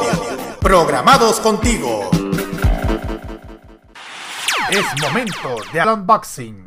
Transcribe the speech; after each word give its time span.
Programados 0.61 1.41
contigo. 1.41 2.11
Es 4.71 4.85
momento 5.03 5.57
de 5.73 5.83
unboxing. 5.83 6.67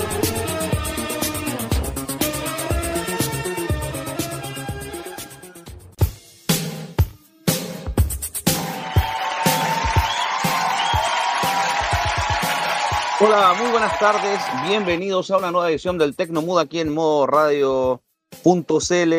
Hola, 13.23 13.53
muy 13.61 13.69
buenas 13.69 13.99
tardes. 13.99 14.39
Bienvenidos 14.67 15.29
a 15.29 15.37
una 15.37 15.51
nueva 15.51 15.69
edición 15.69 15.99
del 15.99 16.15
Tecnomood 16.15 16.59
aquí 16.59 16.79
en 16.79 16.91
modo 16.91 17.27
radio 17.27 18.01
.cl. 18.43 19.13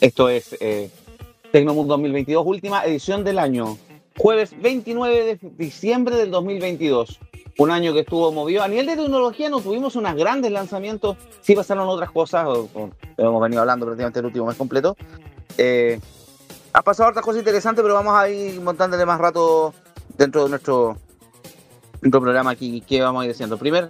Esto 0.00 0.28
es 0.28 0.56
eh, 0.60 0.88
Tecnomood 1.50 1.88
2022, 1.88 2.46
última 2.46 2.84
edición 2.84 3.24
del 3.24 3.40
año. 3.40 3.78
Jueves 4.16 4.54
29 4.62 5.24
de 5.24 5.50
diciembre 5.56 6.14
del 6.14 6.30
2022. 6.30 7.18
Un 7.58 7.72
año 7.72 7.92
que 7.92 8.00
estuvo 8.00 8.30
movido. 8.30 8.62
A 8.62 8.68
nivel 8.68 8.86
de 8.86 8.96
tecnología 8.96 9.50
no 9.50 9.60
tuvimos 9.60 9.96
unos 9.96 10.14
grandes 10.14 10.52
lanzamientos. 10.52 11.16
Sí 11.40 11.56
pasaron 11.56 11.88
otras 11.88 12.12
cosas. 12.12 12.46
hemos 13.16 13.42
venido 13.42 13.60
hablando 13.60 13.86
prácticamente 13.86 14.20
el 14.20 14.26
último 14.26 14.46
mes 14.46 14.56
completo. 14.56 14.96
Eh, 15.58 15.98
ha 16.72 16.82
pasado 16.82 17.10
otras 17.10 17.24
cosas 17.24 17.40
interesantes, 17.40 17.82
pero 17.82 17.94
vamos 17.94 18.14
a 18.14 18.28
ir 18.28 18.60
montándole 18.60 19.04
más 19.04 19.18
rato 19.18 19.74
dentro 20.16 20.44
de 20.44 20.50
nuestro, 20.50 20.96
nuestro 22.02 22.20
programa 22.20 22.50
aquí. 22.50 22.82
¿Qué 22.86 23.00
vamos 23.00 23.22
a 23.22 23.24
ir 23.24 23.32
diciendo? 23.32 23.56
Primero, 23.56 23.88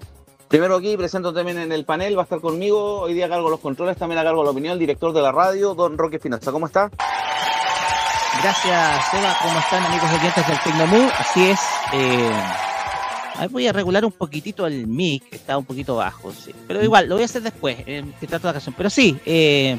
Primero 0.53 0.77
aquí 0.77 0.95
presento 0.99 1.33
también 1.33 1.57
en 1.57 1.73
el 1.73 1.87
panel, 1.87 2.15
va 2.15 2.21
a 2.21 2.25
estar 2.25 2.39
conmigo, 2.39 3.01
hoy 3.01 3.15
día 3.15 3.27
cargo 3.27 3.49
los 3.49 3.59
controles, 3.59 3.97
también 3.97 4.19
a 4.19 4.23
cargo 4.23 4.45
la 4.45 4.51
opinión, 4.51 4.75
el 4.75 4.79
director 4.79 5.11
de 5.15 5.23
la 5.23 5.33
radio, 5.33 5.75
don 5.75 5.97
Roque 5.97 6.19
Finanza. 6.19 6.53
¿Cómo 6.53 6.67
está? 6.67 6.91
Gracias, 8.43 9.05
Seba. 9.11 9.35
¿Cómo 9.43 9.59
están, 9.59 9.83
amigos 9.83 10.11
oyentes 10.13 10.47
del 10.47 10.59
Tecnomood? 10.61 11.11
Así 11.19 11.47
es. 11.47 11.61
Eh, 11.95 12.31
voy 13.51 13.67
a 13.67 13.73
regular 13.73 14.05
un 14.05 14.13
poquitito 14.13 14.67
el 14.67 14.87
mic, 14.87 15.25
está 15.31 15.57
un 15.57 15.65
poquito 15.65 15.97
bajo, 15.97 16.31
sí. 16.33 16.55
Pero 16.69 16.85
igual, 16.85 17.09
lo 17.09 17.15
voy 17.15 17.23
a 17.23 17.25
hacer 17.25 17.41
después, 17.41 17.79
en 17.87 18.13
que 18.21 18.27
trato 18.27 18.47
la 18.47 18.51
ocasión. 18.51 18.75
Pero 18.77 18.91
sí, 18.91 19.19
eh, 19.25 19.79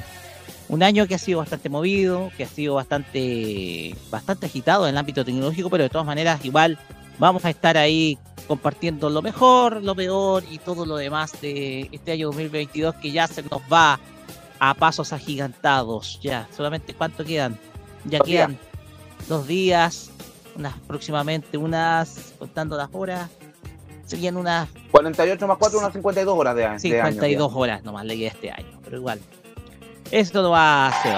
un 0.69 0.81
año 0.81 1.05
que 1.05 1.13
ha 1.13 1.19
sido 1.19 1.37
bastante 1.37 1.69
movido, 1.69 2.31
que 2.35 2.45
ha 2.45 2.47
sido 2.47 2.73
bastante, 2.73 3.95
bastante 4.09 4.47
agitado 4.47 4.87
en 4.87 4.95
el 4.95 4.97
ámbito 4.97 5.23
tecnológico, 5.23 5.69
pero 5.69 5.83
de 5.83 5.89
todas 5.91 6.07
maneras, 6.07 6.43
igual 6.43 6.79
vamos 7.19 7.45
a 7.45 7.49
estar 7.49 7.77
ahí 7.77 8.17
compartiendo 8.47 9.09
lo 9.09 9.21
mejor, 9.21 9.81
lo 9.83 9.95
peor 9.95 10.43
y 10.49 10.57
todo 10.57 10.85
lo 10.85 10.97
demás 10.97 11.39
de 11.41 11.89
este 11.91 12.11
año 12.11 12.27
2022 12.27 12.95
que 12.95 13.11
ya 13.11 13.27
se 13.27 13.43
nos 13.43 13.61
va 13.71 13.99
a 14.59 14.73
pasos 14.73 15.13
agigantados. 15.13 16.19
Ya, 16.21 16.47
solamente 16.55 16.93
cuánto 16.93 17.23
quedan? 17.23 17.57
Ya 18.05 18.19
quedan 18.19 18.57
dos 19.27 19.47
días, 19.47 20.11
unas 20.55 20.73
próximamente 20.87 21.57
unas, 21.57 22.33
contando 22.37 22.77
las 22.77 22.89
horas, 22.91 23.29
serían 24.05 24.37
unas... 24.37 24.69
48 24.91 25.47
más 25.47 25.57
4, 25.57 25.79
unas 25.79 25.93
52 25.93 26.37
horas 26.37 26.55
de, 26.55 26.65
año. 26.65 26.79
Sí, 26.79 26.91
52 26.91 27.51
horas 27.55 27.83
nomás 27.83 28.05
leí 28.05 28.25
este 28.25 28.51
año, 28.51 28.79
pero 28.83 28.97
igual. 28.97 29.19
Esto 30.11 30.43
no 30.43 30.51
va, 30.51 30.87
a 30.87 31.03
ser. 31.03 31.15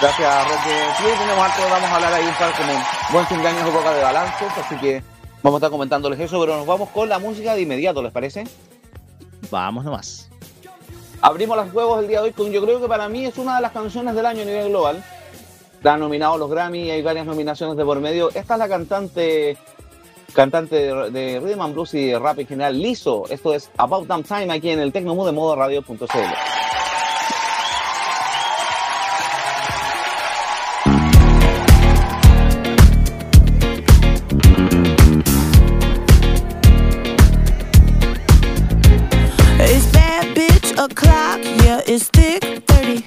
Gracias, 0.00 0.48
Roque. 0.48 0.76
Sí, 0.98 1.04
tenemos 1.18 1.44
algo, 1.44 1.70
vamos 1.70 1.90
a 1.90 1.94
hablar 1.96 2.14
ahí 2.14 2.26
un 2.26 2.34
par 2.34 2.52
como 2.56 2.72
buen 3.12 3.26
fin 3.26 3.42
de 3.42 3.48
año, 3.48 3.66
época 3.66 3.92
de 3.92 4.02
balances, 4.02 4.52
así 4.56 4.76
que 4.76 5.02
Vamos 5.42 5.58
a 5.58 5.66
estar 5.66 5.70
comentándoles 5.70 6.18
eso, 6.18 6.40
pero 6.40 6.56
nos 6.56 6.66
vamos 6.66 6.88
con 6.90 7.08
la 7.08 7.18
música 7.18 7.54
de 7.54 7.62
inmediato, 7.62 8.02
¿les 8.02 8.12
parece? 8.12 8.44
Vamos 9.50 9.84
nomás. 9.84 10.28
Abrimos 11.20 11.56
los 11.56 11.70
juegos 11.70 12.00
el 12.00 12.08
día 12.08 12.20
de 12.20 12.26
hoy 12.26 12.32
con 12.32 12.50
yo 12.50 12.62
creo 12.62 12.80
que 12.80 12.88
para 12.88 13.08
mí 13.08 13.24
es 13.24 13.38
una 13.38 13.56
de 13.56 13.62
las 13.62 13.72
canciones 13.72 14.14
del 14.14 14.26
año 14.26 14.42
a 14.42 14.44
nivel 14.44 14.68
global. 14.68 15.04
La 15.82 15.94
han 15.94 16.00
nominado 16.00 16.36
los 16.38 16.50
Grammy, 16.50 16.90
hay 16.90 17.02
varias 17.02 17.24
nominaciones 17.24 17.76
de 17.76 17.84
por 17.84 18.00
medio. 18.00 18.30
Esta 18.30 18.54
es 18.54 18.58
la 18.58 18.68
cantante 18.68 19.56
cantante 20.34 20.92
de, 21.10 21.40
Rhythm 21.40 21.62
and 21.62 21.74
Blues 21.74 21.94
y 21.94 22.06
de 22.06 22.18
rap 22.18 22.40
en 22.40 22.46
general, 22.46 22.80
Liso. 22.80 23.24
Esto 23.30 23.54
es 23.54 23.70
About 23.76 24.06
Damn 24.08 24.24
Time 24.24 24.52
aquí 24.52 24.70
en 24.70 24.80
el 24.80 24.92
Tecnomood 24.92 25.26
de 25.26 25.32
modo 25.32 25.54
radio.cl. 25.54 26.67
it's 41.98 42.10
thick 42.10 42.44
30. 42.68 43.04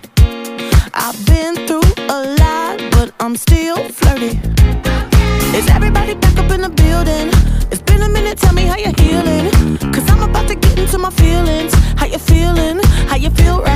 I've 0.94 1.26
been 1.26 1.56
through 1.66 1.92
a 2.10 2.20
lot, 2.42 2.78
but 2.92 3.14
I'm 3.22 3.38
still 3.38 3.78
flirty. 3.88 4.38
Is 5.58 5.68
everybody 5.70 6.16
back 6.16 6.38
up 6.38 6.52
in 6.52 6.62
the 6.62 6.70
building? 6.70 7.30
It's 7.72 7.82
been 7.82 8.02
a 8.02 8.10
minute, 8.10 8.38
tell 8.38 8.54
me 8.54 8.64
how 8.64 8.76
you're 8.76 8.98
healing. 9.00 9.78
Cause 9.94 10.10
I'm 10.10 10.30
about 10.30 10.48
to 10.50 10.56
get 10.56 10.78
into 10.78 10.98
my 10.98 11.12
feelings. 11.12 11.74
How 11.96 12.06
you 12.06 12.20
feeling? 12.20 12.80
How 13.08 13.16
you 13.16 13.30
feeling? 13.30 13.52
sentimental 13.52 13.71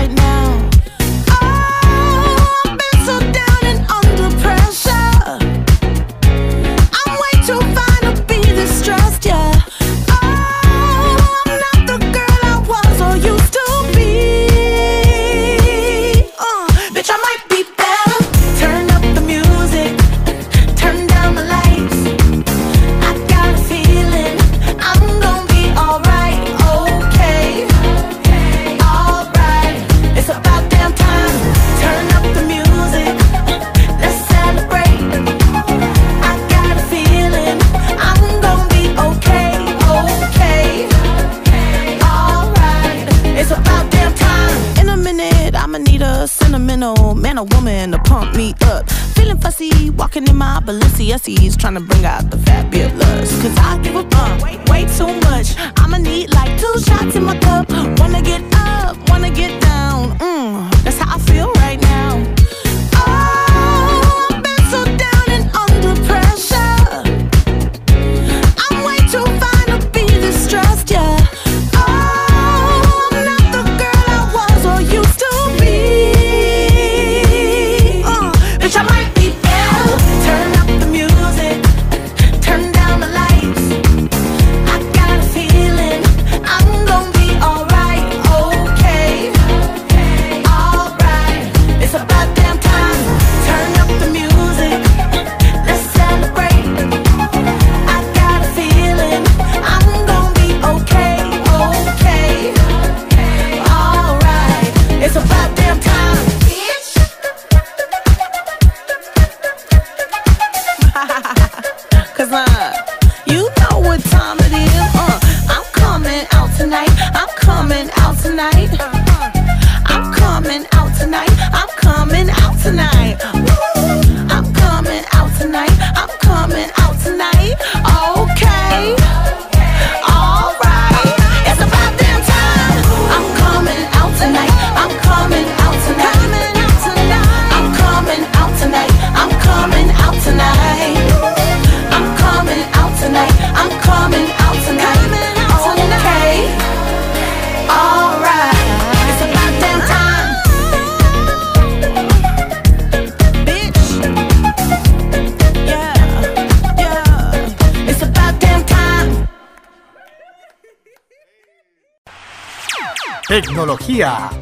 trying 51.65 51.73
to 51.73 51.81
bring 51.81 52.05
out 52.05 52.29
the 52.29 52.37
fabulous. 52.37 53.41
Cause 53.41 53.57
I 53.57 53.79
give 53.81 53.95
a 53.95 54.03
fuck 54.11 54.39
way, 54.43 54.59
way 54.69 54.85
too 54.85 55.11
much. 55.21 55.74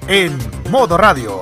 En 0.08 0.38
modo 0.70 0.98
radio. 0.98 1.40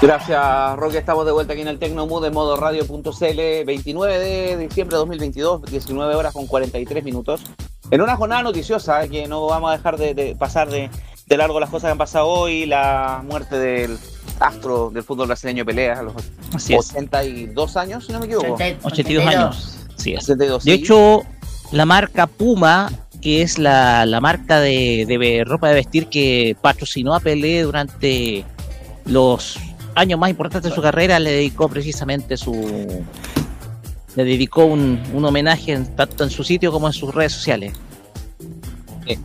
Gracias, 0.00 0.76
Roque. 0.76 0.98
Estamos 0.98 1.26
de 1.26 1.32
vuelta 1.32 1.54
aquí 1.54 1.62
en 1.62 1.68
el 1.68 1.78
Tecnomood 1.78 2.22
de 2.22 2.30
modo 2.30 2.56
radio.cl, 2.56 3.64
29 3.66 4.18
de 4.18 4.56
diciembre 4.56 4.94
de 4.94 4.98
2022, 4.98 5.62
19 5.62 6.14
horas 6.14 6.32
con 6.32 6.46
43 6.46 7.02
minutos. 7.02 7.42
En 7.90 8.02
una 8.02 8.16
jornada 8.16 8.42
noticiosa, 8.42 9.02
eh, 9.02 9.08
que 9.08 9.26
no 9.26 9.46
vamos 9.46 9.70
a 9.70 9.76
dejar 9.76 9.96
de, 9.96 10.36
pasar 10.38 10.68
de, 10.68 10.88
de 11.26 11.36
largo 11.36 11.58
las 11.58 11.70
cosas 11.70 11.88
que 11.88 11.92
han 11.92 11.98
pasado 11.98 12.28
hoy, 12.28 12.66
la 12.66 13.24
muerte 13.26 13.58
del 13.58 13.98
astro 14.38 14.90
del 14.90 15.02
fútbol 15.02 15.26
brasileño 15.26 15.64
Pelea 15.64 15.98
a 15.98 16.02
los 16.02 16.14
Así 16.74 16.88
es. 16.88 16.90
82 16.96 17.76
años, 17.76 18.06
si 18.06 18.12
no 18.12 18.20
me 18.20 18.26
equivoco. 18.26 18.56
82 18.82 19.26
años. 19.26 19.74
Sí 19.96 20.12
es. 20.14 20.24
82, 20.24 20.64
De 20.64 20.74
sí. 20.76 20.82
hecho, 20.82 21.22
la 21.72 21.84
marca 21.84 22.26
Puma, 22.26 22.90
que 23.20 23.42
es 23.42 23.58
la, 23.58 24.06
la 24.06 24.20
marca 24.20 24.60
de, 24.60 25.04
de 25.08 25.44
ropa 25.44 25.68
de 25.68 25.74
vestir 25.74 26.06
que 26.08 26.56
patrocinó 26.60 27.14
a 27.14 27.20
Pelé 27.20 27.62
durante 27.62 28.44
los 29.06 29.58
años 29.94 30.18
más 30.20 30.30
importantes 30.30 30.70
de 30.70 30.74
su 30.76 30.82
carrera, 30.82 31.18
le 31.18 31.30
dedicó 31.32 31.68
precisamente 31.68 32.36
su. 32.36 33.04
Le 34.16 34.24
dedicó 34.24 34.64
un, 34.64 35.00
un 35.14 35.24
homenaje 35.24 35.72
en- 35.72 35.94
tanto 35.96 36.24
en 36.24 36.30
su 36.30 36.42
sitio 36.44 36.72
como 36.72 36.86
en 36.86 36.92
sus 36.92 37.14
redes 37.14 37.32
sociales. 37.32 37.72
Eh, 39.06 39.18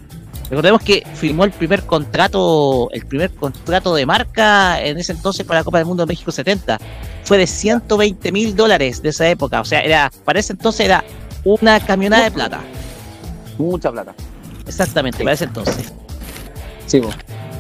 recordemos 0.50 0.82
que 0.82 1.04
firmó 1.16 1.46
el 1.46 1.52
primer 1.52 1.84
contrato, 1.84 2.90
el 2.92 3.06
primer 3.06 3.32
contrato 3.32 3.96
de 3.96 4.06
marca 4.06 4.82
en 4.84 5.00
ese 5.00 5.12
entonces 5.14 5.46
para 5.46 5.62
la 5.62 5.64
Copa 5.64 5.78
del 5.80 5.88
Mundo 5.88 6.04
de 6.06 6.08
México 6.12 6.32
70. 6.32 6.80
Fue 7.24 7.38
de 7.38 7.48
120 7.48 8.32
mil 8.32 8.56
dólares 8.56 9.02
de 9.02 9.10
esa 9.10 9.28
época. 9.30 9.62
O 9.62 9.66
sea, 9.66 9.82
era, 9.82 10.12
para 10.26 10.40
ese 10.40 10.54
entonces 10.54 10.86
era 10.86 11.04
una 11.46 11.80
camionada 11.80 12.26
de 12.26 12.32
plata. 12.32 12.60
Mucha 13.58 13.92
plata. 13.92 14.14
Exactamente, 14.68 15.18
Sí. 15.20 15.24
para 15.24 15.34
ese 15.34 15.46
entonces. 15.46 15.94
Sí, 16.88 17.00
po. 17.00 17.10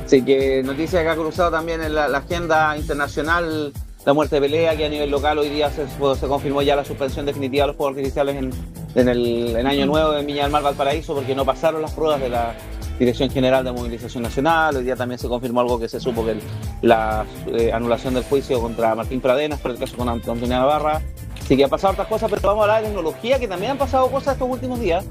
Así 0.05 0.21
que 0.21 0.61
noticia 0.63 1.01
que 1.01 1.09
ha 1.09 1.15
cruzado 1.15 1.51
también 1.51 1.81
en 1.81 1.95
la, 1.95 2.07
la 2.07 2.19
agenda 2.19 2.77
internacional 2.77 3.71
la 4.05 4.11
muerte 4.13 4.35
de 4.35 4.41
Pelea, 4.41 4.75
que 4.75 4.85
a 4.85 4.89
nivel 4.89 5.09
local 5.09 5.39
hoy 5.39 5.47
día 5.47 5.71
se, 5.71 5.87
se 5.87 6.27
confirmó 6.27 6.61
ya 6.61 6.75
la 6.75 6.83
suspensión 6.83 7.25
definitiva 7.25 7.63
de 7.63 7.67
los 7.67 7.77
Juegos 7.77 7.95
Artificiales 7.95 8.35
en, 8.35 8.51
en 8.95 9.07
el 9.07 9.55
en 9.55 9.65
Año 9.65 9.85
Nuevo 9.85 10.13
en 10.17 10.25
Viña 10.25 10.43
del 10.43 10.51
Mar, 10.51 10.61
Valparaíso, 10.61 11.15
porque 11.15 11.33
no 11.33 11.45
pasaron 11.45 11.81
las 11.81 11.91
pruebas 11.93 12.19
de 12.19 12.27
la 12.27 12.53
Dirección 12.99 13.29
General 13.29 13.63
de 13.63 13.71
Movilización 13.71 14.23
Nacional. 14.23 14.75
Hoy 14.77 14.83
día 14.83 14.95
también 14.95 15.19
se 15.19 15.27
confirmó 15.27 15.61
algo 15.61 15.79
que 15.79 15.89
se 15.89 15.99
supo, 15.99 16.25
que 16.25 16.37
la 16.81 17.25
eh, 17.47 17.71
anulación 17.73 18.13
del 18.13 18.23
juicio 18.23 18.61
contra 18.61 18.93
Martín 18.95 19.19
Pradenas 19.19 19.59
por 19.59 19.71
el 19.71 19.77
caso 19.77 19.97
con 19.97 20.07
Ant- 20.07 20.27
Antonio 20.29 20.47
Navarra. 20.47 21.01
Así 21.41 21.57
que 21.57 21.63
han 21.63 21.69
pasado 21.69 21.93
otras 21.93 22.07
cosas, 22.07 22.29
pero 22.29 22.41
vamos 22.43 22.61
a 22.61 22.63
hablar 22.63 22.81
de 22.81 22.87
tecnología, 22.87 23.39
que 23.39 23.47
también 23.47 23.71
han 23.71 23.77
pasado 23.77 24.09
cosas 24.09 24.33
estos 24.33 24.47
últimos 24.49 24.79
días. 24.79 25.03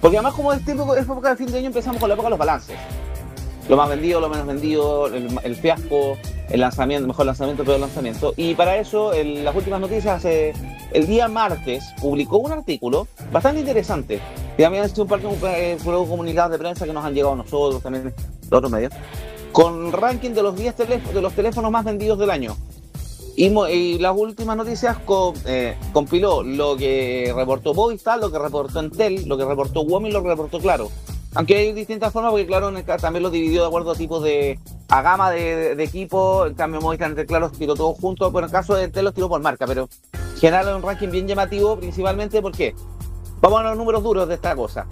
Porque 0.00 0.16
además 0.18 0.34
como 0.34 0.52
es 0.52 0.64
tiempo, 0.64 0.94
es 0.94 1.02
época 1.02 1.30
de 1.30 1.36
fin 1.36 1.46
de 1.50 1.58
año 1.58 1.66
empezamos 1.66 1.98
con 2.00 2.08
la 2.08 2.14
época 2.14 2.26
de 2.26 2.30
los 2.30 2.38
balances 2.38 2.76
lo 3.68 3.76
más 3.76 3.88
vendido, 3.88 4.20
lo 4.20 4.28
menos 4.28 4.46
vendido, 4.46 5.06
el, 5.08 5.28
el 5.42 5.56
fiasco, 5.56 6.16
el 6.50 6.60
lanzamiento, 6.60 7.06
mejor 7.08 7.26
lanzamiento, 7.26 7.64
peor 7.64 7.80
lanzamiento. 7.80 8.32
Y 8.36 8.54
para 8.54 8.76
eso, 8.76 9.12
en 9.12 9.44
las 9.44 9.54
últimas 9.56 9.80
noticias, 9.80 10.24
eh, 10.24 10.52
el 10.92 11.06
día 11.06 11.28
martes 11.28 11.84
publicó 12.00 12.38
un 12.38 12.52
artículo 12.52 13.08
bastante 13.32 13.60
interesante. 13.60 14.20
Y 14.56 14.62
también 14.62 14.88
sido 14.88 15.02
un 15.02 15.08
par 15.08 15.20
de 15.20 15.72
eh, 15.72 15.78
comunicados 15.82 16.52
de 16.52 16.58
prensa 16.58 16.86
que 16.86 16.92
nos 16.92 17.04
han 17.04 17.14
llegado 17.14 17.32
a 17.34 17.36
nosotros, 17.36 17.82
también 17.82 18.04
de 18.48 18.56
otros 18.56 18.70
medios, 18.70 18.92
con 19.52 19.90
ranking 19.92 20.30
de 20.30 20.42
los 20.42 20.56
10 20.56 20.74
teléfonos, 20.74 21.14
de 21.14 21.20
los 21.22 21.32
teléfonos 21.32 21.70
más 21.70 21.84
vendidos 21.84 22.18
del 22.18 22.30
año. 22.30 22.56
Y, 23.38 23.46
y 23.48 23.98
las 23.98 24.16
últimas 24.16 24.56
noticias 24.56 24.96
co- 25.04 25.34
eh, 25.44 25.76
compiló 25.92 26.42
lo 26.42 26.74
que 26.76 27.32
reportó 27.36 27.74
Movistar, 27.74 28.18
lo 28.18 28.32
que 28.32 28.38
reportó 28.38 28.80
Entel, 28.80 29.28
lo 29.28 29.36
que 29.36 29.44
reportó 29.44 29.82
WOM 29.82 30.06
y 30.06 30.12
lo 30.12 30.22
que 30.22 30.28
reportó 30.30 30.58
Claro. 30.58 30.88
Aunque 31.36 31.54
hay 31.54 31.72
distintas 31.74 32.12
formas, 32.12 32.32
porque 32.32 32.46
Claro 32.46 32.72
también 32.98 33.22
lo 33.22 33.30
dividió 33.30 33.60
de 33.60 33.68
acuerdo 33.68 33.90
a 33.90 33.94
tipos 33.94 34.22
de. 34.22 34.58
a 34.88 35.02
gama 35.02 35.30
de, 35.30 35.76
de 35.76 35.84
equipo. 35.84 36.46
En 36.46 36.54
cambio, 36.54 36.80
Movistar 36.80 37.10
entre 37.10 37.26
Claro 37.26 37.50
tiró 37.50 37.74
todos 37.74 37.98
juntos. 37.98 38.30
Pero 38.32 38.38
en 38.38 38.44
el 38.46 38.50
caso 38.50 38.74
de 38.74 38.84
Entel 38.84 39.04
los 39.04 39.12
tiró 39.12 39.28
por 39.28 39.42
marca. 39.42 39.66
Pero 39.66 39.90
en 40.14 40.36
general 40.38 40.68
es 40.68 40.74
un 40.74 40.80
ranking 40.82 41.10
bien 41.10 41.28
llamativo, 41.28 41.76
principalmente 41.76 42.40
porque. 42.40 42.74
Vamos 43.42 43.60
a 43.60 43.64
los 43.64 43.76
números 43.76 44.02
duros 44.02 44.26
de 44.26 44.32
esta 44.34 44.56
cosa. 44.56 44.86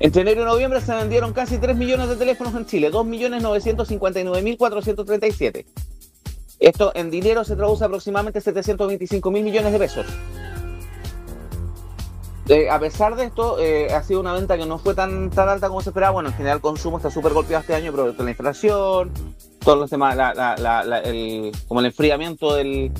Entre 0.00 0.22
enero 0.22 0.42
y 0.42 0.44
noviembre 0.44 0.80
se 0.80 0.92
vendieron 0.92 1.32
casi 1.32 1.58
3 1.58 1.76
millones 1.76 2.08
de 2.08 2.16
teléfonos 2.16 2.52
en 2.56 2.66
Chile, 2.66 2.90
2.959.437. 2.90 5.64
Esto 6.58 6.90
en 6.96 7.10
dinero 7.10 7.44
se 7.44 7.54
traduce 7.54 7.84
aproximadamente 7.84 8.40
725 8.40 9.30
mil 9.30 9.44
millones 9.44 9.72
de 9.72 9.78
pesos. 9.78 10.04
Eh, 12.48 12.68
a 12.68 12.78
pesar 12.78 13.16
de 13.16 13.24
esto, 13.24 13.58
eh, 13.58 13.88
ha 13.92 14.02
sido 14.02 14.20
una 14.20 14.34
venta 14.34 14.58
que 14.58 14.66
no 14.66 14.78
fue 14.78 14.94
tan, 14.94 15.30
tan 15.30 15.48
alta 15.48 15.68
como 15.68 15.80
se 15.80 15.90
esperaba. 15.90 16.12
Bueno, 16.12 16.28
en 16.28 16.34
general 16.34 16.56
el 16.56 16.62
consumo 16.62 16.98
está 16.98 17.10
súper 17.10 17.32
golpeado 17.32 17.62
este 17.62 17.74
año, 17.74 17.90
pero 17.90 18.12
la 18.12 18.30
inflación, 18.30 19.10
todos 19.60 19.78
los 19.78 19.88
temas, 19.88 20.14
la- 20.14 20.34
la- 20.34 20.84
la- 20.84 20.98
el- 21.00 21.52
como 21.66 21.80
el 21.80 21.86
enfriamiento 21.86 22.54
del, 22.54 22.92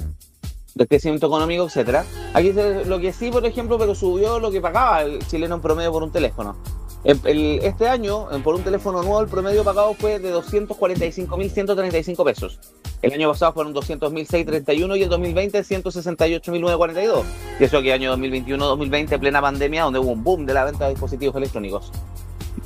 del 0.74 0.88
crecimiento 0.88 1.26
económico, 1.26 1.64
etcétera. 1.64 2.06
Aquí 2.32 2.52
lo 2.86 2.98
que 3.00 3.12
sí, 3.12 3.30
por 3.30 3.44
ejemplo, 3.44 3.76
pero 3.78 3.94
subió 3.94 4.38
lo 4.40 4.50
que 4.50 4.62
pagaba 4.62 5.02
el 5.02 5.18
chileno 5.26 5.56
en 5.56 5.60
promedio 5.60 5.92
por 5.92 6.02
un 6.02 6.10
teléfono. 6.10 6.56
El- 7.04 7.60
este 7.62 7.86
año, 7.86 8.30
eh, 8.32 8.40
por 8.42 8.54
un 8.54 8.62
teléfono 8.62 9.02
nuevo, 9.02 9.20
el 9.20 9.28
promedio 9.28 9.62
pagado 9.62 9.92
fue 9.94 10.18
de 10.18 10.32
245.135 10.32 12.24
pesos. 12.24 12.58
El 13.02 13.12
año 13.12 13.30
pasado 13.30 13.52
fueron 13.52 13.74
200.631 13.74 14.96
y 14.96 15.02
el 15.02 15.10
2020 15.10 15.62
168.942. 15.62 17.24
Y 17.60 17.64
eso 17.64 17.82
que 17.82 17.92
año 17.92 18.16
2021-2020, 18.16 19.18
plena 19.20 19.42
pandemia, 19.42 19.82
donde 19.82 19.98
hubo 19.98 20.12
un 20.12 20.24
boom 20.24 20.46
de 20.46 20.54
la 20.54 20.64
venta 20.64 20.84
de 20.84 20.90
dispositivos 20.92 21.36
electrónicos. 21.36 21.92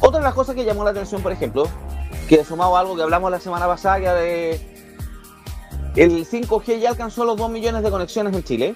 Otra 0.01 0.21
de 0.21 0.25
las 0.25 0.35
cosas 0.35 0.55
que 0.55 0.65
llamó 0.65 0.85
la 0.85 0.91
atención, 0.91 1.21
por 1.21 1.33
ejemplo, 1.33 1.67
que 2.29 2.45
sumado 2.45 2.77
a 2.77 2.81
algo 2.81 2.95
que 2.95 3.03
hablamos 3.03 3.33
la 3.33 3.41
semana 3.41 3.67
pasada, 3.67 3.99
que 3.99 4.09
de 4.09 4.61
el 5.97 6.25
5G 6.25 6.79
ya 6.79 6.91
alcanzó 6.91 7.25
los 7.25 7.37
2 7.37 7.51
millones 7.51 7.83
de 7.83 7.91
conexiones 7.91 8.33
en 8.33 8.45
Chile. 8.45 8.75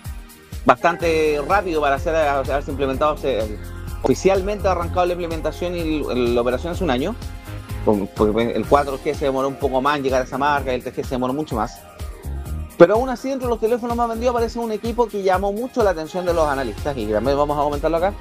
Bastante 0.65 1.41
rápido 1.47 1.81
para 1.81 1.95
haberse 1.95 2.71
implementado, 2.73 3.17
oficialmente 4.03 4.69
arrancado 4.69 5.07
la 5.07 5.13
implementación 5.13 5.77
y 5.77 6.03
la 6.35 6.41
operación 6.41 6.73
hace 6.73 6.85
un 6.85 6.91
año. 6.91 7.15
Porque 7.85 8.53
el 8.53 8.69
4G 8.69 9.15
se 9.15 9.25
demoró 9.25 9.49
un 9.49 9.57
poco 9.57 9.81
más 9.81 9.97
en 9.97 10.05
llegar 10.05 10.23
a 10.23 10.25
esa 10.25 10.39
marca, 10.39 10.73
el 10.73 10.85
3G 10.85 11.03
se 11.03 11.11
demoró 11.11 11.33
mucho 11.33 11.57
más. 11.57 11.81
Pero 12.79 12.95
aún 12.95 13.09
así, 13.09 13.31
entre 13.31 13.49
los 13.49 13.61
teléfonos 13.61 13.97
más 13.97 14.09
vendidos 14.09 14.35
aparece 14.35 14.59
un 14.59 14.73
equipo 14.73 15.07
que 15.07 15.23
llamó 15.23 15.53
mucho 15.53 15.83
la 15.83 15.91
atención 15.91 16.25
de 16.25 16.33
los 16.33 16.47
analistas 16.47 16.97
y 16.97 17.07
también 17.07 17.37
vamos 17.37 17.59
a 17.59 17.63
comentarlo 17.63 17.97
acá. 17.97 18.13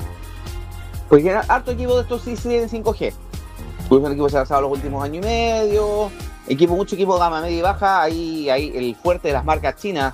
Pues 1.10 1.26
era 1.26 1.42
harto 1.48 1.72
equipo 1.72 1.96
de 1.96 2.02
estos 2.04 2.22
sí 2.22 2.32
en 2.56 2.70
5G. 2.70 3.14
Pues 3.90 4.02
un 4.02 4.08
equipo 4.08 4.26
que 4.26 4.32
se 4.32 4.38
ha 4.38 4.40
lanzado 4.42 4.62
los 4.62 4.72
últimos 4.72 5.04
años 5.04 5.24
y 5.24 5.28
medio, 5.28 6.12
equipo, 6.48 6.76
mucho 6.76 6.96
equipo 6.96 7.16
de 7.16 7.20
gama 7.20 7.42
media 7.42 7.58
y 7.58 7.62
baja, 7.62 8.02
ahí, 8.02 8.50
ahí 8.50 8.72
el 8.76 8.96
fuerte 8.96 9.28
de 9.28 9.34
las 9.34 9.46
marcas 9.46 9.76
chinas, 9.76 10.14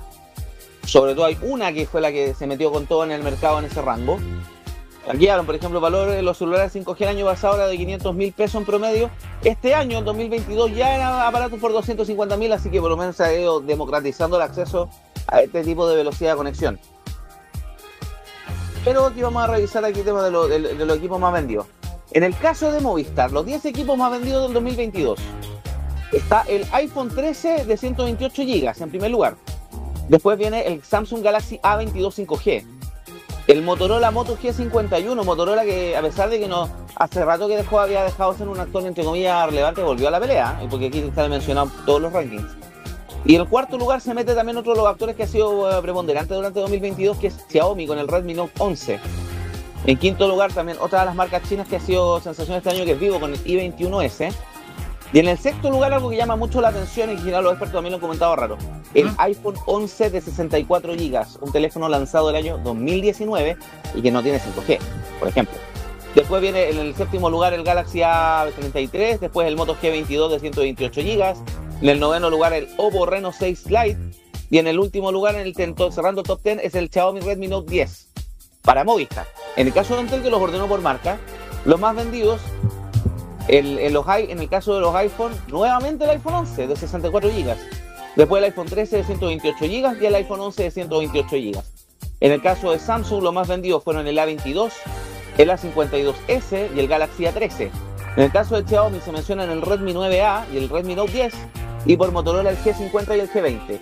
sobre 0.84 1.14
todo 1.14 1.26
hay 1.26 1.38
una 1.42 1.72
que 1.72 1.86
fue 1.86 2.00
la 2.00 2.10
que 2.10 2.34
se 2.34 2.46
metió 2.46 2.72
con 2.72 2.86
todo 2.86 3.04
en 3.04 3.12
el 3.12 3.22
mercado 3.22 3.58
en 3.58 3.66
ese 3.66 3.82
rango. 3.82 4.18
Aquí 5.08 5.26
hablan, 5.28 5.46
por 5.46 5.54
ejemplo, 5.54 5.80
valor 5.80 6.10
de 6.10 6.20
los 6.22 6.36
celulares 6.36 6.74
5G 6.74 6.96
el 7.00 7.08
año 7.08 7.24
pasado 7.24 7.56
era 7.56 7.66
de 7.66 7.76
500 7.76 8.14
mil 8.14 8.32
pesos 8.32 8.56
en 8.56 8.66
promedio. 8.66 9.10
Este 9.42 9.74
año, 9.74 9.98
en 9.98 10.04
2022, 10.04 10.74
ya 10.74 10.94
era 10.94 11.26
aparatos 11.26 11.58
por 11.58 11.72
250 11.72 12.36
mil, 12.36 12.52
así 12.52 12.68
que 12.68 12.80
por 12.80 12.90
lo 12.90 12.96
menos 12.96 13.16
se 13.16 13.24
ha 13.24 13.32
ido 13.32 13.60
democratizando 13.60 14.36
el 14.36 14.42
acceso 14.42 14.90
a 15.26 15.40
este 15.40 15.64
tipo 15.64 15.88
de 15.88 15.96
velocidad 15.96 16.32
de 16.32 16.36
conexión. 16.36 16.78
Pero 18.84 19.06
aquí 19.06 19.22
vamos 19.22 19.42
a 19.42 19.46
revisar 19.46 19.84
aquí 19.84 20.00
el 20.00 20.04
tema 20.04 20.22
de, 20.22 20.60
de 20.60 20.84
los 20.84 20.98
equipos 20.98 21.18
más 21.18 21.32
vendidos. 21.32 21.66
En 22.10 22.22
el 22.22 22.36
caso 22.36 22.70
de 22.70 22.80
Movistar, 22.80 23.32
los 23.32 23.44
10 23.46 23.64
equipos 23.66 23.96
más 23.96 24.10
vendidos 24.10 24.44
del 24.44 24.54
2022 24.54 25.18
está 26.12 26.42
el 26.48 26.66
iPhone 26.72 27.08
13 27.08 27.64
de 27.64 27.76
128 27.76 28.42
GB 28.42 28.82
en 28.82 28.90
primer 28.90 29.10
lugar. 29.10 29.36
Después 30.08 30.38
viene 30.38 30.66
el 30.66 30.82
Samsung 30.82 31.22
Galaxy 31.22 31.58
A22 31.58 32.26
5G. 32.26 32.77
El 33.48 33.62
Motorola 33.62 34.10
Moto 34.10 34.36
G51, 34.36 35.24
Motorola 35.24 35.64
que 35.64 35.96
a 35.96 36.02
pesar 36.02 36.28
de 36.28 36.38
que 36.38 36.46
no 36.46 36.68
hace 36.96 37.24
rato 37.24 37.48
que 37.48 37.56
dejó, 37.56 37.80
había 37.80 38.04
dejado 38.04 38.34
ser 38.34 38.46
un 38.46 38.60
actor 38.60 38.84
entre 38.84 39.02
comillas 39.02 39.46
relevante, 39.46 39.80
volvió 39.82 40.08
a 40.08 40.10
la 40.10 40.20
pelea, 40.20 40.60
porque 40.68 40.88
aquí 40.88 40.98
están 40.98 41.30
mencionados 41.30 41.72
todos 41.86 42.02
los 42.02 42.12
rankings. 42.12 42.44
Y 43.24 43.36
el 43.36 43.48
cuarto 43.48 43.78
lugar 43.78 44.02
se 44.02 44.12
mete 44.12 44.34
también 44.34 44.58
otro 44.58 44.72
de 44.72 44.78
los 44.80 44.86
actores 44.86 45.16
que 45.16 45.22
ha 45.22 45.26
sido 45.26 45.70
eh, 45.70 45.80
preponderante 45.80 46.34
durante 46.34 46.60
2022, 46.60 47.16
que 47.16 47.28
es 47.28 47.38
Xiaomi 47.48 47.86
con 47.86 47.98
el 47.98 48.06
Redmi 48.06 48.34
Note 48.34 48.52
11. 48.58 49.00
En 49.86 49.96
quinto 49.96 50.28
lugar 50.28 50.52
también 50.52 50.76
otra 50.78 51.00
de 51.00 51.06
las 51.06 51.14
marcas 51.14 51.42
chinas 51.48 51.66
que 51.66 51.76
ha 51.76 51.80
sido 51.80 52.20
sensación 52.20 52.58
este 52.58 52.68
año, 52.68 52.84
que 52.84 52.92
es 52.92 53.00
Vivo 53.00 53.18
con 53.18 53.32
el 53.32 53.42
i21S. 53.44 54.30
Y 55.12 55.20
en 55.20 55.28
el 55.28 55.38
sexto 55.38 55.70
lugar, 55.70 55.92
algo 55.92 56.10
que 56.10 56.16
llama 56.16 56.36
mucho 56.36 56.60
la 56.60 56.68
atención 56.68 57.10
y 57.10 57.16
que 57.16 57.30
los 57.30 57.52
expertos 57.52 57.72
también 57.72 57.92
lo 57.92 57.96
han 57.96 58.00
comentado 58.00 58.36
raro, 58.36 58.58
el 58.92 59.10
iPhone 59.18 59.54
11 59.64 60.10
de 60.10 60.20
64 60.20 60.92
GB, 60.94 61.26
un 61.40 61.52
teléfono 61.52 61.88
lanzado 61.88 62.28
el 62.30 62.36
año 62.36 62.58
2019 62.58 63.56
y 63.94 64.02
que 64.02 64.10
no 64.10 64.22
tiene 64.22 64.38
5G, 64.38 64.78
por 65.18 65.28
ejemplo. 65.28 65.56
Después 66.14 66.42
viene 66.42 66.70
en 66.70 66.78
el 66.78 66.94
séptimo 66.94 67.30
lugar 67.30 67.54
el 67.54 67.64
Galaxy 67.64 68.00
A33, 68.00 69.18
después 69.18 69.46
el 69.46 69.56
Moto 69.56 69.76
G22 69.76 70.30
de 70.30 70.40
128 70.40 71.00
GB, 71.00 71.34
en 71.80 71.88
el 71.88 72.00
noveno 72.00 72.28
lugar 72.28 72.52
el 72.52 72.68
Oppo 72.76 73.06
Reno 73.06 73.32
6 73.32 73.66
Lite 73.66 73.98
y 74.50 74.58
en 74.58 74.66
el 74.66 74.78
último 74.78 75.12
lugar, 75.12 75.34
en 75.34 75.42
el 75.42 75.54
cerrando 75.92 76.22
top 76.22 76.42
10, 76.42 76.60
es 76.62 76.74
el 76.74 76.90
Xiaomi 76.90 77.20
Redmi 77.20 77.48
Note 77.48 77.70
10 77.70 78.08
para 78.62 78.84
Movistar. 78.84 79.26
En 79.56 79.66
el 79.66 79.72
caso 79.72 79.94
de 79.94 80.02
Entel, 80.02 80.22
que 80.22 80.30
los 80.30 80.40
ordenó 80.40 80.66
por 80.66 80.80
marca, 80.80 81.18
los 81.64 81.78
más 81.78 81.94
vendidos 81.94 82.40
en, 83.48 83.92
los, 83.92 84.06
en 84.08 84.38
el 84.38 84.48
caso 84.48 84.74
de 84.74 84.80
los 84.80 84.94
iPhone, 84.94 85.32
nuevamente 85.48 86.04
el 86.04 86.10
iPhone 86.10 86.34
11 86.34 86.66
de 86.66 86.76
64 86.76 87.30
GB. 87.30 87.56
Después 88.16 88.40
el 88.40 88.44
iPhone 88.44 88.66
13 88.66 88.96
de 88.98 89.04
128 89.04 89.58
GB 89.60 90.02
y 90.02 90.06
el 90.06 90.14
iPhone 90.14 90.40
11 90.40 90.62
de 90.62 90.70
128 90.70 91.28
GB. 91.30 91.62
En 92.20 92.32
el 92.32 92.42
caso 92.42 92.72
de 92.72 92.78
Samsung, 92.78 93.22
los 93.22 93.32
más 93.32 93.48
vendidos 93.48 93.82
fueron 93.84 94.06
el 94.06 94.18
A22, 94.18 94.72
el 95.38 95.50
A52S 95.50 96.68
y 96.74 96.80
el 96.80 96.88
Galaxy 96.88 97.24
A13. 97.24 97.70
En 98.16 98.24
el 98.24 98.32
caso 98.32 98.60
de 98.60 98.68
Xiaomi 98.68 99.00
se 99.00 99.12
mencionan 99.12 99.50
el 99.50 99.62
Redmi 99.62 99.92
9A 99.92 100.46
y 100.52 100.56
el 100.56 100.68
Redmi 100.68 100.96
Note 100.96 101.12
10 101.12 101.34
y 101.86 101.96
por 101.96 102.10
Motorola 102.10 102.50
el 102.50 102.58
G50 102.58 103.16
y 103.16 103.20
el 103.20 103.30
G20. 103.30 103.80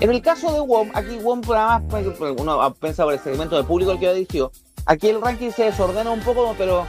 En 0.00 0.10
el 0.10 0.22
caso 0.22 0.52
de 0.52 0.60
WOM, 0.60 0.90
aquí 0.94 1.18
WOM 1.18 1.42
nada 1.48 1.82
más, 1.90 2.04
uno 2.38 2.74
piensa 2.74 3.04
por 3.04 3.12
el 3.12 3.20
segmento 3.20 3.56
de 3.56 3.64
público 3.64 3.90
al 3.90 3.98
que 3.98 4.08
ha 4.08 4.12
dirigido, 4.12 4.52
aquí 4.84 5.08
el 5.08 5.20
ranking 5.20 5.50
se 5.50 5.64
desordena 5.64 6.10
un 6.10 6.20
poco, 6.20 6.54
pero 6.58 6.86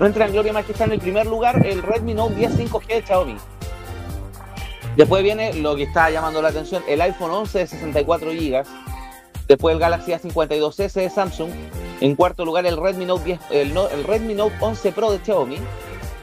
no 0.00 0.06
entra 0.06 0.24
en 0.24 0.32
gloria 0.32 0.54
más 0.54 0.64
que 0.64 0.72
está 0.72 0.84
en 0.84 0.92
el 0.92 0.98
primer 0.98 1.26
lugar 1.26 1.64
el 1.66 1.82
Redmi 1.82 2.14
Note 2.14 2.34
10 2.34 2.58
5G 2.58 2.86
de 2.86 3.02
Xiaomi. 3.02 3.36
Después 4.96 5.22
viene 5.22 5.52
lo 5.52 5.76
que 5.76 5.82
está 5.82 6.08
llamando 6.08 6.40
la 6.40 6.48
atención, 6.48 6.82
el 6.88 7.02
iPhone 7.02 7.30
11 7.30 7.58
de 7.58 7.66
64 7.66 8.30
GB. 8.30 8.64
Después 9.46 9.74
el 9.74 9.78
Galaxy 9.78 10.12
A52s 10.12 10.92
de 10.94 11.10
Samsung. 11.10 11.50
En 12.00 12.16
cuarto 12.16 12.46
lugar 12.46 12.64
el 12.64 12.78
Redmi 12.78 13.04
Note 13.04 13.24
10, 13.24 13.40
el, 13.50 14.04
Redmi 14.04 14.34
Note 14.34 14.54
11 14.60 14.92
Pro 14.92 15.12
de 15.12 15.18
Xiaomi. 15.18 15.58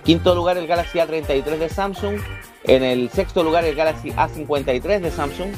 Quinto 0.03 0.34
lugar 0.34 0.57
el 0.57 0.65
Galaxy 0.65 0.98
A33 0.98 1.43
de 1.43 1.69
Samsung. 1.69 2.15
En 2.63 2.84
el 2.84 3.12
sexto 3.12 3.43
lugar 3.43 3.63
el 3.63 3.75
Galaxy 3.75 4.10
A53 4.10 5.01
de 5.01 5.12
Samsung. 5.12 5.51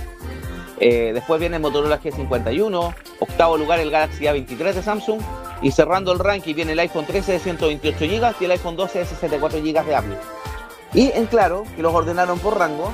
Eh, 0.81 1.11
después 1.13 1.39
viene 1.39 1.55
el 1.55 1.61
Motorola 1.61 2.01
G51. 2.01 2.93
Octavo 3.19 3.57
lugar 3.57 3.79
el 3.79 3.91
Galaxy 3.91 4.25
A23 4.25 4.73
de 4.73 4.83
Samsung. 4.83 5.21
Y 5.61 5.71
cerrando 5.71 6.11
el 6.11 6.19
ranking 6.19 6.55
viene 6.55 6.71
el 6.71 6.79
iPhone 6.79 7.05
13 7.05 7.33
de 7.33 7.39
128 7.39 7.97
GB 7.99 8.35
y 8.39 8.45
el 8.45 8.51
iPhone 8.51 8.75
12 8.75 8.99
de 8.99 9.05
64 9.05 9.59
GB 9.59 9.85
de 9.85 9.95
Apple. 9.95 10.17
Y 10.93 11.11
en 11.11 11.25
claro, 11.25 11.63
que 11.75 11.81
los 11.81 11.93
ordenaron 11.93 12.39
por 12.39 12.57
rango, 12.57 12.93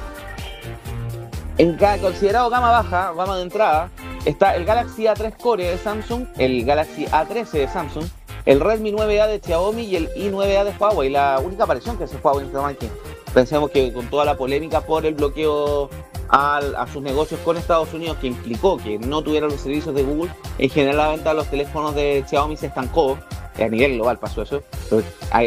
en 1.57 1.77
considerado 2.01 2.50
gama 2.50 2.69
baja, 2.69 3.13
gama 3.15 3.38
de 3.38 3.43
entrada, 3.43 3.89
está 4.25 4.55
el 4.55 4.65
Galaxy 4.65 5.03
A3 5.03 5.38
Core 5.38 5.69
de 5.69 5.77
Samsung, 5.77 6.27
el 6.38 6.65
Galaxy 6.65 7.05
A13 7.05 7.51
de 7.51 7.67
Samsung, 7.67 8.05
el 8.45 8.60
Redmi 8.60 8.91
9A 8.91 9.27
de 9.27 9.39
Xiaomi 9.39 9.84
y 9.84 9.95
el 9.95 10.10
i9A 10.15 10.65
de 10.65 10.74
Huawei. 10.77 11.10
La 11.10 11.39
única 11.39 11.63
aparición 11.63 11.98
que 11.98 12.03
hace 12.03 12.17
Huawei 12.17 12.41
en 12.41 12.48
este 12.48 12.62
ranking. 12.62 12.89
Pensemos 13.36 13.70
que 13.70 13.92
con 13.92 14.10
toda 14.10 14.24
la 14.24 14.38
polémica 14.38 14.80
por 14.80 15.06
el 15.06 15.13
bloqueo 15.13 15.89
a, 16.30 16.88
sus 16.92 17.04
negocios 17.04 17.38
con 17.42 17.58
Estados 17.58 17.94
Unidos 17.94 18.15
que 18.22 18.27
implicó 18.27 18.77
que 18.77 18.98
no 18.98 19.22
tuvieran 19.22 19.50
los 19.50 19.60
servicios 19.60 19.94
de 19.94 20.04
Google, 20.04 20.32
en 20.58 20.70
general 20.70 20.98
la 20.98 21.08
venta 21.10 21.30
de 21.32 21.36
los 21.36 21.48
teléfonos 21.48 21.94
de 21.96 22.24
Xiaomi 22.25 22.56
se 22.56 22.68
estancó, 22.68 23.18
a 23.58 23.68
nivel 23.68 23.96
global 23.96 24.20
pasó 24.20 24.42
eso, 24.42 24.63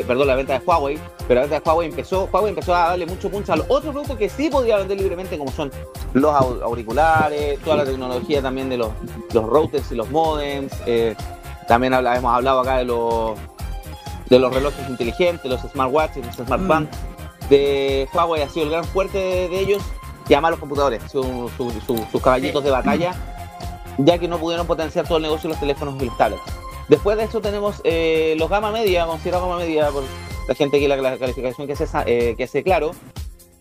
perdón, 0.06 0.26
la 0.26 0.34
venta 0.34 0.58
de 0.58 0.64
Huawei, 0.66 0.98
pero 1.26 1.40
la 1.40 1.46
venta 1.46 1.60
de 1.60 1.62
Huawei 1.66 1.88
empezó, 1.88 2.28
Huawei 2.30 2.50
empezó 2.50 2.74
a 2.74 2.88
darle 2.90 3.06
mucho 3.06 3.30
punto 3.30 3.54
a 3.54 3.56
los 3.56 3.66
otros 3.70 3.92
productos 3.92 4.18
que 4.18 4.28
sí 4.28 4.50
podía 4.50 4.76
vender 4.76 4.98
libremente, 4.98 5.38
como 5.38 5.50
son 5.50 5.72
los 6.12 6.30
auriculares, 6.34 7.58
toda 7.60 7.76
la 7.76 7.84
tecnología 7.86 8.42
también 8.42 8.68
de 8.68 8.76
los, 8.76 8.92
routers 9.32 9.90
y 9.92 9.94
los 9.94 10.10
modems, 10.10 10.74
eh, 10.84 11.16
también 11.66 11.94
hemos 11.94 12.34
hablado 12.34 12.60
acá 12.60 12.76
de 12.76 12.84
los 12.84 13.38
de 14.28 14.38
los 14.38 14.52
relojes 14.52 14.86
inteligentes, 14.90 15.50
los 15.50 15.62
smartwatches, 15.62 16.26
los 16.26 16.36
smartbands 16.46 16.90
mm. 16.90 17.17
De 17.48 18.08
Huawei 18.12 18.42
ha 18.42 18.48
sido 18.48 18.66
el 18.66 18.72
gran 18.72 18.84
fuerte 18.84 19.18
de 19.18 19.60
ellos 19.60 19.82
llama 20.28 20.48
a 20.48 20.50
los 20.52 20.60
computadores, 20.60 21.02
sus 21.10 22.22
caballitos 22.22 22.62
de 22.62 22.70
batalla, 22.70 23.14
ya 23.98 24.18
que 24.18 24.28
no 24.28 24.38
pudieron 24.38 24.66
potenciar 24.66 25.06
todo 25.06 25.16
el 25.16 25.22
negocio 25.22 25.48
de 25.48 25.54
los 25.54 25.60
teléfonos 25.60 26.00
y 26.02 26.06
los 26.06 26.16
tablets. 26.18 26.42
Después 26.88 27.16
de 27.16 27.24
eso 27.24 27.40
tenemos 27.40 27.80
eh, 27.84 28.34
los 28.38 28.48
gama 28.48 28.70
media, 28.70 29.06
considerado 29.06 29.46
gama 29.46 29.58
media 29.58 29.90
por 29.90 30.04
la 30.46 30.54
gente 30.54 30.78
que 30.80 30.88
la, 30.88 30.96
la 30.96 31.18
calificación 31.18 31.66
que 31.66 31.74
hace, 31.74 31.86
eh, 32.06 32.34
que 32.36 32.44
hace 32.44 32.62
claro. 32.62 32.92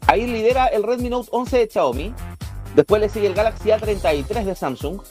Ahí 0.08 0.26
lidera 0.26 0.68
el 0.68 0.84
Redmi 0.84 1.10
Note 1.10 1.28
11 1.32 1.58
de 1.58 1.70
Xiaomi. 1.70 2.14
Después 2.76 3.02
le 3.02 3.10
sigue 3.10 3.28
el 3.28 3.34
Galaxy 3.34 3.70
A33 3.70 4.44
de 4.44 4.56
Samsung, 4.56 5.02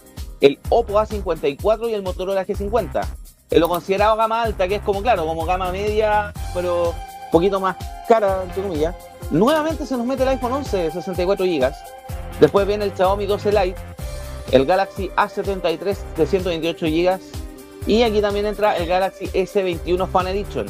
el 0.41 0.59
Oppo 0.71 0.95
A54 0.95 1.91
y 1.91 1.95
el 1.95 2.03
Motorola 2.03 2.47
G50. 2.47 3.07
En 3.51 3.61
lo 3.61 3.69
considerado 3.69 4.17
gama 4.17 4.43
alta, 4.43 4.67
que 4.67 4.77
es 4.77 4.83
como, 4.83 5.03
claro, 5.03 5.27
como 5.27 5.45
gama 5.45 5.71
media, 5.71 6.33
pero 6.55 6.95
poquito 7.37 7.61
más 7.61 7.77
cara, 8.09 8.43
entre 8.45 8.63
comillas, 8.63 8.95
Nuevamente 9.31 9.87
se 9.87 9.97
nos 9.97 10.07
mete 10.07 10.23
el 10.23 10.29
iPhone 10.31 10.53
11 10.53 10.77
de 10.77 10.91
64 10.91 11.45
GB. 11.45 11.73
Después 12.41 12.67
viene 12.67 12.85
el 12.85 12.95
Xiaomi 12.95 13.27
12 13.27 13.51
Lite, 13.51 13.81
el 14.53 14.67
Galaxy 14.67 15.11
A73 15.17 15.97
de 16.17 16.27
128 16.27 16.87
GB. 16.87 17.21
Y 17.89 18.03
aquí 18.03 18.21
también 18.21 18.47
entra 18.47 18.77
el 18.77 18.87
Galaxy 18.87 19.27
S21 19.27 20.09
Fan 20.09 20.29
Edition. 20.29 20.67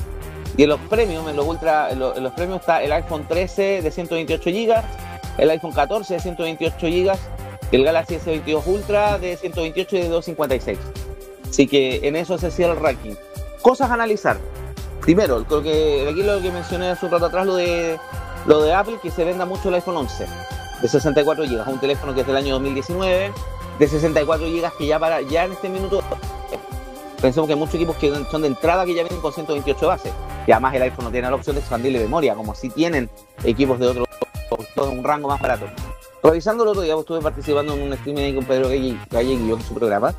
Y 0.56 0.62
en 0.62 0.70
los 0.70 0.80
premios, 0.80 1.28
en 1.28 1.36
los, 1.36 1.46
ultra, 1.46 1.90
en 1.90 1.98
los, 1.98 2.32
premios 2.32 2.60
está 2.60 2.82
el 2.82 2.92
iPhone 2.92 3.26
13 3.28 3.82
de 3.82 3.90
128 3.90 4.50
GB, 4.50 4.82
el 5.36 5.50
iPhone 5.50 5.72
14 5.72 6.14
de 6.14 6.20
128 6.20 6.86
GB, 6.86 7.18
el 7.72 7.84
Galaxy 7.84 8.14
S22 8.16 8.66
Ultra 8.66 9.18
de 9.18 9.36
128 9.36 9.96
y 9.96 10.00
de 10.00 10.08
256. 10.08 10.78
Así 11.50 11.66
que 11.66 12.08
en 12.08 12.16
eso 12.16 12.38
se 12.38 12.50
cierra 12.50 12.72
el 12.72 12.80
ranking. 12.80 13.14
Cosas 13.60 13.90
a 13.90 13.94
analizar. 13.94 14.38
Primero, 15.00 15.44
creo 15.44 15.62
que 15.62 16.08
aquí 16.10 16.22
lo 16.22 16.40
que 16.40 16.50
mencioné 16.50 16.90
hace 16.90 17.06
un 17.06 17.12
rato 17.12 17.26
atrás, 17.26 17.46
lo 17.46 17.54
de 17.54 17.98
lo 18.46 18.62
de 18.62 18.72
Apple 18.72 18.98
que 19.02 19.10
se 19.10 19.24
venda 19.24 19.44
mucho 19.44 19.68
el 19.68 19.74
iPhone 19.76 19.96
11. 19.96 20.26
de 20.80 20.88
64 20.88 21.44
GB, 21.44 21.68
un 21.68 21.80
teléfono 21.80 22.14
que 22.14 22.20
es 22.20 22.26
del 22.26 22.36
año 22.36 22.54
2019, 22.54 23.32
de 23.78 23.88
64 23.88 24.46
GB 24.46 24.76
que 24.78 24.86
ya 24.86 24.98
para 24.98 25.20
ya 25.20 25.44
en 25.44 25.52
este 25.52 25.68
minuto 25.68 26.02
pensemos 27.20 27.48
que 27.48 27.54
hay 27.54 27.58
muchos 27.58 27.74
equipos 27.74 27.96
que 27.96 28.12
son 28.30 28.42
de 28.42 28.48
entrada 28.48 28.84
que 28.84 28.94
ya 28.94 29.02
vienen 29.02 29.20
con 29.20 29.32
128 29.32 29.86
bases. 29.86 30.12
Y 30.46 30.52
además 30.52 30.74
el 30.74 30.82
iPhone 30.82 31.06
no 31.06 31.10
tiene 31.10 31.28
la 31.28 31.34
opción 31.34 31.56
de 31.56 31.60
expandirle 31.60 31.98
memoria, 31.98 32.34
como 32.34 32.54
si 32.54 32.70
tienen 32.70 33.10
equipos 33.42 33.80
de 33.80 33.88
otro, 33.88 34.04
un 34.88 35.02
rango 35.02 35.28
más 35.28 35.40
barato. 35.40 35.66
Revisando 36.22 36.62
el 36.64 36.70
otro 36.70 36.82
día, 36.82 36.94
estuve 36.94 37.20
participando 37.20 37.74
en 37.74 37.82
un 37.82 37.92
streaming 37.94 38.34
con 38.34 38.44
Pedro 38.44 38.72
yo 38.72 39.20
en 39.20 39.62
su 39.62 39.74
programa. 39.74 40.14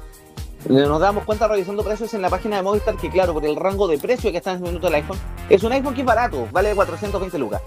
Nos 0.70 1.00
damos 1.00 1.24
cuenta 1.24 1.48
revisando 1.48 1.84
precios 1.84 2.14
en 2.14 2.22
la 2.22 2.30
página 2.30 2.58
de 2.58 2.62
Movistar 2.62 2.98
que 2.98 3.10
claro, 3.10 3.34
por 3.34 3.46
el 3.46 3.56
rango 3.56 3.88
de 3.88 3.98
precio 3.98 4.32
que 4.32 4.38
está 4.38 4.52
en 4.52 4.58
este 4.58 4.68
minuto 4.68 4.88
del 4.88 4.96
iPhone, 4.96 5.18
es 5.50 5.64
un 5.64 5.72
iPhone 5.72 5.94
que 5.94 6.02
es 6.02 6.08
barato, 6.08 6.48
vale 6.52 6.76
420 6.76 7.38
lucas. 7.38 7.62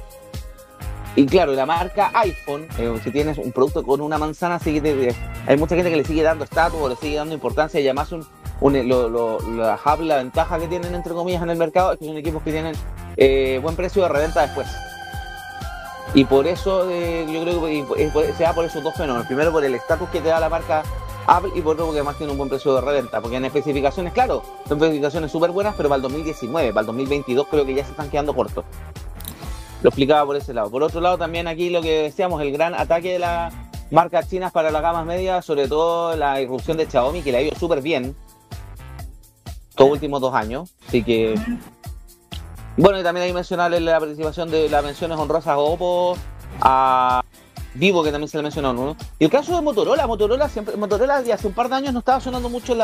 Y 1.16 1.25
claro, 1.26 1.52
la 1.52 1.64
marca 1.64 2.11
iPhone, 2.14 2.69
eh, 2.78 3.00
si 3.02 3.11
tienes 3.11 3.38
un 3.38 3.52
producto 3.52 3.83
con 3.85 4.02
una 4.02 4.19
manzana, 4.19 4.59
sigue, 4.59 5.14
hay 5.47 5.57
mucha 5.57 5.75
gente 5.76 5.90
que 5.90 5.97
le 5.97 6.04
sigue 6.04 6.23
dando 6.23 6.45
estatus 6.45 6.78
o 6.78 6.88
le 6.88 6.97
sigue 6.97 7.16
dando 7.16 7.35
importancia 7.35 7.80
y 7.80 7.88
además 7.88 8.12
un, 8.12 8.26
la 9.57 9.78
la 10.00 10.16
ventaja 10.16 10.59
que 10.59 10.69
tienen 10.69 10.95
entre 10.95 11.14
comillas 11.14 11.42
en 11.42 11.50
el 11.50 11.57
mercado 11.57 11.92
es 11.92 11.99
que 11.99 12.04
son 12.04 12.16
equipos 12.19 12.42
que 12.42 12.52
tienen 12.52 12.75
eh, 13.16 13.59
buen 13.62 13.76
precio 13.76 14.02
de 14.02 14.09
reventa 14.11 14.42
después. 14.42 14.69
Y 16.12 16.25
por 16.25 16.47
eso 16.47 16.90
eh, 16.90 17.26
yo 17.33 17.42
creo 17.42 17.64
que 17.64 18.35
se 18.37 18.42
da 18.42 18.52
por 18.52 18.64
esos 18.66 18.83
dos 18.83 18.95
fenómenos. 18.95 19.26
Primero 19.26 19.52
por 19.52 19.64
el 19.64 19.75
estatus 19.75 20.09
que 20.11 20.21
te 20.21 20.28
da 20.28 20.38
la 20.38 20.49
marca 20.49 20.83
Apple 21.31 21.53
y 21.55 21.61
por 21.61 21.75
otro 21.75 21.87
porque 21.87 22.01
además 22.01 22.17
tiene 22.19 22.33
un 22.33 22.39
buen 22.39 22.51
precio 22.51 22.75
de 22.75 22.81
reventa. 22.81 23.21
Porque 23.21 23.37
en 23.37 23.45
especificaciones, 23.45 24.13
claro, 24.13 24.43
son 24.67 24.79
especificaciones 24.79 25.31
súper 25.31 25.53
buenas, 25.53 25.75
pero 25.77 25.89
para 25.89 25.97
el 25.97 26.03
2019, 26.03 26.73
para 26.73 26.81
el 26.81 26.87
2022 26.87 27.47
creo 27.49 27.65
que 27.65 27.75
ya 27.75 27.85
se 27.85 27.93
están 27.93 28.11
quedando 28.11 28.35
cortos. 28.35 28.65
Lo 29.83 29.91
explicaba 29.91 30.27
por 30.27 30.37
ese 30.37 30.53
lado. 30.53 30.71
Por 30.71 30.83
otro 30.83 31.01
lado, 31.01 31.19
también 31.19 31.47
aquí 31.47 31.71
lo 31.71 31.83
que 31.83 32.03
decíamos, 32.03 32.43
el 32.43 32.53
gran 32.53 32.75
ataque 32.75 33.13
de 33.13 33.21
las 33.21 33.55
marcas 33.93 34.29
chinas 34.29 34.51
para 34.51 34.73
las 34.73 34.83
gamas 34.83 35.07
medias, 35.07 35.45
sobre 35.45 35.69
todo 35.69 36.17
la 36.17 36.41
irrupción 36.41 36.77
de 36.77 36.87
Xiaomi, 36.87 37.23
que 37.23 37.31
le 37.31 37.39
ha 37.39 37.43
ido 37.43 37.57
súper 37.57 37.81
bien 37.81 38.17
estos 39.71 39.89
últimos 39.89 40.21
dos 40.21 40.35
años. 40.35 40.75
Así 40.89 41.05
que. 41.05 41.37
Bueno, 42.77 42.99
y 42.99 43.03
también 43.05 43.25
hay 43.25 43.31
que 43.31 43.35
mencionarle 43.35 43.79
la 43.79 44.01
participación 44.01 44.51
de 44.51 44.69
las 44.69 44.83
menciones 44.83 45.17
honrosas 45.17 45.49
a 45.49 45.59
Oppo, 45.59 46.17
a 46.61 47.23
Vivo, 47.75 48.03
que 48.03 48.11
también 48.11 48.29
se 48.29 48.37
le 48.37 48.43
mencionó, 48.43 48.73
¿no? 48.73 48.97
Y 49.19 49.25
el 49.25 49.31
caso 49.31 49.55
de 49.55 49.62
Motorola, 49.62 50.07
Motorola 50.07 50.49
siempre, 50.49 50.77
Motorola 50.77 51.23
de 51.23 51.33
hace 51.33 51.47
un 51.47 51.53
par 51.53 51.69
de 51.69 51.77
años 51.77 51.93
no 51.93 52.00
estaba 52.00 52.21
sonando 52.21 52.49
mucho 52.49 52.77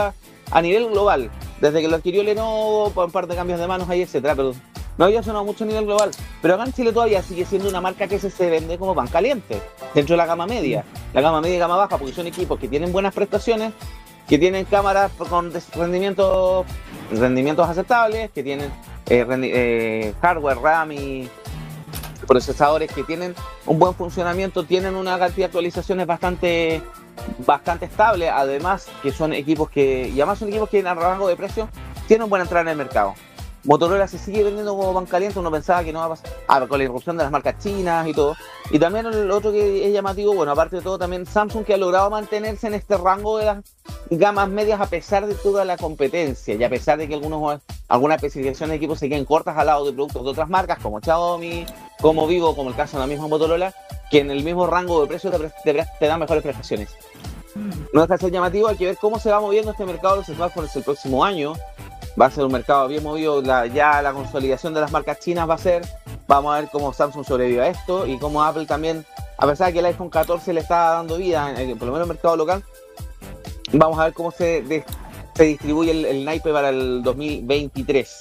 a 0.50 0.62
nivel 0.62 0.90
global, 0.90 1.30
desde 1.60 1.80
que 1.80 1.88
lo 1.88 1.96
adquirió 1.96 2.22
Lenovo, 2.22 2.92
un 3.04 3.10
par 3.10 3.26
de 3.26 3.34
cambios 3.34 3.58
de 3.58 3.66
manos 3.66 3.88
ahí, 3.88 4.02
etcétera, 4.02 4.36
pero 4.36 4.54
no 4.96 5.04
había 5.04 5.22
sonado 5.22 5.44
mucho 5.44 5.64
a 5.64 5.66
nivel 5.66 5.86
global. 5.86 6.10
Pero 6.40 6.54
acá 6.54 6.64
en 6.64 6.72
Chile 6.72 6.92
todavía 6.92 7.22
sigue 7.22 7.44
siendo 7.44 7.68
una 7.68 7.80
marca 7.80 8.06
que 8.06 8.18
se, 8.18 8.30
se 8.30 8.48
vende 8.48 8.78
como 8.78 8.94
pan 8.94 9.08
caliente, 9.08 9.60
dentro 9.94 10.12
de 10.12 10.18
la 10.18 10.26
gama 10.26 10.46
media, 10.46 10.84
la 11.12 11.20
gama 11.20 11.40
media 11.40 11.56
y 11.56 11.58
gama 11.58 11.76
baja, 11.76 11.98
porque 11.98 12.14
son 12.14 12.26
equipos 12.26 12.58
que 12.58 12.68
tienen 12.68 12.92
buenas 12.92 13.12
prestaciones, 13.12 13.72
que 14.28 14.38
tienen 14.38 14.64
cámaras 14.64 15.12
con 15.12 15.52
rendimientos, 15.74 16.66
rendimientos 17.10 17.68
aceptables, 17.68 18.30
que 18.30 18.42
tienen 18.42 18.70
eh, 19.08 19.26
eh, 19.28 20.14
hardware, 20.20 20.58
RAM 20.58 20.92
y 20.92 21.28
procesadores 22.26 22.92
que 22.92 23.02
tienen 23.04 23.34
un 23.66 23.78
buen 23.78 23.94
funcionamiento, 23.94 24.64
tienen 24.64 24.94
una 24.94 25.18
cantidad 25.18 25.36
de 25.36 25.44
actualizaciones 25.46 26.06
bastante, 26.06 26.82
bastante 27.46 27.86
estable, 27.86 28.28
además 28.28 28.88
que 29.02 29.12
son 29.12 29.32
equipos 29.32 29.70
que, 29.70 30.08
y 30.08 30.20
además 30.20 30.38
son 30.38 30.48
equipos 30.48 30.68
que 30.68 30.80
en 30.80 30.86
rango 30.86 31.28
de 31.28 31.36
precio 31.36 31.68
tienen 32.06 32.28
buena 32.28 32.44
entrada 32.44 32.62
en 32.62 32.68
el 32.68 32.76
mercado. 32.76 33.14
Motorola 33.66 34.06
se 34.06 34.18
sigue 34.18 34.44
vendiendo 34.44 34.76
como 34.76 34.94
pan 34.94 35.06
caliente, 35.06 35.40
uno 35.40 35.50
pensaba 35.50 35.82
que 35.82 35.92
no 35.92 35.98
va 35.98 36.06
a 36.06 36.08
pasar, 36.10 36.30
ah, 36.46 36.64
con 36.68 36.78
la 36.78 36.84
irrupción 36.84 37.16
de 37.16 37.24
las 37.24 37.32
marcas 37.32 37.58
chinas 37.58 38.06
y 38.06 38.14
todo. 38.14 38.36
Y 38.70 38.78
también 38.78 39.06
el 39.06 39.30
otro 39.30 39.50
que 39.50 39.86
es 39.86 39.92
llamativo, 39.92 40.34
bueno, 40.34 40.52
aparte 40.52 40.76
de 40.76 40.82
todo, 40.82 40.98
también 40.98 41.26
Samsung 41.26 41.64
que 41.64 41.74
ha 41.74 41.76
logrado 41.76 42.08
mantenerse 42.08 42.68
en 42.68 42.74
este 42.74 42.96
rango 42.96 43.38
de 43.38 43.46
las 43.46 43.64
gamas 44.08 44.48
medias 44.48 44.80
a 44.80 44.86
pesar 44.86 45.26
de 45.26 45.34
toda 45.34 45.64
la 45.64 45.76
competencia 45.76 46.54
y 46.54 46.62
a 46.62 46.70
pesar 46.70 46.96
de 46.96 47.08
que 47.08 47.14
algunos, 47.14 47.60
algunas 47.88 48.16
especificaciones 48.16 48.70
de 48.70 48.76
equipos 48.76 49.00
se 49.00 49.08
queden 49.08 49.24
cortas 49.24 49.58
al 49.58 49.66
lado 49.66 49.84
de 49.84 49.92
productos 49.92 50.22
de 50.22 50.30
otras 50.30 50.48
marcas 50.48 50.78
como 50.78 51.00
Xiaomi, 51.00 51.66
como 52.00 52.28
Vivo, 52.28 52.54
como 52.54 52.70
el 52.70 52.76
caso 52.76 52.98
de 52.98 53.00
la 53.00 53.08
misma 53.08 53.26
Motorola, 53.26 53.74
que 54.12 54.20
en 54.20 54.30
el 54.30 54.44
mismo 54.44 54.68
rango 54.68 55.00
de 55.00 55.08
precio 55.08 55.32
te, 55.64 56.06
dan 56.06 56.20
mejores 56.20 56.42
prestaciones. 56.44 56.90
No 57.92 58.02
deja 58.02 58.14
de 58.14 58.20
ser 58.20 58.30
llamativo, 58.30 58.68
hay 58.68 58.76
que 58.76 58.86
ver 58.86 58.96
cómo 59.00 59.18
se 59.18 59.30
va 59.30 59.40
moviendo 59.40 59.72
este 59.72 59.84
mercado 59.84 60.14
de 60.14 60.20
los 60.20 60.26
smartphones 60.28 60.76
el 60.76 60.84
próximo 60.84 61.24
año 61.24 61.54
va 62.20 62.26
a 62.26 62.30
ser 62.30 62.44
un 62.44 62.52
mercado 62.52 62.88
bien 62.88 63.02
movido, 63.02 63.42
ya 63.42 64.00
la 64.02 64.12
consolidación 64.12 64.74
de 64.74 64.80
las 64.80 64.92
marcas 64.92 65.20
chinas 65.20 65.48
va 65.48 65.54
a 65.54 65.58
ser, 65.58 65.82
vamos 66.26 66.54
a 66.54 66.60
ver 66.60 66.68
cómo 66.70 66.92
Samsung 66.92 67.24
sobrevive 67.24 67.62
a 67.62 67.68
esto 67.68 68.06
y 68.06 68.18
cómo 68.18 68.42
Apple 68.42 68.66
también, 68.66 69.04
a 69.36 69.46
pesar 69.46 69.68
de 69.68 69.72
que 69.74 69.78
el 69.80 69.86
iPhone 69.86 70.10
14 70.10 70.52
le 70.52 70.60
está 70.60 70.94
dando 70.94 71.18
vida, 71.18 71.52
por 71.78 71.88
lo 71.88 71.92
menos 71.92 71.96
en 71.96 72.02
el 72.02 72.08
mercado 72.08 72.36
local, 72.36 72.64
vamos 73.72 73.98
a 73.98 74.04
ver 74.04 74.14
cómo 74.14 74.30
se, 74.30 74.84
se 75.34 75.44
distribuye 75.44 75.90
el, 75.90 76.04
el, 76.04 76.24
naipe 76.24 76.52
para 76.52 76.70
el 76.70 77.02
2023. 77.02 78.20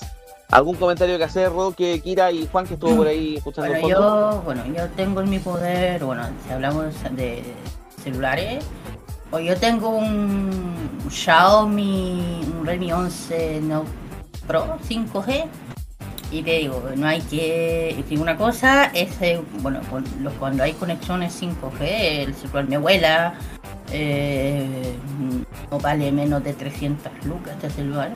¿Algún 0.52 0.76
comentario 0.76 1.18
que 1.18 1.24
hacer, 1.24 1.52
Roque, 1.52 2.00
Kira 2.02 2.32
y 2.32 2.48
Juan, 2.48 2.68
que 2.68 2.76
estuvo 2.76 2.96
por 2.98 3.08
ahí 3.08 3.38
escuchando 3.38 3.72
bueno, 3.72 3.88
Yo, 3.90 4.42
bueno, 4.46 4.64
yo 4.68 4.88
tengo 4.96 5.22
en 5.22 5.30
mi 5.30 5.40
poder, 5.40 6.04
bueno, 6.04 6.24
si 6.46 6.54
hablamos 6.54 6.94
de 7.12 7.44
celulares, 8.04 8.64
yo 9.39 9.58
tengo 9.58 9.89
un 9.89 10.74
Xiaomi, 11.10 12.41
un 12.60 12.65
Redmi 12.65 12.91
11 12.91 13.62
Note 13.62 13.89
Pro 14.48 14.78
5G 14.88 15.45
y 16.32 16.43
te 16.43 16.60
digo, 16.60 16.84
no 16.95 17.08
hay 17.08 17.21
que. 17.21 18.04
Una 18.19 18.36
cosa 18.36 18.86
es, 18.86 19.21
eh, 19.21 19.41
bueno, 19.62 19.80
cuando 20.39 20.63
hay 20.63 20.74
conexiones 20.74 21.39
5G, 21.41 21.80
el 21.82 22.36
celular 22.36 22.67
me 22.67 22.78
vuela, 22.78 23.36
eh, 23.91 24.95
no 25.71 25.80
vale 25.80 26.12
menos 26.12 26.43
de 26.43 26.54
300 26.54 27.26
lucas 27.26 27.54
este 27.56 27.69
celular 27.69 28.13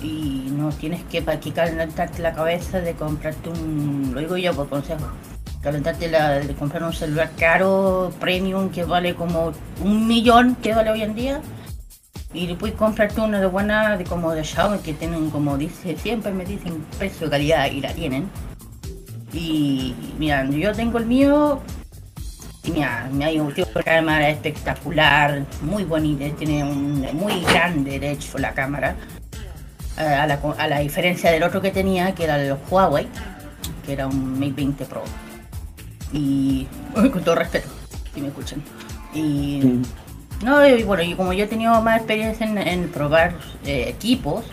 y 0.00 0.48
no 0.50 0.70
tienes 0.70 1.02
que, 1.04 1.22
calentarte 1.22 2.22
la 2.22 2.32
cabeza 2.32 2.80
de 2.80 2.94
comprarte 2.94 3.50
un. 3.50 4.10
Lo 4.14 4.20
digo 4.20 4.36
yo 4.36 4.54
por 4.54 4.68
consejo 4.68 5.06
calentarte 5.62 6.08
la, 6.08 6.40
de 6.40 6.54
comprar 6.54 6.82
un 6.84 6.92
celular 6.92 7.30
caro, 7.38 8.12
premium, 8.20 8.70
que 8.70 8.84
vale 8.84 9.14
como 9.14 9.52
un 9.82 10.06
millón, 10.06 10.56
que 10.56 10.74
vale 10.74 10.90
hoy 10.90 11.02
en 11.02 11.14
día. 11.14 11.40
Y 12.32 12.46
después 12.46 12.72
comprarte 12.74 13.20
una 13.20 13.40
de 13.40 13.46
buena, 13.46 13.96
de 13.96 14.04
como 14.04 14.32
de 14.32 14.44
Xiaomi, 14.44 14.78
que 14.78 14.92
tienen, 14.92 15.30
como 15.30 15.56
dice, 15.56 15.96
siempre 15.96 16.32
me 16.32 16.44
dicen 16.44 16.84
precio, 16.98 17.30
calidad, 17.30 17.70
y 17.70 17.80
la 17.80 17.92
tienen. 17.92 18.28
Y 19.32 19.94
mira, 20.18 20.44
yo 20.44 20.72
tengo 20.72 20.98
el 20.98 21.06
mío, 21.06 21.60
y 22.64 22.70
mira, 22.72 23.08
me 23.12 23.24
hay 23.24 23.38
un 23.40 23.52
cámara 23.84 24.28
espectacular, 24.28 25.44
muy 25.62 25.84
bonita, 25.84 26.24
tiene 26.36 26.64
un 26.64 27.00
muy 27.12 27.40
grande, 27.42 27.98
de 27.98 28.12
hecho, 28.12 28.38
la 28.38 28.52
cámara. 28.52 28.96
Eh, 29.98 30.02
a, 30.02 30.26
la, 30.26 30.38
a 30.58 30.68
la 30.68 30.80
diferencia 30.80 31.30
del 31.30 31.42
otro 31.42 31.62
que 31.62 31.70
tenía, 31.70 32.14
que 32.14 32.24
era 32.24 32.40
el 32.40 32.54
Huawei, 32.70 33.08
que 33.84 33.94
era 33.94 34.06
un 34.06 34.38
Mate 34.38 34.52
20 34.52 34.84
Pro 34.84 35.02
y 36.12 36.66
con 36.94 37.22
todo 37.22 37.34
respeto, 37.34 37.68
si 38.14 38.20
me 38.20 38.28
escuchan. 38.28 38.62
Y 39.14 39.80
no, 40.42 40.66
y 40.66 40.82
bueno, 40.82 41.02
y 41.02 41.14
como 41.14 41.32
yo 41.32 41.44
he 41.44 41.48
tenido 41.48 41.80
más 41.80 41.98
experiencia 41.98 42.46
en, 42.46 42.88
probar 42.88 43.34
eh, 43.64 43.86
equipos, 43.88 44.44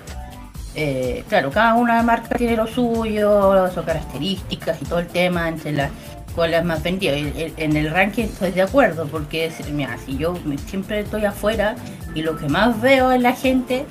eh, 0.76 1.24
claro, 1.28 1.52
cada 1.52 1.76
una 1.76 2.02
marca 2.04 2.36
tiene 2.36 2.56
lo 2.56 2.68
suyo, 2.68 3.70
sus 3.74 3.84
características 3.84 4.82
y 4.82 4.86
todo 4.86 5.00
el 5.00 5.08
tema 5.08 5.50
entre 5.50 5.74
las 5.74 5.92
cuales 6.36 6.64
más 6.64 6.82
vendidas. 6.82 7.18
En 7.58 7.76
el 7.76 7.92
ranking 7.92 8.24
estoy 8.24 8.52
de 8.52 8.62
acuerdo, 8.62 9.08
porque 9.08 9.52
mira, 9.72 9.98
si 9.98 10.18
yo 10.18 10.36
siempre 10.66 11.02
estoy 11.02 11.26
afuera 11.26 11.76
y 12.16 12.22
lo 12.22 12.38
que 12.38 12.48
más 12.48 12.80
veo 12.82 13.12
en 13.12 13.22
la 13.22 13.34
gente 13.34 13.86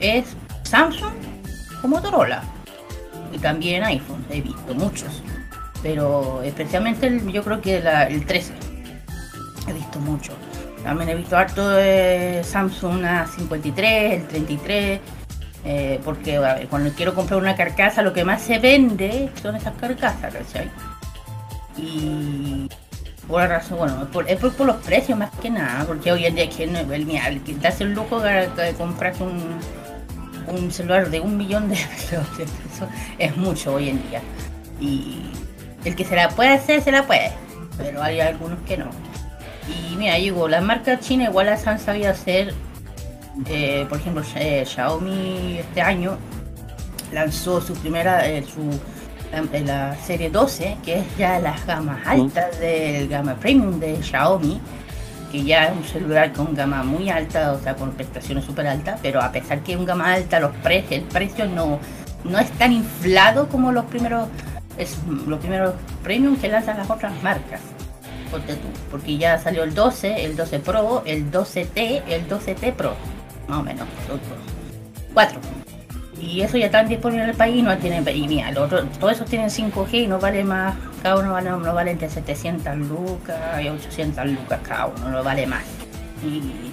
es 0.00 0.36
Samsung 0.64 1.14
o 1.82 1.88
Motorola. 1.88 2.42
Y 3.32 3.38
también 3.38 3.84
iPhone, 3.84 4.24
he 4.30 4.40
visto 4.40 4.74
muchos 4.74 5.22
pero 5.82 6.42
especialmente 6.42 7.20
yo 7.32 7.42
creo 7.42 7.60
que 7.60 7.76
el 7.76 8.26
13. 8.26 8.52
He 9.68 9.72
visto 9.72 9.98
mucho. 10.00 10.32
También 10.82 11.10
he 11.10 11.14
visto 11.16 11.36
harto 11.36 11.62
Samsung 12.44 13.02
A53, 13.02 14.12
el 14.12 14.28
33, 14.28 15.00
eh, 15.64 16.00
porque 16.04 16.40
cuando 16.70 16.90
quiero 16.90 17.12
comprar 17.12 17.40
una 17.40 17.56
carcasa 17.56 18.02
lo 18.02 18.12
que 18.12 18.24
más 18.24 18.40
se 18.42 18.60
vende 18.60 19.30
son 19.42 19.56
esas 19.56 19.74
carcasas, 19.74 20.32
¿cachai? 20.32 20.70
Y 21.76 22.68
por 23.26 23.40
la 23.40 23.48
razón, 23.48 23.78
bueno, 23.78 24.08
es 24.28 24.38
por, 24.38 24.66
los 24.66 24.76
precios 24.76 25.18
más 25.18 25.30
que 25.42 25.50
nada, 25.50 25.84
porque 25.84 26.12
hoy 26.12 26.24
en 26.26 26.36
día 26.36 26.48
que 26.48 26.62
el, 26.64 27.42
que 27.42 27.54
te 27.54 27.66
hace 27.66 27.82
el 27.82 27.94
lujo 27.94 28.20
de, 28.20 28.46
de 28.46 28.74
un, 28.78 29.58
un 30.46 30.70
celular 30.70 31.10
de 31.10 31.18
un 31.18 31.36
millón 31.36 31.68
de 31.68 31.74
pesos, 31.96 32.88
es 33.18 33.36
mucho 33.36 33.74
hoy 33.74 33.88
en 33.88 34.08
día. 34.08 34.22
Y 34.80 35.32
el 35.88 35.96
que 35.96 36.04
se 36.04 36.16
la 36.16 36.28
puede 36.30 36.50
hacer, 36.50 36.82
se 36.82 36.92
la 36.92 37.06
puede. 37.06 37.32
Pero 37.78 38.02
hay 38.02 38.20
algunos 38.20 38.58
que 38.66 38.76
no. 38.76 38.90
Y 39.68 39.96
mira, 39.96 40.14
digo, 40.16 40.48
las 40.48 40.62
marcas 40.62 41.00
chinas 41.00 41.28
igual 41.28 41.46
las 41.46 41.66
han 41.66 41.78
sabido 41.78 42.10
hacer. 42.10 42.54
por 43.88 43.98
ejemplo, 43.98 44.22
Xiaomi 44.22 45.58
este 45.58 45.82
año 45.82 46.16
lanzó 47.12 47.60
su 47.60 47.74
primera, 47.74 48.26
eh, 48.28 48.44
su 48.44 48.78
la, 49.32 49.60
la 49.60 49.96
serie 49.96 50.30
12, 50.30 50.78
que 50.84 51.00
es 51.00 51.16
ya 51.18 51.38
las 51.40 51.66
gamas 51.66 52.06
altas 52.06 52.58
del 52.60 53.08
gama 53.08 53.34
premium 53.34 53.78
de 53.80 54.02
Xiaomi, 54.02 54.60
que 55.30 55.44
ya 55.44 55.64
es 55.64 55.76
un 55.76 55.84
celular 55.84 56.32
con 56.32 56.54
gama 56.54 56.82
muy 56.82 57.10
alta, 57.10 57.52
o 57.52 57.60
sea, 57.60 57.74
con 57.74 57.92
prestaciones 57.92 58.44
súper 58.44 58.66
altas, 58.66 58.98
pero 59.02 59.20
a 59.20 59.32
pesar 59.32 59.60
que 59.60 59.72
es 59.72 59.78
un 59.78 59.84
gama 59.84 60.12
alta, 60.12 60.40
los 60.40 60.54
pre 60.56 60.84
el 60.90 61.02
precio 61.02 61.46
no, 61.46 61.78
no 62.24 62.38
es 62.38 62.50
tan 62.52 62.72
inflado 62.72 63.48
como 63.48 63.72
los 63.72 63.84
primeros, 63.86 64.28
es, 64.78 64.96
los 65.26 65.38
primeros 65.38 65.74
premium 66.02 66.36
que 66.36 66.48
lanzan 66.48 66.78
las 66.78 66.88
otras 66.90 67.12
marcas. 67.22 67.60
Ponte 68.30 68.54
tú, 68.54 68.68
porque 68.90 69.16
ya 69.16 69.38
salió 69.38 69.62
el 69.62 69.74
12, 69.74 70.24
el 70.24 70.36
12 70.36 70.58
Pro, 70.58 71.02
el 71.06 71.30
12T, 71.30 72.02
el 72.08 72.28
12T 72.28 72.72
Pro, 72.72 72.94
más 73.48 73.58
o 73.60 73.62
menos, 73.62 73.86
cuatro. 75.14 75.38
Y 76.20 76.40
eso 76.40 76.56
ya 76.56 76.66
están 76.66 76.88
disponibles 76.88 77.24
en 77.24 77.30
el 77.30 77.36
país, 77.36 77.62
no 77.62 77.76
tienen, 77.76 78.04
y 78.08 78.26
mira, 78.26 78.50
los 78.50 78.64
otros- 78.64 78.90
todos 78.98 79.12
esos 79.12 79.28
tienen 79.28 79.48
5G 79.50 80.04
y 80.04 80.06
no 80.06 80.18
vale 80.18 80.42
más, 80.44 80.74
cada 81.02 81.18
uno 81.20 81.32
vale, 81.32 81.50
no 81.50 81.74
vale 81.74 81.90
entre 81.92 82.08
700 82.08 82.76
lucas 82.78 83.62
y 83.62 83.68
800 83.68 84.26
lucas 84.26 84.58
cada 84.62 84.86
uno, 84.86 85.08
no 85.10 85.22
vale 85.22 85.46
más. 85.46 85.62
Y 86.24 86.72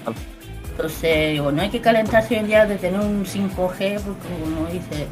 entonces, 0.72 1.34
digo, 1.34 1.52
no 1.52 1.62
hay 1.62 1.70
que 1.70 1.82
calentarse 1.82 2.34
hoy 2.34 2.40
en 2.40 2.48
día 2.48 2.66
de 2.66 2.78
tener 2.78 3.00
un 3.00 3.26
5G, 3.26 4.00
porque 4.00 4.28
uno 4.44 4.66
dice, 4.72 5.08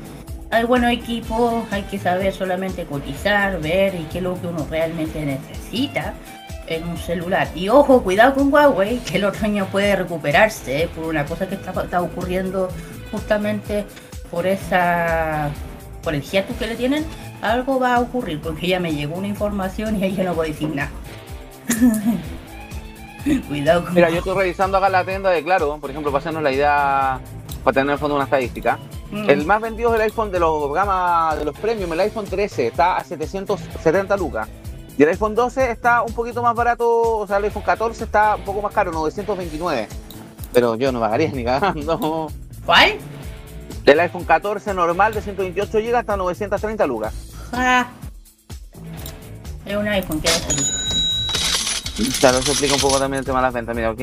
hay 0.52 0.66
buenos 0.66 0.92
equipos, 0.92 1.64
hay 1.72 1.84
que 1.84 1.98
saber 1.98 2.34
solamente 2.34 2.86
cotizar, 2.86 3.60
ver 3.62 3.96
y 3.96 4.04
qué 4.12 4.18
es 4.18 4.24
lo 4.24 4.40
que 4.40 4.48
uno 4.48 4.68
realmente 4.70 5.26
necesita 5.26 6.14
en 6.68 6.88
un 6.88 6.98
celular. 6.98 7.48
Y 7.56 7.70
ojo, 7.70 8.04
cuidado 8.04 8.36
con 8.36 8.54
Huawei, 8.54 9.00
que 9.00 9.18
el 9.18 9.26
otro 9.26 9.46
año 9.46 9.66
puede 9.68 9.96
recuperarse 9.96 10.84
¿eh? 10.84 10.90
por 10.94 11.06
una 11.06 11.26
cosa 11.26 11.48
que 11.48 11.56
está, 11.56 11.72
está 11.82 12.02
ocurriendo 12.02 12.70
justamente 13.12 13.86
por 14.30 14.46
esa 14.46 15.50
por 16.04 16.16
el 16.16 16.22
hiatus 16.22 16.58
que 16.58 16.68
le 16.68 16.76
tienen, 16.76 17.06
algo 17.42 17.80
va 17.80 17.96
a 17.96 18.00
ocurrir, 18.00 18.42
porque 18.42 18.68
ya 18.68 18.80
me 18.80 18.94
llegó 18.94 19.16
una 19.16 19.28
información 19.28 20.00
y 20.00 20.04
ahí 20.04 20.16
ya 20.16 20.24
no 20.24 20.34
puedo 20.34 20.50
decir 20.50 20.70
nada. 20.74 20.90
cuidado 23.48 23.86
con 23.86 23.94
Mira, 23.94 24.10
yo 24.10 24.18
estoy 24.18 24.36
revisando 24.36 24.78
acá 24.78 24.90
la 24.90 25.06
tienda 25.06 25.30
de 25.30 25.44
Claro, 25.44 25.78
por 25.80 25.92
ejemplo, 25.92 26.12
para 26.12 26.22
hacernos 26.22 26.42
la 26.42 26.52
idea, 26.52 27.20
para 27.64 27.74
tener 27.74 27.88
en 27.88 27.92
el 27.92 28.00
fondo 28.00 28.16
una 28.16 28.24
estadística. 28.24 28.80
Mm. 29.12 29.30
El 29.30 29.46
más 29.46 29.62
vendido 29.62 29.90
es 29.90 29.96
el 29.96 30.02
iPhone 30.02 30.32
de 30.32 30.40
los 30.40 30.74
gama 30.74 31.36
de 31.38 31.46
los 31.46 31.58
premium, 31.58 31.92
el 31.94 32.00
iPhone 32.00 32.26
13 32.26 32.68
está 32.68 32.98
a 32.98 33.04
770 33.04 34.16
lucas. 34.18 34.48
Y 34.98 35.04
el 35.04 35.10
iPhone 35.10 35.36
12 35.36 35.72
está 35.72 36.02
un 36.02 36.14
poquito 36.14 36.42
más 36.42 36.56
barato, 36.56 37.18
o 37.18 37.28
sea, 37.28 37.38
el 37.38 37.46
iPhone 37.46 37.64
14 37.64 38.04
está 38.04 38.36
un 38.36 38.44
poco 38.44 38.62
más 38.62 38.74
caro, 38.74 38.92
929. 38.92 39.88
Pero 40.54 40.76
yo 40.76 40.92
no 40.92 41.00
pagaría 41.00 41.32
ni 41.32 41.44
cagando. 41.44 42.30
¿Cuál? 42.66 42.98
El 43.86 44.00
iPhone 44.00 44.26
14 44.26 44.74
normal 44.74 45.14
de 45.14 45.22
128 45.22 45.80
GB 45.80 45.96
hasta 45.96 46.18
930 46.18 46.86
lucas. 46.88 47.14
Ah. 47.52 47.88
Es 49.66 49.76
un 49.76 49.88
iPhone 49.88 50.22
que 50.22 50.30
va 50.30 50.36
a 50.36 50.40
salir. 50.40 50.82
Claro, 52.20 52.38
eso 52.40 52.52
explica 52.52 52.76
un 52.76 52.82
poco 52.82 53.00
también 53.00 53.20
el 53.20 53.26
tema 53.26 53.40
de 53.40 53.44
las 53.44 53.54
ventas. 53.54 53.76
Mira, 53.76 53.92
ok. 53.92 54.02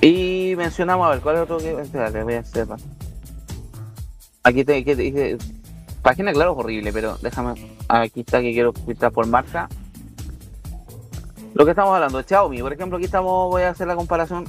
Y 0.00 0.54
mencionamos, 0.56 1.06
a 1.06 1.10
ver, 1.10 1.20
¿cuál 1.20 1.36
es 1.36 1.42
otro 1.42 1.58
que.? 1.58 1.80
Espérate, 1.80 2.22
voy 2.22 2.34
a 2.34 2.40
hacer. 2.40 2.66
Aquí 4.42 4.64
te, 4.64 4.82
dice. 4.82 5.38
Página, 6.02 6.32
claro, 6.32 6.52
es 6.52 6.58
horrible, 6.58 6.92
pero 6.92 7.16
déjame. 7.22 7.54
Aquí 7.88 8.20
está 8.20 8.40
que 8.40 8.52
quiero 8.52 8.72
filtrar 8.72 9.12
por 9.12 9.26
marca. 9.26 9.68
Lo 11.54 11.64
que 11.64 11.70
estamos 11.70 11.94
hablando 11.94 12.18
de 12.18 12.24
Xiaomi. 12.24 12.60
Por 12.60 12.72
ejemplo, 12.72 12.96
aquí 12.96 13.06
estamos. 13.06 13.50
Voy 13.50 13.62
a 13.62 13.70
hacer 13.70 13.86
la 13.86 13.94
comparación. 13.94 14.46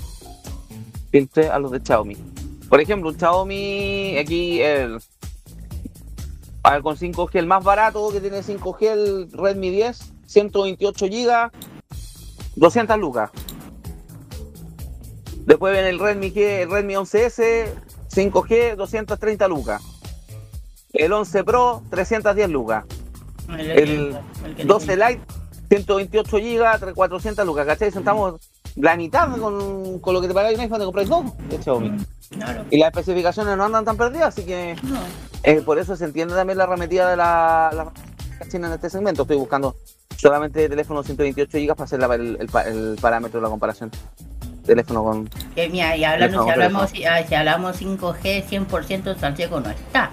Filtre 1.11 1.49
a 1.49 1.59
los 1.59 1.71
de 1.71 1.79
Xiaomi. 1.79 2.15
Por 2.69 2.81
ejemplo, 2.81 3.09
un 3.09 3.19
Xiaomi. 3.19 4.17
Aquí 4.17 4.61
el. 4.61 4.99
A 6.63 6.71
ver, 6.71 6.81
con 6.81 6.95
5G, 6.95 7.35
el 7.35 7.45
más 7.45 7.63
barato 7.63 8.09
que 8.11 8.21
tiene 8.21 8.39
5G, 8.39 8.87
el 8.87 9.31
Redmi 9.33 9.69
10, 9.69 10.13
128 10.25 11.05
GB, 11.07 11.51
200 12.55 12.97
lucas. 12.97 13.31
Después 15.45 15.73
viene 15.73 15.89
el 15.89 15.99
Redmi 15.99 16.31
G, 16.31 16.37
el 16.61 16.71
Redmi 16.71 16.93
11S, 16.93 17.67
5G, 18.13 18.75
230 18.75 19.47
lucas. 19.47 19.81
El 20.91 21.11
11 21.11 21.43
Pro, 21.43 21.81
310 21.89 22.49
lucas. 22.49 22.85
El, 23.49 24.17
El 24.45 24.55
que- 24.55 24.65
12 24.65 24.95
Lite, 24.95 25.21
128 25.69 26.37
GB, 26.37 26.93
400 26.93 27.45
lucas. 27.45 27.65
¿Cachai? 27.65 27.87
Estamos 27.89 28.35
la 28.75 28.95
mitad 28.95 29.29
con, 29.37 29.99
con 29.99 30.13
lo 30.13 30.21
que 30.21 30.27
te 30.27 30.33
pagáis 30.33 30.57
un 30.57 30.63
iPhone 30.63 30.79
te 30.79 30.85
compráis 30.85 31.09
dos 31.09 31.25
de 31.49 31.61
Xiaomi. 31.61 31.97
Claro. 32.29 32.65
Y 32.71 32.77
las 32.79 32.87
especificaciones 32.89 33.55
no 33.57 33.65
andan 33.65 33.85
tan 33.85 33.97
perdidas, 33.97 34.29
así 34.29 34.43
que 34.45 34.75
No. 34.81 34.99
eh, 35.43 35.61
por 35.61 35.77
eso 35.77 35.95
se 35.95 36.05
entiende 36.05 36.33
también 36.33 36.57
la 36.57 36.63
arremetida 36.63 37.09
de 37.09 37.15
la, 37.17 37.69
la 37.73 38.47
China 38.49 38.67
en 38.67 38.73
este 38.73 38.89
segmento. 38.89 39.23
Estoy 39.23 39.37
buscando 39.37 39.75
solamente 40.17 40.67
teléfono 40.69 41.03
128 41.03 41.57
GB 41.59 41.75
para 41.75 41.83
hacer 41.85 41.99
la- 41.99 42.15
el, 42.15 42.37
el 42.39 42.47
pa- 42.47 42.63
el 42.63 42.97
parámetro 42.99 43.39
de 43.39 43.43
la 43.43 43.49
comparación. 43.49 43.91
Teléfono 44.65 45.03
con. 45.03 45.29
Que 45.55 45.69
mira, 45.69 45.95
y 45.97 46.03
hablando, 46.03 46.39
si 46.43 46.49
Teléfono, 46.51 46.63
hablamos, 46.79 46.89
si, 46.91 47.05
ah, 47.05 47.25
si 47.27 47.35
hablamos 47.35 47.81
5G, 47.81 48.45
100% 48.45 49.17
Santiago 49.19 49.59
no 49.59 49.69
está. 49.69 50.09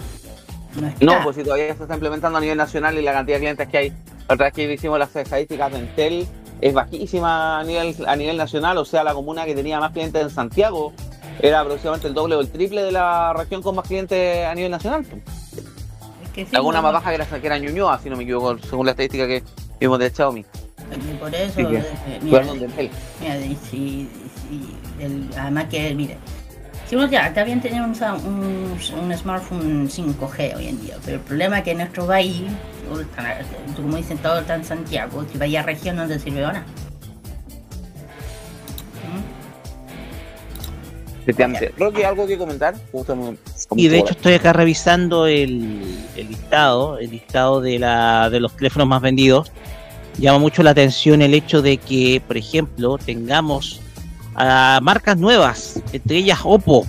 No 0.81 0.87
está. 0.89 1.05
No, 1.05 1.23
pues 1.25 1.37
si 1.37 1.43
todavía 1.45 1.75
se 1.75 1.83
está 1.83 1.95
implementando 1.95 2.39
a 2.39 2.41
nivel 2.41 2.59
nacional 2.59 2.99
y 2.99 3.03
la 3.03 3.13
cantidad 3.13 3.37
de 3.37 3.41
clientes 3.41 3.69
que 3.69 3.79
hay. 3.79 3.89
La 4.29 4.35
otra 4.35 4.47
vez 4.47 4.55
que 4.55 4.73
hicimos 4.73 4.99
las 4.99 5.15
estadísticas 5.17 5.73
de 5.73 5.79
Entel 5.79 6.27
es 6.61 6.75
bajísima 6.75 7.59
a 7.61 7.65
nivel, 7.65 7.97
a 8.07 8.15
nivel 8.17 8.37
nacional. 8.37 8.79
O 8.79 8.85
sea, 8.85 9.03
la 9.03 9.13
comuna 9.15 9.45
que 9.45 9.55
tenía 9.55 9.81
más 9.81 9.93
clientes 9.93 10.23
en 10.23 10.31
Santiago 10.31 10.93
era 11.41 11.61
aproximadamente 11.61 12.09
el 12.09 12.15
doble 12.15 12.35
o 12.37 12.41
el 12.41 12.51
triple 12.51 12.83
de 12.83 12.93
la 12.93 13.33
región 13.33 13.63
con 13.63 13.75
más 13.75 13.87
clientes 13.89 14.47
a 14.47 14.55
nivel 14.55 14.71
nacional. 14.71 15.05
Es 16.23 16.31
que 16.31 16.45
sí, 16.47 16.55
Alguna 16.55 16.79
no, 16.79 16.83
más 16.85 16.93
baja 16.93 17.09
que 17.11 17.15
era, 17.17 17.27
que 17.27 17.47
era 17.47 17.59
Ñuñoa, 17.59 17.99
si 18.01 18.11
no 18.11 18.17
me 18.17 18.23
equivoco, 18.25 18.57
según 18.59 18.87
la 18.87 18.93
estadística 18.93 19.27
que 19.27 19.43
vimos 19.81 19.99
de 19.99 20.11
Xiaomi. 20.11 20.41
y 20.41 21.15
Por 21.15 21.35
eso, 21.35 21.55
Sí, 21.57 21.67
que- 21.67 21.77
eh, 21.79 22.21
mira, 22.23 22.45
si, 23.69 24.09
si 24.51 25.05
el- 25.05 25.29
además 25.39 25.67
que, 25.71 25.95
mire, 25.95 26.17
si 26.89 26.97
uno 26.97 27.09
ya 27.09 27.29
está 27.29 27.45
bien 27.45 27.61
tener 27.61 27.81
un, 27.83 27.95
sa- 27.95 28.15
un, 28.15 28.77
un 29.01 29.17
smartphone 29.17 29.89
5G 29.89 30.57
hoy 30.57 30.67
en 30.67 30.81
día, 30.83 30.97
pero 31.05 31.17
el 31.19 31.23
problema 31.23 31.59
es 31.59 31.65
que 31.65 31.71
en 31.71 31.79
nuestro 31.79 32.07
país, 32.07 32.43
como 33.77 33.97
dicen 33.97 34.19
todos, 34.19 34.41
está 34.41 34.57
en 34.57 34.65
Santiago, 34.65 35.25
si 35.31 35.39
vaya 35.39 35.61
a 35.61 35.63
región 35.63 35.97
no 35.97 36.07
te 36.09 36.19
sirve 36.19 36.45
ahora. 36.45 36.65
Efectivamente. 41.23 41.73
Rocky, 41.79 42.03
¿algo 42.03 42.27
que 42.27 42.37
comentar? 42.39 42.75
Y 43.77 43.89
de 43.89 43.99
hecho 43.99 44.13
estoy 44.13 44.33
acá 44.35 44.53
revisando 44.53 45.27
el, 45.27 45.81
el 46.17 46.29
listado, 46.29 46.99
el 46.99 47.11
listado 47.11 47.61
de, 47.61 47.79
la, 47.79 48.31
de 48.31 48.41
los 48.41 48.57
teléfonos 48.57 48.89
más 48.89 49.03
vendidos. 49.03 49.53
Llama 50.19 50.39
mucho 50.39 50.63
la 50.63 50.71
atención 50.71 51.23
el 51.23 51.35
hecho 51.35 51.63
de 51.63 51.77
que, 51.77 52.21
por 52.27 52.37
ejemplo, 52.37 52.99
tengamos 52.99 53.81
a 54.35 54.81
marcas 54.83 55.17
nuevas, 55.17 55.81
entre 55.93 56.19
ellas 56.19 56.41
Oppo. 56.45 56.87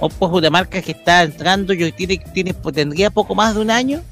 Oppo 0.00 0.26
es 0.26 0.32
una 0.32 0.50
marca 0.50 0.82
que 0.82 0.92
está 0.92 1.22
entrando, 1.22 1.72
yo 1.72 1.92
tiene, 1.94 2.18
tiene, 2.32 2.54
pues, 2.54 2.74
tendría 2.74 3.10
poco 3.10 3.34
más 3.34 3.54
de 3.54 3.60
un 3.60 3.70
año 3.70 4.02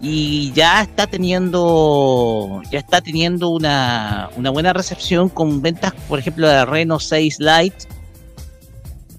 y 0.00 0.52
ya 0.52 0.82
está 0.82 1.06
teniendo 1.06 2.60
ya 2.70 2.80
está 2.80 3.00
teniendo 3.00 3.50
una, 3.50 4.30
una 4.36 4.50
buena 4.50 4.72
recepción 4.72 5.28
con 5.28 5.62
ventas, 5.62 5.94
por 6.08 6.18
ejemplo, 6.18 6.48
de 6.48 6.64
Reno 6.66 6.98
6 6.98 7.38
Lite 7.38 7.86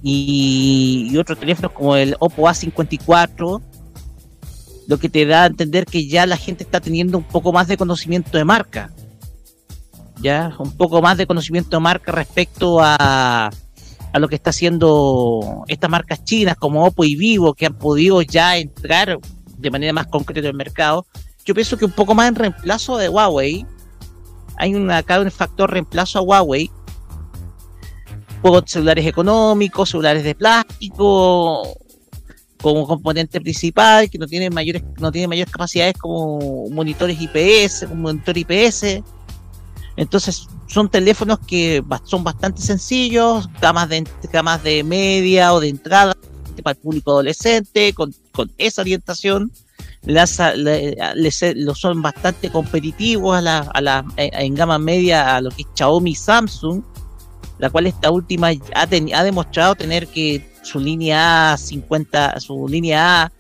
y, 0.04 1.08
y 1.10 1.17
otros 1.17 1.39
teléfonos 1.39 1.72
como 1.72 1.96
el 1.96 2.17
Oppo 2.19 2.43
A54, 2.43 3.62
lo 4.88 4.98
que 5.00 5.08
te 5.08 5.26
da 5.26 5.43
a 5.43 5.48
entender 5.48 5.86
que 5.86 6.06
ya 6.08 6.26
la 6.26 6.36
gente 6.36 6.65
está 6.65 6.82
teniendo 6.82 7.17
un 7.17 7.24
poco 7.24 7.54
más 7.54 7.69
de 7.69 7.78
conocimiento 7.78 8.38
de 8.38 8.43
marca. 8.43 8.91
Ya, 10.21 10.56
un 10.60 10.71
poco 10.78 11.02
más 11.02 11.17
de 11.17 11.28
conocimiento 11.28 11.78
de 11.78 11.82
marca 11.82 12.12
respecto 12.12 12.80
a, 12.82 13.49
a 14.13 14.19
lo 14.19 14.30
que 14.30 14.36
está 14.36 14.52
haciendo 14.52 15.63
estas 15.67 15.89
marcas 15.89 16.23
chinas 16.23 16.56
como 16.56 16.86
Oppo 16.86 17.04
y 17.04 17.15
Vivo, 17.15 17.54
que 17.56 17.65
han 17.65 17.73
podido 17.73 18.21
ya 18.21 18.58
entrar 18.58 19.19
de 19.58 19.71
manera 19.71 19.91
más 19.91 20.08
concreta 20.08 20.47
en 20.47 20.52
el 20.52 20.58
mercado. 20.58 21.06
Yo 21.45 21.54
pienso 21.54 21.78
que 21.78 21.86
un 21.86 21.91
poco 21.91 22.13
más 22.13 22.30
en 22.30 22.36
reemplazo 22.36 22.97
de 22.97 23.10
Huawei, 23.10 23.65
hay 24.58 24.76
un, 24.76 24.89
acá 24.91 25.19
un 25.19 25.32
factor 25.32 25.71
reemplazo 25.71 26.19
a 26.19 26.21
Huawei, 26.21 26.71
juegos 28.41 28.63
celulares 28.67 29.06
económicos, 29.08 29.89
celulares 29.89 30.23
de 30.23 30.36
plástico, 30.36 31.63
como 32.62 32.88
componente 32.88 33.41
principal, 33.41 34.10
que 34.10 34.17
no 34.17 34.28
tienen 34.28 34.54
mayores, 34.54 34.84
no 34.99 35.12
tienen 35.12 35.30
mayores 35.30 35.52
capacidades 35.52 35.95
como 35.97 36.69
monitores 36.69 37.17
IPS, 37.19 37.88
un 37.91 38.02
monitor 38.02 38.38
IPS. 38.38 39.02
Entonces 39.95 40.47
son 40.67 40.89
teléfonos 40.89 41.39
que 41.39 41.84
son 42.03 42.23
bastante 42.23 42.62
sencillos, 42.62 43.47
gamas 43.62 43.89
de 43.89 44.08
gamas 44.32 44.63
de 44.63 44.84
media 44.84 45.53
o 45.53 45.60
de 45.60 45.69
entrada 45.69 46.13
para 46.63 46.75
el 46.75 46.82
público 46.82 47.12
adolescente, 47.12 47.93
con, 47.93 48.13
esa 48.58 48.82
orientación. 48.82 49.51
Las, 50.03 50.39
le- 50.56 50.95
les- 51.15 51.56
lo 51.56 51.73
son 51.75 52.01
bastante 52.01 52.49
competitivos 52.49 53.38
a 53.38 53.41
la, 53.41 53.60
a 53.60 53.82
la, 53.82 54.06
en 54.17 54.53
gama 54.56 54.77
media 54.77 55.36
a 55.36 55.41
lo 55.41 55.49
que 55.49 55.62
es 55.63 55.67
Xiaomi 55.75 56.12
y 56.12 56.15
Samsung 56.15 56.84
la 57.60 57.69
cual 57.69 57.88
esta 57.88 58.12
última 58.12 58.51
ha, 58.75 58.88
ten- 58.88 59.13
ha 59.13 59.23
demostrado 59.23 59.75
tener 59.75 60.08
que 60.08 60.45
su 60.63 60.79
línea 60.79 61.53
A 61.53 61.58
50, 61.58 62.39
su 62.39 62.67
línea 62.67 63.23
A 63.23 63.32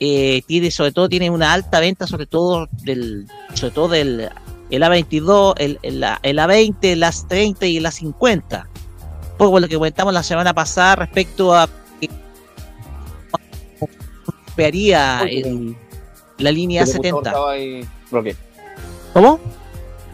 eh, 0.00 0.42
tiene 0.46 0.70
sobre 0.70 0.92
todo 0.92 1.08
tiene 1.08 1.28
una 1.28 1.52
alta 1.52 1.80
venta 1.80 2.06
sobre 2.06 2.26
todo 2.26 2.68
del 2.84 3.26
sobre 3.54 3.74
todo 3.74 3.88
del 3.88 4.28
el 4.70 4.82
A22, 4.82 5.54
el, 5.58 5.78
el, 5.82 6.04
el 6.22 6.38
A20, 6.38 6.94
las 6.96 7.26
30 7.28 7.66
y 7.66 7.80
las 7.80 7.94
50. 7.96 8.68
Un 9.32 9.36
poco 9.38 9.60
lo 9.60 9.68
que 9.68 9.76
comentamos 9.76 10.12
la 10.12 10.22
semana 10.22 10.52
pasada 10.54 10.96
respecto 10.96 11.54
a 11.54 11.68
que 12.00 12.08
golpearía 14.46 15.22
el- 15.22 15.76
la 16.38 16.50
línea 16.52 16.86
Se 16.86 16.98
te 16.98 17.08
escuchó 17.08 17.16
70. 17.24 17.30
cortado 17.32 17.48
ahí, 17.48 17.88
Roque. 18.10 18.36
¿Cómo? 19.12 19.40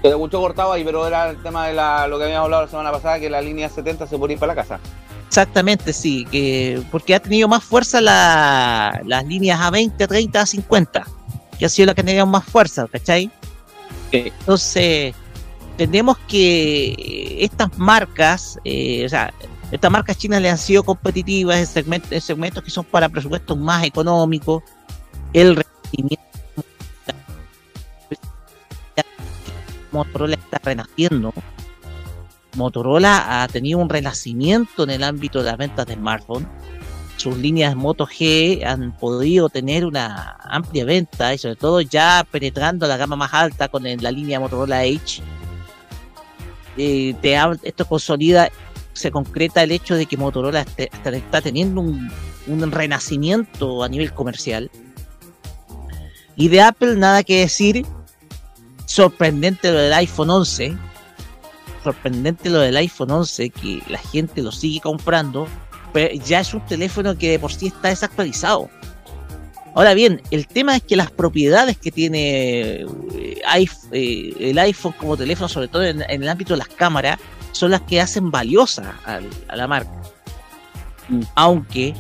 Te 0.03 0.09
escuchó 0.09 0.41
cortado 0.41 0.73
ahí, 0.73 0.85
pero 0.85 1.07
era 1.07 1.31
el 1.31 1.43
tema 1.43 1.67
de 1.67 1.75
la, 1.75 2.07
lo 2.07 2.19
que 2.19 2.25
habíamos 2.25 2.45
hablado 2.45 2.63
la 2.65 2.69
semana 2.71 2.93
pasada, 2.93 3.19
que 3.19 3.31
la 3.31 3.41
línea 3.41 3.69
70 3.69 4.07
se 4.07 4.19
puede 4.19 4.35
ir 4.35 4.39
para 4.39 4.55
la 4.55 4.63
casa. 4.63 4.79
Exactamente, 5.27 5.93
sí, 5.93 6.27
que 6.31 6.81
porque 6.93 7.15
ha 7.15 7.21
tenido 7.21 7.49
más 7.49 7.65
fuerza 7.65 8.01
la- 8.01 9.01
las 9.07 9.25
líneas 9.27 9.59
A20, 9.61 10.07
30, 10.07 10.41
A50, 10.43 11.05
que 11.59 11.67
ha 11.67 11.69
sido 11.69 11.87
la 11.87 11.95
que 11.95 12.03
ha 12.03 12.05
tenido 12.05 12.27
más 12.27 12.45
fuerza, 12.45 12.87
¿cachai? 12.91 13.31
Entonces, 14.19 15.15
tenemos 15.77 16.19
que 16.29 17.39
estas 17.41 17.77
marcas, 17.79 18.59
eh, 18.65 19.05
o 19.05 19.09
sea, 19.09 19.33
estas 19.73 19.91
marcas 19.91 20.17
chinas 20.17 20.41
le 20.41 20.51
han 20.51 20.59
sido 20.59 20.83
competitivas 20.85 21.59
en 21.59 21.67
segmentos, 21.67 22.13
en 22.13 22.21
segmentos 22.21 22.63
que 22.63 22.71
son 22.71 22.85
para 22.85 23.09
presupuestos 23.09 23.57
más 23.59 23.85
económicos, 23.85 24.63
el 25.33 25.57
rendimiento 25.57 26.25
Motorola 29.95 30.35
está 30.35 30.59
renaciendo. 30.63 31.33
Motorola 32.57 33.43
ha 33.43 33.49
tenido 33.49 33.79
un 33.79 33.89
renacimiento 33.89 34.83
en 34.83 34.91
el 34.91 35.05
ámbito 35.05 35.39
de 35.39 35.45
las 35.51 35.57
ventas 35.57 35.87
de 35.87 35.95
smartphones. 35.95 36.49
Sus 37.17 37.37
líneas 37.37 37.77
Moto 37.77 38.07
G 38.07 38.65
han 38.65 38.93
podido 38.93 39.49
tener 39.49 39.87
una 39.87 40.37
amplia 40.43 40.85
venta 40.85 41.33
y 41.33 41.39
sobre 41.39 41.57
todo 41.57 41.81
ya 41.81 42.27
penetrando 42.31 42.87
la 42.87 42.97
gama 42.97 43.17
más 43.17 43.33
alta 43.33 43.69
con 43.69 43.85
la 43.85 44.11
línea 44.11 44.41
Motorola 44.41 44.85
Edge. 44.85 45.23
Eh, 46.77 47.15
te 47.23 47.37
esto 47.63 47.87
consolida, 47.87 48.51
se 48.93 49.11
concreta 49.11 49.63
el 49.63 49.71
hecho 49.71 49.95
de 49.95 50.07
que 50.07 50.17
Motorola 50.17 50.63
este- 50.63 50.91
está, 50.93 51.11
está 51.11 51.41
teniendo 51.41 51.81
un, 51.81 52.11
un 52.49 52.73
renacimiento 52.73 53.83
a 53.83 53.89
nivel 53.89 54.13
comercial. 54.13 54.71
Y 56.37 56.49
de 56.49 56.63
Apple 56.63 56.97
nada 56.97 57.23
que 57.23 57.41
decir. 57.41 57.87
Sorprendente 58.87 59.73
lo 59.73 59.79
del 59.79 59.93
iPhone 59.95 60.31
11 60.31 60.77
sorprendente 61.85 62.49
lo 62.49 62.61
del 62.61 62.77
iPhone 62.79 63.11
11, 63.11 63.51
que 63.51 63.83
la 63.89 63.99
gente 63.99 64.43
lo 64.43 64.51
sigue 64.51 64.81
comprando, 64.81 65.47
pero 65.95 66.15
ya 66.27 66.41
es 66.41 66.53
un 66.53 66.61
teléfono 66.67 67.17
que 67.17 67.31
de 67.31 67.39
por 67.39 67.53
sí 67.53 67.69
está 67.69 67.89
desactualizado. 67.89 68.69
Ahora 69.75 69.95
bien, 69.95 70.21
el 70.31 70.47
tema 70.47 70.77
es 70.77 70.83
que 70.83 70.97
las 70.97 71.11
propiedades 71.11 71.79
que 71.79 71.91
tiene 71.91 72.83
eh, 72.83 72.87
eh, 73.93 74.35
el 74.39 74.59
iPhone 74.59 74.95
como 74.99 75.17
teléfono, 75.17 75.49
sobre 75.49 75.69
todo 75.69 75.85
en, 75.85 76.03
el 76.09 76.29
ámbito 76.29 76.53
de 76.55 76.59
las 76.59 76.69
cámaras, 76.69 77.19
son 77.53 77.71
las 77.71 77.81
que 77.83 78.01
hacen 78.01 78.31
valiosa 78.31 78.95
al- 79.07 79.31
a 79.49 79.57
la 79.57 79.67
marca. 79.67 79.91
Mm. 81.09 81.21
Aunque 81.37 81.95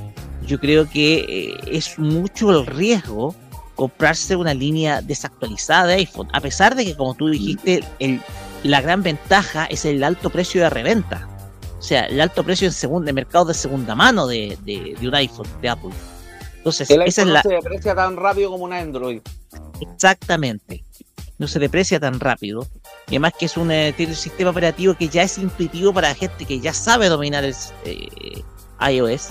yo 0.46 0.60
creo 0.60 0.88
que 0.90 1.24
eh, 1.28 1.54
es 1.72 1.98
mucho 1.98 2.50
el 2.50 2.66
riesgo 2.66 3.34
comprarse 3.74 4.36
una 4.36 4.54
línea 4.54 5.00
desactualizada 5.02 5.86
de 5.86 5.94
iPhone, 5.94 6.28
a 6.32 6.40
pesar 6.40 6.74
de 6.76 6.84
que, 6.84 6.96
como 6.96 7.14
tú 7.14 7.28
dijiste, 7.28 7.82
el, 7.98 8.20
la 8.62 8.80
gran 8.80 9.02
ventaja 9.02 9.66
es 9.66 9.84
el 9.84 10.04
alto 10.04 10.30
precio 10.30 10.62
de 10.62 10.70
reventa. 10.70 11.28
O 11.84 11.86
sea, 11.86 12.06
el 12.06 12.18
alto 12.18 12.42
precio 12.42 12.66
en 12.66 12.72
segunda, 12.72 13.10
en 13.10 13.14
mercado 13.14 13.44
de 13.44 13.52
segunda 13.52 13.94
mano 13.94 14.26
de, 14.26 14.56
de- 14.64 14.96
de 14.98 15.06
un 15.06 15.14
iPhone 15.14 15.46
de 15.60 15.68
Apple. 15.68 15.90
Entonces, 16.56 16.88
El 16.88 17.02
esa 17.02 17.20
iPhone 17.20 17.22
es 17.22 17.26
no 17.26 17.32
la. 17.34 17.42
se 17.42 17.48
deprecia 17.50 17.94
tan 17.94 18.16
rápido 18.16 18.50
como 18.50 18.64
un 18.64 18.72
Android. 18.72 19.20
Exactamente. 19.82 20.82
No 21.36 21.46
se 21.46 21.58
deprecia 21.58 22.00
tan 22.00 22.20
rápido. 22.20 22.66
Y 23.08 23.10
además 23.16 23.34
que 23.38 23.44
es 23.44 23.58
un, 23.58 23.70
eh, 23.70 23.92
tiene 23.94 24.12
un 24.12 24.16
sistema 24.18 24.48
operativo 24.48 24.94
que 24.94 25.08
ya 25.08 25.24
es 25.24 25.36
intuitivo 25.36 25.92
para 25.92 26.08
la 26.08 26.14
gente 26.14 26.46
que 26.46 26.58
ya 26.58 26.72
sabe 26.72 27.10
dominar 27.10 27.44
el 27.44 27.54
eh, 27.84 28.42
iOS. 28.90 29.28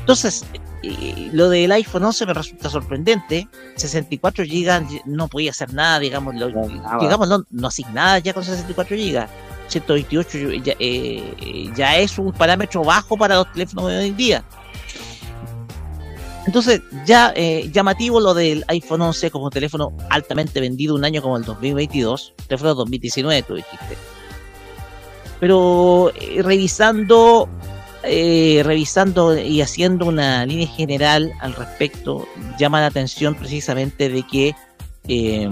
Entonces, 0.00 0.44
eh, 0.82 1.30
lo 1.32 1.48
del 1.50 1.70
iPhone 1.70 2.02
11 2.04 2.26
me 2.26 2.34
resulta 2.34 2.68
sorprendente. 2.68 3.48
64 3.76 4.44
GB 4.44 5.02
no 5.06 5.28
podía 5.28 5.52
hacer 5.52 5.72
nada, 5.72 6.00
digamos, 6.00 6.34
lo- 6.34 6.50
No, 6.50 6.98
digamos 7.00 7.28
no, 7.28 7.44
no 7.50 7.68
hacía 7.68 7.88
nada 7.90 8.18
ya 8.18 8.34
con 8.34 8.42
64 8.42 8.96
GB. 8.96 9.26
128 9.68 10.38
ya, 10.64 10.74
eh, 10.78 11.70
ya 11.74 11.98
es 11.98 12.18
un 12.18 12.32
parámetro 12.32 12.82
bajo 12.82 13.16
para 13.16 13.36
los 13.36 13.52
teléfonos 13.52 13.90
de 13.90 13.98
hoy 13.98 14.06
en 14.08 14.16
día. 14.16 14.44
Entonces, 16.46 16.82
ya 17.06 17.32
eh, 17.34 17.70
llamativo 17.72 18.20
lo 18.20 18.34
del 18.34 18.64
iPhone 18.68 19.00
11 19.00 19.30
como 19.30 19.50
teléfono 19.50 19.96
altamente 20.10 20.60
vendido 20.60 20.94
un 20.94 21.04
año 21.04 21.22
como 21.22 21.38
el 21.38 21.44
2022, 21.44 22.34
teléfono 22.46 22.74
2019, 22.74 23.42
tú 23.42 23.54
dijiste. 23.54 23.96
Pero 25.40 26.12
eh, 26.14 26.42
revisando, 26.42 27.48
eh, 28.02 28.62
revisando 28.64 29.38
y 29.38 29.62
haciendo 29.62 30.06
una 30.06 30.44
línea 30.44 30.68
general 30.68 31.32
al 31.40 31.54
respecto, 31.54 32.28
llama 32.58 32.80
la 32.80 32.86
atención 32.86 33.34
precisamente 33.34 34.10
de 34.10 34.22
que 34.24 34.54
eh, 35.08 35.48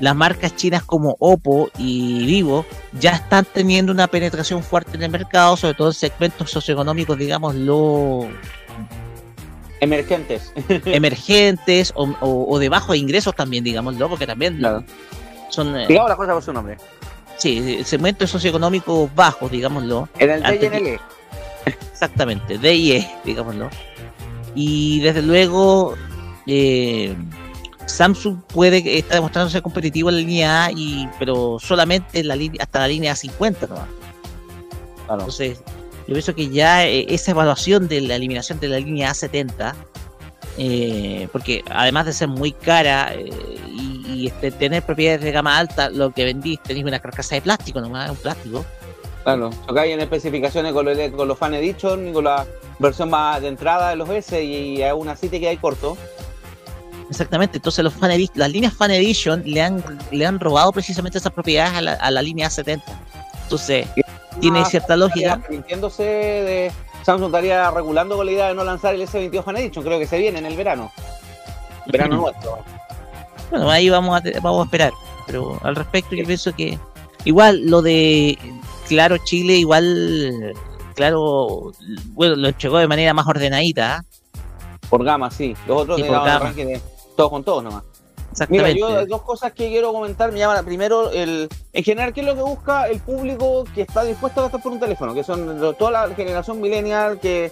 las 0.00 0.14
marcas 0.14 0.54
chinas 0.56 0.82
como 0.84 1.16
Oppo 1.18 1.70
y 1.78 2.24
Vivo 2.26 2.64
ya 3.00 3.10
están 3.12 3.44
teniendo 3.52 3.90
una 3.92 4.06
penetración 4.06 4.62
fuerte 4.62 4.96
en 4.96 5.02
el 5.02 5.10
mercado, 5.10 5.56
sobre 5.56 5.74
todo 5.74 5.88
en 5.88 5.94
segmentos 5.94 6.50
socioeconómicos, 6.50 7.18
digámoslo, 7.18 8.28
Emergentes. 9.80 10.52
emergentes 10.86 11.92
o, 11.94 12.04
o- 12.20 12.46
o 12.52 12.58
de 12.58 12.68
bajos 12.68 12.96
ingresos 12.96 13.34
también, 13.36 13.62
digámoslo, 13.62 14.08
porque 14.08 14.26
también 14.26 14.58
Claro. 14.58 14.82
son 15.50 15.76
eh, 15.78 15.86
Digamos 15.86 16.08
las 16.08 16.16
cosas 16.18 16.34
por 16.34 16.42
su 16.42 16.52
nombre. 16.52 16.76
sí, 17.36 17.84
segmentos 17.84 18.28
socioeconómicos 18.30 19.14
bajos, 19.14 19.50
digámoslo, 19.50 20.08
En 20.18 20.30
el 20.30 20.42
DNL. 20.42 20.98
exactamente, 21.92 22.54
E, 22.60 23.08
digámoslo. 23.24 23.70
Y 24.56 24.98
desde 25.00 25.22
luego, 25.22 25.94
eh, 26.46 27.14
Samsung 27.88 28.42
puede 28.52 28.98
está 28.98 29.14
demostrando 29.16 29.50
ser 29.50 29.62
competitivo 29.62 30.08
en 30.10 30.16
la 30.16 30.20
línea 30.20 30.64
A, 30.66 30.70
y, 30.72 31.08
pero 31.18 31.58
solamente 31.60 32.20
en 32.20 32.28
la 32.28 32.36
línea, 32.36 32.62
hasta 32.62 32.80
la 32.80 32.88
línea 32.88 33.16
50 33.16 33.66
nomás. 33.66 33.86
Claro. 35.06 35.20
Entonces, 35.22 35.58
yo 36.06 36.14
pienso 36.14 36.34
que 36.34 36.48
ya 36.48 36.86
eh, 36.86 37.06
esa 37.08 37.30
evaluación 37.32 37.88
de 37.88 38.00
la 38.02 38.16
eliminación 38.16 38.60
de 38.60 38.68
la 38.68 38.78
línea 38.78 39.10
A70, 39.12 39.74
eh, 40.58 41.28
porque 41.32 41.62
además 41.70 42.06
de 42.06 42.12
ser 42.12 42.28
muy 42.28 42.52
cara 42.52 43.12
eh, 43.14 43.30
y, 43.70 44.04
y, 44.06 44.26
este, 44.26 44.50
tener 44.50 44.82
propiedades 44.82 45.20
de 45.22 45.32
gama 45.32 45.56
alta, 45.58 45.88
lo 45.90 46.10
que 46.10 46.24
vendís 46.24 46.62
tenéis 46.62 46.84
una 46.84 46.98
carcasa 46.98 47.36
de 47.36 47.42
plástico 47.42 47.80
nomás, 47.80 48.10
un 48.10 48.16
plástico. 48.16 48.64
Claro. 49.24 49.50
Tocáis 49.66 49.92
en 49.94 50.00
especificaciones 50.00 50.72
con, 50.72 50.86
lo- 50.86 51.12
con 51.16 51.28
los 51.28 51.38
Fan 51.38 51.54
Edition, 51.54 52.12
con 52.12 52.24
la 52.24 52.46
versión 52.78 53.10
más 53.10 53.40
de 53.42 53.48
entrada 53.48 53.90
de 53.90 53.96
los 53.96 54.08
S 54.10 54.42
y, 54.42 54.82
aún 54.82 55.08
así 55.08 55.28
te 55.28 55.38
queda 55.40 55.50
ahí 55.50 55.56
corto. 55.58 55.96
Exactamente, 57.10 57.56
entonces 57.58 57.82
los 57.82 57.94
fan 57.94 58.10
las 58.34 58.50
líneas 58.50 58.74
Fan 58.74 58.90
Edition 58.90 59.42
le 59.46 59.62
han, 59.62 59.82
le 60.10 60.26
han 60.26 60.38
robado 60.38 60.72
precisamente 60.72 61.18
esas 61.18 61.32
propiedades 61.32 61.74
a 61.74 61.80
la, 61.80 61.92
a 61.94 62.10
la 62.10 62.20
línea 62.20 62.48
A70. 62.48 62.82
Entonces, 63.44 63.88
tiene 64.40 64.64
cierta 64.66 64.96
lógica. 64.96 65.34
Arrepintiéndose 65.34 66.02
de. 66.02 66.72
Samsung 67.02 67.28
estaría 67.28 67.70
regulando 67.70 68.16
con 68.16 68.26
la 68.26 68.32
idea 68.32 68.48
de 68.48 68.54
no 68.54 68.64
lanzar 68.64 68.94
el 68.94 69.00
S22 69.00 69.42
Fan 69.42 69.56
Edition. 69.56 69.84
Creo 69.84 69.98
que 69.98 70.06
se 70.06 70.18
viene 70.18 70.38
en 70.38 70.46
el 70.46 70.56
verano. 70.56 70.92
Verano 71.86 72.16
nuestro. 72.16 72.58
Bueno, 73.50 73.70
ahí 73.70 73.88
vamos 73.88 74.20
a, 74.20 74.40
vamos 74.42 74.60
a 74.60 74.64
esperar. 74.64 74.92
Pero 75.26 75.58
al 75.62 75.74
respecto, 75.74 76.14
yo 76.14 76.26
pienso 76.26 76.54
que 76.54 76.78
igual 77.24 77.64
lo 77.64 77.80
de 77.80 78.36
Claro 78.88 79.16
Chile, 79.18 79.54
igual, 79.54 80.54
claro, 80.94 81.72
bueno, 82.08 82.36
lo 82.36 82.48
entregó 82.48 82.78
de 82.78 82.88
manera 82.88 83.14
más 83.14 83.26
ordenadita. 83.26 83.96
¿ah? 83.96 84.04
Por 84.90 85.04
gama, 85.04 85.30
sí. 85.30 85.54
Los 85.66 85.82
otros 85.82 85.96
Sí, 85.96 86.02
de 86.02 86.08
por 86.08 86.24
gama. 86.24 86.52
de 86.52 86.80
todos 87.18 87.30
con 87.30 87.42
todos 87.42 87.64
nomás. 87.64 87.82
Mira, 88.48 88.70
yo 88.70 89.04
dos 89.06 89.22
cosas 89.22 89.52
que 89.52 89.68
quiero 89.68 89.92
comentar. 89.92 90.30
Me 90.30 90.38
llaman 90.38 90.64
primero, 90.64 91.10
el, 91.10 91.48
en 91.72 91.82
general, 91.82 92.12
¿qué 92.12 92.20
es 92.20 92.26
lo 92.26 92.36
que 92.36 92.42
busca 92.42 92.86
el 92.86 93.00
público 93.00 93.64
que 93.74 93.82
está 93.82 94.04
dispuesto 94.04 94.38
a 94.38 94.42
gastar 94.44 94.62
por 94.62 94.70
un 94.70 94.78
teléfono? 94.78 95.12
Que 95.14 95.24
son 95.24 95.60
lo- 95.60 95.72
toda 95.72 96.06
la 96.06 96.14
generación 96.14 96.60
millennial, 96.60 97.18
que 97.18 97.50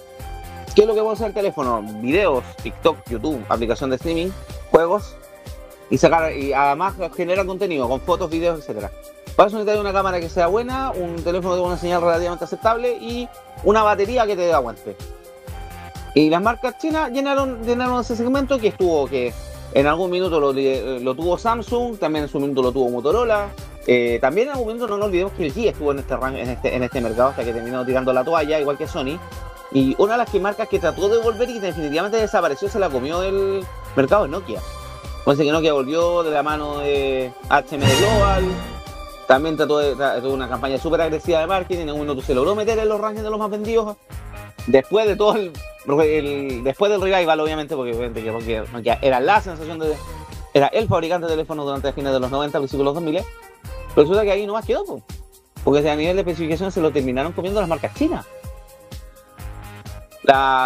¿qué 0.73 0.81
es 0.83 0.87
lo 0.87 0.95
que 0.95 1.01
puede 1.01 1.15
hacer 1.15 1.27
el 1.27 1.33
teléfono? 1.33 1.81
Videos, 2.01 2.45
TikTok, 2.63 3.09
YouTube, 3.09 3.43
aplicación 3.49 3.89
de 3.89 3.97
streaming, 3.97 4.29
juegos 4.71 5.17
y 5.89 5.97
sacar 5.97 6.31
y 6.31 6.53
además 6.53 6.93
genera 7.17 7.43
contenido 7.43 7.89
con 7.89 7.99
fotos, 7.99 8.29
videos, 8.29 8.59
etcétera. 8.61 8.89
Para 9.35 9.47
eso 9.49 9.57
necesitas 9.57 9.81
una 9.81 9.91
cámara 9.91 10.21
que 10.21 10.29
sea 10.29 10.47
buena, 10.47 10.91
un 10.91 11.21
teléfono 11.21 11.57
con 11.57 11.65
una 11.67 11.77
señal 11.77 12.01
relativamente 12.01 12.45
aceptable 12.45 12.93
y 12.93 13.27
una 13.65 13.83
batería 13.83 14.25
que 14.25 14.37
te 14.37 14.43
dé 14.43 14.53
aguante. 14.53 14.95
Y 16.15 16.29
las 16.29 16.41
marcas 16.41 16.77
chinas 16.77 17.11
llenaron, 17.11 17.61
llenaron 17.65 17.99
ese 17.99 18.15
segmento 18.15 18.57
que 18.57 18.69
estuvo 18.69 19.05
que 19.07 19.33
en 19.79 19.87
algún 19.87 20.09
minuto 20.09 20.39
lo, 20.39 20.51
li- 20.53 20.99
lo 20.99 21.13
tuvo 21.15 21.37
Samsung, 21.37 21.97
también 21.97 22.23
en 22.25 22.29
su 22.29 22.39
minuto 22.39 22.61
lo 22.61 22.71
tuvo 22.71 22.89
Motorola. 22.89 23.49
eh, 23.85 24.17
también 24.19 24.47
en 24.47 24.53
algún 24.53 24.67
minuto 24.73 24.87
no 24.87 24.97
nos 24.97 25.07
olvidemos 25.07 25.33
que 25.33 25.45
el 25.45 25.53
G 25.53 25.67
estuvo 25.69 25.91
en 25.91 25.99
este, 25.99 26.13
en 26.15 26.49
este 26.49 26.75
en 26.75 26.83
este 26.83 27.01
mercado 27.01 27.29
hasta 27.29 27.43
que 27.43 27.53
terminó 27.53 27.85
tirando 27.85 28.11
la 28.13 28.23
toalla, 28.23 28.59
igual 28.59 28.77
que 28.77 28.87
Sony. 28.87 29.17
Y 29.71 29.95
una 29.97 30.13
de 30.13 30.17
las 30.19 30.33
marcas 30.35 30.67
que 30.69 30.79
trató 30.79 31.09
de 31.09 31.17
volver 31.19 31.49
y 31.49 31.59
definitivamente 31.59 32.17
desapareció, 32.17 32.69
se 32.69 32.79
la 32.79 32.89
comió 32.89 33.19
del 33.19 33.63
mercado 33.95 34.25
es 34.25 34.31
Nokia. 34.31 34.61
Parece 35.25 35.43
que 35.43 35.51
Nokia 35.51 35.73
volvió 35.73 36.23
de 36.23 36.31
la 36.31 36.41
mano 36.41 36.79
de 36.79 37.31
HM 37.49 37.79
Global. 37.99 38.45
También 39.27 39.57
trató 39.57 39.79
de, 39.79 39.93
una 40.29 40.47
campaña 40.47 40.77
súper 40.77 41.01
agresiva 41.01 41.39
de 41.41 41.47
marketing. 41.47 41.81
En 41.81 41.91
un 41.91 41.99
minuto 41.99 42.21
se 42.21 42.33
logró 42.33 42.55
meter 42.55 42.79
en 42.79 42.87
los 42.87 42.99
rankings 42.99 43.23
de 43.25 43.29
los 43.29 43.37
más 43.37 43.49
vendidos. 43.49 43.97
Después 44.67 45.07
de 45.07 45.15
todo 45.15 45.35
el, 45.35 46.63
después 46.63 46.91
del 46.91 47.01
revival, 47.01 47.39
obviamente, 47.39 47.75
porque 47.75 47.91
obviamente 47.93 48.21
que 48.83 48.97
era 49.01 49.19
la 49.19 49.41
sensación 49.41 49.79
de. 49.79 49.95
Era 50.53 50.67
el 50.67 50.87
fabricante 50.87 51.25
de 51.27 51.33
teléfonos 51.33 51.65
durante 51.65 51.91
fines 51.93 52.11
de 52.13 52.19
los 52.19 52.29
90, 52.31 52.57
principios 52.59 52.79
de 52.79 52.83
los 52.85 52.93
2000. 52.95 53.15
Pero 53.95 54.01
resulta 54.01 54.23
que 54.23 54.31
ahí 54.31 54.45
no 54.45 54.53
más 54.53 54.65
quedó, 54.65 54.83
po. 54.85 55.01
porque 55.63 55.89
a 55.89 55.95
nivel 55.95 56.15
de 56.15 56.21
especificación 56.21 56.71
se 56.71 56.81
lo 56.81 56.91
terminaron 56.91 57.31
comiendo 57.31 57.59
las 57.59 57.69
marcas 57.69 57.93
chinas. 57.95 58.25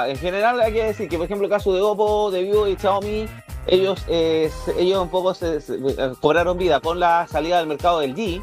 En 0.07 0.17
general 0.17 0.59
hay 0.59 0.73
que 0.73 0.83
decir 0.85 1.07
que, 1.07 1.17
por 1.17 1.25
ejemplo, 1.25 1.45
el 1.45 1.51
caso 1.51 1.71
de 1.73 1.81
Oppo, 1.81 2.31
de 2.31 2.41
Vivo 2.41 2.67
y 2.67 2.75
Xiaomi, 2.75 3.27
ellos, 3.67 4.03
eh, 4.07 4.49
ellos 4.77 5.03
un 5.03 5.09
poco 5.09 5.35
se, 5.35 5.61
se- 5.61 5.75
eh, 5.75 6.13
cobraron 6.19 6.57
vida 6.57 6.79
con 6.79 6.99
la 6.99 7.27
salida 7.27 7.59
del 7.59 7.67
mercado 7.67 7.99
del 7.99 8.15
G, 8.15 8.41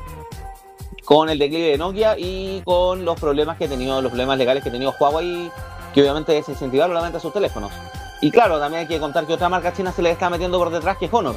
con 1.08 1.30
el 1.30 1.38
declive 1.38 1.68
de 1.68 1.78
Nokia 1.78 2.18
y 2.18 2.60
con 2.66 3.02
los 3.02 3.18
problemas 3.18 3.56
que 3.56 3.64
ha 3.64 3.68
tenido, 3.68 4.02
los 4.02 4.10
problemas 4.10 4.36
legales 4.36 4.62
que 4.62 4.68
ha 4.68 4.72
tenido 4.72 4.94
Huawei, 5.00 5.50
que 5.94 6.02
obviamente 6.02 6.34
desincentivaron 6.34 6.92
la 6.92 7.00
venta 7.00 7.16
de 7.16 7.22
sus 7.22 7.32
teléfonos. 7.32 7.72
Y 8.20 8.30
claro, 8.30 8.58
también 8.58 8.82
hay 8.82 8.88
que 8.88 9.00
contar 9.00 9.26
que 9.26 9.32
otra 9.32 9.48
marca 9.48 9.72
china 9.72 9.90
se 9.90 10.02
le 10.02 10.10
está 10.10 10.28
metiendo 10.28 10.58
por 10.58 10.68
detrás, 10.68 10.98
que 10.98 11.06
es 11.06 11.14
Honor. 11.14 11.34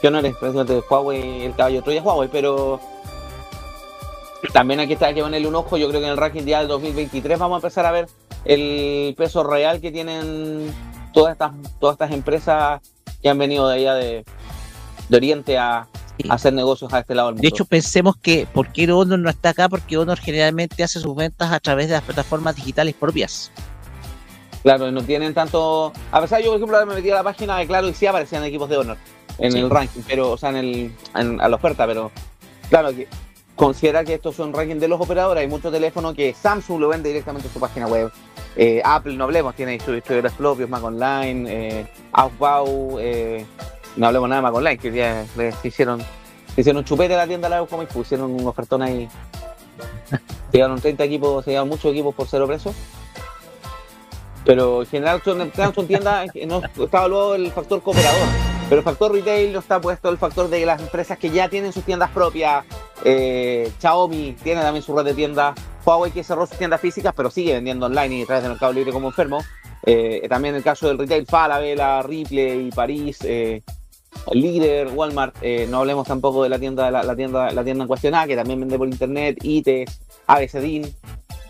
Que 0.00 0.06
Honor 0.06 0.24
es 0.26 0.36
precisamente 0.36 0.84
Huawei, 0.88 1.46
el 1.46 1.56
caballo 1.56 1.78
de 1.78 1.82
Troya 1.82 2.00
Huawei, 2.00 2.28
pero 2.30 2.78
también 4.52 4.78
aquí 4.78 4.92
está 4.92 5.06
hay 5.06 5.14
que 5.14 5.22
ponerle 5.22 5.48
un 5.48 5.56
ojo. 5.56 5.76
Yo 5.76 5.88
creo 5.88 6.00
que 6.00 6.06
en 6.06 6.12
el 6.12 6.16
ranking 6.18 6.44
ya 6.44 6.60
del 6.60 6.68
2023 6.68 7.40
vamos 7.40 7.56
a 7.56 7.58
empezar 7.58 7.84
a 7.86 7.90
ver 7.90 8.06
el 8.44 9.16
peso 9.16 9.42
real 9.42 9.80
que 9.80 9.90
tienen 9.90 10.72
todas 11.12 11.32
estas, 11.32 11.50
todas 11.80 11.94
estas 11.94 12.12
empresas 12.12 12.80
que 13.20 13.28
han 13.28 13.38
venido 13.38 13.66
de 13.66 13.74
allá 13.78 13.94
de, 13.94 14.24
Oriente 15.12 15.58
a 15.58 15.88
hacer 16.30 16.52
negocios 16.52 16.92
a 16.92 17.00
este 17.00 17.14
lado 17.14 17.28
del 17.28 17.34
mundo. 17.36 17.42
De 17.42 17.48
hecho, 17.48 17.64
pensemos 17.64 18.16
que 18.16 18.46
¿por 18.52 18.68
qué 18.72 18.90
Honor 18.92 19.18
no 19.18 19.30
está 19.30 19.50
acá? 19.50 19.68
Porque 19.68 19.96
Honor 19.98 20.18
generalmente 20.18 20.82
hace 20.82 21.00
sus 21.00 21.14
ventas 21.14 21.50
a 21.52 21.60
través 21.60 21.88
de 21.88 21.94
las 21.94 22.02
plataformas 22.02 22.56
digitales 22.56 22.94
propias. 22.94 23.50
Claro, 24.62 24.90
no 24.92 25.02
tienen 25.02 25.34
tanto. 25.34 25.92
A 26.12 26.20
pesar, 26.20 26.40
yo 26.40 26.48
por 26.50 26.56
ejemplo 26.56 26.86
me 26.86 26.94
metí 26.94 27.10
a 27.10 27.16
la 27.16 27.22
página 27.24 27.58
de 27.58 27.66
Claro 27.66 27.88
y 27.88 27.94
sí 27.94 28.06
aparecían 28.06 28.44
equipos 28.44 28.68
de 28.68 28.76
Honor 28.76 28.96
en 29.38 29.50
Sí. 29.52 29.58
el 29.58 29.70
ranking, 29.70 30.02
pero, 30.06 30.30
o 30.32 30.36
sea, 30.36 30.50
en 30.50 30.56
el 30.56 30.92
en- 31.16 31.40
a 31.40 31.48
la 31.48 31.56
oferta, 31.56 31.86
pero 31.86 32.12
claro 32.70 32.90
que 32.94 33.08
considera 33.56 34.04
que 34.04 34.14
estos 34.14 34.36
son 34.36 34.52
ranking 34.52 34.76
de 34.76 34.88
los 34.88 35.00
operadores. 35.00 35.40
Hay 35.42 35.48
muchos 35.48 35.72
teléfonos 35.72 36.14
que 36.14 36.32
Samsung 36.34 36.80
lo 36.80 36.88
vende 36.88 37.08
directamente 37.08 37.48
en 37.48 37.54
su 37.54 37.58
página 37.60 37.86
web. 37.86 38.12
Eh, 38.54 38.80
Apple, 38.84 39.16
no 39.16 39.24
hablemos, 39.24 39.54
tiene 39.54 39.80
sus 39.80 39.96
historias 39.96 40.32
propios, 40.34 40.68
Mac 40.68 40.84
Online, 40.84 41.44
eh, 41.80 41.86
Outbound, 42.12 42.98
eh, 43.00 43.46
no 43.96 44.06
hablemos 44.06 44.28
nada 44.28 44.40
de 44.40 44.42
Mac 44.42 44.54
Online, 44.54 44.78
que 44.78 44.88
hoy 44.88 44.94
día 44.94 45.26
les 45.36 45.64
hicieron, 45.64 46.02
hicieron 46.56 46.78
un 46.78 46.84
chupete 46.84 47.14
a 47.14 47.18
la 47.18 47.26
tienda 47.26 47.48
de 47.48 47.56
la 47.56 47.66
como 47.66 47.82
y 47.82 47.86
pusieron 47.86 48.30
un 48.30 48.46
ofertón 48.46 48.82
ahí. 48.82 49.08
Se 50.50 50.58
llevaron 50.58 50.80
30 50.80 51.04
equipos, 51.04 51.44
se 51.44 51.52
llevaron 51.52 51.70
muchos 51.70 51.90
equipos 51.92 52.14
por 52.14 52.28
cero 52.28 52.46
precio. 52.46 52.74
Pero 54.44 54.82
en 54.82 54.86
general 54.86 55.22
son, 55.24 55.50
son 55.74 55.86
tiendas 55.86 56.28
no 56.46 56.60
está 56.84 56.98
evaluado 56.98 57.36
el 57.36 57.50
factor 57.52 57.80
cooperador. 57.80 58.28
Pero 58.68 58.80
el 58.80 58.84
factor 58.84 59.12
retail 59.12 59.52
no 59.52 59.60
está 59.60 59.80
puesto 59.80 60.08
el 60.08 60.18
factor 60.18 60.48
de 60.48 60.66
las 60.66 60.80
empresas 60.80 61.16
que 61.16 61.30
ya 61.30 61.48
tienen 61.48 61.72
sus 61.72 61.84
tiendas 61.84 62.10
propias. 62.10 62.64
Eh, 63.04 63.72
Xiaomi 63.80 64.36
tiene 64.42 64.60
también 64.60 64.82
su 64.82 64.96
red 64.96 65.04
de 65.04 65.14
tiendas. 65.14 65.54
Huawei 65.84 66.10
que 66.10 66.22
cerró 66.22 66.46
sus 66.46 66.58
tiendas 66.58 66.80
físicas, 66.80 67.14
pero 67.16 67.30
sigue 67.30 67.54
vendiendo 67.54 67.86
online 67.86 68.16
y 68.16 68.22
a 68.22 68.26
través 68.26 68.42
del 68.42 68.52
mercado 68.52 68.72
libre 68.72 68.92
como 68.92 69.08
enfermo. 69.08 69.42
Eh, 69.84 70.26
también 70.28 70.54
el 70.54 70.62
caso 70.62 70.88
del 70.88 70.98
retail, 70.98 71.26
Falabella, 71.26 72.02
Ripley, 72.02 72.70
París, 72.70 73.18
eh, 73.24 73.62
Líder, 74.32 74.88
Walmart. 74.88 75.34
eh, 75.42 75.66
no 75.68 75.78
hablemos 75.78 76.06
tampoco 76.06 76.42
de 76.42 76.48
la 76.48 76.58
tienda, 76.58 76.90
la, 76.90 77.02
la 77.02 77.16
tienda, 77.16 77.50
la 77.50 77.64
tienda 77.64 77.84
en 77.84 77.88
cuestión 77.88 78.14
que 78.26 78.36
también 78.36 78.60
vende 78.60 78.78
por 78.78 78.88
internet, 78.88 79.38
ITES, 79.42 80.00
ABCDIN. 80.26 80.94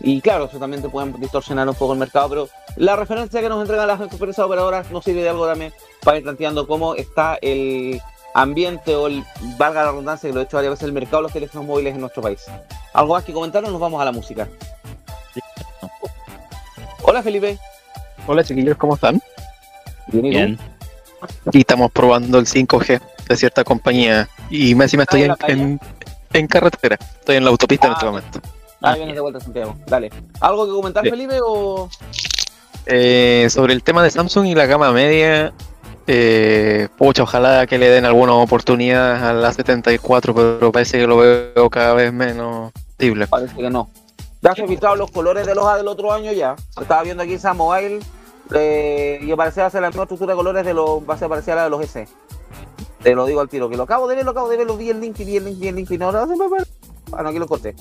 Y 0.01 0.19
claro, 0.21 0.45
eso 0.45 0.57
también 0.57 0.81
te 0.81 0.89
pueden 0.89 1.13
distorsionar 1.19 1.67
un 1.69 1.75
poco 1.75 1.93
el 1.93 1.99
mercado, 1.99 2.29
pero 2.29 2.49
la 2.75 2.95
referencia 2.95 3.39
que 3.41 3.47
nos 3.47 3.61
entregan 3.61 3.87
las 3.87 4.01
empresas 4.01 4.45
operadoras 4.45 4.91
nos 4.91 5.03
sirve 5.03 5.21
de 5.21 5.29
algo 5.29 5.47
también 5.47 5.71
para 6.03 6.17
ir 6.17 6.23
planteando 6.23 6.67
cómo 6.67 6.95
está 6.95 7.37
el 7.41 8.01
ambiente 8.33 8.95
o 8.95 9.07
el, 9.07 9.23
valga 9.57 9.83
la 9.83 9.91
redundancia, 9.91 10.29
que 10.29 10.33
lo 10.33 10.41
he 10.41 10.43
hecho 10.43 10.57
varias 10.57 10.71
veces, 10.71 10.87
el 10.87 10.93
mercado 10.93 11.17
de 11.17 11.23
los 11.23 11.33
teléfonos 11.33 11.67
móviles 11.67 11.93
en 11.93 12.01
nuestro 12.01 12.21
país. 12.21 12.41
¿Algo 12.93 13.13
más 13.13 13.23
que 13.23 13.31
comentar 13.31 13.63
o 13.63 13.69
nos 13.71 13.79
vamos 13.79 14.01
a 14.01 14.05
la 14.05 14.11
música? 14.11 14.49
Hola 17.03 17.21
Felipe. 17.21 17.57
Hola 18.27 18.43
chiquillos, 18.43 18.77
¿cómo 18.77 18.95
están? 18.95 19.21
Bien, 20.07 20.25
¿y 20.25 20.31
tú? 20.31 20.37
Bien. 20.37 20.59
Aquí 21.47 21.59
estamos 21.59 21.91
probando 21.91 22.39
el 22.39 22.45
5G 22.45 23.01
de 23.29 23.37
cierta 23.37 23.63
compañía 23.63 24.27
y 24.49 24.75
más 24.75 24.85
encima 24.85 25.03
estoy 25.03 25.23
en 25.23 25.33
en, 25.47 25.79
en, 26.33 26.47
carretera, 26.47 26.97
estoy 27.19 27.37
en 27.37 27.43
la 27.45 27.49
autopista 27.51 27.87
en 27.87 27.93
Ah, 27.93 27.95
este 27.95 28.05
momento. 28.05 28.39
Ah, 28.81 28.95
vienes 28.95 29.15
de 29.15 29.21
vuelta 29.21 29.37
a 29.39 29.41
Santiago. 29.41 29.75
Dale. 29.87 30.11
¿Algo 30.41 30.65
que 30.65 30.71
comentar, 30.73 31.03
Sí. 31.03 31.09
Felipe? 31.09 31.39
O... 31.45 31.89
Eh, 32.85 33.47
sobre 33.49 33.73
el 33.73 33.81
tema 33.83 34.03
de 34.03 34.11
Samsung 34.11 34.45
y 34.47 34.55
la 34.55 34.65
gama 34.65 34.91
media, 34.91 35.53
eh, 36.07 36.89
pucha, 36.97 37.23
ojalá 37.23 37.65
que 37.65 37.77
le 37.77 37.89
den 37.89 38.03
alguna 38.03 38.33
oportunidad 38.33 39.25
a 39.29 39.33
la 39.33 39.53
74, 39.53 40.35
pero 40.35 40.71
parece 40.71 40.99
que 40.99 41.07
lo 41.07 41.17
veo 41.17 41.69
cada 41.69 41.93
vez 41.93 42.11
menos 42.11 42.73
posible. 42.97 43.27
Parece 43.27 43.55
que 43.55 43.69
no. 43.69 43.89
Ya 44.41 44.53
se 44.53 44.67
filtraron 44.67 44.99
los 44.99 45.11
colores 45.11 45.45
de 45.45 45.55
los 45.55 45.65
A 45.65 45.77
del 45.77 45.87
otro 45.87 46.11
año 46.11 46.33
ya. 46.33 46.55
Estaba 46.79 47.03
viendo 47.03 47.23
aquí 47.23 47.33
esa 47.35 47.53
mobile 47.53 47.99
eh, 48.53 49.19
y 49.21 49.33
parece 49.35 49.61
va 49.61 49.67
a 49.67 49.69
ser 49.69 49.81
la 49.81 49.89
misma 49.89 50.03
estructura 50.03 50.33
de 50.33 50.37
colores 50.37 50.65
de 50.65 50.73
los, 50.73 51.07
va 51.07 51.15
a 51.15 51.17
ser 51.17 51.29
parecida 51.29 51.53
a 51.53 51.55
la 51.57 51.63
de 51.65 51.69
los 51.69 51.81
S. 51.81 52.07
Te 53.01 53.15
lo 53.15 53.25
digo 53.25 53.41
al 53.41 53.49
tiro, 53.49 53.69
que 53.69 53.77
lo 53.77 53.83
acabo 53.83 54.07
de 54.07 54.15
ver, 54.15 54.25
lo 54.25 54.31
acabo 54.31 54.49
de 54.49 54.57
ver, 54.57 54.67
lo 54.67 54.77
vi 54.77 54.89
el 54.89 54.99
link 54.99 55.17
vi 55.17 55.37
el 55.37 55.45
link, 55.45 55.59
vi 55.59 55.67
el 55.67 55.75
link 55.75 55.91
y 55.91 55.97
no, 55.97 56.11
no. 56.11 56.25
Ah, 57.11 57.23
aquí 57.25 57.39
lo 57.39 57.47
corté. 57.47 57.75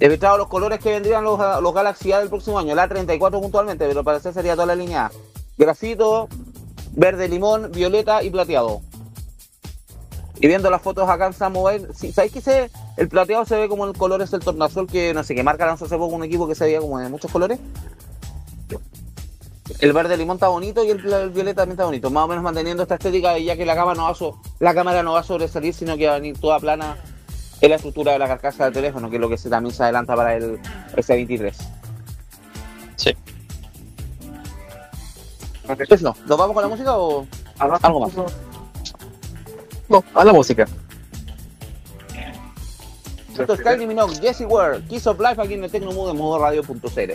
He 0.00 0.10
filtrado 0.10 0.38
los 0.38 0.48
colores 0.48 0.80
que 0.80 0.90
vendrían 0.90 1.22
los, 1.22 1.38
los 1.62 1.74
Galaxy 1.74 2.12
A 2.12 2.18
del 2.18 2.28
próximo 2.28 2.58
año, 2.58 2.74
la 2.74 2.88
34 2.88 3.40
puntualmente, 3.40 3.86
pero 3.86 4.02
parece 4.02 4.32
sería 4.32 4.54
toda 4.54 4.66
la 4.66 4.74
línea 4.74 5.06
A. 5.06 5.12
Grafito, 5.56 6.28
verde 6.92 7.28
limón, 7.28 7.70
violeta 7.72 8.22
y 8.22 8.30
plateado. 8.30 8.80
Y 10.40 10.48
viendo 10.48 10.68
las 10.68 10.82
fotos 10.82 11.08
acá 11.08 11.26
en 11.26 11.32
Sam 11.32 11.52
Mobile, 11.52 11.88
sí, 11.94 12.12
¿sabéis 12.12 12.32
que 12.32 12.40
se, 12.40 12.70
el 12.96 13.08
plateado 13.08 13.44
se 13.44 13.56
ve 13.56 13.68
como 13.68 13.86
el 13.86 13.96
color 13.96 14.20
es 14.20 14.32
el 14.32 14.40
tornasol 14.40 14.86
que 14.86 15.14
no 15.14 15.22
sé, 15.22 15.34
que 15.34 15.42
marca 15.44 15.64
lanzó 15.64 15.84
hace 15.84 15.96
poco 15.96 16.14
un 16.14 16.24
equipo 16.24 16.48
que 16.48 16.56
se 16.56 16.64
veía 16.64 16.80
como 16.80 16.98
de 16.98 17.08
muchos 17.08 17.30
colores? 17.30 17.58
El 19.80 19.92
verde 19.92 20.16
limón 20.16 20.36
está 20.36 20.48
bonito 20.48 20.82
y 20.84 20.90
el, 20.90 21.12
el 21.12 21.30
violeta 21.30 21.62
también 21.62 21.72
está 21.74 21.84
bonito, 21.84 22.08
más 22.10 22.24
o 22.24 22.28
menos 22.28 22.42
manteniendo 22.44 22.82
esta 22.84 22.94
estética 22.94 23.38
y 23.38 23.44
ya 23.44 23.56
que 23.56 23.66
la 23.66 23.74
cámara 23.74 23.96
no 23.96 24.04
va 24.04 24.10
a, 24.10 24.14
so- 24.14 24.40
la 24.60 24.72
cámara 24.74 25.02
no 25.02 25.12
va 25.12 25.20
a 25.20 25.24
sobresalir, 25.24 25.74
sino 25.74 25.96
que 25.96 26.06
va 26.06 26.12
a 26.14 26.18
venir 26.20 26.38
toda 26.38 26.58
plana 26.60 26.96
en 27.60 27.70
la 27.70 27.76
estructura 27.76 28.12
de 28.12 28.18
la 28.18 28.26
carcasa 28.28 28.64
del 28.64 28.72
teléfono, 28.72 29.10
que 29.10 29.16
es 29.16 29.20
lo 29.20 29.28
que 29.28 29.36
se, 29.36 29.50
también 29.50 29.74
se 29.74 29.82
adelanta 29.82 30.14
para 30.16 30.36
el 30.36 30.58
S23. 30.96 31.54
Sí. 32.96 33.14
Eso, 35.88 36.16
¿nos 36.26 36.38
vamos 36.38 36.54
con 36.54 36.62
la 36.62 36.68
música 36.68 36.96
o 36.96 37.26
algo 37.58 38.00
más? 38.00 38.12
No, 39.88 40.04
a 40.14 40.24
la 40.24 40.32
música. 40.32 40.66
Esto 43.38 43.54
es 43.54 43.60
Kylie 43.60 43.86
Minogue, 43.86 44.14
Jesse 44.20 44.42
Ware, 44.48 44.80
Kiss 44.88 45.06
of 45.08 45.18
Life 45.18 45.42
aquí 45.42 45.54
en 45.54 45.64
el 45.64 45.70
Tecnomood 45.70 46.12
de 46.12 46.14
modo 46.18 46.38
radio.cl. 46.38 47.12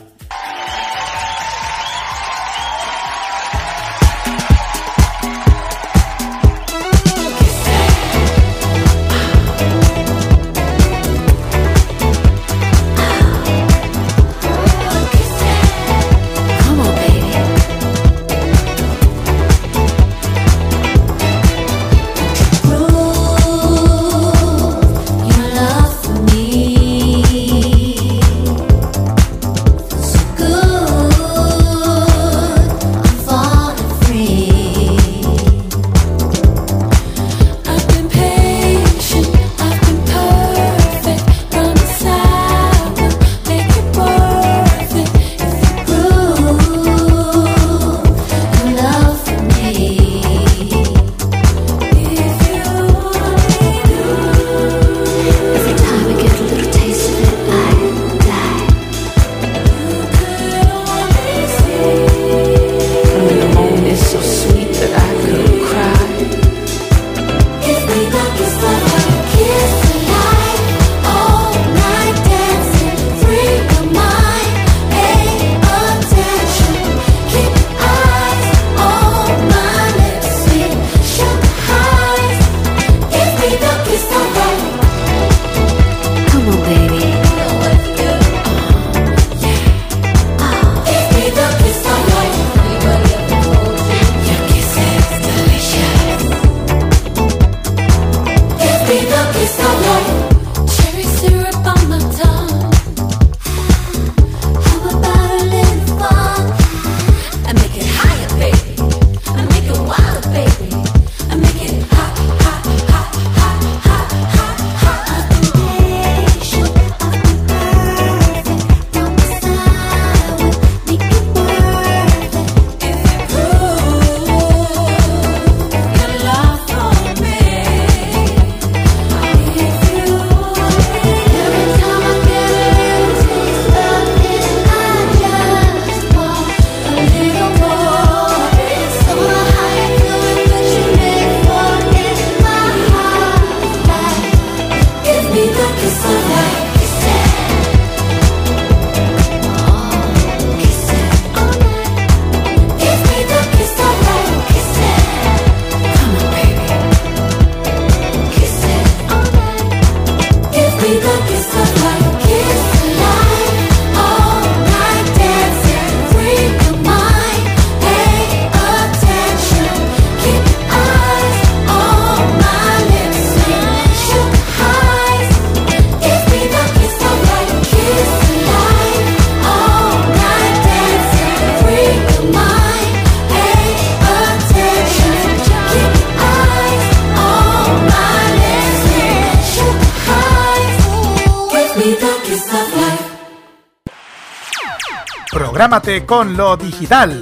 Prográmate 195.69 196.03
con 196.03 196.35
lo 196.35 196.57
digital. 196.57 197.21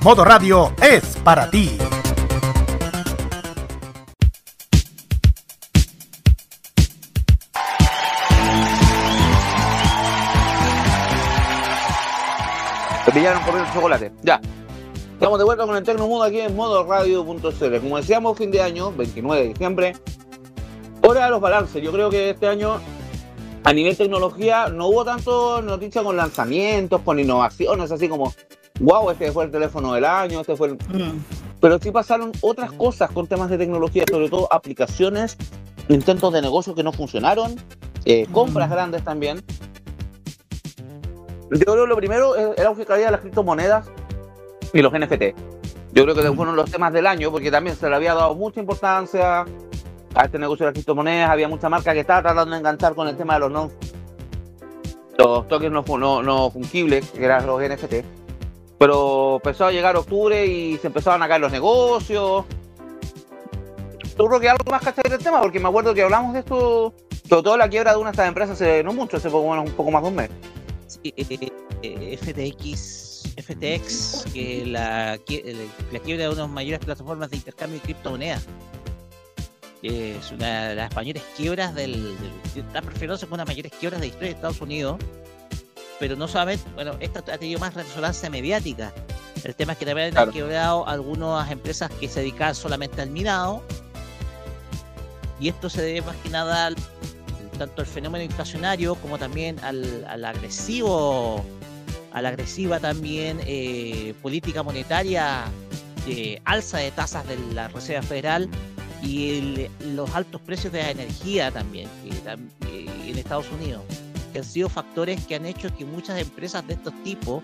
Modo 0.00 0.24
Radio 0.24 0.72
es 0.80 1.18
para 1.18 1.50
ti. 1.50 1.76
Te 13.04 13.12
pillaron 13.12 13.42
por 13.42 13.58
el 13.58 13.70
chocolate. 13.74 14.12
Ya. 14.22 14.40
Estamos 15.12 15.38
de 15.38 15.44
vuelta 15.44 15.66
con 15.66 15.76
el 15.76 15.82
Tecnomundo 15.82 16.24
aquí 16.24 16.40
en 16.40 16.56
modo 16.56 16.86
radio.cl. 16.86 17.80
Como 17.82 17.98
decíamos, 17.98 18.38
fin 18.38 18.50
de 18.50 18.62
año, 18.62 18.92
29 18.92 19.42
de 19.42 19.48
diciembre. 19.48 19.96
Hora 21.02 21.26
de 21.26 21.30
los 21.32 21.40
balances. 21.42 21.82
Yo 21.82 21.92
creo 21.92 22.08
que 22.08 22.30
este 22.30 22.46
año, 22.48 22.80
a 23.64 23.72
nivel 23.72 23.96
tecnología, 23.96 24.68
no 24.68 24.88
hubo 24.88 25.04
tanto 25.06 25.62
noticia 25.62 26.02
con 26.02 26.16
lanzamientos, 26.18 27.00
con 27.00 27.18
innovaciones, 27.18 27.90
así 27.90 28.08
como, 28.10 28.34
wow, 28.80 29.10
este 29.10 29.32
fue 29.32 29.44
el 29.44 29.50
teléfono 29.50 29.94
del 29.94 30.04
año, 30.04 30.40
este 30.40 30.54
fue 30.54 30.68
el... 30.68 30.74
Mm. 30.74 31.24
Pero 31.60 31.78
sí 31.78 31.90
pasaron 31.90 32.30
otras 32.42 32.72
cosas 32.72 33.10
con 33.10 33.26
temas 33.26 33.48
de 33.48 33.56
tecnología, 33.56 34.04
sobre 34.10 34.28
todo 34.28 34.52
aplicaciones, 34.52 35.38
intentos 35.88 36.30
de 36.34 36.42
negocio 36.42 36.74
que 36.74 36.82
no 36.82 36.92
funcionaron, 36.92 37.56
eh, 38.04 38.26
compras 38.32 38.68
grandes 38.68 39.02
también. 39.02 39.42
Yo 41.50 41.60
creo 41.60 41.84
que 41.84 41.88
lo 41.88 41.96
primero 41.96 42.34
que 42.54 42.92
había 42.92 43.06
de 43.06 43.12
las 43.12 43.20
criptomonedas 43.20 43.86
y 44.74 44.82
los 44.82 44.92
NFT. 44.92 45.34
Yo 45.94 46.02
creo 46.02 46.14
que 46.14 46.22
fueron 46.32 46.56
los 46.56 46.70
temas 46.70 46.92
del 46.92 47.06
año 47.06 47.30
porque 47.30 47.50
también 47.50 47.76
se 47.76 47.88
le 47.88 47.96
había 47.96 48.12
dado 48.12 48.34
mucha 48.34 48.60
importancia 48.60 49.46
a 50.14 50.24
este 50.24 50.38
negocio 50.38 50.64
de 50.64 50.68
las 50.68 50.74
criptomonedas. 50.74 51.30
Había 51.30 51.48
mucha 51.48 51.68
marca 51.68 51.92
que 51.92 52.00
estaba 52.00 52.22
tratando 52.22 52.52
de 52.52 52.58
enganchar 52.58 52.94
con 52.94 53.08
el 53.08 53.16
tema 53.16 53.34
de 53.34 53.40
los 53.40 53.50
no 53.50 53.70
los 55.18 55.46
tokens 55.48 55.72
no, 55.72 55.84
no, 55.98 56.22
no 56.22 56.50
fungibles, 56.50 57.10
que 57.10 57.24
eran 57.24 57.46
los 57.46 57.62
NFT. 57.62 58.04
Pero 58.78 59.36
empezó 59.36 59.66
a 59.66 59.72
llegar 59.72 59.96
octubre 59.96 60.44
y 60.46 60.76
se 60.78 60.88
empezaron 60.88 61.22
a 61.22 61.28
caer 61.28 61.40
los 61.40 61.52
negocios. 61.52 62.44
Seguro 64.16 64.40
que 64.40 64.48
algo 64.48 64.70
más 64.70 64.82
cachai 64.82 65.10
del 65.10 65.22
tema, 65.22 65.40
porque 65.40 65.60
me 65.60 65.68
acuerdo 65.68 65.94
que 65.94 66.02
hablamos 66.02 66.34
de 66.34 66.40
esto, 66.40 66.94
sobre 67.28 67.42
todo 67.42 67.56
la 67.56 67.68
quiebra 67.68 67.92
de 67.92 67.98
una 67.98 68.10
de 68.10 68.12
estas 68.12 68.28
empresas 68.28 68.60
hace 68.60 68.82
no 68.82 68.92
mucho, 68.92 69.16
hace 69.16 69.30
poco 69.30 69.48
un 69.48 69.70
poco 69.72 69.90
más 69.90 70.02
de 70.02 70.08
un 70.08 70.14
mes. 70.14 70.30
Sí, 70.86 71.14
eh, 71.16 71.50
eh, 71.82 72.16
FTX, 72.16 73.34
FTX, 73.36 74.32
que 74.32 74.64
la, 74.66 75.18
la 75.92 75.98
quiebra 75.98 76.24
de 76.24 76.28
una 76.28 76.34
de 76.34 76.42
las 76.42 76.50
mayores 76.50 76.84
plataformas 76.84 77.30
de 77.30 77.36
intercambio 77.36 77.78
de 77.78 77.84
criptomonedas. 77.84 78.46
Eh, 79.86 80.16
es 80.18 80.32
una 80.32 80.68
de 80.68 80.74
las 80.76 80.94
mayores 80.96 81.22
quiebras 81.36 81.74
del. 81.74 81.92
del 82.18 82.64
está 82.66 82.80
perfecto 82.80 83.28
con 83.28 83.36
las 83.36 83.46
mayores 83.46 83.70
quiebras 83.78 84.00
de 84.00 84.06
la 84.06 84.08
historia 84.08 84.28
de 84.30 84.34
Estados 84.36 84.60
Unidos. 84.62 84.96
Pero 86.00 86.16
no 86.16 86.26
solamente, 86.26 86.64
bueno, 86.74 86.96
esta 87.00 87.18
ha 87.20 87.38
tenido 87.38 87.60
más 87.60 87.74
resonancia 87.74 88.30
mediática. 88.30 88.92
El 89.44 89.54
tema 89.54 89.72
es 89.74 89.78
que 89.78 89.84
también 89.84 90.10
Claro. 90.12 90.30
han 90.30 90.34
quebrado 90.34 90.88
algunas 90.88 91.50
empresas 91.50 91.90
que 92.00 92.08
se 92.08 92.20
dedicaban 92.20 92.54
solamente 92.54 93.02
al 93.02 93.10
minado. 93.10 93.62
Y 95.38 95.48
esto 95.48 95.68
se 95.68 95.82
debe 95.82 96.00
más 96.00 96.16
que 96.16 96.30
nada 96.30 96.66
al- 96.66 96.76
tanto 97.58 97.82
al 97.82 97.86
fenómeno 97.86 98.24
inflacionario 98.24 98.94
como 98.96 99.18
también 99.18 99.60
al, 99.60 100.04
al 100.08 100.24
agresivo, 100.24 101.44
a 102.12 102.22
la 102.22 102.30
agresiva 102.30 102.80
también 102.80 103.38
eh, 103.46 104.14
política 104.22 104.62
monetaria 104.62 105.44
de 106.06 106.40
alza 106.46 106.78
de 106.78 106.90
tasas 106.90 107.26
de 107.28 107.36
la 107.52 107.68
Reserva 107.68 108.02
Federal 108.02 108.48
y 109.04 109.38
el- 109.38 109.70
los 109.96 110.14
altos 110.14 110.40
precios 110.40 110.72
de 110.72 110.82
la 110.82 110.90
energía 110.90 111.50
también 111.50 111.88
que 112.02 112.10
eh, 112.68 112.86
en 113.06 113.18
Estados 113.18 113.46
Unidos, 113.52 113.82
que 114.32 114.38
han 114.38 114.44
sido 114.44 114.68
factores 114.68 115.24
que 115.26 115.34
han 115.36 115.46
hecho 115.46 115.74
que 115.76 115.84
muchas 115.84 116.20
empresas 116.20 116.66
de 116.66 116.74
estos 116.74 116.92
tipos 117.04 117.42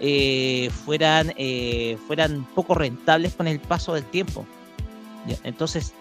eh, 0.00 0.70
fueran, 0.84 1.32
eh, 1.36 1.96
fueran 2.06 2.44
poco 2.54 2.74
rentables 2.74 3.34
con 3.34 3.48
el 3.48 3.58
paso 3.60 3.94
del 3.94 4.04
tiempo. 4.04 4.46
Entonces, 5.42 5.92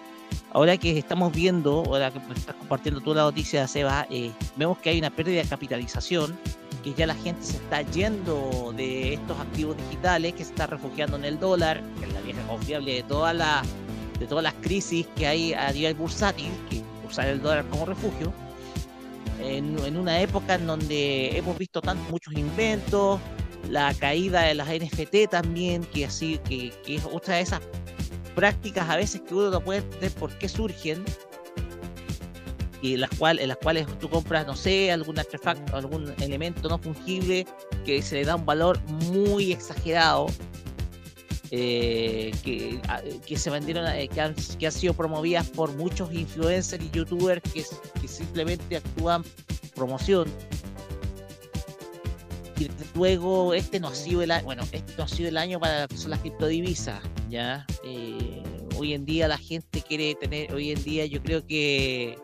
ahora 0.53 0.77
que 0.77 0.97
estamos 0.97 1.33
viendo, 1.33 1.83
ahora 1.87 2.11
que 2.11 2.19
estás 2.33 2.55
compartiendo 2.55 3.01
tú 3.01 3.13
la 3.13 3.23
noticia, 3.23 3.67
Seba, 3.67 4.07
eh, 4.09 4.31
vemos 4.55 4.77
que 4.77 4.89
hay 4.91 4.99
una 4.99 5.09
pérdida 5.09 5.41
de 5.41 5.47
capitalización, 5.49 6.37
que 6.83 6.93
ya 6.93 7.07
la 7.07 7.15
gente 7.15 7.43
se 7.43 7.57
está 7.57 7.81
yendo 7.81 8.73
de 8.77 9.15
estos 9.15 9.37
activos 9.39 9.75
digitales, 9.77 10.33
que 10.33 10.43
se 10.45 10.51
está 10.51 10.67
refugiando 10.67 11.17
en 11.17 11.25
el 11.25 11.39
dólar, 11.39 11.81
que 11.99 12.05
es 12.05 12.13
la 12.13 12.21
vieja 12.21 12.41
confiable 12.47 12.93
de 12.93 13.03
todas 13.03 13.35
las 13.35 13.67
de 14.19 14.27
todas 14.27 14.43
las 14.43 14.53
crisis 14.55 15.07
que 15.15 15.27
hay 15.27 15.53
a 15.53 15.71
nivel 15.71 15.93
bursátil, 15.95 16.51
que 16.69 16.81
usar 17.07 17.27
el 17.27 17.41
dólar 17.41 17.65
como 17.69 17.85
refugio, 17.85 18.33
en, 19.41 19.77
en 19.79 19.97
una 19.97 20.19
época 20.21 20.55
en 20.55 20.67
donde 20.67 21.37
hemos 21.37 21.57
visto 21.57 21.81
tan, 21.81 21.97
muchos 22.09 22.33
inventos, 22.33 23.19
la 23.69 23.93
caída 23.93 24.43
de 24.43 24.55
las 24.55 24.67
NFT 24.69 25.29
también, 25.29 25.83
que 25.85 26.05
así, 26.05 26.39
que, 26.47 26.71
que 26.85 26.95
es 26.95 27.05
otra 27.05 27.35
de 27.35 27.41
esas 27.41 27.61
prácticas 28.35 28.89
a 28.89 28.95
veces 28.95 29.21
que 29.21 29.33
uno 29.33 29.49
no 29.49 29.61
puede 29.61 29.79
entender 29.79 30.11
por 30.11 30.31
qué 30.37 30.47
surgen 30.47 31.03
y 32.81 32.97
las, 32.97 33.09
cual, 33.17 33.39
en 33.39 33.47
las 33.47 33.57
cuales 33.57 33.87
tú 33.99 34.09
compras, 34.09 34.45
no 34.45 34.55
sé, 34.55 34.91
algún 34.91 35.17
artefacto, 35.17 35.75
algún 35.75 36.13
elemento 36.21 36.69
no 36.69 36.77
fungible 36.77 37.45
que 37.85 38.01
se 38.01 38.15
le 38.15 38.25
da 38.25 38.35
un 38.35 38.45
valor 38.45 38.79
muy 39.11 39.51
exagerado, 39.51 40.27
eh, 41.51 42.31
que, 42.43 42.79
a- 42.87 43.01
que 43.25 43.37
se 43.37 43.49
vendieron, 43.49 43.87
eh, 43.87 44.07
que, 44.07 44.21
han, 44.21 44.35
que 44.35 44.65
han 44.65 44.71
sido 44.71 44.93
promovidas 44.93 45.47
por 45.49 45.73
muchos 45.73 46.13
influencers 46.13 46.83
y 46.83 46.89
youtubers 46.91 47.41
que, 47.51 47.63
simplemente 48.07 48.77
actúan 48.77 49.23
promoción. 49.75 50.27
Y 52.59 52.69
luego 52.95 53.53
este 53.53 53.79
no 53.79 53.89
ha 53.89 53.95
sido 53.95 54.23
el 54.23 54.31
año, 54.31 54.45
bueno, 54.45 54.63
este 54.71 54.93
no 54.97 55.03
ha 55.03 55.07
sido 55.07 55.29
el 55.29 55.37
año 55.37 55.59
para 55.59 55.87
son 55.95 56.11
las 56.11 56.19
criptodivisas, 56.21 56.99
¿ya? 57.29 57.65
Eh, 57.83 58.41
hoy 58.77 58.93
en 58.93 59.05
día 59.05 59.27
la 59.27 59.37
gente 59.37 59.81
quiere 59.81 60.15
tener, 60.15 60.51
hoy 60.53 60.71
en 60.71 60.83
día 60.83 61.05
yo 61.05 61.21
creo 61.21 61.45
que 61.45 62.17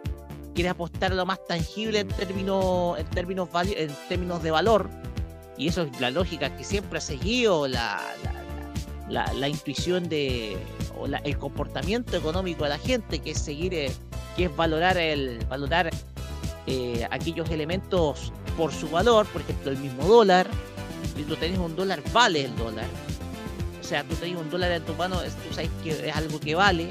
quiere 0.55 0.69
apostar 0.69 1.11
a 1.11 1.15
lo 1.15 1.25
más 1.25 1.39
tangible 1.47 1.99
en 1.99 2.07
términos, 2.07 2.97
en 2.97 3.05
términos, 3.11 3.49
en 3.75 3.91
términos 4.09 4.41
de 4.41 4.51
valor, 4.51 4.89
y 5.57 5.67
eso 5.67 5.83
es 5.83 6.01
la 6.01 6.09
lógica 6.09 6.55
que 6.57 6.63
siempre 6.63 6.97
ha 6.97 7.01
seguido 7.01 7.67
la, 7.67 8.01
la- 9.13 9.31
la 9.33 9.47
intuición 9.47 10.09
de, 10.09 10.57
o 10.99 11.07
la- 11.07 11.19
el 11.19 11.37
comportamiento 11.37 12.17
económico 12.17 12.63
de 12.63 12.69
la 12.71 12.77
gente, 12.79 13.19
que 13.19 13.31
es 13.31 13.39
seguir, 13.39 13.73
eh, 13.73 13.91
que 14.35 14.45
es 14.45 14.55
valorar 14.55 14.97
el, 14.97 15.39
valorar 15.49 15.89
eh, 16.65 17.07
aquellos 17.11 17.49
elementos 17.49 18.31
por 18.57 18.71
su 18.73 18.89
valor, 18.89 19.25
por 19.27 19.41
ejemplo 19.41 19.69
el 19.71 19.77
mismo 19.77 20.05
dólar, 20.07 20.47
si 21.15 21.23
tú 21.23 21.35
tenés 21.35 21.59
un 21.59 21.75
dólar, 21.75 22.01
vale 22.11 22.45
el 22.45 22.55
dólar. 22.55 22.85
O 23.79 23.83
sea, 23.83 24.03
tú 24.03 24.15
tenés 24.15 24.37
un 24.37 24.49
dólar 24.49 24.71
en 24.71 24.83
tu 24.83 24.93
mano, 24.95 25.19
tú 25.21 25.53
sabes 25.53 25.69
que 25.83 25.89
es 26.09 26.15
algo 26.15 26.39
que 26.39 26.55
vale. 26.55 26.87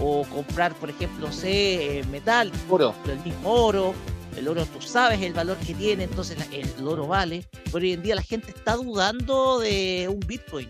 O 0.00 0.24
comprar, 0.24 0.74
por 0.74 0.90
ejemplo, 0.90 1.30
sé, 1.32 2.00
eh, 2.00 2.04
metal, 2.04 2.50
Oro. 2.68 2.94
el 3.08 3.18
mismo 3.20 3.50
oro. 3.50 3.94
El 4.36 4.48
oro, 4.48 4.64
tú 4.66 4.80
sabes 4.80 5.20
el 5.22 5.32
valor 5.34 5.56
que 5.58 5.74
tiene, 5.74 6.04
entonces 6.04 6.36
el 6.52 6.86
oro 6.86 7.06
vale. 7.06 7.44
Pero 7.64 7.78
hoy 7.78 7.92
en 7.92 8.02
día 8.02 8.14
la 8.14 8.22
gente 8.22 8.50
está 8.50 8.76
dudando 8.76 9.58
de 9.60 10.08
un 10.10 10.20
Bitcoin. 10.20 10.68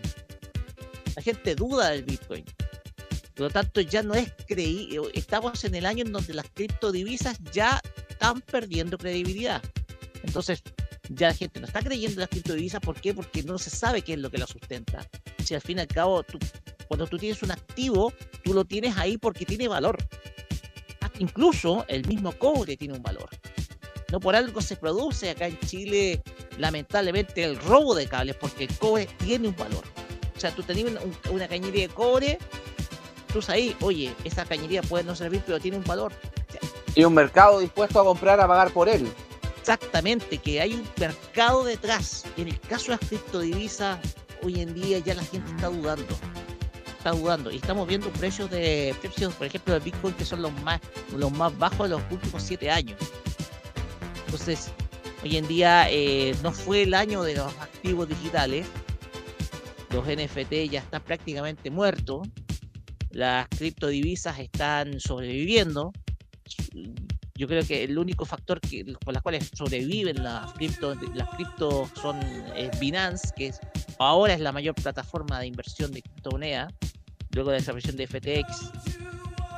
La 1.15 1.21
gente 1.21 1.55
duda 1.55 1.89
del 1.89 2.03
Bitcoin. 2.03 2.45
Por 3.35 3.47
lo 3.47 3.49
tanto, 3.49 3.81
ya 3.81 4.03
no 4.03 4.13
es 4.13 4.31
creíble. 4.47 5.09
Estamos 5.13 5.63
en 5.63 5.75
el 5.75 5.85
año 5.85 6.03
en 6.05 6.11
donde 6.11 6.33
las 6.33 6.49
criptodivisas 6.53 7.37
ya 7.51 7.81
están 8.09 8.41
perdiendo 8.41 8.97
credibilidad. 8.97 9.61
Entonces, 10.23 10.61
ya 11.09 11.29
la 11.29 11.33
gente 11.33 11.59
no 11.59 11.65
está 11.67 11.81
creyendo 11.81 12.13
en 12.13 12.19
las 12.21 12.29
criptodivisas. 12.29 12.79
¿Por 12.79 12.99
qué? 12.99 13.13
Porque 13.13 13.43
no 13.43 13.57
se 13.57 13.69
sabe 13.69 14.01
qué 14.01 14.13
es 14.13 14.19
lo 14.19 14.29
que 14.29 14.37
la 14.37 14.47
sustenta. 14.47 15.07
Si 15.43 15.55
al 15.55 15.61
fin 15.61 15.77
y 15.79 15.81
al 15.81 15.87
cabo, 15.87 16.23
cuando 16.87 17.07
tú 17.07 17.17
tienes 17.17 17.41
un 17.41 17.51
activo, 17.51 18.13
tú 18.43 18.53
lo 18.53 18.65
tienes 18.65 18.97
ahí 18.97 19.17
porque 19.17 19.45
tiene 19.45 19.67
valor. 19.67 19.97
Hasta 21.01 21.19
Incluso 21.19 21.85
el 21.87 22.07
mismo 22.07 22.31
cobre 22.33 22.77
tiene 22.77 22.95
un 22.95 23.03
valor. 23.03 23.29
No 24.11 24.19
por 24.19 24.35
algo 24.35 24.61
se 24.61 24.75
produce 24.75 25.31
acá 25.31 25.47
en 25.47 25.59
Chile, 25.61 26.21
lamentablemente, 26.59 27.43
el 27.43 27.57
robo 27.57 27.95
de 27.95 28.07
cables, 28.07 28.35
porque 28.35 28.65
el 28.65 28.77
cobre 28.77 29.07
tiene 29.17 29.47
un 29.47 29.55
valor. 29.55 29.83
O 30.35 30.39
sea, 30.39 30.51
tú 30.53 30.63
tenías 30.63 30.89
una, 30.91 31.01
un- 31.01 31.15
una 31.31 31.47
cañería 31.47 31.87
de 31.87 31.93
cobre, 31.93 32.37
tú 33.31 33.41
sabes, 33.41 33.75
oye, 33.81 34.13
esa 34.23 34.45
cañería 34.45 34.81
puede 34.81 35.03
no 35.03 35.15
servir, 35.15 35.41
pero 35.45 35.59
tiene 35.59 35.77
un 35.77 35.83
valor. 35.83 36.11
Y 36.95 37.03
un 37.03 37.13
mercado 37.13 37.59
dispuesto 37.59 37.99
a 37.99 38.03
comprar, 38.03 38.39
a 38.39 38.47
pagar 38.47 38.71
por 38.71 38.87
él. 38.89 39.07
Exactamente, 39.59 40.37
que 40.37 40.61
hay 40.61 40.73
un 40.73 40.87
mercado 40.99 41.63
detrás. 41.63 42.25
En 42.37 42.49
el 42.49 42.59
caso 42.59 42.91
de 42.91 42.97
las 42.99 43.07
criptodivisas, 43.09 43.97
hoy 44.43 44.59
en 44.61 44.73
día 44.73 44.99
ya 44.99 45.15
la 45.15 45.23
gente 45.23 45.49
está 45.51 45.69
dudando. 45.69 46.05
Está 46.97 47.11
dudando. 47.11 47.49
Y 47.51 47.55
estamos 47.57 47.87
viendo 47.87 48.09
precios 48.11 48.49
de 48.51 48.93
precios, 49.01 49.33
por 49.33 49.47
ejemplo, 49.47 49.73
de 49.73 49.79
Bitcoin 49.79 50.13
que 50.15 50.25
son 50.25 50.41
los 50.41 50.51
más, 50.61 50.79
los 51.15 51.31
más 51.31 51.57
bajos 51.57 51.89
de 51.89 51.95
los 51.95 52.01
últimos 52.11 52.43
siete 52.43 52.69
años. 52.69 52.97
Entonces, 54.25 54.69
hoy 55.23 55.37
en 55.37 55.47
día 55.47 55.87
eh, 55.89 56.35
no 56.43 56.51
fue 56.51 56.83
el 56.83 56.93
año 56.93 57.23
de 57.23 57.35
los 57.35 57.47
activos 57.59 58.07
digitales. 58.09 58.65
Los 59.93 60.07
NFT 60.07 60.71
ya 60.71 60.79
están 60.79 61.03
prácticamente 61.03 61.69
muertos. 61.69 62.27
Las 63.11 63.47
criptodivisas 63.47 64.39
están 64.39 64.99
sobreviviendo. 64.99 65.91
yo 67.35 67.47
creo 67.47 67.63
que 67.63 67.83
el 67.83 67.97
único 67.99 68.25
factor 68.25 68.59
que, 68.59 68.83
con 69.05 69.13
las 69.13 69.21
cuales 69.21 69.51
sobreviven 69.53 70.23
las 70.23 70.51
criptos, 70.53 70.97
las 71.13 71.29
criptos 71.29 71.91
son 72.01 72.19
eh, 72.55 72.71
Binance, 72.79 73.29
que 73.35 73.47
es, 73.47 73.59
ahora 73.99 74.33
es 74.33 74.39
la 74.39 74.51
mayor 74.51 74.73
plataforma 74.73 75.39
de 75.39 75.47
inversión 75.47 75.91
de 75.91 76.01
criptomonedas, 76.01 76.73
luego 77.31 77.51
de 77.51 77.57
la 77.57 77.59
desaparición 77.59 77.95
de 77.95 78.07
FTX. 78.07 78.71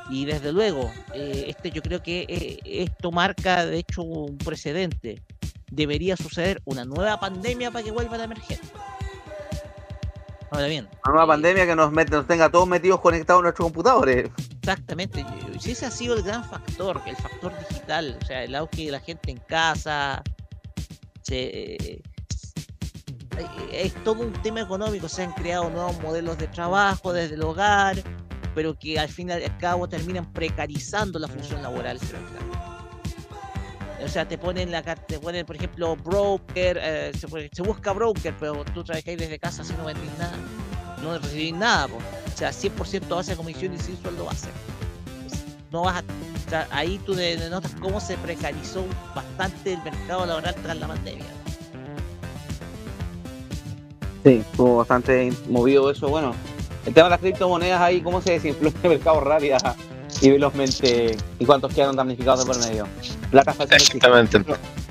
Y 0.09 0.25
desde 0.25 0.51
luego, 0.51 0.91
eh, 1.13 1.45
este 1.47 1.71
yo 1.71 1.81
creo 1.81 2.03
que 2.03 2.25
eh, 2.27 2.59
esto 2.65 3.11
marca 3.11 3.65
de 3.65 3.77
hecho 3.79 4.03
un 4.03 4.38
precedente. 4.38 5.21
Debería 5.71 6.17
suceder 6.17 6.61
una 6.65 6.83
nueva 6.83 7.19
pandemia 7.21 7.71
para 7.71 7.86
que 7.86 7.91
vuelva 7.91 8.17
a 8.17 8.23
emerger. 8.25 8.59
Ahora 10.51 10.67
bien. 10.67 10.87
Una 11.05 11.13
nueva 11.13 11.23
eh, 11.23 11.27
pandemia 11.27 11.65
que 11.65 11.75
nos, 11.75 11.91
mete, 11.91 12.11
nos 12.11 12.27
tenga 12.27 12.49
todos 12.49 12.67
metidos 12.67 13.01
conectados 13.01 13.39
a 13.39 13.43
nuestros 13.43 13.65
computadores. 13.67 14.29
Exactamente. 14.59 15.25
Si 15.59 15.71
ese 15.71 15.85
ha 15.85 15.91
sido 15.91 16.15
el 16.15 16.23
gran 16.23 16.43
factor, 16.43 17.01
el 17.05 17.15
factor 17.15 17.53
digital, 17.69 18.17
o 18.21 18.25
sea, 18.25 18.43
el 18.43 18.55
auge 18.55 18.85
de 18.85 18.91
la 18.91 18.99
gente 18.99 19.31
en 19.31 19.37
casa, 19.37 20.23
se, 21.23 22.01
es 23.71 23.93
todo 24.03 24.21
un 24.21 24.33
tema 24.33 24.61
económico. 24.61 25.09
Se 25.09 25.23
han 25.23 25.33
creado 25.33 25.69
nuevos 25.69 25.99
modelos 26.01 26.37
de 26.37 26.47
trabajo 26.47 27.13
desde 27.13 27.35
el 27.35 27.43
hogar, 27.43 27.97
pero 28.53 28.77
que 28.77 28.99
al 28.99 29.09
fin 29.09 29.29
y 29.29 29.33
al 29.33 29.57
cabo 29.57 29.87
terminan 29.87 30.31
precarizando 30.31 31.19
la 31.19 31.27
función 31.27 31.61
laboral. 31.61 31.99
O 34.03 34.07
sea, 34.07 34.27
te 34.27 34.37
ponen 34.37 34.71
la 34.71 34.81
te 34.83 35.19
ponen, 35.19 35.45
por 35.45 35.55
ejemplo, 35.55 35.95
broker, 35.95 36.79
eh, 36.81 37.11
se, 37.17 37.61
busca 37.61 37.93
broker, 37.93 38.33
pero 38.39 38.65
tú 38.65 38.83
trabajáis 38.83 39.17
desde 39.17 39.39
casa 39.39 39.63
si 39.63 39.73
no 39.73 39.85
vendís 39.85 40.11
nada, 40.17 40.35
no 41.01 41.17
recibís 41.17 41.53
nada, 41.53 41.87
o 41.87 42.37
sea, 42.37 42.51
100% 42.51 43.07
base 43.07 43.31
de 43.31 43.37
comisión 43.37 43.73
y 43.73 43.77
sin 43.77 43.97
sueldo 44.01 44.25
base. 44.25 44.49
No 45.71 45.83
vas 45.83 45.97
a, 45.97 46.03
sea, 46.49 46.67
ahí 46.71 46.99
tú 47.05 47.15
denotas 47.15 47.75
cómo 47.81 47.99
se 47.99 48.17
precarizó 48.17 48.85
bastante 49.15 49.73
el 49.73 49.83
mercado 49.83 50.25
laboral 50.25 50.55
tras 50.61 50.77
la 50.77 50.87
pandemia. 50.87 51.25
Sí, 54.23 54.43
estuvo 54.51 54.77
bastante 54.77 55.31
movido 55.49 55.89
eso. 55.91 56.09
Bueno, 56.09 56.33
el 56.85 56.93
tema 56.93 57.05
de 57.05 57.11
las 57.11 57.19
criptomonedas 57.19 57.81
ahí, 57.81 58.01
cómo 58.01 58.21
se 58.21 58.33
desinfló 58.33 58.71
el 58.83 58.89
mercado 58.89 59.21
rápido 59.21 59.57
y 60.22 60.32
velozmente 60.32 61.18
y 61.39 61.45
cuántos 61.45 61.74
quedaron 61.74 61.95
damnificados 61.95 62.45
por 62.45 62.57
medio. 62.59 62.88
Plata 63.32 63.53
Exactamente. 63.72 64.43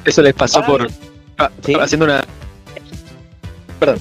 Eso 0.04 0.22
les 0.22 0.34
pasó 0.34 0.62
por 0.64 0.86
ah, 1.38 1.50
Sí. 1.64 1.74
haciendo 1.74 2.04
una 2.06 2.22
perdón. 3.80 3.98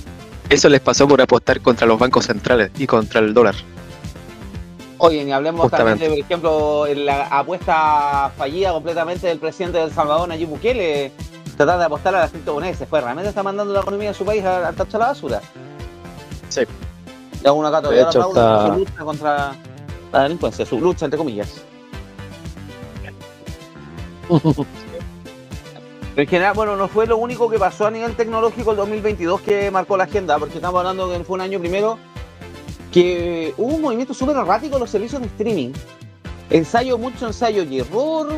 Eso 0.50 0.70
les 0.70 0.82
pasó 0.82 1.08
por 1.08 1.22
apostar 1.22 1.62
contra 1.62 1.88
los 1.88 1.98
bancos 1.98 2.26
centrales 2.26 2.72
y 2.78 2.86
contra 2.86 3.20
el 3.22 3.34
dólar. 3.34 3.56
Oye, 5.00 5.24
ni 5.26 5.32
hablemos 5.34 5.70
también 5.70 5.98
Justamente. 5.98 6.04
de, 6.04 6.10
por 6.10 6.20
ejemplo, 6.26 6.86
la 7.04 7.24
apuesta 7.28 8.32
fallida 8.38 8.72
completamente 8.72 9.28
del 9.28 9.40
presidente 9.40 9.80
de 9.80 9.86
El 9.86 9.92
Salvador, 9.94 10.30
Nayib 10.30 10.48
Bukele, 10.50 11.12
tratar 11.58 11.80
de 11.80 11.86
apostar 11.86 12.16
a 12.16 12.20
las 12.22 12.32
criptomonedas. 12.32 12.78
Se 12.78 12.86
fue, 12.86 13.02
realmente 13.02 13.30
está 13.30 13.44
mandando 13.44 13.74
la 13.74 13.82
economía 13.82 14.10
de 14.10 14.14
su 14.14 14.24
país 14.24 14.44
al 14.46 14.74
tacho 14.76 14.94
de 14.94 15.00
la 15.00 15.08
basura. 15.08 15.42
Sí. 16.50 16.62
Y 17.44 17.48
aún 17.48 17.66
acá 17.66 17.82
De 17.82 18.00
hecho, 18.02 18.30
está- 18.30 19.04
contra 19.04 19.56
la 20.14 20.24
delincuencia, 20.24 20.66
su 20.66 20.80
lucha 20.80 21.06
entre 21.06 21.18
comillas. 21.18 21.62
En 26.16 26.28
general, 26.28 26.54
bueno, 26.54 26.76
no 26.76 26.88
fue 26.88 27.08
lo 27.08 27.18
único 27.18 27.50
que 27.50 27.58
pasó 27.58 27.88
a 27.88 27.92
nivel 27.92 28.16
tecnológico 28.16 28.70
el 28.70 28.78
2022 28.78 29.42
que 29.42 29.72
marcó 29.72 29.98
la 29.98 30.04
agenda, 30.04 30.38
porque 30.38 30.58
estamos 30.58 30.78
hablando 30.78 31.12
que 31.12 31.24
fue 31.24 31.34
un 31.34 31.42
año 31.42 31.60
primero 31.60 31.98
que 32.92 33.56
hubo 33.58 33.74
un 33.74 33.82
movimiento 33.82 34.14
súper 34.14 34.38
errático 34.38 34.76
en 34.76 34.82
los 34.82 34.92
servicios 34.92 35.20
de 35.22 35.28
streaming. 35.28 35.72
Ensayo, 36.52 37.00
mucho 37.00 37.26
ensayo 37.26 37.64
y 37.64 37.80
error, 37.80 38.30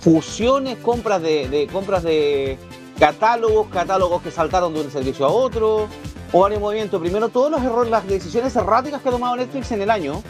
fusiones, 0.00 0.78
compras 0.78 1.22
de, 1.22 1.48
de- 1.48 1.68
compras 1.68 2.02
de 2.02 2.58
catálogos, 2.98 3.68
catálogos 3.68 4.20
que 4.22 4.32
saltaron 4.32 4.74
de 4.74 4.80
un 4.80 4.90
servicio 4.90 5.24
a 5.24 5.28
otro, 5.28 5.86
o 6.32 6.40
varios 6.40 6.60
movimientos. 6.60 7.00
Primero, 7.00 7.28
todos 7.28 7.52
los 7.52 7.62
errores, 7.62 7.88
las 7.88 8.04
decisiones 8.08 8.56
erráticas 8.56 9.00
que 9.00 9.10
ha 9.10 9.12
tomado 9.12 9.36
Netflix 9.36 9.70
en 9.70 9.82
el 9.82 9.90
año, 9.92 10.20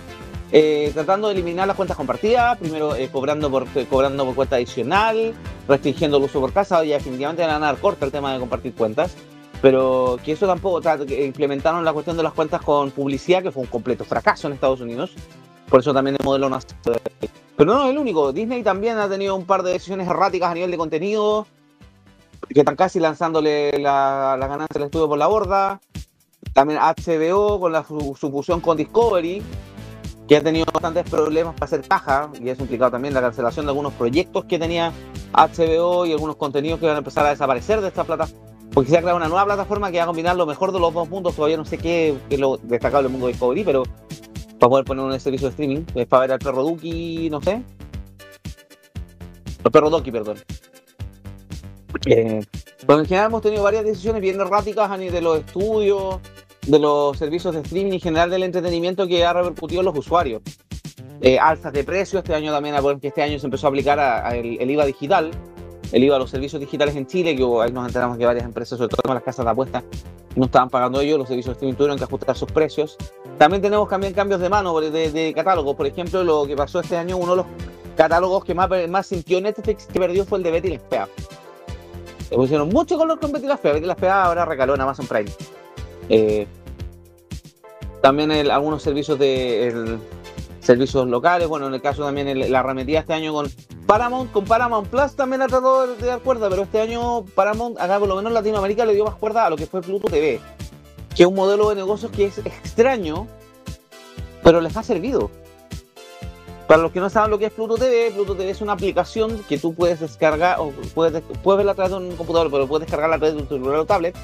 eh, 0.55 0.90
tratando 0.92 1.28
de 1.28 1.34
eliminar 1.34 1.66
las 1.66 1.76
cuentas 1.76 1.96
compartidas, 1.96 2.59
primero 2.59 2.94
eh, 2.94 3.09
cobrando 3.11 3.50
por 3.50 3.66
eh, 3.74 3.86
cobrando 3.88 4.26
por 4.26 4.34
cuenta 4.34 4.57
adicional, 4.57 5.32
restringiendo 5.66 6.18
el 6.18 6.24
uso 6.24 6.40
por 6.40 6.53
casa, 6.53 6.84
y 6.84 6.90
definitivamente 6.90 7.40
van 7.42 7.62
a 7.62 7.66
dar 7.66 7.78
corta 7.78 8.05
el 8.05 8.12
tema 8.12 8.34
de 8.34 8.38
compartir 8.38 8.74
cuentas. 8.74 9.16
Pero 9.62 10.18
que 10.22 10.32
eso 10.32 10.46
tampoco, 10.46 10.82
implementaron 11.09 11.84
la 11.84 11.92
cuestión 11.94 12.18
de 12.18 12.22
las 12.22 12.34
cuentas 12.34 12.61
con 12.61 12.90
publicidad, 12.90 13.42
que 13.42 13.50
fue 13.50 13.62
un 13.62 13.68
completo 13.68 14.05
fracaso 14.05 14.46
en 14.46 14.53
Estados 14.53 14.82
Unidos. 14.82 15.12
Por 15.70 15.80
eso 15.80 15.94
también 15.94 16.16
el 16.18 16.24
modelo 16.24 16.50
no 16.50 16.59
Pero 17.57 17.72
no 17.72 17.84
es 17.84 17.90
el 17.90 17.96
único. 17.96 18.32
Disney 18.32 18.62
también 18.62 18.98
ha 18.98 19.09
tenido 19.09 19.34
un 19.36 19.46
par 19.46 19.62
de 19.62 19.72
decisiones 19.72 20.07
erráticas 20.07 20.50
a 20.50 20.55
nivel 20.55 20.70
de 20.70 20.76
contenido, 20.76 21.46
que 22.53 22.61
están 22.61 22.76
casi 22.76 23.00
lanzándole 23.00 23.78
la, 23.78 24.36
la 24.38 24.46
ganancia 24.48 24.74
del 24.74 24.82
estudio 24.82 25.09
por 25.09 25.16
la 25.16 25.28
borda. 25.28 25.80
También 26.53 26.78
HBO 26.80 27.59
con 27.59 27.72
la 27.72 27.84
su 27.84 28.30
fusión 28.30 28.61
con 28.61 28.76
Discovery, 28.76 29.42
que 30.32 30.38
ha 30.38 30.42
tenido 30.42 30.64
bastantes 30.72 31.04
problemas 31.10 31.52
para 31.52 31.66
hacer 31.66 31.86
caja, 31.86 32.30
y 32.40 32.48
eso 32.48 32.62
ha 32.62 32.64
implicado 32.64 32.92
también 32.92 33.12
la 33.12 33.20
cancelación 33.20 33.66
de 33.66 33.70
algunos 33.70 33.92
proyectos 33.92 34.46
que 34.46 34.58
tenía 34.58 34.90
HBO 35.34 36.06
y 36.06 36.12
algunos 36.12 36.36
contenidos 36.36 36.80
que 36.80 36.86
van 36.86 36.94
a 36.94 36.98
empezar 37.00 37.26
a 37.26 37.28
desaparecer 37.28 37.82
de 37.82 37.88
esta 37.88 38.02
plataforma. 38.04 38.42
Porque 38.72 38.88
se 38.88 38.96
ha 38.96 39.00
creado 39.00 39.18
una 39.18 39.28
nueva 39.28 39.44
plataforma 39.44 39.90
que 39.90 39.98
va 39.98 40.04
a 40.04 40.06
combinar 40.06 40.34
lo 40.34 40.46
mejor 40.46 40.72
de 40.72 40.80
los 40.80 40.94
dos 40.94 41.06
mundos. 41.10 41.36
Todavía 41.36 41.58
no 41.58 41.66
sé 41.66 41.76
qué, 41.76 42.16
qué 42.30 42.36
es 42.36 42.40
lo 42.40 42.56
destacable 42.56 43.02
del 43.02 43.12
mundo 43.12 43.26
de 43.26 43.34
Discovery, 43.34 43.62
pero 43.62 43.82
para 44.58 44.70
poder 44.70 44.84
poner 44.86 45.04
un 45.04 45.20
servicio 45.20 45.48
de 45.48 45.50
streaming, 45.50 45.84
es 45.94 46.06
para 46.06 46.20
ver 46.22 46.32
al 46.32 46.38
perro 46.38 46.62
Duki, 46.62 47.28
no 47.28 47.42
sé. 47.42 47.62
El 49.62 49.70
perro 49.70 49.90
Doki, 49.90 50.10
perdón. 50.10 50.38
Eh, 52.06 52.40
en 52.88 53.04
general 53.04 53.26
hemos 53.26 53.42
tenido 53.42 53.62
varias 53.62 53.84
decisiones 53.84 54.22
bien 54.22 54.40
erráticas 54.40 54.90
a 54.90 54.96
nivel 54.96 55.12
de 55.12 55.20
los 55.20 55.38
estudios, 55.40 56.20
de 56.66 56.78
los 56.78 57.18
servicios 57.18 57.54
de 57.54 57.60
streaming 57.60 57.92
y 57.92 57.94
en 57.96 58.00
general 58.00 58.30
del 58.30 58.42
entretenimiento 58.44 59.06
que 59.06 59.24
ha 59.24 59.32
repercutido 59.32 59.80
en 59.80 59.86
los 59.86 59.98
usuarios. 59.98 60.42
Eh, 61.20 61.38
alzas 61.38 61.72
de 61.72 61.84
precios, 61.84 62.22
este 62.22 62.34
año 62.34 62.52
también, 62.52 62.74
porque 62.82 63.08
este 63.08 63.22
año 63.22 63.38
se 63.38 63.46
empezó 63.46 63.66
a 63.66 63.70
aplicar 63.70 63.98
a- 64.00 64.34
el, 64.36 64.70
IVA 64.70 64.84
digital, 64.86 65.30
el 65.92 66.04
IVA 66.04 66.16
a 66.16 66.18
los 66.18 66.30
servicios 66.30 66.58
digitales 66.60 66.96
en 66.96 67.06
Chile, 67.06 67.36
que 67.36 67.42
ahí 67.62 67.70
nos 67.72 67.86
enteramos 67.86 68.18
que 68.18 68.26
varias 68.26 68.44
empresas, 68.44 68.78
sobre 68.78 68.94
todo 68.94 69.14
las 69.14 69.22
casas 69.22 69.44
de 69.44 69.50
apuestas, 69.50 69.84
no 70.34 70.46
estaban 70.46 70.68
pagando 70.70 71.00
ellos, 71.00 71.18
los 71.18 71.28
servicios 71.28 71.54
de 71.54 71.58
streaming 71.58 71.76
tuvieron 71.76 71.98
que 71.98 72.04
ajustar 72.04 72.36
sus 72.36 72.50
precios. 72.50 72.96
También 73.38 73.60
tenemos 73.62 73.88
también 73.88 74.12
cambios 74.14 74.40
de 74.40 74.48
mano 74.48 74.80
de 74.80 75.32
catálogos, 75.34 75.76
por 75.76 75.86
ejemplo, 75.86 76.24
lo 76.24 76.46
que 76.46 76.56
pasó 76.56 76.80
este 76.80 76.96
año, 76.96 77.16
uno 77.16 77.32
de 77.32 77.36
los 77.38 77.46
catálogos 77.96 78.44
que 78.44 78.54
más, 78.54 78.68
más 78.88 79.06
sintió 79.06 79.40
Netflix 79.40 79.86
que 79.86 80.00
perdió 80.00 80.24
fue 80.24 80.38
el 80.38 80.44
de 80.44 80.50
Betty 80.50 80.70
la 80.70 80.80
Fea. 80.88 81.08
Le 82.30 82.36
pusieron 82.36 82.68
mucho 82.70 82.96
color 82.96 83.20
con 83.20 83.30
Betty 83.30 83.46
la 83.46 83.58
Fea, 83.58 83.74
Betty 83.74 83.86
la 83.86 83.94
Fea 83.96 84.24
ahora 84.24 84.44
recaló 84.44 84.74
en 84.74 84.80
Amazon 84.80 85.06
Prime. 85.06 85.30
Eh, 86.09 86.46
también 88.00 88.30
algunos 88.50 88.82
servicios 88.82 89.18
de 89.18 89.98
servicios 90.61 91.07
locales, 91.09 91.48
bueno, 91.48 91.66
en 91.66 91.74
el 91.74 91.82
caso 91.82 92.05
también 92.05 92.50
la 92.50 92.61
arremetida 92.61 93.00
este 93.00 93.12
año 93.12 93.32
con 93.32 93.50
Paramount, 93.86 94.30
con 94.32 94.44
Paramount 94.44 94.88
Plus 94.88 95.14
también 95.14 95.42
ha 95.42 95.48
tratado 95.48 95.86
de, 95.88 96.07
dar 96.07 96.20
cuerda, 96.20 96.48
pero 96.48 96.62
este 96.62 96.80
año 96.80 97.24
Paramount, 97.34 97.80
acá 97.80 97.98
por 97.98 98.09
lo 98.09 98.16
menos 98.16 98.30
en 98.30 98.34
Latinoamérica, 98.34 98.84
le 98.84 98.94
dio 98.94 99.05
más 99.05 99.16
cuerda 99.16 99.46
a 99.46 99.50
lo 99.50 99.57
que 99.57 99.66
fue 99.66 99.82
Pluto 99.82 100.09
TV, 100.09 100.40
que 101.14 101.22
es 101.24 101.28
un 101.28 101.34
modelo 101.34 101.68
de 101.68 101.74
negocios 101.74 102.11
que 102.12 102.26
es 102.26 102.38
extraño, 102.38 103.26
pero 104.42 104.61
les 104.61 104.76
ha 104.76 104.82
servido. 104.82 105.30
Para 106.68 106.80
los 106.82 106.92
que 106.92 107.00
no 107.00 107.11
saben 107.11 107.30
lo 107.30 107.38
que 107.38 107.46
es 107.46 107.53
Pluto 107.53 107.74
TV, 107.74 108.12
Pluto 108.12 108.34
TV 108.34 108.50
es 108.50 108.61
una 108.61 108.72
aplicación 108.72 109.42
que 109.48 109.59
tú 109.59 109.74
puedes 109.74 110.00
descargar, 110.00 110.61
o 110.61 110.70
puedes, 110.94 111.22
puedes 111.42 111.59
verla 111.59 111.72
a 111.72 111.74
través 111.74 111.90
de 111.90 111.98
un 111.98 112.16
computador, 112.16 112.50
pero 112.50 112.66
puedes 112.66 112.86
descargarla 112.86 113.16
a 113.16 113.18
través 113.18 113.36
de 113.36 113.42
tu 113.42 113.57
celular 113.57 113.80
o 113.80 113.84
tablet, 113.84 114.16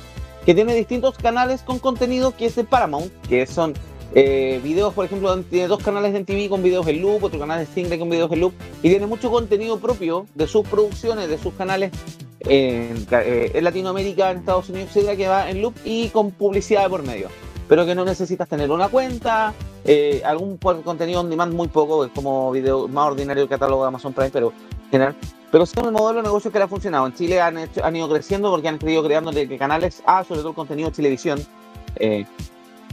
que 0.49 0.55
tiene 0.55 0.75
distintos 0.75 1.19
canales 1.19 1.61
con 1.61 1.79
contenido 1.79 2.35
que 2.35 2.47
es 2.47 2.57
de 2.57 2.65
Paramount, 2.65 3.13
que 3.29 3.45
son 3.45 3.75
eh, 4.15 4.59
videos, 4.65 4.95
por 4.95 5.05
ejemplo, 5.05 5.39
tiene 5.43 5.69
dos 5.69 5.83
canales 5.83 6.15
de 6.15 6.25
TV 6.25 6.49
con 6.49 6.63
videos 6.63 6.87
en 6.87 7.03
loop, 7.03 7.23
otro 7.23 7.39
canal 7.39 7.59
de 7.59 7.67
Stingray 7.67 7.99
con 7.99 8.09
videos 8.09 8.33
en 8.33 8.41
loop, 8.41 8.55
y 8.83 8.89
tiene 8.89 9.05
mucho 9.05 9.31
contenido 9.31 9.79
propio 9.79 10.25
de 10.35 10.47
sus 10.47 10.67
producciones, 10.67 11.29
de 11.29 11.37
sus 11.37 11.53
canales 11.53 11.93
en, 12.41 13.07
eh, 13.11 13.61
Latinoamérica, 13.61 14.31
en 14.31 14.39
Estados 14.39 14.71
Unidos, 14.71 14.89
etcétera, 14.89 15.17
que 15.17 15.29
va 15.29 15.51
en 15.51 15.61
loop 15.61 15.75
y 15.85 16.09
con 16.09 16.31
publicidad 16.31 16.85
de 16.85 16.89
por 16.89 17.03
medio. 17.03 17.29
Pero 17.69 17.85
que 17.85 17.95
no 17.95 18.07
necesitas 18.07 18.49
tener 18.49 18.71
una 18.71 18.89
cuenta, 18.89 19.53
eh, 19.85 20.23
algún 20.25 20.57
contenido 20.57 21.21
on 21.21 21.29
demand 21.29 21.53
muy 21.53 21.69
poco, 21.69 22.07
es 22.07 22.13
como 22.13 22.51
video 22.53 22.89
más 22.89 23.09
ordinario 23.09 23.43
el 23.43 23.51
catálogo 23.51 23.83
de 23.83 23.89
Amazon 23.89 24.15
Prime, 24.15 24.31
pero 24.31 24.55
en 24.85 24.91
general. 24.93 25.17
Pero 25.51 25.65
sí 25.67 25.75
es 25.77 25.87
un 25.87 25.93
modelo 25.93 26.19
de 26.19 26.25
negocio 26.25 26.51
que 26.53 26.59
le 26.59 26.65
ha 26.65 26.69
funcionado. 26.69 27.07
En 27.07 27.15
Chile 27.15 27.41
han, 27.41 27.57
hecho- 27.59 27.85
han 27.85 27.97
ido 27.97 28.09
creciendo 28.09 28.51
porque 28.51 28.69
han 28.69 28.79
ido 28.87 29.03
creando 29.03 29.31
de- 29.33 29.47
de 29.47 29.59
canales 29.59 30.03
A, 30.07 30.23
sobre 30.25 30.41
todo 30.41 30.51
el 30.51 30.55
contenido 30.57 30.91
de 30.91 30.97
televisión. 30.97 31.41
eh, 31.97 32.27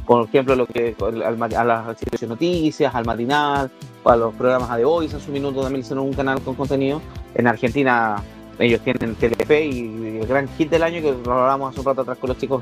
por 0.06 0.26
ejemplo, 0.28 0.56
lo 0.56 0.68
que 0.68 0.96
al 1.02 1.42
a 1.56 1.64
las 1.64 1.86
noticias, 2.28 2.94
al 2.94 3.06
matinal, 3.06 3.72
a 4.06 4.16
los 4.16 4.34
programas 4.36 4.70
a 4.70 4.78
The 4.78 4.86
Voice 4.86 5.16
en 5.16 5.22
su 5.22 5.32
minuto 5.32 5.62
también 5.64 5.82
hicieron 5.82 6.06
un 6.06 6.14
canal 6.14 6.40
con 6.42 6.54
contenido. 6.56 7.02
En 7.34 7.48
Argentina 7.48 8.18
ellos 8.60 8.82
tienen 8.82 9.16
Telefe 9.16 9.66
y 9.66 10.20
el 10.22 10.28
gran 10.28 10.48
hit 10.58 10.70
del 10.70 10.84
año 10.84 11.02
que 11.02 11.12
lo 11.12 11.34
hablábamos 11.34 11.72
hace 11.72 11.80
un 11.80 11.86
rato 11.88 12.02
atrás 12.02 12.18
con 12.20 12.30
los 12.30 12.38
chicos 12.38 12.62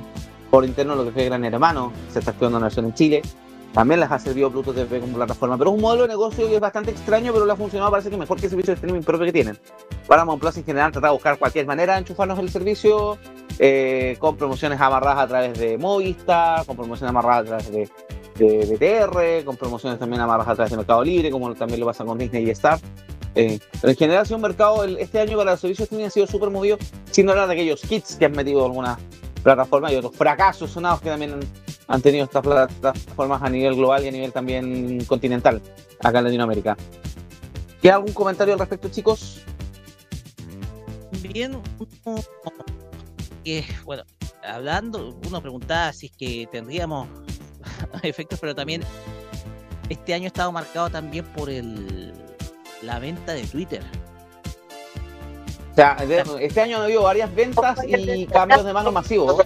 por 0.49 0.63
interno, 0.65 0.95
lo 0.95 1.03
que 1.03 1.11
fue 1.11 1.25
Gran 1.25 1.43
Hermano, 1.45 1.91
se 2.11 2.19
está 2.19 2.31
estudiando 2.31 2.57
una 2.59 2.67
versión 2.67 2.85
en 2.85 2.93
Chile. 2.93 3.21
También 3.73 3.99
les 3.99 4.11
ha 4.11 4.19
servido 4.19 4.51
Pluto 4.51 4.73
TV 4.73 4.99
como 4.99 5.15
plataforma. 5.15 5.57
Pero 5.57 5.71
es 5.71 5.75
un 5.75 5.81
modelo 5.81 6.03
de 6.03 6.09
negocio 6.09 6.47
que 6.47 6.55
es 6.55 6.61
bastante 6.61 6.91
extraño, 6.91 7.33
pero 7.33 7.45
le 7.45 7.51
ha 7.53 7.55
funcionado, 7.55 7.89
parece 7.91 8.09
que 8.09 8.17
mejor 8.17 8.37
que 8.39 8.45
el 8.45 8.49
servicio 8.51 8.71
de 8.71 8.75
streaming 8.75 9.01
propio 9.01 9.25
que 9.25 9.33
tienen. 9.33 9.57
Paramount 10.07 10.39
Plus 10.41 10.57
en 10.57 10.65
general 10.65 10.91
trata 10.91 11.07
de 11.07 11.13
buscar 11.13 11.37
cualquier 11.39 11.65
manera 11.65 11.93
de 11.93 11.99
enchufarnos 11.99 12.37
el 12.39 12.49
servicio, 12.49 13.17
eh, 13.59 14.15
con 14.19 14.35
promociones 14.37 14.79
amarradas 14.79 15.19
a 15.19 15.27
través 15.27 15.57
de 15.59 15.77
Movistar, 15.77 16.65
con 16.65 16.75
promociones 16.75 17.09
amarradas 17.09 17.41
a 17.41 17.45
través 17.45 17.71
de, 17.71 17.89
de 18.37 18.65
BTR, 19.39 19.45
con 19.45 19.57
promociones 19.57 19.99
también 19.99 20.21
amarradas 20.21 20.51
a 20.51 20.55
través 20.55 20.71
de 20.71 20.77
Mercado 20.77 21.03
Libre, 21.03 21.31
como 21.31 21.53
también 21.55 21.79
lo 21.79 21.85
pasa 21.87 22.03
con 22.05 22.17
Disney 22.17 22.45
y 22.47 22.49
Star. 22.51 22.79
Eh, 23.35 23.57
pero 23.81 23.89
en 23.91 23.97
general 23.97 24.21
ha 24.21 24.25
sido 24.25 24.35
un 24.37 24.43
mercado, 24.43 24.83
el- 24.83 24.97
este 24.99 25.19
año 25.19 25.37
para 25.37 25.51
los 25.51 25.59
servicios 25.59 25.85
streaming 25.87 26.05
ha 26.07 26.11
sido 26.11 26.27
súper 26.27 26.51
movido, 26.51 26.77
sin 27.09 27.27
hablar 27.29 27.47
de 27.47 27.53
aquellos 27.53 27.81
hits 27.91 28.15
que 28.17 28.25
han 28.25 28.33
metido 28.33 28.63
algunas 28.63 28.99
plataformas 29.41 29.91
y 29.91 29.95
otros 29.95 30.15
fracasos 30.15 30.69
sonados 30.69 31.01
que 31.01 31.09
también 31.09 31.33
han, 31.33 31.39
han 31.87 32.01
tenido 32.01 32.25
estas 32.25 32.43
plataformas 32.43 33.41
a 33.41 33.49
nivel 33.49 33.75
global 33.75 34.03
y 34.03 34.07
a 34.07 34.11
nivel 34.11 34.31
también 34.31 35.03
continental, 35.05 35.61
acá 36.01 36.19
en 36.19 36.25
Latinoamérica. 36.25 36.77
¿Queda 37.81 37.95
algún 37.95 38.13
comentario 38.13 38.53
al 38.53 38.59
respecto, 38.59 38.89
chicos? 38.89 39.41
Bien, 41.21 41.57
uno- 42.05 42.21
que, 43.43 43.65
bueno, 43.83 44.03
hablando, 44.43 45.17
uno 45.27 45.41
preguntaba 45.41 45.91
si 45.93 46.05
es 46.07 46.11
que 46.13 46.47
tendríamos 46.51 47.07
efectos, 48.03 48.39
pero 48.39 48.55
también 48.55 48.81
este 49.89 50.13
año 50.13 50.25
ha 50.25 50.27
estado 50.27 50.51
marcado 50.51 50.89
también 50.89 51.25
por 51.25 51.49
el 51.49 52.13
la 52.81 52.99
venta 52.99 53.33
de 53.33 53.43
Twitter. 53.43 53.81
O 55.71 55.75
sea, 55.75 55.97
este 56.39 56.61
año 56.61 56.77
ha 56.77 56.83
habido 56.83 57.01
varias 57.03 57.33
ventas 57.33 57.79
y 57.87 58.27
cambios 58.27 58.63
de 58.63 58.73
mano 58.73 58.91
masivos. 58.91 59.41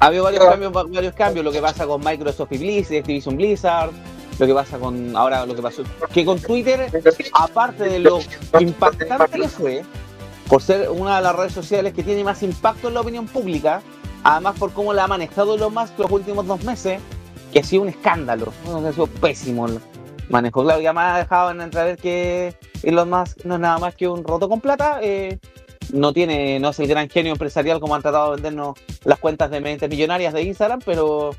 Ha 0.00 0.06
habido 0.06 0.24
varios 0.24 0.44
cambios, 0.44 0.72
varios 0.72 1.14
cambios, 1.14 1.44
lo 1.44 1.52
que 1.52 1.60
pasa 1.60 1.86
con 1.86 2.02
Microsoft 2.02 2.52
y 2.52 2.58
Blizzard, 2.58 2.98
Activision 2.98 3.36
Blizzard, 3.36 3.90
lo 4.38 4.46
que 4.46 4.54
pasa 4.54 4.78
con 4.78 5.16
ahora 5.16 5.46
lo 5.46 5.54
que 5.54 5.62
pasó, 5.62 5.82
que 6.12 6.24
con 6.24 6.40
Twitter, 6.40 6.90
aparte 7.32 7.84
de 7.84 7.98
lo 8.00 8.18
impactante 8.58 9.40
que 9.40 9.48
fue, 9.48 9.82
por 10.48 10.60
ser 10.60 10.90
una 10.90 11.16
de 11.16 11.22
las 11.22 11.36
redes 11.36 11.52
sociales 11.52 11.94
que 11.94 12.02
tiene 12.02 12.24
más 12.24 12.42
impacto 12.42 12.88
en 12.88 12.94
la 12.94 13.00
opinión 13.00 13.26
pública, 13.26 13.80
además 14.24 14.58
por 14.58 14.72
cómo 14.72 14.92
la 14.92 15.04
ha 15.04 15.06
manejado 15.06 15.54
Elon 15.54 15.72
Musk 15.72 15.98
los 15.98 16.10
últimos 16.10 16.46
dos 16.46 16.62
meses, 16.64 17.00
que 17.52 17.60
ha 17.60 17.64
sido 17.64 17.82
un 17.82 17.88
escándalo, 17.88 18.52
ha 18.66 18.92
sido 18.92 19.06
pésimo 19.06 19.66
el 19.66 19.80
manejo. 20.28 20.64
Claro, 20.64 20.80
ya 20.80 20.92
me 20.92 21.00
ha 21.00 21.18
dejado 21.18 21.52
en 21.52 21.60
entrever 21.60 21.96
que 21.96 22.56
Elon 22.82 23.08
Musk 23.08 23.44
no 23.44 23.54
es 23.54 23.60
nada 23.60 23.78
más 23.78 23.94
que 23.94 24.08
un 24.08 24.24
roto 24.24 24.48
con 24.48 24.60
plata, 24.60 24.98
eh, 25.00 25.38
no 25.94 26.12
tiene, 26.12 26.58
no 26.58 26.70
es 26.70 26.78
el 26.80 26.88
gran 26.88 27.08
genio 27.08 27.32
empresarial 27.32 27.80
como 27.80 27.94
han 27.94 28.02
tratado 28.02 28.30
de 28.30 28.36
vendernos 28.36 28.78
las 29.04 29.18
cuentas 29.18 29.50
de 29.50 29.60
mentes 29.60 29.88
millonarias 29.88 30.34
de 30.34 30.42
Instagram, 30.42 30.80
pero 30.84 31.30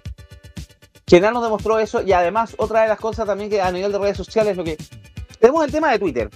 General 1.07 1.33
nos 1.33 1.43
demostró 1.43 1.77
eso 1.77 2.01
y 2.01 2.13
además 2.13 2.55
otra 2.57 2.81
de 2.81 2.87
las 2.87 2.99
cosas 2.99 3.27
también 3.27 3.49
que 3.49 3.61
a 3.61 3.71
nivel 3.71 3.91
de 3.91 3.99
redes 3.99 4.17
sociales 4.17 4.57
lo 4.57 4.63
que 4.63 4.77
tenemos 5.39 5.63
el 5.63 5.71
tema 5.71 5.91
de 5.91 5.99
Twitter. 5.99 6.29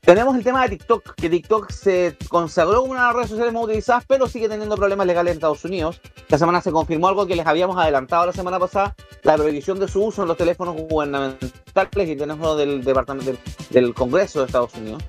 Tenemos 0.00 0.36
el 0.36 0.42
tema 0.42 0.62
de 0.62 0.70
TikTok, 0.70 1.14
que 1.16 1.28
TikTok 1.28 1.70
se 1.70 2.16
consagró 2.28 2.82
una 2.82 3.00
de 3.00 3.06
las 3.06 3.14
redes 3.14 3.28
sociales 3.28 3.52
más 3.52 3.64
utilizadas, 3.64 4.04
pero 4.08 4.26
sigue 4.26 4.48
teniendo 4.48 4.74
problemas 4.74 5.06
legales 5.06 5.32
en 5.32 5.36
Estados 5.36 5.64
Unidos. 5.66 6.00
Esta 6.16 6.38
semana 6.38 6.62
se 6.62 6.72
confirmó 6.72 7.08
algo 7.08 7.26
que 7.26 7.36
les 7.36 7.46
habíamos 7.46 7.76
adelantado 7.76 8.24
la 8.24 8.32
semana 8.32 8.58
pasada, 8.58 8.94
la 9.22 9.36
prohibición 9.36 9.78
de 9.78 9.86
su 9.86 10.02
uso 10.02 10.22
en 10.22 10.28
los 10.28 10.38
teléfonos 10.38 10.76
gubernamentales 10.76 12.08
y 12.08 12.16
teléfonos 12.16 12.56
del 12.56 12.82
departamento 12.82 13.32
del 13.68 13.92
Congreso 13.92 14.40
de 14.40 14.46
Estados 14.46 14.74
Unidos. 14.76 15.02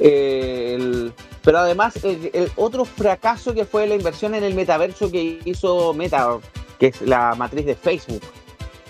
Eh, 0.00 1.10
pero 1.42 1.58
además, 1.58 1.94
el, 2.04 2.50
otro 2.56 2.84
fracaso 2.84 3.54
que 3.54 3.64
fue 3.64 3.86
la 3.86 3.94
inversión 3.94 4.34
en 4.34 4.44
el 4.44 4.54
metaverso 4.54 5.10
que 5.10 5.40
hizo 5.44 5.94
Meta, 5.94 6.38
que 6.78 6.88
es 6.88 7.00
la 7.02 7.34
matriz 7.34 7.66
de 7.66 7.74
Facebook. 7.74 8.22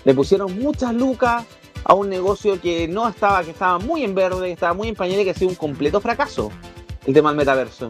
Le 0.03 0.13
pusieron 0.13 0.59
muchas 0.59 0.93
lucas 0.93 1.45
a 1.83 1.93
un 1.93 2.09
negocio 2.09 2.59
que 2.59 2.87
no 2.87 3.07
estaba, 3.07 3.43
que 3.43 3.51
estaba 3.51 3.79
muy 3.79 4.03
en 4.03 4.13
verde, 4.13 4.47
que 4.47 4.53
estaba 4.53 4.73
muy 4.73 4.89
en 4.89 4.95
pañales 4.95 5.25
que 5.25 5.31
ha 5.31 5.33
sido 5.33 5.49
un 5.49 5.55
completo 5.55 6.01
fracaso. 6.01 6.51
El 7.05 7.13
tema 7.13 7.29
del 7.29 7.37
metaverso. 7.37 7.89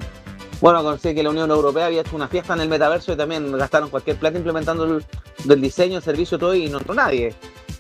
Bueno, 0.61 0.83
conocí 0.83 1.15
que 1.15 1.23
la 1.23 1.29
Unión 1.29 1.49
Europea 1.49 1.85
había 1.85 2.01
hecho 2.01 2.15
una 2.15 2.27
fiesta 2.27 2.53
en 2.53 2.61
el 2.61 2.69
metaverso 2.69 3.13
y 3.13 3.15
también 3.15 3.51
gastaron 3.57 3.89
cualquier 3.89 4.17
plata 4.17 4.37
implementando 4.37 4.99
el, 5.47 5.61
diseño, 5.61 5.97
el 5.97 6.03
servicio, 6.03 6.37
todo 6.37 6.53
y 6.53 6.69
no 6.69 6.79
entró 6.79 6.93
nadie. 6.93 7.33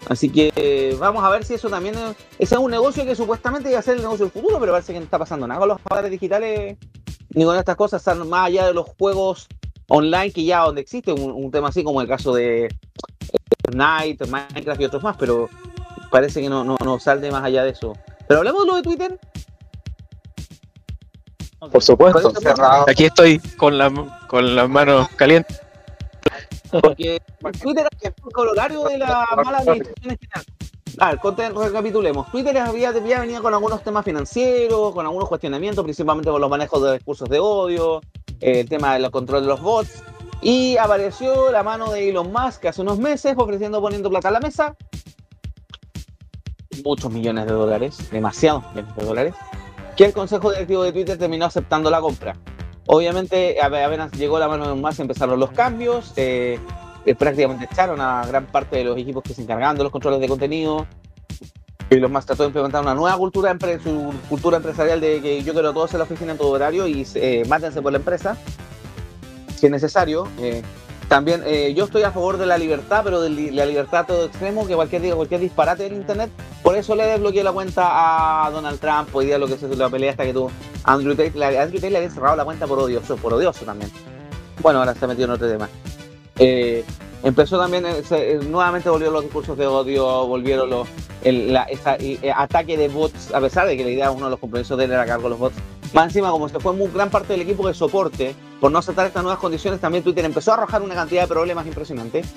Así 0.09 0.29
que 0.29 0.51
eh, 0.55 0.97
vamos 0.99 1.23
a 1.23 1.29
ver 1.29 1.45
si 1.45 1.53
eso 1.53 1.69
también 1.69 1.95
es, 1.95 2.15
ese 2.39 2.55
es 2.55 2.61
un 2.61 2.71
negocio 2.71 3.05
que 3.05 3.15
supuestamente 3.15 3.69
iba 3.69 3.79
a 3.79 3.83
ser 3.83 3.95
el 3.95 4.01
negocio 4.01 4.25
del 4.25 4.31
futuro, 4.33 4.59
pero 4.59 4.71
parece 4.71 4.91
que 4.91 4.99
no 4.99 5.05
está 5.05 5.19
pasando 5.19 5.47
nada 5.47 5.59
con 5.59 5.69
los 5.69 5.79
padres 5.81 6.09
digitales 6.09 6.77
ni 7.35 7.45
con 7.45 7.55
estas 7.55 7.75
cosas, 7.75 8.01
están 8.01 8.27
más 8.27 8.47
allá 8.47 8.65
de 8.65 8.73
los 8.73 8.87
juegos 8.97 9.47
online 9.87 10.31
que 10.31 10.43
ya 10.43 10.61
donde 10.61 10.81
existe 10.81 11.13
un, 11.13 11.31
un 11.31 11.51
tema 11.51 11.67
así 11.67 11.83
como 11.83 12.01
el 12.01 12.07
caso 12.07 12.33
de 12.33 12.65
eh, 12.65 12.69
Fortnite, 13.63 14.25
Minecraft 14.25 14.81
y 14.81 14.85
otros 14.85 15.03
más, 15.03 15.15
pero 15.15 15.47
parece 16.09 16.41
que 16.41 16.49
no, 16.49 16.63
no, 16.63 16.75
no 16.83 16.99
sale 16.99 17.31
más 17.31 17.43
allá 17.43 17.63
de 17.63 17.69
eso. 17.69 17.93
Pero 18.27 18.39
hablemos 18.39 18.63
de 18.63 18.67
lo 18.67 18.75
de 18.77 18.81
Twitter. 18.81 19.19
Por 21.71 21.83
supuesto. 21.83 22.31
Cerrado. 22.39 22.85
Aquí 22.89 23.05
estoy 23.05 23.39
con, 23.57 23.77
la, 23.77 23.91
con 24.27 24.55
las 24.55 24.69
manos 24.69 25.07
calientes. 25.09 25.61
Porque 26.81 27.21
Twitter 27.61 27.87
es 27.99 28.05
el 28.05 28.31
corolario 28.31 28.83
de 28.83 28.97
la 28.97 29.25
mala 29.43 29.59
administración 29.59 30.11
en 30.11 30.17
general. 30.17 30.45
A 30.97 31.11
ver, 31.11 31.53
recapitulemos. 31.55 32.29
Twitter 32.31 32.57
había, 32.57 32.89
había 32.89 33.19
venido 33.21 33.41
con 33.41 33.53
algunos 33.53 33.83
temas 33.83 34.03
financieros, 34.03 34.93
con 34.93 35.05
algunos 35.05 35.29
cuestionamientos, 35.29 35.83
principalmente 35.83 36.29
con 36.29 36.41
los 36.41 36.49
manejos 36.49 36.81
de 36.83 36.93
discursos 36.93 37.29
de 37.29 37.39
odio, 37.39 38.01
eh, 38.41 38.61
el 38.61 38.69
tema 38.69 38.97
del 38.97 39.09
control 39.09 39.43
de 39.43 39.47
los 39.47 39.61
bots. 39.61 40.03
Y 40.41 40.77
apareció 40.77 41.51
la 41.51 41.63
mano 41.63 41.91
de 41.91 42.09
Elon 42.09 42.31
Musk 42.31 42.65
hace 42.65 42.81
unos 42.81 42.97
meses 42.97 43.33
ofreciendo, 43.37 43.81
poniendo 43.81 44.09
plata 44.09 44.29
a 44.29 44.31
la 44.31 44.39
mesa. 44.39 44.75
Muchos 46.83 47.11
millones 47.11 47.45
de 47.45 47.51
dólares, 47.51 48.09
demasiados 48.11 48.63
millones 48.69 48.95
de 48.95 49.05
dólares. 49.05 49.35
Que 49.95 50.05
el 50.05 50.13
consejo 50.13 50.51
directivo 50.51 50.83
de 50.83 50.93
Twitter 50.93 51.17
terminó 51.17 51.45
aceptando 51.45 51.89
la 51.89 51.99
compra. 51.99 52.35
Obviamente, 52.91 53.61
ap- 53.61 53.71
apenas 53.73 54.11
llegó 54.13 54.39
la 54.39 54.47
mano 54.47 54.63
de 54.63 54.71
Elon 54.71 54.81
Musk, 54.81 54.99
empezaron 54.99 55.39
los 55.39 55.51
cambios. 55.51 56.11
eh, 56.15 56.59
eh, 57.05 57.15
prácticamente 57.15 57.65
echaron 57.71 58.01
a 58.01 58.25
gran 58.25 58.47
parte 58.47 58.77
de 58.77 58.83
los 58.83 58.97
equipos 58.97 59.23
que 59.23 59.33
se 59.33 59.41
encargaban 59.43 59.77
de 59.77 59.83
los 59.83 59.91
controles 59.91 60.19
de 60.19 60.27
contenido. 60.27 60.87
Elon 61.91 62.11
Musk 62.11 62.25
trató 62.27 62.43
de 62.43 62.47
implementar 62.47 62.81
una 62.81 62.95
nueva 62.95 63.15
cultura, 63.17 63.55
su 63.83 64.11
cultura 64.27 64.57
empresarial 64.57 64.99
de 64.99 65.21
que 65.21 65.43
yo 65.43 65.53
quiero 65.53 65.71
todos 65.71 65.91
en 65.93 65.99
la 65.99 66.03
oficina 66.05 66.31
en 66.31 66.37
todo 66.39 66.49
horario 66.49 66.87
y 66.87 67.05
eh, 67.15 67.43
mátense 67.47 67.79
por 67.81 67.91
la 67.91 67.99
empresa, 67.99 68.35
si 69.55 69.67
es 69.67 69.71
necesario. 69.71 70.27
También 71.09 71.41
eh, 71.45 71.73
yo 71.75 71.85
estoy 71.85 72.03
a 72.03 72.11
favor 72.11 72.37
de 72.37 72.45
la 72.45 72.57
libertad, 72.59 73.01
pero 73.03 73.19
de 73.19 73.29
la 73.51 73.65
libertad 73.65 74.01
a 74.01 74.05
todo 74.05 74.25
extremo, 74.25 74.67
que 74.67 74.75
cualquier 74.75 75.15
cualquier 75.15 75.41
disparate 75.41 75.83
del 75.83 75.93
internet. 75.93 76.29
Por 76.61 76.75
eso 76.77 76.95
le 76.95 77.03
desbloqueé 77.07 77.43
la 77.43 77.51
cuenta 77.51 78.45
a 78.45 78.51
Donald 78.51 78.79
Trump, 78.79 79.09
hoy 79.13 79.25
día 79.25 79.39
lo 79.39 79.47
que 79.47 79.53
es 79.55 79.61
la 79.63 79.89
pelea 79.89 80.11
hasta 80.11 80.23
que 80.23 80.33
tuvo 80.33 80.51
Andrew 80.83 81.15
Tate. 81.15 81.31
La, 81.33 81.47
Andrew 81.47 81.79
Tate 81.81 81.89
le 81.89 81.97
había 81.97 82.11
cerrado 82.11 82.35
la 82.35 82.45
cuenta 82.45 82.67
por 82.67 82.77
odioso, 82.77 83.15
por 83.17 83.33
odioso 83.33 83.65
también. 83.65 83.91
Bueno, 84.61 84.79
ahora 84.79 84.93
se 84.93 85.03
ha 85.03 85.07
metido 85.07 85.25
en 85.25 85.31
otro 85.31 85.49
tema. 85.49 85.67
Eh, 86.37 86.85
empezó 87.23 87.57
también, 87.57 87.87
eh, 87.87 88.03
eh, 88.11 88.39
nuevamente 88.47 88.87
volvieron 88.91 89.15
los 89.15 89.23
discursos 89.23 89.57
de 89.57 89.65
odio, 89.65 90.27
volvieron 90.27 90.69
los 90.69 90.87
el 91.23 91.51
la- 91.51 91.63
esa- 91.63 91.99
y, 91.99 92.19
eh, 92.21 92.31
ataque 92.33 92.77
de 92.77 92.87
bots, 92.87 93.33
a 93.33 93.41
pesar 93.41 93.65
de 93.67 93.75
que 93.75 93.83
la 93.83 93.89
idea, 93.89 94.11
uno 94.11 94.25
de 94.25 94.31
los 94.31 94.39
compromisos 94.39 94.77
de 94.77 94.85
él 94.85 94.91
era 94.91 95.01
acabar 95.01 95.21
con 95.21 95.31
los 95.31 95.39
bots. 95.39 95.55
Más 95.91 96.05
encima, 96.05 96.29
como 96.29 96.47
se 96.47 96.59
fue 96.59 96.71
muy 96.73 96.87
gran 96.93 97.09
parte 97.09 97.33
del 97.33 97.41
equipo 97.41 97.67
de 97.67 97.73
soporte, 97.73 98.35
por 98.59 98.71
no 98.71 98.79
aceptar 98.79 99.05
estas 99.07 99.23
nuevas 99.23 99.39
condiciones, 99.39 99.79
también 99.79 100.03
Twitter 100.03 100.25
empezó 100.25 100.51
a 100.51 100.55
arrojar 100.55 100.81
una 100.81 100.95
cantidad 100.95 101.21
de 101.23 101.27
problemas 101.27 101.65
impresionantes. 101.65 102.27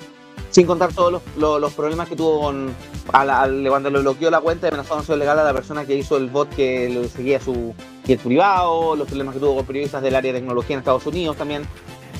Sin 0.49 0.67
contar 0.67 0.93
todos 0.93 1.11
los, 1.11 1.21
los- 1.35 1.59
los 1.59 1.73
problemas 1.73 2.07
que 2.07 2.15
tuvo 2.15 2.39
con, 2.41 2.71
a 3.11 3.25
la- 3.25 3.41
al- 3.41 3.65
cuando 3.67 3.89
le 3.89 3.99
bloqueó 3.99 4.29
la 4.29 4.39
cuenta 4.39 4.67
y 4.67 4.69
amenazó 4.69 5.01
de 5.01 5.17
legal 5.17 5.39
a 5.39 5.43
la 5.43 5.53
persona 5.53 5.83
que 5.85 5.95
hizo 5.95 6.15
el 6.17 6.29
bot 6.29 6.47
que 6.55 6.89
lo 6.89 7.03
seguía 7.07 7.39
su 7.39 7.73
jet 8.05 8.19
privado, 8.21 8.95
los 8.95 9.07
problemas 9.07 9.33
que 9.33 9.39
tuvo 9.39 9.55
con 9.55 9.65
periodistas 9.65 10.03
del 10.03 10.15
área 10.15 10.31
de 10.31 10.39
tecnología 10.39 10.75
en 10.75 10.79
Estados 10.79 11.05
Unidos 11.07 11.37
también. 11.37 11.63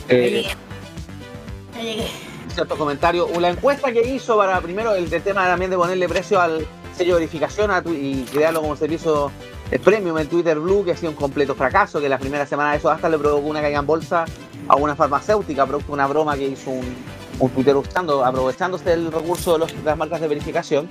Eh, 0.09 0.29
llegué. 0.31 0.47
Ya 1.75 1.81
llegué. 1.81 2.07
cierto 2.53 2.75
comentario. 2.75 3.27
La 3.39 3.49
encuesta 3.49 3.91
que 3.91 4.01
hizo 4.07 4.35
para 4.37 4.59
primero 4.61 4.95
el, 4.95 5.11
el 5.13 5.21
tema 5.23 5.45
también 5.45 5.69
de 5.71 5.77
ponerle 5.77 6.09
precio 6.09 6.41
al 6.41 6.65
sello 6.97 7.13
de 7.15 7.21
verificación 7.21 7.69
a 7.71 7.81
tu- 7.83 7.93
y 7.93 8.25
crearlo 8.31 8.61
como 8.61 8.75
servicio 8.75 9.31
el 9.73 9.79
premium 9.79 10.15
en 10.19 10.27
Twitter 10.27 10.59
Blue, 10.59 10.85
que 10.85 10.91
ha 10.91 10.95
sido 10.95 11.09
un 11.09 11.15
completo 11.15 11.55
fracaso, 11.55 11.99
que 11.99 12.07
la 12.07 12.19
primera 12.19 12.45
semana 12.45 12.71
de 12.71 12.77
eso 12.77 12.91
hasta 12.91 13.09
le 13.09 13.17
provocó 13.17 13.47
una 13.47 13.59
caída 13.59 13.79
en 13.79 13.87
bolsa 13.87 14.25
a 14.67 14.75
una 14.75 14.95
farmacéutica, 14.95 15.65
producto 15.65 15.87
de 15.87 15.93
una 15.93 16.05
broma 16.05 16.35
que 16.35 16.45
hizo 16.47 16.69
un, 16.69 16.95
un 17.39 17.49
Twitter 17.49 17.75
usando, 17.75 18.23
aprovechándose 18.23 18.85
del 18.91 19.11
recurso 19.11 19.57
de, 19.57 19.65
las 19.83 19.97
marcas 19.97 20.21
de 20.21 20.27
verificación. 20.27 20.87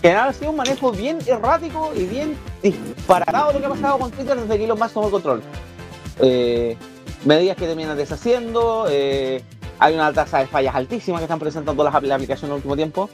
Que 0.00 0.12
ha 0.12 0.32
sido 0.32 0.50
un 0.52 0.56
manejo 0.56 0.92
bien 0.92 1.18
errático 1.26 1.90
y 1.96 2.04
bien 2.04 2.36
disparatado 2.62 3.54
lo 3.54 3.58
que 3.58 3.66
ha 3.66 3.70
pasado 3.70 3.98
con 3.98 4.10
Twitter 4.12 4.36
desde 4.36 4.56
que 4.56 4.64
Elon 4.64 4.78
Musk 4.78 4.94
tomó 4.94 5.06
el 5.06 5.12
control. 5.12 5.42
Eh, 6.20 6.76
medidas 7.24 7.56
que 7.56 7.66
terminan 7.66 7.96
deshaciendo, 7.96 8.86
eh, 8.88 9.42
hay 9.80 9.94
una 9.94 10.12
tasa 10.12 10.38
de 10.38 10.46
fallas 10.46 10.76
altísima 10.76 11.18
que 11.18 11.24
están 11.24 11.40
presentando 11.40 11.82
las, 11.82 11.92
apl- 11.92 12.06
la 12.06 12.14
aplicación 12.14 12.50
en 12.50 12.52
el 12.52 12.56
último 12.58 12.76
tiempo. 12.76 13.10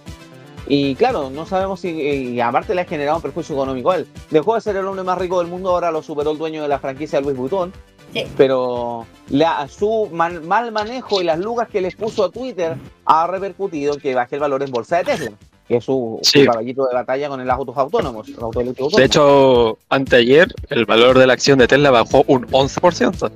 Y 0.71 0.95
claro, 0.97 1.31
no 1.31 1.47
sabemos 1.47 1.81
si, 1.81 1.89
y 1.89 2.41
aparte 2.41 2.75
le 2.75 2.83
ha 2.83 2.85
generado 2.85 3.17
un 3.17 3.23
perjuicio 3.23 3.55
económico 3.55 3.91
a 3.91 3.97
él. 3.97 4.07
Dejó 4.31 4.55
de 4.55 4.61
ser 4.61 4.77
el 4.77 4.87
hombre 4.87 5.03
más 5.03 5.17
rico 5.17 5.39
del 5.39 5.49
mundo, 5.49 5.71
ahora 5.71 5.91
lo 5.91 6.03
superó 6.03 6.33
el 6.33 6.39
dueño 6.39 6.61
de 6.63 6.69
la 6.69 6.79
franquicia 6.79 7.21
Louis 7.23 7.37
Vuitton. 7.37 7.73
Sí. 8.13 8.25
Pero 8.37 9.07
la, 9.31 9.67
su 9.69 10.09
mal, 10.13 10.43
mal 10.43 10.71
manejo 10.73 11.21
y 11.21 11.25
las 11.25 11.39
lugas 11.39 11.69
que 11.69 11.81
les 11.81 11.95
puso 11.95 12.25
a 12.25 12.31
Twitter 12.31 12.77
ha 13.07 13.27
repercutido 13.27 13.97
que 13.97 14.15
baje 14.15 14.37
el 14.37 14.41
valor 14.41 14.63
en 14.63 14.71
bolsa 14.71 14.99
de 14.99 15.05
Tesla, 15.05 15.33
que 15.67 15.77
es 15.77 15.85
su, 15.85 16.21
caballito 16.47 16.87
de 16.87 16.95
batalla 16.95 17.29
con 17.29 17.47
los 17.47 17.55
autos 17.55 17.77
autónomos. 17.77 18.29
los 18.29 18.43
autos 18.43 18.63
eléctricos 18.63 18.93
De 18.95 19.05
autónomos. 19.05 19.75
hecho, 19.75 19.79
anteayer 19.91 20.55
el 20.71 20.85
valor 20.87 21.19
de 21.19 21.27
la 21.27 21.33
acción 21.35 21.59
de 21.59 21.69
Tesla 21.69 21.91
bajó 21.91 22.25
un 22.27 22.47
11%. 22.47 23.31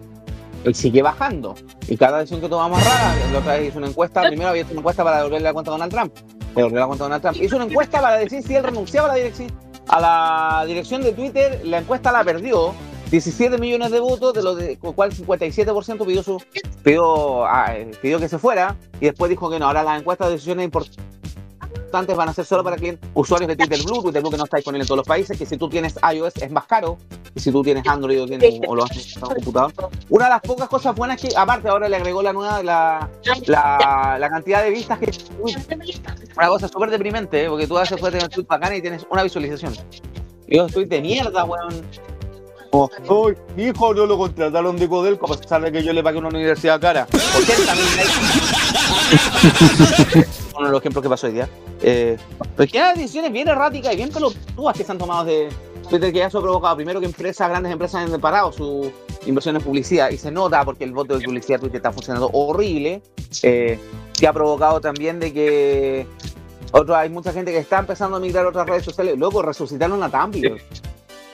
y 0.67 0.75
sigue 0.75 1.03
bajando. 1.03 1.55
Y 1.89 1.97
cada 1.97 2.19
decisión 2.19 2.41
que 2.41 2.49
tomamos 2.49 2.83
rara, 2.83 3.15
la 3.33 3.39
otra 3.39 3.57
vez 3.57 3.69
hizo 3.69 3.79
una 3.79 3.89
encuesta, 3.89 4.23
primero 4.29 4.51
había 4.51 4.63
hecho 4.63 4.73
una 4.73 4.81
encuesta 4.81 5.05
para 5.05 5.19
devolverle 5.19 5.45
la 5.45 5.53
cuenta 5.53 5.71
a 5.71 5.73
Donald 5.73 5.93
Trump. 5.93 6.15
Le 6.55 6.69
cuenta 6.69 7.05
Donald 7.05 7.23
Trump. 7.23 7.37
Hizo 7.41 7.57
una 7.57 7.65
encuesta 7.65 8.01
para 8.01 8.17
decir 8.17 8.43
si 8.43 8.55
él 8.55 8.65
renunciaba 8.65 9.09
a 9.09 9.13
la 9.13 9.17
dirección, 9.17 9.51
a 9.89 10.01
la 10.01 10.65
dirección 10.67 11.03
de 11.03 11.13
Twitter. 11.13 11.61
La 11.65 11.79
encuesta 11.79 12.13
la 12.13 12.25
perdió. 12.25 12.75
17 13.11 13.59
millones 13.59 13.91
de 13.91 14.01
votos, 14.01 14.33
de 14.33 14.43
lo 14.43 14.55
de 14.55 14.79
cual 14.79 15.13
57% 15.13 16.07
pidió 16.07 16.23
su 16.23 16.43
pidió, 16.83 17.45
ah, 17.45 17.67
eh, 17.77 17.91
pidió 18.01 18.19
que 18.19 18.27
se 18.27 18.39
fuera 18.39 18.75
y 19.03 19.05
después 19.05 19.29
dijo 19.29 19.51
que 19.51 19.59
no, 19.59 19.67
ahora 19.67 19.83
las 19.83 20.01
encuestas 20.01 20.29
de 20.29 20.33
decisiones 20.33 20.65
importantes 20.65 21.05
van 21.93 22.29
a 22.29 22.33
ser 22.33 22.45
solo 22.45 22.65
para 22.65 22.77
clientes 22.77 23.09
usuarios 23.15 23.49
de 23.49 23.57
Twitter 23.57 23.79
Blue, 23.85 24.03
Twitter 24.03 24.21
Blue 24.21 24.31
que 24.31 24.37
no 24.39 24.45
está 24.45 24.57
disponible 24.57 24.83
en 24.83 24.89
todos 24.89 24.99
los 24.99 25.07
países, 25.07 25.39
que 25.39 25.47
si 25.47 25.57
tú 25.57 25.69
tienes 25.69 25.95
iOS 26.15 26.37
es 26.37 26.51
más 26.51 26.67
caro, 26.67 26.99
y 27.35 27.41
si 27.41 27.53
tú 27.53 27.63
tienes 27.63 27.87
Android 27.87 28.23
o, 28.23 28.27
tienes, 28.27 28.61
o 28.67 28.75
lo 28.75 28.85
haces 28.85 29.17
en 29.17 29.25
un 29.25 29.35
computador. 29.35 29.73
Una 30.09 30.25
de 30.25 30.31
las 30.31 30.41
pocas 30.41 30.69
cosas 30.69 30.95
buenas 30.95 31.21
que, 31.21 31.29
aparte 31.37 31.69
ahora 31.69 31.89
le 31.89 31.97
agregó 31.97 32.23
la 32.23 32.33
nueva, 32.33 32.63
la, 32.63 33.11
la, 33.47 34.17
la 34.19 34.31
cantidad 34.31 34.63
de 34.63 34.71
vistas 34.71 34.99
que 34.99 35.11
uy, 35.41 35.55
una 36.37 36.49
cosa 36.49 36.69
súper 36.69 36.91
deprimente, 36.91 37.45
¿eh? 37.45 37.49
porque 37.49 37.67
tú 37.67 37.79
haces 37.79 37.99
puedes 37.99 38.13
tener 38.13 38.25
un 38.25 38.31
tweet 38.31 38.47
bacán 38.47 38.75
y 38.75 38.81
tienes 38.81 39.07
una 39.11 39.23
visualización. 39.23 39.75
Yo 40.49 40.67
estoy 40.67 40.85
de 40.85 41.01
mierda, 41.01 41.45
weón. 41.45 41.83
Como, 42.73 42.91
"Ay, 43.29 43.35
mi 43.55 43.65
hijo 43.65 43.93
no 43.93 44.07
lo 44.07 44.17
contrataron 44.17 44.77
de 44.79 44.89
Codelco 44.89 45.31
a 45.31 45.37
pesar 45.37 45.61
de 45.63 45.71
que 45.71 45.83
yo 45.83 45.93
le 45.93 46.03
pagué 46.03 46.17
una 46.19 46.29
universidad 46.29 46.81
cara. 46.81 47.07
80 47.13 47.75
mil 47.75 47.85
likes. 47.97 48.13
Uno 50.57 50.67
de 50.67 50.73
los 50.73 50.81
ejemplos 50.81 51.03
que 51.03 51.09
pasó 51.11 51.27
hoy 51.27 51.35
día. 51.35 51.49
Eh, 51.83 52.17
pero 52.57 52.65
es 52.65 52.73
que 52.73 52.81
hay 52.81 52.97
decisiones 52.97 53.31
bien 53.31 53.49
erráticas 53.49 53.93
y 53.93 53.97
bien 53.97 54.09
pelotudas 54.11 54.75
que 54.75 54.85
se 54.85 54.93
han 54.93 54.97
tomado 54.97 55.25
de 55.27 55.51
Twitter, 55.91 56.13
que 56.15 56.25
eso 56.25 56.39
ha 56.39 56.43
provocado 56.43 56.77
primero 56.77 56.99
que 56.99 57.07
empresas, 57.07 57.47
grandes 57.51 57.73
empresas 57.73 58.11
han 58.11 58.21
parado 58.21 58.51
su 58.53 58.91
inversión 59.27 59.57
en 59.57 59.63
publicidad 59.63 60.11
y 60.11 60.17
se 60.17 60.31
nota 60.31 60.65
porque 60.65 60.85
el 60.85 60.93
voto 60.93 61.19
de 61.19 61.25
publicidad 61.25 61.61
Twitter 61.61 61.77
está 61.77 61.93
funcionando 61.93 62.31
horrible. 62.33 63.03
Eh, 63.43 63.79
que 64.19 64.27
ha 64.27 64.33
provocado 64.33 64.81
también 64.81 65.21
de 65.21 65.33
que 65.33 66.07
otro, 66.73 66.97
hay 66.97 67.11
mucha 67.11 67.33
gente 67.33 67.53
que 67.53 67.59
está 67.59 67.81
empezando 67.81 68.17
a 68.17 68.21
migrar 68.21 68.47
a 68.47 68.49
otras 68.49 68.67
redes 68.67 68.85
sociales. 68.85 69.19
Luego 69.19 69.43
resucitaron 69.43 70.03
a 70.03 70.09
Tumblr. 70.09 70.59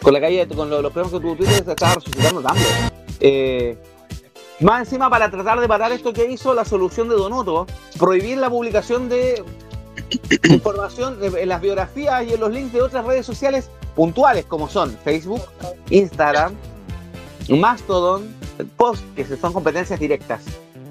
Con 0.03 0.13
la 0.15 0.21
calle, 0.21 0.47
con 0.49 0.71
lo- 0.71 0.81
los 0.83 0.93
premios 0.93 1.13
que 1.13 1.21
tuvo 1.21 1.35
Twitter 1.37 1.65
se 1.65 1.71
estaba 1.71 1.95
resucitando 1.95 2.41
Tumblr. 2.43 2.93
Eh, 3.21 3.77
más 4.61 4.81
encima, 4.81 5.11
para 5.11 5.31
tratar 5.31 5.61
de 5.61 5.69
parar 5.69 5.93
esto 5.93 6.13
que 6.13 6.27
hizo, 6.31 6.55
la 6.55 6.65
solución 6.65 7.09
de 7.09 7.15
Donoto, 7.17 7.67
prohibir 7.99 8.39
la 8.39 8.49
publicación 8.51 9.09
de 9.09 9.43
información 10.51 11.19
en 11.23 11.49
las 11.49 11.61
biografías 11.61 12.25
y 12.27 12.35
en 12.35 12.41
los 12.41 12.51
links 12.53 12.73
de 12.73 12.83
otras 12.83 13.05
redes 13.05 13.27
sociales 13.27 13.71
puntuales, 13.97 14.45
como 14.47 14.69
son 14.69 14.97
Facebook, 15.05 15.43
Instagram, 15.91 16.55
Mastodon, 17.49 18.35
Post, 18.77 19.03
que 19.17 19.25
son 19.37 19.53
competencias 19.53 19.99
directas. 19.99 20.43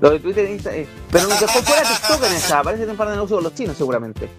Lo 0.01 0.12
de 0.12 0.20
Twitter 0.20 0.45
e 0.45 0.55
Insta- 0.58 0.74
eh, 0.74 0.88
pero 1.12 1.28
que 1.28 1.47
fue 1.47 1.62
fuera 1.64 1.82
TikTok 1.82 2.24
en 2.30 2.34
esa, 2.36 2.62
parece 2.62 2.86
que 2.86 2.91
un 2.91 2.97
par 2.97 3.08
de 3.10 3.16
negocios 3.16 3.38
con 3.38 3.43
los 3.45 3.53
chinos 3.55 3.76
seguramente. 3.78 4.30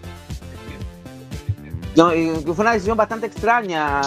No, 1.95 2.11
fue 2.11 2.61
una 2.63 2.73
decisión 2.73 2.95
bastante 2.95 3.27
extraña. 3.27 4.01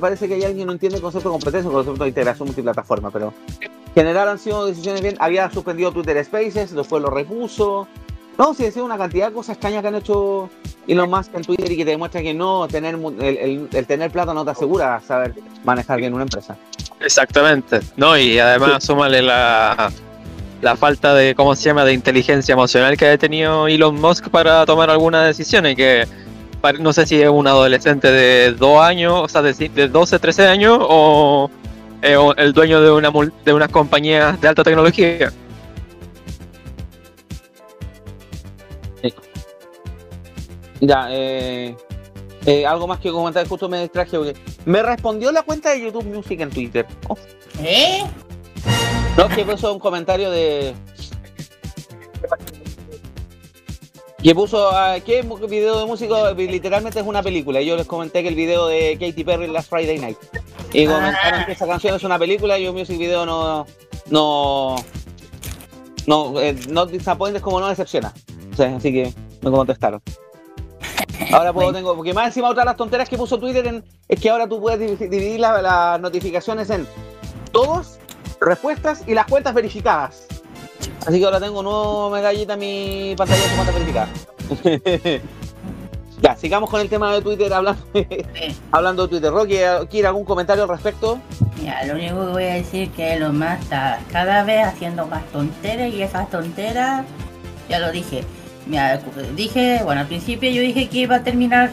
Parece 0.00 0.28
que 0.28 0.34
hay 0.34 0.42
alguien 0.44 0.58
que 0.58 0.66
no 0.66 0.72
entiende 0.72 0.96
el 0.96 1.02
concepto 1.02 1.28
de 1.28 1.32
competencia, 1.34 1.68
el 1.68 1.74
concepto 1.74 2.02
de 2.04 2.08
integración 2.08 2.48
multiplataforma, 2.48 3.10
pero 3.10 3.32
en 3.60 3.70
general 3.94 4.28
han 4.28 4.38
sido 4.38 4.66
decisiones 4.66 5.00
bien. 5.02 5.16
Había 5.18 5.50
suspendido 5.50 5.90
Twitter 5.92 6.22
Spaces, 6.24 6.74
después 6.74 7.02
lo 7.02 7.10
repuso. 7.10 7.88
No, 8.38 8.54
sí, 8.54 8.70
sido 8.70 8.84
una 8.84 8.96
cantidad 8.96 9.28
de 9.28 9.34
cosas 9.34 9.54
extrañas 9.56 9.82
que 9.82 9.88
han 9.88 9.94
hecho 9.96 10.48
Elon 10.86 11.10
Musk 11.10 11.34
en 11.34 11.42
Twitter 11.42 11.70
y 11.72 11.76
que 11.76 11.84
te 11.84 11.90
demuestra 11.90 12.22
que 12.22 12.32
no 12.32 12.66
tener 12.68 12.94
el, 12.94 13.22
el- 13.38 13.68
el 13.72 13.86
tener 13.86 14.10
plata 14.10 14.32
no 14.32 14.44
te 14.44 14.50
asegura 14.52 15.00
saber 15.06 15.34
manejar 15.64 15.98
bien 16.00 16.14
una 16.14 16.22
empresa. 16.22 16.56
Exactamente. 17.00 17.80
No, 17.96 18.16
y 18.16 18.38
además 18.38 18.82
súmale 18.84 19.20
la, 19.22 19.90
la 20.62 20.76
falta 20.76 21.14
de, 21.14 21.34
¿cómo 21.34 21.54
se 21.54 21.64
llama?, 21.64 21.84
de 21.84 21.92
inteligencia 21.92 22.52
emocional 22.52 22.96
que 22.96 23.06
ha 23.08 23.18
tenido 23.18 23.66
Elon 23.68 24.00
Musk 24.00 24.28
para 24.28 24.64
tomar 24.66 24.88
algunas 24.90 25.26
decisiones 25.26 25.76
que 25.76 26.06
no 26.78 26.92
sé 26.92 27.06
si 27.06 27.20
es 27.20 27.28
un 27.28 27.46
adolescente 27.46 28.10
de 28.10 28.52
dos 28.52 28.80
años, 28.80 29.14
o 29.14 29.28
sea, 29.28 29.42
de, 29.42 29.52
de 29.52 29.88
12, 29.88 30.18
13 30.18 30.46
años 30.46 30.78
o 30.80 31.50
eh, 32.02 32.16
o 32.16 32.34
el 32.36 32.52
dueño 32.52 32.80
de 32.80 32.90
una 32.90 33.12
de 33.44 33.52
unas 33.52 33.68
compañías 33.68 34.40
de 34.40 34.48
alta 34.48 34.64
tecnología. 34.64 35.30
Ya, 40.80 41.08
eh, 41.10 41.76
eh, 42.46 42.64
algo 42.64 42.86
más 42.86 43.00
que 43.00 43.10
comentar, 43.10 43.46
justo 43.46 43.68
me 43.68 43.82
distraje 43.82 44.16
porque 44.16 44.34
me 44.64 44.82
respondió 44.82 45.30
la 45.30 45.42
cuenta 45.42 45.70
de 45.70 45.82
YouTube 45.82 46.06
Music 46.06 46.40
en 46.40 46.48
Twitter. 46.48 46.86
Oh, 47.06 47.18
¿Eh? 47.62 48.02
no, 49.18 49.28
que 49.28 49.44
puso 49.44 49.74
un 49.74 49.78
comentario 49.78 50.30
de. 50.30 50.74
Que 54.22 54.34
puso, 54.34 54.70
ah, 54.70 54.96
¿qué 55.04 55.22
video 55.48 55.78
de 55.80 55.86
música? 55.86 56.32
Literalmente 56.32 57.00
es 57.00 57.06
una 57.06 57.22
película. 57.22 57.60
Y 57.62 57.66
yo 57.66 57.76
les 57.76 57.86
comenté 57.86 58.22
que 58.22 58.28
el 58.28 58.34
video 58.34 58.66
de 58.66 58.98
Katy 59.00 59.24
Perry 59.24 59.46
Last 59.46 59.70
Friday 59.70 59.98
Night. 59.98 60.18
Y 60.72 60.86
comentaron 60.86 61.46
que 61.46 61.52
esa 61.52 61.66
canción 61.66 61.94
es 61.96 62.04
una 62.04 62.18
película 62.18 62.58
y 62.58 62.68
un 62.68 62.76
music 62.76 62.98
video 62.98 63.24
no. 63.24 63.66
No. 64.10 64.76
No, 66.06 66.38
eh, 66.40 66.54
no 66.68 66.86
disappointes 66.86 67.40
como 67.40 67.60
no 67.60 67.68
decepciona. 67.68 68.12
O 68.52 68.56
sea, 68.56 68.76
así 68.76 68.92
que 68.92 69.12
me 69.40 69.50
contestaron. 69.50 70.02
Ahora 71.32 71.52
puedo 71.52 71.72
tengo, 71.72 71.94
porque 71.94 72.12
más 72.12 72.26
encima 72.26 72.48
otra 72.50 72.62
de 72.62 72.66
las 72.66 72.76
tonteras 72.76 73.08
que 73.08 73.16
puso 73.16 73.38
Twitter 73.38 73.66
en- 73.66 73.84
es 74.08 74.20
que 74.20 74.28
ahora 74.30 74.48
tú 74.48 74.60
puedes 74.60 74.80
divi- 74.80 75.08
dividir 75.08 75.40
la- 75.40 75.62
las 75.62 76.00
notificaciones 76.00 76.68
en 76.70 76.86
todos, 77.52 77.98
respuestas 78.40 79.02
y 79.06 79.14
las 79.14 79.26
cuentas 79.26 79.54
verificadas. 79.54 80.26
Así 81.06 81.18
que 81.18 81.24
ahora 81.24 81.40
tengo 81.40 81.58
un 81.60 81.64
nuevo 81.64 82.10
medallita 82.10 82.54
en 82.54 82.60
mi 82.60 83.14
pantalla 83.16 83.42
de 83.42 83.48
cuentas 83.54 83.74
verificadas. 83.74 84.08
ya, 86.22 86.36
sigamos 86.36 86.68
con 86.70 86.80
el 86.80 86.88
tema 86.88 87.14
de 87.14 87.22
Twitter 87.22 87.52
hablando, 87.52 87.82
hablando 88.70 89.02
de 89.04 89.08
Twitter. 89.08 89.30
Rocky, 89.32 89.56
¿quiere 89.90 90.08
algún 90.08 90.24
comentario 90.24 90.64
al 90.64 90.68
respecto? 90.68 91.18
Mira, 91.58 91.84
lo 91.86 91.94
único 91.94 92.26
que 92.26 92.32
voy 92.32 92.44
a 92.44 92.54
decir 92.54 92.90
que 92.90 93.18
lo 93.18 93.32
más 93.32 93.60
está 93.60 94.00
cada 94.12 94.44
vez 94.44 94.64
haciendo 94.66 95.06
más 95.06 95.24
tonteras 95.32 95.92
y 95.92 96.02
esas 96.02 96.30
tonteras, 96.30 97.04
ya 97.68 97.78
lo 97.78 97.90
dije. 97.92 98.24
Mira, 98.66 99.00
dije, 99.34 99.80
bueno, 99.84 100.02
al 100.02 100.06
principio 100.06 100.50
yo 100.50 100.60
dije 100.60 100.88
que 100.88 100.98
iba 100.98 101.16
a 101.16 101.22
terminar 101.24 101.70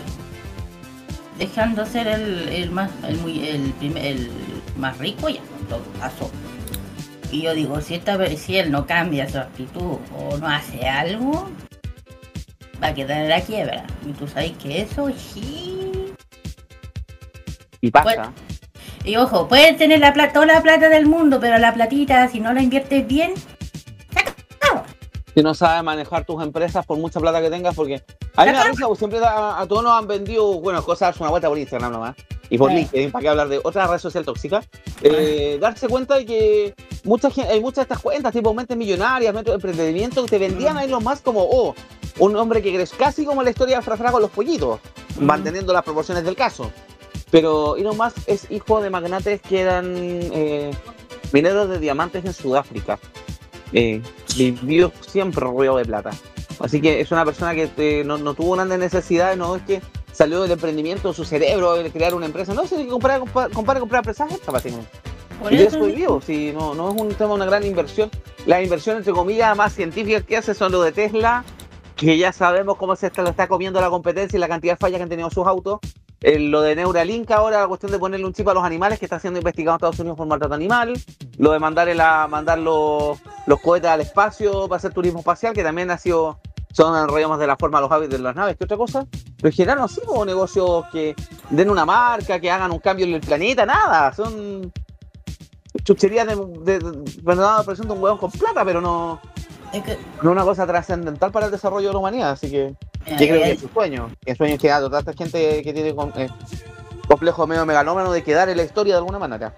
dejando 1.37 1.85
ser 1.85 2.07
el, 2.07 2.47
el 2.49 2.71
más 2.71 2.89
el 3.07 3.17
muy 3.17 3.47
el, 3.47 3.71
primer- 3.73 4.05
el 4.05 4.31
más 4.77 4.97
rico 4.97 5.29
ya 5.29 5.41
todo 5.69 5.81
caso. 5.99 6.31
Y 7.31 7.41
yo 7.41 7.53
digo, 7.53 7.81
si 7.81 7.95
esta 7.95 8.17
si 8.37 8.57
él 8.57 8.71
no 8.71 8.85
cambia 8.85 9.27
su 9.27 9.37
actitud 9.37 9.97
o 10.15 10.37
no 10.37 10.47
hace 10.47 10.87
algo, 10.87 11.49
va 12.81 12.87
a 12.87 12.93
quedar 12.93 13.23
en 13.23 13.29
la 13.29 13.41
quiebra. 13.41 13.85
Y 14.07 14.13
tú 14.13 14.27
sabes 14.27 14.51
que 14.53 14.81
eso 14.81 15.11
sí. 15.11 16.13
Y 17.81 17.91
pasa. 17.91 18.05
Bueno. 18.05 18.33
Y 19.03 19.15
ojo, 19.15 19.47
puedes 19.47 19.77
tener 19.77 19.99
la 19.99 20.13
plata, 20.13 20.33
toda 20.33 20.45
la 20.47 20.61
plata 20.61 20.89
del 20.89 21.05
mundo, 21.05 21.39
pero 21.39 21.57
la 21.57 21.73
platita, 21.73 22.27
si 22.27 22.39
no 22.39 22.53
la 22.53 22.61
inviertes 22.61 23.07
bien, 23.07 23.33
si 25.37 25.43
no 25.43 25.53
sabes 25.53 25.83
manejar 25.83 26.25
tus 26.25 26.41
empresas 26.41 26.83
por 26.83 26.97
mucha 26.97 27.19
plata 27.19 27.39
que 27.39 27.51
tengas, 27.51 27.75
porque 27.75 28.01
a 28.35 28.43
mí 28.43 28.51
me 28.51 28.57
da 28.57 28.63
risa, 28.63 28.87
porque 28.87 28.97
siempre 28.97 29.19
a, 29.19 29.61
a 29.61 29.67
todos 29.67 29.83
nos 29.83 29.91
han 29.93 30.07
vendido, 30.07 30.59
bueno, 30.59 30.83
cosas, 30.83 31.15
una 31.19 31.29
vuelta 31.29 31.47
por 31.47 31.59
Instagram 31.59 31.91
nomás, 31.91 32.15
y 32.49 32.57
por 32.57 32.71
Sí. 32.71 32.77
LinkedIn, 32.77 33.11
para 33.11 33.21
qué 33.21 33.29
hablar 33.29 33.47
de 33.47 33.61
otra 33.63 33.85
red 33.85 33.99
social 33.99 34.25
tóxica, 34.25 34.63
eh, 35.03 35.59
darse 35.61 35.87
cuenta 35.87 36.15
de 36.15 36.25
que 36.25 36.75
mucha 37.03 37.29
gente, 37.29 37.51
hay 37.51 37.61
muchas 37.61 37.75
de 37.75 37.81
estas 37.83 37.99
cuentas, 37.99 38.33
tipo 38.33 38.51
mentes 38.51 38.75
millonarias, 38.75 39.31
métodos 39.31 39.61
de 39.61 39.69
emprendimiento, 39.69 40.23
que 40.23 40.29
te 40.31 40.39
vendían 40.39 40.75
a 40.75 40.83
Elon 40.83 41.03
Musk 41.03 41.21
como, 41.21 41.43
oh, 41.43 41.75
un 42.17 42.35
hombre 42.35 42.63
que 42.63 42.73
crees 42.73 42.91
casi 42.93 43.23
como 43.23 43.43
la 43.43 43.51
historia 43.51 43.75
de 43.77 43.83
Frafra 43.83 44.11
con 44.11 44.23
los 44.23 44.31
pollitos, 44.31 44.79
manteniendo 45.19 45.71
las 45.71 45.83
proporciones 45.83 46.23
del 46.23 46.35
caso. 46.35 46.71
Pero 47.29 47.75
Elon 47.75 47.95
Musk 47.95 48.17
es 48.25 48.49
hijo 48.49 48.81
de 48.81 48.89
magnates 48.89 49.39
que 49.43 49.61
eran 49.61 49.93
eh, 49.95 50.71
mineros 51.31 51.69
de 51.69 51.77
diamantes 51.77 52.25
en 52.25 52.33
Sudáfrica. 52.33 52.97
Eh, 53.73 54.01
vivió 54.37 54.91
siempre 55.01 55.41
rodeado 55.41 55.77
de 55.77 55.85
plata. 55.85 56.11
Así 56.59 56.81
que 56.81 57.01
es 57.01 57.11
una 57.11 57.25
persona 57.25 57.53
que 57.53 57.69
eh, 57.77 58.03
no, 58.05 58.17
no 58.17 58.33
tuvo 58.33 58.55
grandes 58.55 58.79
necesidades, 58.79 59.37
no 59.37 59.55
es 59.55 59.61
que 59.63 59.81
salió 60.11 60.41
del 60.41 60.51
emprendimiento, 60.51 61.13
su 61.13 61.23
cerebro, 61.25 61.75
de 61.75 61.91
crear 61.91 62.15
una 62.15 62.25
empresa. 62.25 62.53
No, 62.53 62.65
se 62.65 62.87
comprar, 62.87 63.19
comprar, 63.19 63.51
comprar, 63.51 63.79
comprar 63.79 63.99
empresas 63.99 64.31
esta, 64.31 64.51
básicamente. 64.51 64.89
por 65.39 65.53
Y 65.53 65.57
eso 65.57 65.77
eso 65.77 65.85
vivió, 65.85 66.19
si 66.21 66.51
no, 66.53 66.73
no 66.73 66.89
es 66.89 66.99
un 66.99 67.09
tema, 67.09 67.33
una 67.33 67.45
gran 67.45 67.63
inversión. 67.63 68.09
La 68.47 68.61
inversión, 68.63 68.97
entre 68.97 69.13
comillas, 69.13 69.55
más 69.55 69.73
científicas 69.73 70.23
que 70.23 70.37
hace 70.37 70.55
son 70.55 70.71
lo 70.71 70.81
de 70.81 70.91
Tesla, 70.91 71.43
que 71.95 72.17
ya 72.17 72.31
sabemos 72.31 72.77
cómo 72.77 72.95
se 72.95 73.07
está, 73.07 73.21
lo 73.21 73.29
está 73.29 73.47
comiendo 73.47 73.79
la 73.79 73.89
competencia 73.89 74.37
y 74.37 74.39
la 74.39 74.47
cantidad 74.47 74.73
de 74.73 74.77
fallas 74.77 74.97
que 74.97 75.03
han 75.03 75.09
tenido 75.09 75.29
sus 75.29 75.45
autos. 75.45 75.79
eh, 76.21 76.39
lo 76.39 76.61
de 76.61 76.75
Neuralink 76.75 77.29
ahora, 77.29 77.61
la 77.61 77.67
cuestión 77.67 77.91
de 77.91 77.99
ponerle 77.99 78.25
un 78.25 78.33
chip 78.33 78.47
a 78.47 78.53
los 78.55 78.63
animales 78.63 78.97
que 78.97 79.05
está 79.05 79.19
siendo 79.19 79.37
investigado 79.39 79.75
en 79.75 79.77
Estados 79.77 79.99
Unidos 79.99 80.17
por 80.17 80.25
maltrato 80.25 80.55
animal, 80.55 80.93
lo 81.37 81.51
de 81.51 81.59
mandar, 81.59 81.87
la, 81.95 82.27
mandar 82.27 82.57
los, 82.57 83.19
los 83.47 83.59
cohetes 83.59 83.89
al 83.89 84.01
espacio 84.01 84.67
para 84.67 84.77
hacer 84.77 84.93
turismo 84.93 85.19
espacial, 85.19 85.53
que 85.53 85.63
también 85.63 85.89
ha 85.89 85.97
sido, 85.97 86.39
son 86.73 86.95
enrollos 87.01 87.39
de 87.39 87.47
la 87.47 87.55
forma 87.57 87.81
los 87.81 87.91
hábitos 87.91 88.17
de 88.19 88.23
las 88.23 88.35
naves, 88.35 88.55
¿qué 88.57 88.65
otra 88.65 88.77
cosa? 88.77 89.07
Pero 89.37 89.47
en 89.49 89.51
general 89.53 89.77
no 89.79 89.87
como 90.05 90.25
negocios 90.25 90.85
que 90.91 91.15
den 91.49 91.69
una 91.69 91.85
marca, 91.85 92.39
que 92.39 92.51
hagan 92.51 92.71
un 92.71 92.79
cambio 92.79 93.05
en 93.05 93.13
el 93.15 93.21
planeta, 93.21 93.65
nada, 93.65 94.13
son 94.13 94.71
chucherías 95.83 96.27
de, 96.27 96.35
de, 96.35 96.79
de, 96.79 97.35
la 97.35 97.63
de 97.63 97.81
un 97.93 98.01
huevón 98.03 98.17
con 98.17 98.31
plata, 98.31 98.65
pero 98.65 98.81
no, 98.81 99.19
Es 99.73 99.83
que, 99.83 99.97
no 100.21 100.31
una 100.31 100.43
cosa 100.43 100.67
trascendental 100.67 101.31
para 101.31 101.45
el 101.45 101.51
desarrollo 101.51 101.87
de 101.87 101.93
la 101.93 101.99
humanidad, 101.99 102.31
así 102.31 102.49
que 102.51 102.75
yo 103.05 103.15
creo 103.17 103.35
eh, 103.35 103.43
que 103.43 103.51
es 103.51 103.59
su 103.61 103.69
sueño. 103.69 104.09
El 104.25 104.35
sueño 104.35 104.55
es 104.55 104.59
que 104.59 104.71
a 104.71 104.89
tanta 104.89 105.13
gente 105.13 105.61
que 105.63 105.73
tiene 105.73 105.95
con- 105.95 106.11
eh, 106.17 106.29
complejo 107.07 107.47
medio 107.47 107.65
megalómano 107.65 108.11
de 108.11 108.21
quedar 108.23 108.49
en 108.49 108.57
la 108.57 108.63
historia 108.63 108.95
de 108.95 108.97
alguna 108.99 109.19
manera. 109.19 109.53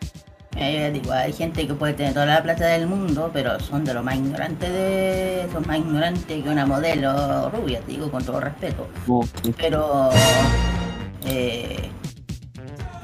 Digo, 0.93 1.14
hay 1.14 1.32
gente 1.32 1.66
que 1.66 1.74
puede 1.74 1.93
tener 1.93 2.14
toda 2.14 2.26
la 2.26 2.43
plata 2.43 2.66
del 2.68 2.88
mundo, 2.88 3.30
pero 3.32 3.60
son 3.60 3.86
de 3.86 3.93
lo 3.93 4.03
más 4.03 4.16
ignorantes 4.16 4.70
de. 4.72 5.47
son 5.53 5.66
más 5.66 5.78
ignorantes 5.78 6.43
que 6.43 6.49
una 6.49 6.66
modelo 6.66 7.49
rubia, 7.49 7.80
te 7.82 7.93
digo 7.93 8.12
con 8.12 8.24
todo 8.24 8.39
respeto. 8.39 8.88
Pero 9.57 10.10
eh, 11.26 11.89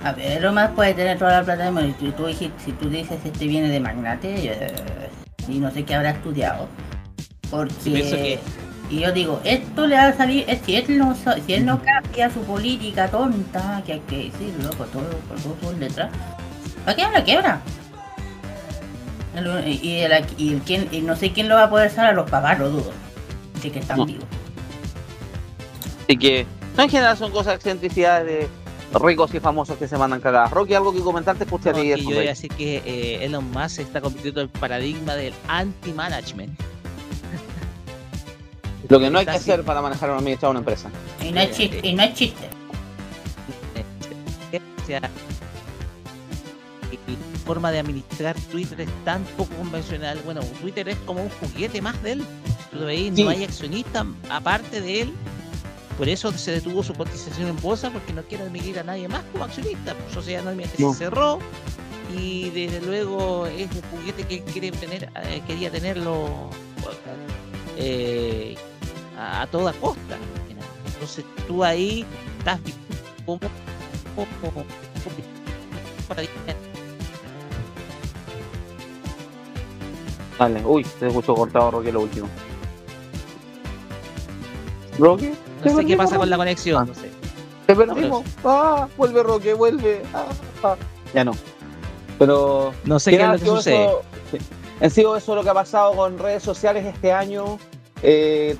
a 0.03 0.11
ver, 0.11 0.41
lo 0.41 0.51
más 0.53 0.71
puede 0.71 0.93
tener 0.93 1.17
toda 1.17 1.39
la 1.39 1.43
plata 1.43 1.63
del 1.63 1.73
mundo. 1.73 1.95
Si 1.99 2.11
tú, 2.11 2.27
si 2.33 2.71
tú 2.73 2.89
dices 2.89 3.19
este 3.23 3.47
viene 3.47 3.69
de 3.69 3.79
magnate, 3.79 4.51
eh, 4.51 4.73
y 5.47 5.59
no 5.59 5.71
sé 5.71 5.83
qué 5.83 5.95
habrá 5.95 6.11
estudiado. 6.11 6.67
Porque 7.49 8.39
y 8.89 8.99
yo 8.99 9.11
digo, 9.11 9.41
esto 9.43 9.87
le 9.87 9.95
va 9.95 10.07
a 10.07 10.13
salir, 10.13 10.45
eh, 10.47 10.59
si 10.63 10.75
él 10.75 10.97
no 10.97 11.15
si 11.15 11.53
él 11.53 11.65
no 11.65 11.81
cambia 11.81 12.29
su 12.29 12.41
política 12.41 13.07
tonta, 13.07 13.81
que 13.85 13.93
hay 13.93 13.99
que 14.01 14.29
decirlo 14.29 14.69
con 14.77 14.87
todo, 14.89 15.09
con 15.27 15.37
todo 15.41 15.57
sus 15.61 15.79
letras, 15.79 16.09
va 16.87 16.91
a 16.91 16.95
quedar 16.95 17.11
la 17.11 17.23
quiebra. 17.23 17.61
El- 19.35 19.67
Y, 19.67 19.99
el, 19.99 20.25
y, 20.37 20.53
el 20.53 20.61
quién- 20.61 20.87
y 20.91 21.01
no 21.01 21.15
sé 21.15 21.31
quién 21.33 21.49
lo 21.49 21.55
va 21.55 21.63
a 21.65 21.69
poder 21.69 21.91
salvar, 21.91 22.15
los 22.15 22.29
papás 22.29 22.57
lo 22.59 22.69
dudo. 22.69 22.91
Así 23.57 23.69
que 23.69 23.79
están 23.79 23.97
No. 23.97 24.05
vivos. 24.05 24.25
Así 26.03 26.17
que, 26.17 26.45
no 26.77 26.83
en 26.83 26.89
general 26.89 27.17
son 27.17 27.31
cosas 27.31 27.55
excentricidades 27.55 28.25
de 28.27 28.47
ricos 28.99 29.33
y 29.33 29.39
famosos 29.39 29.77
que 29.77 29.87
se 29.87 29.97
mandan 29.97 30.21
cagadas. 30.21 30.51
Rocky, 30.51 30.73
algo 30.73 30.93
que 30.93 31.01
comentarte, 31.01 31.43
escuché 31.43 31.71
a 31.71 31.73
No, 31.73 31.79
eso, 31.79 31.97
yo 31.97 32.15
voy 32.15 32.27
a 32.27 32.29
decir 32.29 32.49
que 32.51 32.77
eh, 32.85 33.25
Elon 33.25 33.51
Musk 33.51 33.79
está 33.79 33.99
convirtiendo 33.99 34.41
en 34.41 34.49
el 34.53 34.59
paradigma 34.59 35.15
del 35.15 35.33
anti-management. 35.49 36.57
Lo 38.87 38.99
que 38.99 39.09
no 39.09 39.19
hay 39.19 39.25
que 39.25 39.31
hacer 39.31 39.63
para 39.63 39.81
manejar 39.81 40.11
o 40.11 40.15
administrar 40.15 40.51
una 40.51 40.59
empresa. 40.59 40.89
Y 41.21 41.31
no 41.31 41.41
es 41.41 41.51
chiste, 41.51 41.79
y 41.83 41.93
no 41.93 42.03
es 42.03 42.13
chiste. 42.13 42.47
O 47.45 47.47
sea, 47.47 47.53
forma 47.53 47.71
de 47.71 47.79
administrar 47.79 48.35
Twitter 48.51 48.81
es 48.81 48.89
tan 49.05 49.23
poco 49.37 49.53
convencional. 49.55 50.19
Bueno, 50.25 50.41
Twitter 50.61 50.89
es 50.89 50.97
como 51.05 51.21
un 51.23 51.29
juguete 51.29 51.81
más 51.81 52.01
de 52.01 52.13
él. 52.13 52.25
Tú 52.71 52.79
lo 52.79 52.85
veis, 52.87 53.13
Sí. 53.15 53.23
no 53.23 53.29
hay 53.29 53.43
accionista 53.43 54.05
aparte 54.29 54.81
de 54.81 55.01
él. 55.01 55.13
Por 55.97 56.09
eso 56.09 56.31
se 56.31 56.51
detuvo 56.51 56.83
su 56.83 56.93
cotización 56.95 57.47
en 57.49 57.61
bolsa 57.61 57.89
porque 57.91 58.13
no 58.13 58.23
quiere 58.23 58.43
admitir 58.45 58.79
a 58.79 58.83
nadie 58.83 59.07
más 59.07 59.23
como 59.31 59.43
accionista. 59.45 59.93
Pues, 59.93 60.13
sociedad 60.13 60.41
anónimamente 60.41 60.81
No. 60.81 60.91
se 60.93 60.99
cerró 60.99 61.39
y 62.17 62.49
desde 62.49 62.81
luego 62.81 63.45
es 63.45 63.69
un 63.71 63.81
juguete 63.99 64.23
que 64.23 64.41
quiere 64.43 64.71
tener, 64.71 65.09
eh, 65.23 65.41
quería 65.47 65.69
tenerlo 65.71 66.49
eh, 67.77 68.55
a, 69.17 69.43
a 69.43 69.47
toda 69.47 69.71
costa. 69.73 70.17
Entonces 70.95 71.23
tú 71.47 71.63
ahí 71.63 72.05
estás 72.39 72.59
Vale, 80.37 80.61
uy, 80.65 80.83
te 80.99 81.07
escucho 81.07 81.33
cortado, 81.33 81.71
Rocky, 81.71 81.91
lo 81.91 82.01
último. 82.01 82.27
¿Rocky? 84.99 85.31
No 85.63 85.75
sé 85.75 85.85
qué 85.85 85.97
pasa 85.97 86.17
con 86.17 86.29
la 86.29 86.37
conexión. 86.37 86.87
No 86.87 86.93
sé. 86.93 87.09
Te 87.67 87.75
perdimos. 87.75 88.23
Ah, 88.43 88.87
vuelve 88.97 89.23
Roque, 89.23 89.53
vuelve. 89.53 90.01
Ah, 90.13 90.25
ah. 90.63 90.75
Ya 91.13 91.23
no. 91.25 91.31
Pero. 92.19 92.73
No 92.85 92.99
sé 92.99 93.11
qué 93.11 93.23
es 93.23 93.27
lo 93.27 93.33
que 93.39 93.45
sucede. 93.45 93.85
eso- 93.85 94.01
sí. 94.31 94.37
Eso 95.17 95.35
lo 95.35 95.43
que 95.43 95.49
ha 95.49 95.53
pasado 95.53 95.93
con 95.95 96.17
redes 96.19 96.43
sociales 96.43 96.85
este 96.85 97.11
año. 97.11 97.57
Eh, 98.03 98.55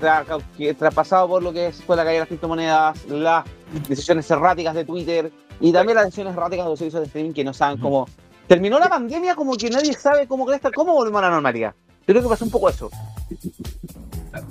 traspasado 0.80 1.28
por 1.28 1.43
lo 1.43 1.53
que 1.53 1.67
es- 1.67 1.84
fue 1.84 1.95
la 1.95 2.03
caída 2.03 2.13
de 2.13 2.19
las 2.21 2.28
criptomonedas, 2.30 3.05
las 3.07 3.43
decisiones 3.88 4.30
erráticas 4.32 4.73
de 4.73 4.86
Twitter 4.86 5.32
y 5.59 5.71
también 5.71 5.95
las 5.97 6.05
decisiones 6.05 6.34
erráticas 6.34 6.65
de 6.65 6.69
los 6.71 6.80
servicios 6.80 7.01
de 7.01 7.07
streaming 7.07 7.34
que 7.34 7.43
no 7.43 7.53
saben 7.53 7.78
cómo. 7.80 8.07
Terminó 8.48 8.80
la 8.80 8.89
pandemia 8.89 9.36
como 9.36 9.56
que 9.56 9.70
nadie 9.70 9.93
sabe 9.93 10.28
cómo 10.28 10.46
cresta, 10.46 10.72
cómo 10.72 10.93
volvemos 10.93 11.20
a 11.20 11.24
la 11.24 11.32
normalidad. 11.32 11.74
Yo 12.08 12.14
creo 12.14 12.22
que 12.22 12.30
pasó 12.30 12.46
un 12.46 12.52
poco 12.52 12.70
eso. 12.70 12.89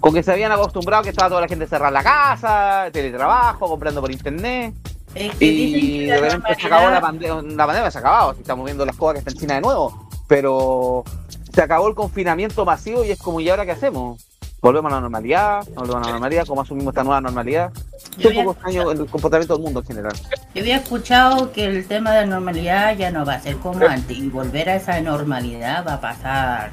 Con 0.00 0.12
que 0.12 0.22
se 0.22 0.32
habían 0.32 0.50
acostumbrado 0.50 1.02
que 1.02 1.10
estaba 1.10 1.28
toda 1.28 1.42
la 1.42 1.48
gente 1.48 1.66
cerrada 1.66 1.88
en 1.88 1.94
la 1.94 2.02
casa, 2.02 2.90
teletrabajo, 2.92 3.68
comprando 3.68 4.00
por 4.00 4.10
internet. 4.10 4.74
Es 5.14 5.34
que 5.36 5.44
dicen 5.50 5.80
Y 5.80 6.06
de 6.06 6.20
repente 6.20 6.54
se 6.56 6.66
acabó 6.66 6.90
la 6.90 7.00
pandemia, 7.00 7.42
la 7.42 7.66
pandemia 7.66 7.90
se 7.90 7.98
ha 7.98 8.00
acabado, 8.00 8.32
estamos 8.32 8.64
viendo 8.64 8.84
las 8.84 8.96
cosas 8.96 9.14
que 9.14 9.18
está 9.20 9.30
en 9.30 9.38
China 9.38 9.54
de 9.54 9.60
nuevo, 9.60 10.08
pero 10.26 11.04
se 11.52 11.62
acabó 11.62 11.86
el 11.86 11.94
confinamiento 11.94 12.64
masivo 12.64 13.04
y 13.04 13.12
es 13.12 13.18
como, 13.20 13.38
¿y 13.38 13.48
ahora 13.48 13.64
qué 13.64 13.70
hacemos? 13.70 14.20
¿Volvemos 14.64 14.90
a 14.90 14.94
la 14.94 15.00
normalidad? 15.02 15.62
¿No 15.68 15.74
volvemos 15.82 15.96
a 15.96 16.00
la 16.06 16.12
normalidad? 16.12 16.46
¿Cómo 16.46 16.62
asumimos 16.62 16.92
esta 16.92 17.04
nueva 17.04 17.20
normalidad? 17.20 17.70
Yo 18.16 18.28
un 18.30 18.32
había, 18.32 18.44
poco 18.44 18.52
extraño 18.52 18.90
el 18.92 19.06
comportamiento 19.06 19.54
del 19.56 19.62
mundo 19.62 19.80
en 19.80 19.86
general. 19.86 20.12
yo 20.54 20.60
había 20.62 20.76
escuchado 20.78 21.52
que 21.52 21.66
el 21.66 21.86
tema 21.86 22.12
de 22.12 22.26
normalidad 22.26 22.96
ya 22.96 23.10
no 23.10 23.26
va 23.26 23.34
a 23.34 23.40
ser 23.40 23.56
como 23.58 23.84
antes 23.86 24.16
y 24.16 24.26
volver 24.30 24.70
a 24.70 24.76
esa 24.76 24.98
normalidad 25.02 25.86
va 25.86 25.94
a 25.94 26.00
pasar 26.00 26.70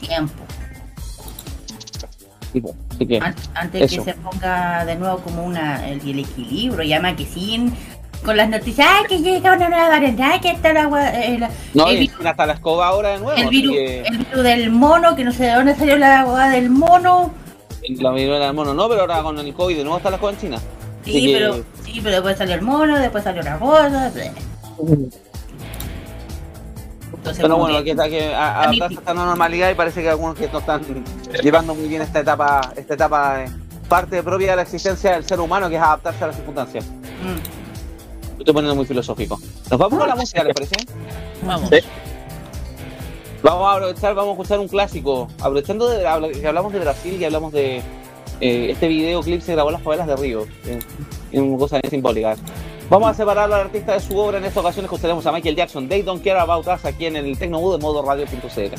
tiempo. 0.00 0.42
Tipo, 2.54 2.74
Así 2.90 3.06
que, 3.06 3.18
An- 3.18 3.34
Antes 3.54 3.92
Eso. 3.92 4.02
que 4.04 4.12
se 4.12 4.18
ponga 4.18 4.86
de 4.86 4.96
nuevo 4.96 5.18
como 5.18 5.44
una 5.44 5.86
el, 5.90 6.00
el 6.08 6.20
equilibrio, 6.20 6.82
llama 6.84 7.14
que 7.14 7.26
sin 7.26 7.74
con 8.24 8.36
las 8.36 8.48
noticias, 8.48 8.88
¡ay, 8.90 9.04
que 9.08 9.18
llega 9.20 9.52
una 9.54 9.68
nueva 9.68 9.88
variante! 9.88 10.22
¡ay, 10.22 10.40
que 10.40 10.50
está 10.50 10.72
la, 10.72 10.82
eh, 11.24 11.38
la- 11.38 11.50
no, 11.74 11.86
el, 11.88 11.98
virus, 11.98 12.26
hasta 12.26 12.46
la 12.46 12.52
escoba 12.54 12.88
ahora 12.88 13.10
de 13.10 13.18
nuevo. 13.20 13.38
el, 13.40 13.48
virus, 13.48 13.72
que- 13.76 14.00
el 14.02 14.18
virus 14.18 14.42
del 14.42 14.70
mono, 14.70 15.14
que 15.16 15.24
no 15.24 15.32
sé 15.32 15.44
de 15.44 15.52
dónde 15.54 15.74
salió 15.76 15.96
la 15.96 16.20
agua 16.20 16.48
del 16.50 16.70
mono. 16.70 17.32
La 17.88 18.10
viruela 18.10 18.46
del 18.46 18.54
mono 18.54 18.74
no, 18.74 18.88
pero 18.88 19.02
ahora 19.02 19.22
con 19.22 19.38
el 19.38 19.54
COVID 19.54 19.76
de 19.76 19.82
nuevo 19.84 19.98
está 19.98 20.10
la 20.10 20.16
escoba 20.16 20.32
en 20.32 20.38
China. 20.38 20.58
Sí, 21.04 21.10
Así 21.10 21.26
que- 21.26 21.32
pero, 21.34 21.54
sí, 21.84 22.00
pero 22.02 22.10
después 22.16 22.36
salió 22.36 22.54
el 22.56 22.62
mono, 22.62 22.98
después 22.98 23.22
salió 23.22 23.40
otra 23.42 23.58
cosa. 23.60 24.10
Entonces, 27.12 27.42
Pero 27.42 27.56
bueno, 27.56 27.82
que- 27.82 27.90
está 27.90 28.08
que 28.08 28.34
a- 28.34 28.62
a 28.62 28.68
mí 28.68 28.76
adaptarse 28.78 28.88
sí. 28.88 28.96
a 28.96 29.00
esta 29.00 29.14
nueva 29.14 29.28
normalidad 29.30 29.70
y 29.70 29.74
parece 29.74 30.02
que 30.02 30.10
algunos 30.10 30.36
que 30.36 30.48
no 30.48 30.58
están 30.58 30.82
llevando 31.42 31.74
muy 31.74 31.88
bien 31.88 32.02
esta 32.02 32.20
etapa, 32.20 32.72
esta 32.76 32.94
etapa 32.94 33.44
eh, 33.44 33.48
parte 33.88 34.22
propia 34.22 34.50
de 34.50 34.56
la 34.56 34.62
existencia 34.62 35.12
del 35.12 35.24
ser 35.24 35.40
humano, 35.40 35.68
que 35.68 35.76
es 35.76 35.82
adaptarse 35.82 36.22
a 36.24 36.26
las 36.28 36.36
circunstancias. 36.36 36.84
Mm. 36.86 37.65
Estoy 38.46 38.54
poniendo 38.54 38.76
muy 38.76 38.86
filosófico. 38.86 39.40
Nos 39.72 39.76
vamos 39.80 39.98
con 39.98 40.08
la 40.08 40.14
música, 40.14 40.44
¿les 40.44 40.54
parece? 40.54 40.76
Vamos. 41.42 41.68
Sí. 41.68 41.78
Vamos 43.42 43.66
a 43.66 43.72
aprovechar, 43.72 44.14
vamos 44.14 44.28
a 44.28 44.32
escuchar 44.34 44.60
un 44.60 44.68
clásico. 44.68 45.26
Aprovechando 45.40 45.88
de, 45.88 46.04
que 46.40 46.46
hablamos 46.46 46.72
de 46.72 46.78
Brasil 46.78 47.20
y 47.20 47.24
hablamos 47.24 47.52
de 47.52 47.78
eh, 48.40 48.68
este 48.70 48.86
videoclip 48.86 49.40
se 49.40 49.50
grabó 49.54 49.70
en 49.70 49.72
las 49.72 49.82
favelas 49.82 50.06
de 50.06 50.14
Río. 50.14 50.46
eh, 50.64 50.78
Es 51.32 51.40
una 51.40 51.58
cosa 51.58 51.80
simbólica. 51.90 52.36
Vamos 52.88 53.10
a 53.10 53.14
separar 53.14 53.52
al 53.52 53.62
artista 53.62 53.94
de 53.94 54.00
su 54.00 54.16
obra 54.16 54.38
en 54.38 54.44
esta 54.44 54.60
ocasión. 54.60 54.84
Escucharemos 54.84 55.26
a 55.26 55.32
Michael 55.32 55.56
Jackson, 55.56 55.88
They 55.88 56.02
Don't 56.02 56.22
Care 56.22 56.38
About 56.38 56.68
Us, 56.68 56.84
aquí 56.84 57.06
en 57.06 57.16
el 57.16 57.36
Tecnomood 57.36 57.78
de 57.78 57.82
modo 57.82 58.00
radio.cl. 58.02 58.76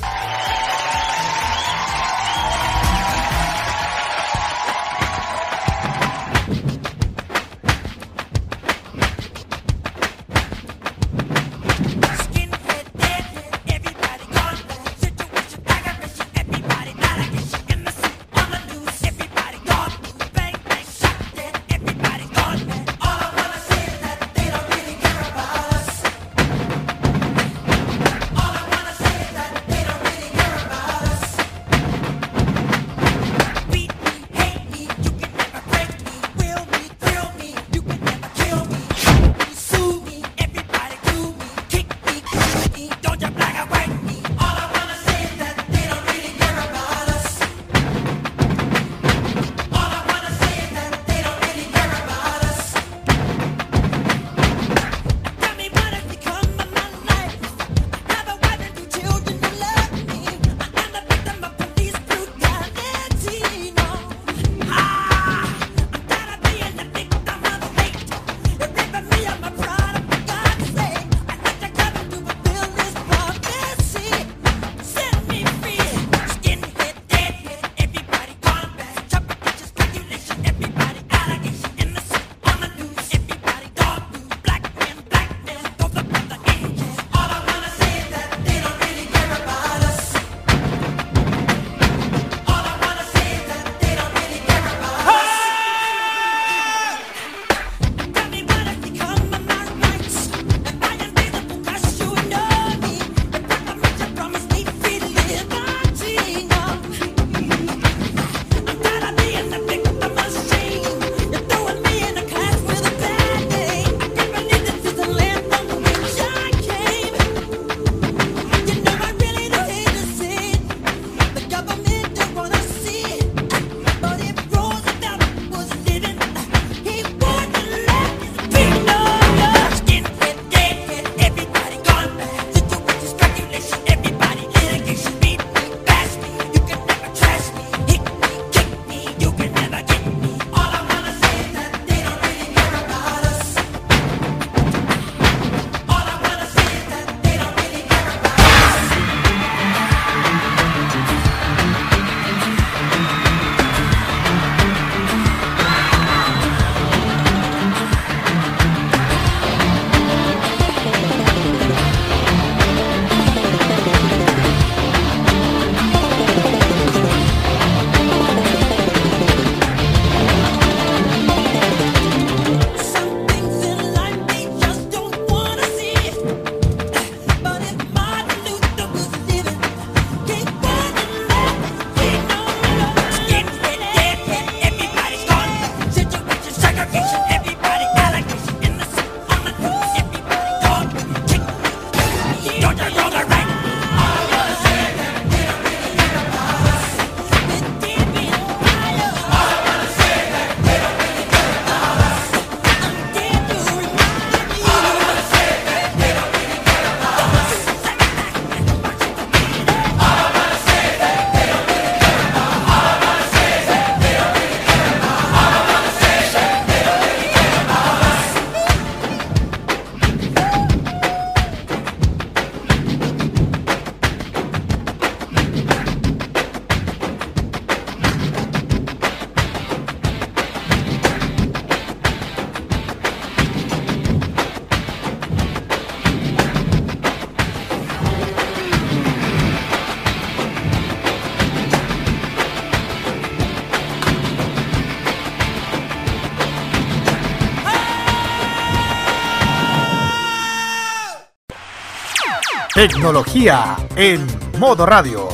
Tecnología 252.77 253.75
en 253.95 254.23
modo 254.59 254.85
radio. 254.85 255.27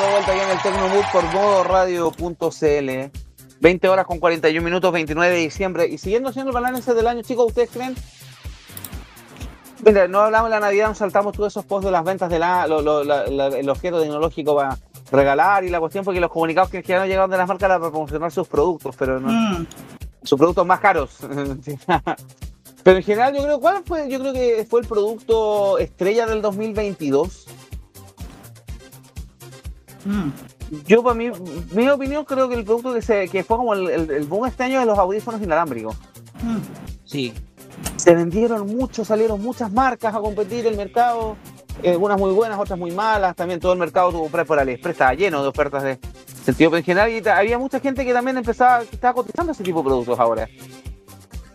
De 0.00 0.12
vuelta 0.12 0.32
aquí 0.32 0.40
en 0.40 0.50
el 0.50 0.62
Tecnomood 0.62 1.04
por 1.12 1.24
modo 1.32 1.64
radio.cl. 1.64 3.10
20 3.58 3.88
horas 3.88 4.04
con 4.06 4.18
41 4.18 4.62
minutos, 4.64 4.92
29 4.92 5.34
de 5.34 5.40
diciembre. 5.40 5.86
Y 5.86 5.98
siguiendo 5.98 6.28
haciendo 6.28 6.50
el 6.50 6.54
balance 6.54 6.92
del 6.92 7.06
año, 7.06 7.22
chicos, 7.22 7.46
¿ustedes 7.46 7.70
creen? 7.70 7.94
Mira, 9.84 10.08
no 10.08 10.20
hablamos 10.20 10.50
de 10.50 10.56
la 10.56 10.60
Navidad, 10.60 10.88
nos 10.88 10.98
saltamos 10.98 11.34
todos 11.34 11.52
esos 11.52 11.64
posts 11.64 11.86
de 11.86 11.92
las 11.92 12.04
ventas 12.04 12.28
de 12.28 12.38
la, 12.38 12.66
lo- 12.66 13.04
la- 13.04 13.24
el 13.24 13.68
objeto 13.70 14.00
tecnológico 14.00 14.56
para 14.56 14.76
regalar 15.10 15.64
y 15.64 15.70
la 15.70 15.80
cuestión 15.80 16.04
porque 16.04 16.20
los 16.20 16.30
comunicados 16.30 16.70
que 16.70 16.82
ya 16.82 16.98
no 16.98 17.06
llegaron 17.06 17.30
de 17.30 17.38
las 17.38 17.48
marcas 17.48 17.68
para 17.68 17.80
promocionar 17.90 18.32
sus 18.32 18.48
productos, 18.48 18.96
pero 18.96 19.20
no, 19.20 19.36
Mm, 19.36 19.66
sus 20.22 20.38
productos 20.38 20.66
más 20.66 20.80
caros. 20.80 21.18
pero 22.84 22.98
en 22.98 23.02
general 23.04 23.34
yo 23.34 23.42
creo, 23.42 23.60
¿cuál 23.60 23.82
fue? 23.84 24.08
Yo 24.10 24.18
creo 24.20 24.32
que 24.32 24.66
fue 24.68 24.80
el 24.82 24.86
producto 24.86 25.78
estrella 25.78 26.26
del 26.26 26.42
2022. 26.42 27.46
mm. 30.04 30.30
Yo, 30.86 31.02
para 31.02 31.14
mí, 31.14 31.30
mi 31.72 31.88
opinión, 31.88 32.24
creo 32.24 32.48
que 32.48 32.56
el 32.56 32.64
producto 32.64 32.92
que, 32.94 33.02
se, 33.02 33.28
que 33.28 33.44
fue 33.44 33.56
como 33.56 33.74
el, 33.74 33.88
el, 33.90 34.10
el 34.10 34.26
boom 34.26 34.46
este 34.46 34.64
año 34.64 34.80
de 34.80 34.86
los 34.86 34.98
audífonos 34.98 35.40
inalámbricos. 35.42 35.96
mm. 36.42 36.60
Sí, 37.04 37.34
Se 37.96 38.14
vendieron 38.14 38.66
mucho, 38.68 39.04
salieron 39.04 39.42
muchas 39.42 39.72
marcas 39.72 40.14
a 40.14 40.20
competir 40.20 40.66
el 40.66 40.76
mercado, 40.76 41.38
eh, 41.82 41.96
unas 41.96 42.18
muy 42.18 42.32
buenas, 42.32 42.58
otras 42.58 42.78
muy 42.78 42.90
malas. 42.90 43.34
También 43.36 43.60
todo 43.60 43.72
el 43.72 43.78
mercado 43.78 44.10
tuvo 44.10 44.22
comprar 44.22 44.46
por 44.46 44.58
AliExpress, 44.58 44.94
estaba 44.94 45.14
lleno 45.14 45.42
de 45.42 45.48
ofertas 45.48 45.82
de 45.82 45.98
sentido. 46.44 46.76
En 46.76 46.84
general 46.84 47.10
y 47.10 47.26
había 47.28 47.58
mucha 47.58 47.80
gente 47.80 48.04
que 48.04 48.12
también 48.12 48.36
empezaba, 48.36 48.80
que 48.84 48.94
estaba 48.96 49.14
cotizando 49.14 49.52
ese 49.52 49.62
tipo 49.64 49.80
de 49.80 49.84
productos 49.84 50.18
ahora. 50.18 50.48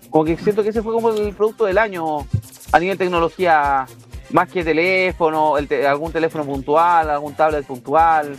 Como 0.10 0.26
que 0.26 0.38
siento 0.38 0.62
que 0.64 0.70
ese 0.70 0.82
fue 0.82 0.94
como 0.94 1.10
el 1.12 1.34
producto 1.34 1.66
del 1.66 1.78
año 1.78 2.28
a 2.74 2.80
nivel 2.80 2.98
tecnología, 2.98 3.86
más 4.32 4.50
que 4.50 4.64
teléfono, 4.64 5.58
el 5.58 5.68
te- 5.68 5.88
algún 5.88 6.12
teléfono 6.12 6.44
puntual, 6.46 7.10
algún 7.10 7.34
tablet 7.34 7.66
puntual. 7.66 8.38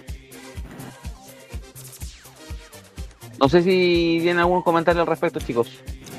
No 3.40 3.48
sé 3.48 3.62
si 3.62 4.18
tienen 4.20 4.38
algún 4.38 4.62
comentario 4.62 5.00
al 5.02 5.06
respecto, 5.08 5.40
chicos. 5.40 5.68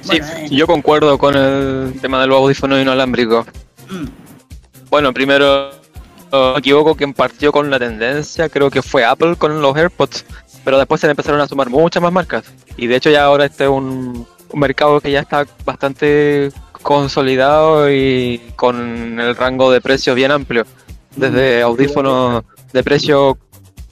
Sí, 0.02 0.08
Bueno, 0.20 0.26
eh. 0.36 0.48
yo 0.52 0.68
concuerdo 0.68 1.18
con 1.18 1.36
el 1.38 1.94
tema 2.02 2.20
de 2.20 2.28
los 2.28 2.38
audífonos 2.38 2.82
inalámbricos. 2.82 3.46
Mm. 3.90 4.23
Bueno, 4.94 5.12
primero, 5.12 5.72
no 6.32 6.54
me 6.54 6.60
equivoco, 6.60 6.94
quien 6.94 7.16
partió 7.16 7.52
con 7.52 7.68
la 7.72 7.80
tendencia 7.80 8.48
creo 8.48 8.70
que 8.70 8.84
fue 8.84 9.04
Apple 9.04 9.36
con 9.38 9.60
los 9.60 9.76
AirPods, 9.76 10.24
pero 10.64 10.78
después 10.78 11.02
se 11.02 11.08
le 11.08 11.12
empezaron 11.14 11.42
a 11.42 11.48
sumar 11.48 11.68
muchas 11.68 12.04
más 12.04 12.12
marcas. 12.14 12.44
Y 12.78 12.86
de 12.86 12.98
hecho 12.98 13.10
ya 13.10 13.24
ahora 13.24 13.46
este 13.46 13.64
es 13.64 13.72
un, 13.72 14.28
un 14.52 14.60
mercado 14.60 15.02
que 15.02 15.10
ya 15.10 15.22
está 15.22 15.48
bastante 15.66 16.52
consolidado 16.84 17.92
y 17.92 18.40
con 18.56 19.20
el 19.20 19.36
rango 19.36 19.72
de 19.72 19.82
precios 19.82 20.16
bien 20.16 20.30
amplio. 20.30 20.64
Desde 21.16 21.64
audífonos 21.64 22.44
de 22.72 22.84
precio 22.84 23.40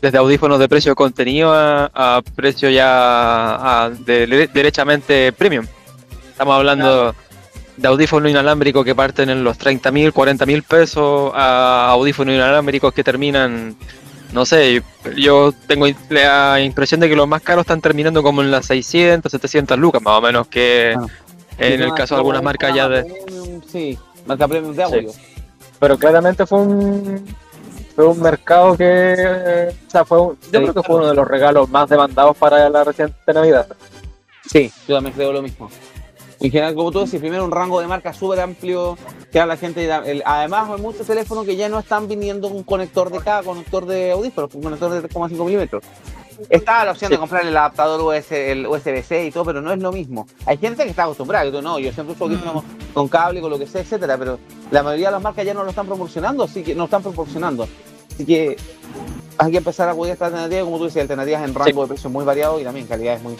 desde 0.03 0.19
audífonos 0.19 0.59
de 0.59 0.69
precio 0.69 0.93
contenido 0.93 1.51
a, 1.51 1.89
a 1.95 2.21
precio 2.35 2.69
ya 2.69 3.85
a- 3.85 3.89
de, 3.89 4.27
de- 4.27 4.47
derechamente 4.53 5.31
premium. 5.33 5.65
Estamos 6.29 6.55
hablando 6.57 7.15
de 7.81 7.87
audífonos 7.87 8.29
inalámbricos 8.29 8.85
que 8.85 8.93
parten 8.93 9.29
en 9.29 9.43
los 9.43 9.57
30 9.57 9.91
mil, 9.91 10.13
40 10.13 10.45
mil 10.45 10.61
pesos 10.63 11.31
a 11.35 11.89
audífonos 11.89 12.35
inalámbricos 12.35 12.93
que 12.93 13.03
terminan, 13.03 13.75
no 14.33 14.45
sé, 14.45 14.83
yo 15.17 15.51
tengo 15.67 15.87
la 16.09 16.61
impresión 16.61 16.99
de 17.01 17.09
que 17.09 17.15
los 17.15 17.27
más 17.27 17.41
caros 17.41 17.63
están 17.63 17.81
terminando 17.81 18.21
como 18.21 18.41
en 18.43 18.51
las 18.51 18.67
600, 18.67 19.31
700 19.31 19.77
lucas 19.79 20.01
más 20.01 20.19
o 20.19 20.21
menos, 20.21 20.47
que 20.47 20.93
Ah. 20.95 21.05
en 21.57 21.81
el 21.81 21.93
caso 21.93 22.13
de 22.15 22.19
algunas 22.19 22.43
marcas 22.43 22.73
ya 22.75 22.87
de... 22.87 23.03
Premium, 23.03 23.61
Sí, 23.71 23.97
marca 24.27 24.47
premium 24.47 24.75
de 24.75 24.83
audio. 24.83 25.11
Pero 25.79 25.97
claramente 25.97 26.45
fue 26.45 26.59
un 26.59 27.25
fue 27.95 28.05
un 28.07 28.21
mercado 28.21 28.77
que 28.77 29.69
o 29.87 29.91
sea, 29.91 30.05
fue 30.05 30.21
un- 30.21 30.37
yo 30.51 30.59
Sí, 30.59 30.65
creo 30.65 30.73
que 30.73 30.83
fue 30.83 30.95
uno 30.95 31.07
de 31.07 31.15
los 31.15 31.27
regalos 31.27 31.67
más 31.69 31.89
demandados 31.89 32.37
para 32.37 32.69
la 32.69 32.83
reciente 32.83 33.33
Navidad. 33.33 33.67
Sí, 34.49 34.71
yo 34.87 34.95
también 34.95 35.13
creo 35.15 35.33
lo 35.33 35.41
mismo. 35.41 35.69
En 36.41 36.49
general, 36.51 36.73
como 36.75 36.91
tú 36.91 36.99
decís, 37.05 37.19
primero 37.19 37.45
un 37.45 37.51
rango 37.51 37.79
de 37.79 37.87
marca 37.87 38.13
súper 38.13 38.39
amplio, 38.39 38.97
que 39.31 39.39
a 39.39 39.45
la 39.45 39.57
gente, 39.57 39.85
el- 39.85 40.23
además 40.25 40.69
hay 40.71 40.81
muchos 40.81 41.05
teléfonos 41.05 41.45
que 41.45 41.55
ya 41.55 41.69
no 41.69 41.77
están 41.79 42.07
viniendo 42.07 42.47
con 42.49 42.57
un 42.57 42.63
conector 42.63 43.11
de 43.11 43.19
cada 43.19 43.43
conector 43.43 43.85
de 43.85 44.11
audífonos, 44.11 44.49
con 44.49 44.57
un 44.57 44.63
conector 44.63 44.91
de 44.91 45.01
3,5 45.07 45.45
milímetros. 45.45 45.83
Está 46.49 46.83
la 46.83 46.91
opción 46.93 47.09
Sí. 47.09 47.13
de 47.15 47.19
comprar 47.19 47.45
el 47.45 47.55
adaptador 47.55 48.01
US, 48.01 48.31
el 48.31 48.65
USB-C 48.65 49.25
y 49.27 49.31
todo, 49.31 49.45
pero 49.45 49.61
no 49.61 49.71
es 49.71 49.79
lo 49.79 49.91
mismo. 49.91 50.25
Hay 50.47 50.57
gente 50.57 50.83
que 50.83 50.89
está 50.89 51.03
acostumbrada, 51.03 51.45
que 51.45 51.51
tú 51.51 51.61
no, 51.61 51.77
yo 51.77 51.93
siempre 51.93 52.15
uso 52.15 52.23
audífonos 52.23 52.63
con 52.95 53.07
cable, 53.07 53.39
con 53.41 53.51
lo 53.51 53.59
que 53.59 53.67
sea, 53.67 53.81
etcétera, 53.81 54.17
pero 54.17 54.39
la 54.71 54.81
mayoría 54.81 55.09
de 55.09 55.11
las 55.11 55.21
marcas 55.21 55.45
ya 55.45 55.53
no 55.53 55.63
lo 55.63 55.69
están 55.69 55.85
proporcionando, 55.85 56.43
así 56.45 56.63
que 56.63 56.73
no 56.73 56.85
están 56.85 57.03
proporcionando. 57.03 57.67
Así 58.11 58.25
que 58.25 58.57
hay 59.37 59.51
que 59.51 59.57
empezar 59.59 59.87
a 59.87 59.91
acudir 59.91 60.09
a 60.09 60.13
esta 60.13 60.25
alternativa, 60.25 60.63
como 60.65 60.79
tú 60.79 60.85
dices, 60.85 61.01
alternativas 61.03 61.43
en 61.47 61.53
rango 61.53 61.83
de 61.83 61.87
precios 61.89 62.11
muy 62.11 62.25
variados 62.25 62.59
y 62.59 62.63
también 62.63 62.87
calidades 62.87 63.21
muy, 63.21 63.35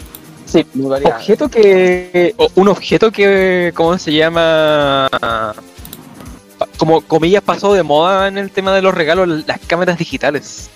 Sí, 0.52 0.66
objeto 1.06 1.50
que 1.50 2.36
un 2.56 2.68
objeto 2.68 3.12
que 3.12 3.72
cómo 3.76 3.98
se 3.98 4.12
llama 4.14 5.08
como 6.78 7.02
comillas 7.02 7.42
pasó 7.44 7.74
de 7.74 7.84
moda 7.84 8.28
en 8.28 8.38
el 8.38 8.52
tema 8.52 8.74
de 8.74 8.82
los 8.82 8.94
regalos 8.94 9.28
las 9.48 9.60
cámaras 9.68 9.98
digitales 9.98 10.70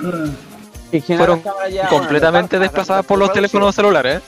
Mm. 0.00 1.06
Fueron 1.16 1.42
ya- 1.70 1.88
completamente 1.88 2.56
bueno, 2.56 2.64
desplazadas 2.64 3.06
por 3.06 3.18
los 3.18 3.32
teléfonos 3.32 3.74
celulares 3.74 4.16
¿eh? 4.16 4.20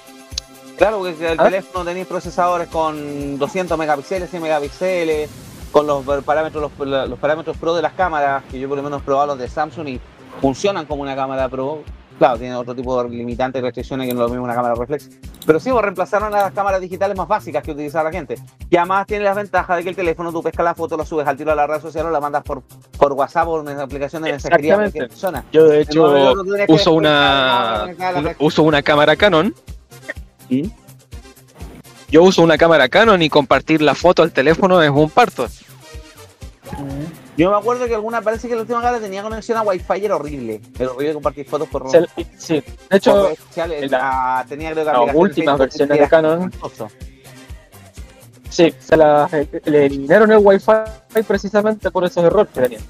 Claro, 0.79 0.99
porque 0.99 1.33
el 1.33 1.39
¿Ah? 1.41 1.45
teléfono 1.45 1.85
tenéis 1.85 2.07
procesadores 2.07 2.69
con 2.69 3.39
200 3.39 3.77
megapíxeles, 3.79 4.31
100 4.31 4.43
megapíxeles, 4.43 5.29
con 5.73 5.87
los 5.87 6.05
parámetros 6.25 6.71
los, 6.79 7.09
los 7.09 7.19
parámetros 7.19 7.57
pro 7.57 7.75
de 7.75 7.83
las 7.83 7.93
cámaras, 7.95 8.45
que 8.51 8.59
yo 8.59 8.69
por 8.69 8.77
lo 8.77 8.83
menos 8.83 9.03
he 9.03 9.05
probado 9.05 9.29
los 9.29 9.39
de 9.39 9.49
Samsung 9.49 9.89
y 9.89 10.01
funcionan 10.41 10.87
como 10.87 11.03
una 11.03 11.15
cámara 11.15 11.49
pro. 11.49 11.83
Claro, 12.19 12.39
tiene 12.39 12.55
otro 12.55 12.75
tipo 12.75 13.03
de 13.03 13.09
limitantes 13.11 13.61
y 13.61 13.65
restricciones 13.65 14.07
que 14.09 14.15
no 14.15 14.21
es 14.21 14.27
lo 14.27 14.29
mismo 14.29 14.45
una 14.45 14.55
cámara 14.55 14.75
reflex. 14.77 15.11
Pero 15.45 15.59
sí, 15.59 15.71
pues, 15.71 15.83
reemplazaron 15.83 16.33
a 16.33 16.43
las 16.43 16.53
cámaras 16.53 16.81
digitales 16.81 17.17
más 17.17 17.27
básicas 17.27 17.63
que 17.63 17.73
utilizaba 17.73 18.05
la 18.05 18.13
gente. 18.13 18.37
Y 18.71 18.77
además 18.77 19.07
tiene 19.07 19.25
la 19.25 19.35
ventaja 19.35 19.75
de 19.77 19.83
que 19.83 19.89
el 19.89 19.97
teléfono 19.97 20.31
tú 20.31 20.43
pescas 20.43 20.65
la 20.65 20.75
foto, 20.75 20.97
la 20.97 21.05
subes 21.05 21.27
al 21.27 21.37
tiro 21.37 21.51
a 21.51 21.57
la 21.57 21.67
red 21.67 21.81
social 21.81 22.07
o 22.07 22.11
la 22.11 22.21
mandas 22.21 22.45
por, 22.45 22.63
por 22.97 23.13
WhatsApp 23.15 23.49
o 23.49 23.61
una 23.61 23.83
aplicación 23.83 24.23
de 24.23 24.31
mensajería 24.31 24.77
a 24.77 24.89
persona. 24.91 25.45
yo 25.53 25.67
de 25.67 25.81
hecho 25.81 26.07
No, 26.07 26.13
no, 26.13 26.35
no 26.37 26.45
tienes 26.45 26.67
que 26.67 26.73
uso 26.73 26.93
una 26.93 27.87
uso 28.39 28.63
una 28.63 28.83
cámara 28.83 29.17
Canon 29.17 29.55
¿Mm? 30.49 30.69
yo 32.11 32.23
uso 32.23 32.43
una 32.43 32.57
cámara 32.57 32.89
Canon 32.89 33.21
y 33.23 33.29
compartir 33.29 33.83
la 33.83 33.95
foto 33.95 34.23
al 34.23 34.33
teléfono 34.33 34.81
es 34.83 34.91
un 34.91 35.11
parto 35.11 35.49
Yo 37.37 37.51
me 37.51 37.57
acuerdo 37.57 37.87
que 37.87 37.95
alguna, 37.95 38.23
parece 38.23 38.47
que 38.49 38.55
la 38.55 38.61
última 38.63 38.81
cámara 38.81 39.01
tenía 39.01 39.23
conexión 39.23 39.59
a 39.59 39.63
Wi-Fi 39.63 39.95
y 40.01 40.05
era 40.05 40.17
horrible. 40.17 40.61
Era 40.79 40.93
horrible 40.93 41.15
compartir 41.15 41.47
fotos 41.47 41.69
por 41.69 41.91
Se- 41.91 42.07
sí, 42.39 42.55
de 42.91 42.97
hecho 42.97 43.35
sociales. 43.35 43.91
la- 43.91 44.39
Ah, 44.39 44.45
tenía 44.49 44.71
creo 44.73 44.85
que 44.85 44.93
las 44.93 44.97
aplicaciones 44.97 45.21
últimas 45.31 45.59
Facebook 45.59 45.59
versiones 45.59 45.97
que 45.97 46.03
de 46.05 46.09
Canon 46.09 46.51
costoso. 46.51 46.89
Sí, 48.51 48.73
se 48.79 48.97
la, 48.97 49.29
le 49.65 49.87
eliminaron 49.87 50.31
el 50.31 50.39
wifi 50.41 50.73
precisamente 51.27 51.91
por 51.91 52.05
esos 52.05 52.23
errores 52.23 52.53
que 52.55 52.61
tenían. 52.61 52.83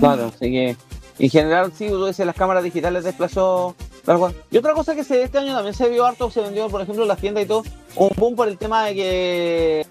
Claro, 0.00 0.32
así 0.34 0.50
que 0.50 0.76
en 1.20 1.30
general 1.30 1.72
sí, 1.76 1.88
tú 1.88 2.06
dices, 2.06 2.26
las 2.26 2.34
cámaras 2.34 2.64
digitales 2.64 3.04
desplazó. 3.04 3.76
Y 4.50 4.56
otra 4.56 4.72
cosa 4.72 4.94
que 4.96 5.04
se 5.04 5.22
este 5.22 5.38
año 5.38 5.54
también 5.54 5.74
se 5.74 5.88
vio 5.88 6.06
harto, 6.06 6.30
se 6.30 6.40
vendió 6.40 6.68
por 6.68 6.80
ejemplo 6.80 7.02
en 7.04 7.08
las 7.08 7.18
tiendas 7.18 7.44
y 7.44 7.46
todo, 7.46 7.62
un 7.94 8.10
boom 8.16 8.34
por 8.34 8.48
el 8.48 8.56
tema 8.58 8.84
de 8.86 8.94
que 8.94 9.86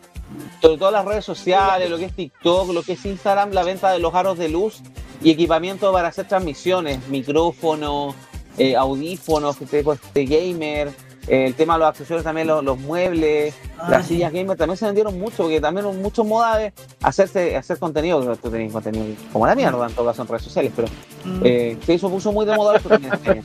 sobre 0.62 0.78
todo 0.78 0.92
las 0.92 1.06
redes 1.06 1.26
sociales, 1.26 1.90
lo 1.90 1.98
que 1.98 2.06
es 2.06 2.14
TikTok, 2.16 2.70
lo 2.74 2.84
que 2.84 2.94
es 2.94 3.06
Instagram, 3.06 3.52
la 3.52 3.64
venta 3.64 3.92
de 3.92 4.00
los 4.00 4.14
aros 4.14 4.38
de 4.38 4.50
luz 4.50 4.82
y 5.22 5.32
equipamiento 5.32 5.92
para 5.92 6.08
hacer 6.10 6.28
transmisiones, 6.28 7.08
micrófonos, 7.08 8.16
eh, 8.58 8.76
audífonos, 8.76 9.62
este, 9.62 9.84
de 10.14 10.26
gamer, 10.26 10.88
eh, 11.28 11.46
el 11.48 11.56
tema 11.56 11.74
de 11.74 11.80
los 11.80 11.90
accesorios 11.90 12.24
también, 12.24 12.48
los, 12.48 12.64
los 12.64 12.78
muebles, 12.80 13.54
Ah, 13.80 13.92
las 13.92 14.08
sí. 14.08 14.16
sillas 14.16 14.34
gamer 14.34 14.58
también 14.58 14.76
se 14.78 14.86
vendieron 14.86 15.20
mucho, 15.20 15.44
porque 15.44 15.62
también 15.62 15.86
hubo 15.86 15.94
muchos 15.94 16.26
modas 16.26 16.58
de 16.58 16.74
hacerse, 17.04 17.56
hacer 17.56 17.78
contenido, 17.78 18.20
que 18.22 18.36
tú 18.38 18.50
tenés 18.50 18.72
contenido 18.74 19.06
como 19.32 19.46
la 19.46 19.54
mierda 19.54 19.86
en 19.86 19.94
todo 19.94 20.06
caso 20.08 20.24
en 20.24 20.28
redes 20.28 20.44
sociales, 20.44 20.72
pero 20.76 20.88
Mm. 21.26 21.42
eh, 21.44 21.78
se 21.86 21.94
hizo, 21.94 22.10
puso 22.10 22.32
muy 22.32 22.46
de 22.46 22.56
moda 22.56 22.78
eso 22.78 22.90
también 22.90 23.14
este. 23.24 23.44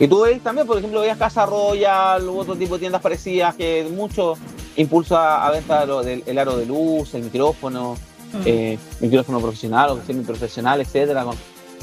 Y 0.00 0.06
tú 0.08 0.22
veis 0.22 0.42
también, 0.42 0.66
por 0.66 0.78
ejemplo, 0.78 1.00
veías 1.00 1.18
Casa 1.18 1.44
Royal, 1.46 2.26
u 2.28 2.38
otro 2.38 2.54
tipo 2.56 2.74
de 2.74 2.80
tiendas 2.80 3.02
parecidas 3.02 3.54
que 3.56 3.86
mucho 3.94 4.34
impulsa 4.78 5.46
a 5.46 5.50
venta 5.50 5.84
del 6.02 6.22
el 6.26 6.38
aro 6.38 6.56
de 6.56 6.64
luz, 6.66 7.12
el 7.14 7.22
micrófono, 7.24 7.96
Mm. 8.32 8.40
eh, 8.44 8.78
micrófono 9.00 9.40
profesional 9.40 9.90
o 9.90 10.00
semiprofesional, 10.06 10.80
etcétera, 10.82 11.24
con 11.24 11.34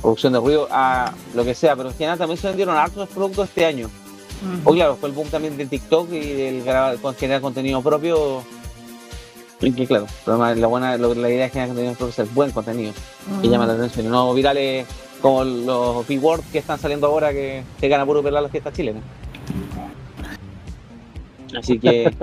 producción 0.01 0.33
de 0.33 0.39
ruido, 0.39 0.67
a 0.69 1.11
lo 1.33 1.43
que 1.43 1.55
sea, 1.55 1.75
pero 1.75 1.89
en 1.89 1.95
general 1.95 2.17
también 2.19 2.37
se 2.39 2.47
vendieron 2.47 2.75
hartos 2.77 3.09
productos 3.09 3.49
este 3.49 3.65
año. 3.65 3.87
Mm. 3.87 4.67
O 4.67 4.71
claro, 4.73 4.95
fue 4.95 5.09
el 5.09 5.15
boom 5.15 5.27
también 5.29 5.57
del 5.57 5.69
TikTok 5.69 6.11
y 6.11 6.33
del 6.33 6.63
generar 7.17 7.41
contenido 7.41 7.81
propio. 7.81 8.43
Y 9.61 9.71
que 9.71 9.87
claro, 9.87 10.05
la 10.27 10.67
buena, 10.67 10.97
la 10.97 11.29
idea 11.29 11.45
es 11.47 11.51
generar 11.51 11.69
contenido 11.69 11.93
propio 11.95 12.11
es 12.11 12.19
el 12.19 12.25
buen 12.35 12.51
contenido 12.51 12.93
que 13.41 13.47
Mm. 13.47 13.51
llama 13.51 13.65
la 13.65 13.73
atención, 13.73 14.05
y 14.05 14.09
no 14.09 14.33
virales 14.33 14.85
como 15.21 15.43
los 15.43 16.05
Big 16.07 16.23
World 16.23 16.43
que 16.51 16.59
están 16.59 16.77
saliendo 16.77 17.07
ahora 17.07 17.31
que 17.31 17.63
se 17.79 17.87
gana 17.87 18.05
puro 18.05 18.21
pelar 18.21 18.43
las 18.43 18.51
fiestas 18.51 18.73
chilenas. 18.73 19.01
Así 21.57 21.79
que, 21.79 22.13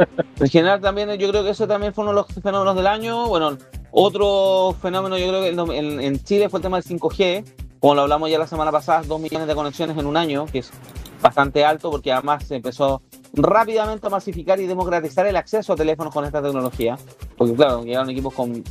en 0.40 0.48
general 0.48 0.80
también 0.80 1.10
yo 1.18 1.28
creo 1.28 1.44
que 1.44 1.50
eso 1.50 1.66
también 1.66 1.92
fue 1.94 2.02
uno 2.04 2.12
de 2.12 2.16
los 2.16 2.26
fenómenos 2.42 2.74
del 2.76 2.86
año. 2.86 3.28
Bueno, 3.28 3.56
otro 3.90 4.74
fenómeno 4.80 5.18
yo 5.18 5.28
creo 5.28 5.42
que 5.42 5.78
en, 5.78 6.00
en 6.00 6.22
Chile 6.22 6.48
fue 6.48 6.58
el 6.58 6.62
tema 6.62 6.80
del 6.80 6.84
5G, 6.84 7.44
como 7.80 7.94
lo 7.94 8.02
hablamos 8.02 8.30
ya 8.30 8.38
la 8.38 8.46
semana 8.46 8.70
pasada, 8.70 9.02
2 9.06 9.20
millones 9.20 9.48
de 9.48 9.54
conexiones 9.54 9.96
en 9.96 10.06
un 10.06 10.16
año, 10.16 10.46
que 10.46 10.60
es 10.60 10.70
bastante 11.22 11.64
alto 11.64 11.90
porque 11.90 12.12
además 12.12 12.44
se 12.44 12.56
empezó 12.56 13.02
rápidamente 13.34 14.06
a 14.06 14.10
masificar 14.10 14.60
y 14.60 14.66
democratizar 14.66 15.26
el 15.26 15.36
acceso 15.36 15.72
a 15.72 15.76
teléfonos 15.76 16.12
con 16.12 16.24
esta 16.24 16.42
tecnología. 16.42 16.98
Porque 17.36 17.54
claro, 17.54 17.82
llegaron 17.82 18.10
equipos 18.10 18.34
con, 18.34 18.62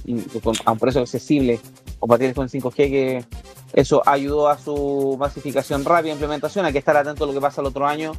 a 0.65 0.71
un 0.71 0.79
precio 0.79 1.01
accesible 1.01 1.59
compatibles 1.99 2.35
con 2.35 2.43
el 2.43 2.49
5G 2.51 2.73
que 2.73 3.25
eso 3.73 4.03
ayudó 4.05 4.49
a 4.49 4.57
su 4.57 5.15
masificación 5.19 5.85
rápida 5.85 6.13
implementación. 6.13 6.65
Hay 6.65 6.73
que 6.73 6.79
estar 6.79 6.95
atento 6.95 7.23
a 7.23 7.27
lo 7.27 7.33
que 7.33 7.41
pasa 7.41 7.61
el 7.61 7.67
otro 7.67 7.87
año, 7.87 8.11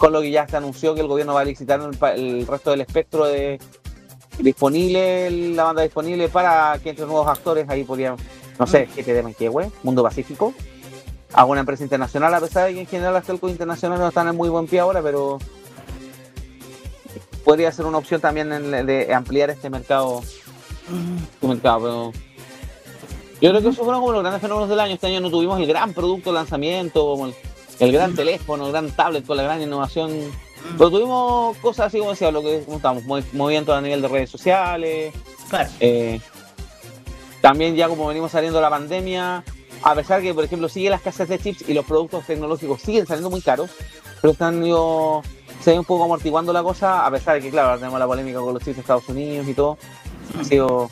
con 0.00 0.14
lo 0.14 0.22
que 0.22 0.30
ya 0.30 0.48
se 0.48 0.56
anunció 0.56 0.94
que 0.94 1.02
el 1.02 1.08
gobierno 1.08 1.34
va 1.34 1.42
a 1.42 1.44
licitar 1.44 1.78
el, 1.78 2.46
resto 2.46 2.70
del 2.70 2.80
espectro 2.80 3.26
de 3.26 3.60
disponible, 4.38 5.30
la 5.54 5.64
banda 5.64 5.82
disponible 5.82 6.30
para 6.30 6.78
que 6.82 6.88
entre 6.88 7.04
nuevos 7.04 7.28
actores 7.28 7.68
ahí 7.68 7.84
podrían, 7.84 8.16
no 8.58 8.66
sé, 8.66 8.88
qué 8.94 9.04
te 9.04 9.22
Mundo 9.82 10.02
Pacífico, 10.02 10.54
alguna 11.34 11.60
empresa 11.60 11.82
internacional, 11.82 12.32
a 12.32 12.40
pesar 12.40 12.68
de 12.68 12.72
que 12.72 12.80
en 12.80 12.86
general 12.86 13.12
las 13.12 13.26
telcos 13.26 13.50
internacionales 13.50 14.00
no 14.00 14.08
están 14.08 14.26
en 14.26 14.36
muy 14.36 14.48
buen 14.48 14.66
pie 14.66 14.80
ahora, 14.80 15.02
pero 15.02 15.38
podría 17.44 17.70
ser 17.70 17.84
una 17.84 17.98
opción 17.98 18.22
también 18.22 18.48
de 18.48 19.12
ampliar 19.12 19.50
este 19.50 19.68
mercado. 19.68 20.22
Este 21.34 21.46
mercado, 21.46 21.80
pero 21.80 22.12
yo 23.42 23.50
creo 23.50 23.60
que 23.60 23.68
esos 23.68 23.84
fueron 23.84 24.00
como 24.00 24.12
los 24.12 24.22
grandes 24.22 24.40
fenómenos 24.40 24.70
del 24.70 24.80
año. 24.80 24.94
Este 24.94 25.08
año 25.08 25.20
no 25.20 25.30
tuvimos 25.30 25.60
el 25.60 25.66
gran 25.66 25.92
producto 25.92 26.30
de 26.30 26.34
lanzamiento, 26.36 27.16
el, 27.26 27.34
gran 27.92 28.14
teléfono, 28.14 28.66
el 28.66 28.72
gran 28.72 28.90
tablet 28.90 29.26
con 29.26 29.36
la 29.36 29.42
gran 29.42 29.62
innovación. 29.62 30.10
Pero 30.76 30.90
tuvimos 30.90 31.56
cosas 31.58 31.86
así 31.86 31.98
como 31.98 32.10
decía, 32.10 32.30
lo 32.30 32.42
que 32.42 32.58
estamos, 32.58 33.04
movimientos 33.32 33.74
a 33.74 33.80
nivel 33.80 34.02
de 34.02 34.08
redes 34.08 34.30
sociales. 34.30 35.14
Eh, 35.80 36.20
también 37.40 37.74
ya 37.74 37.88
como 37.88 38.06
venimos 38.06 38.30
saliendo 38.30 38.58
de 38.58 38.62
la 38.62 38.70
pandemia, 38.70 39.42
a 39.82 39.94
pesar 39.94 40.20
que, 40.20 40.34
por 40.34 40.44
ejemplo, 40.44 40.68
sigue 40.68 40.90
las 40.90 41.00
casas 41.00 41.28
de 41.28 41.38
chips 41.38 41.68
y 41.68 41.74
los 41.74 41.84
productos 41.86 42.26
tecnológicos 42.26 42.82
siguen 42.82 43.06
saliendo 43.06 43.30
muy 43.30 43.40
caros, 43.40 43.70
pero 44.20 44.32
están 44.32 44.62
yo, 44.64 45.22
se 45.62 45.78
un 45.78 45.84
poco 45.84 46.04
amortiguando 46.04 46.52
la 46.52 46.62
cosa, 46.62 47.06
a 47.06 47.10
pesar 47.10 47.36
de 47.36 47.40
que, 47.40 47.50
claro, 47.50 47.78
tenemos 47.78 47.98
la 47.98 48.06
polémica 48.06 48.40
con 48.40 48.52
los 48.52 48.62
chips 48.62 48.76
de 48.76 48.80
Estados 48.82 49.08
Unidos 49.08 49.48
y 49.48 49.54
todo. 49.54 49.78
Ha 50.38 50.44
sido 50.44 50.90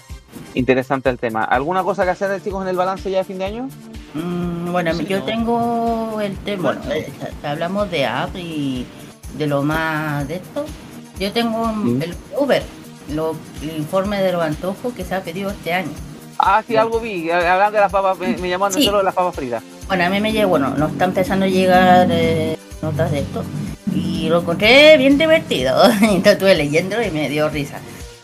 interesante 0.55 1.11
el 1.11 1.19
tema. 1.19 1.45
¿Alguna 1.45 1.85
cosa 1.85 2.05
que 2.05 2.11
hacer, 2.11 2.43
chicos, 2.43 2.63
en 2.63 2.69
el 2.69 2.77
balance 2.77 3.11
ya 3.11 3.19
de 3.19 3.25
fin 3.25 3.39
de 3.39 3.45
año? 3.45 3.69
Mm, 4.15 4.73
bueno, 4.73 4.93
yo 5.03 5.23
tengo 5.23 6.21
el 6.21 6.37
tema. 6.39 6.73
Bueno, 6.73 6.93
eh, 6.93 7.13
hablamos 7.43 7.91
de 7.91 8.07
app 8.07 8.35
y 8.37 8.87
de 9.37 9.47
lo 9.47 9.63
más 9.63 10.27
de 10.29 10.37
esto. 10.37 10.65
Yo 11.19 11.33
tengo 11.33 11.69
el 12.01 12.15
Uber, 12.39 12.63
lo, 13.15 13.35
el 13.63 13.77
informe 13.77 14.23
de 14.23 14.33
los 14.33 14.43
antojos 14.43 14.95
que 14.95 15.05
se 15.05 15.15
ha 15.15 15.23
pedido 15.23 15.51
este 15.51 15.73
año. 15.73 15.91
Ah, 16.39 16.63
sí, 16.67 16.77
algo 16.77 17.01
vi. 17.01 17.31
Hablando 17.31 17.73
de 17.73 17.81
las 17.81 17.93
papas, 17.93 18.19
me, 18.19 18.37
me 18.37 18.49
llamó 18.49 18.71
solo 18.71 18.99
de 18.99 19.05
las 19.05 19.15
papas 19.15 19.35
fritas. 19.35 19.63
Bueno, 19.89 20.05
a 20.05 20.09
mí 20.11 20.21
me 20.21 20.33
llegó, 20.33 20.51
bueno, 20.51 20.71
nos 20.77 20.93
está 20.93 21.07
empezando 21.07 21.47
a 21.47 21.49
llegar 21.49 22.07
eh, 22.11 22.57
notas 22.81 23.11
de 23.11 23.21
esto. 23.21 23.43
Y 23.95 24.29
lo 24.29 24.41
encontré 24.41 24.97
bien 24.97 25.19
divertido. 25.19 25.83
Entonces 26.01 26.35
estuve 26.35 26.55
leyendo 26.55 27.03
y 27.03 27.11
me 27.11 27.29
dio 27.29 27.49
risa. 27.49 27.79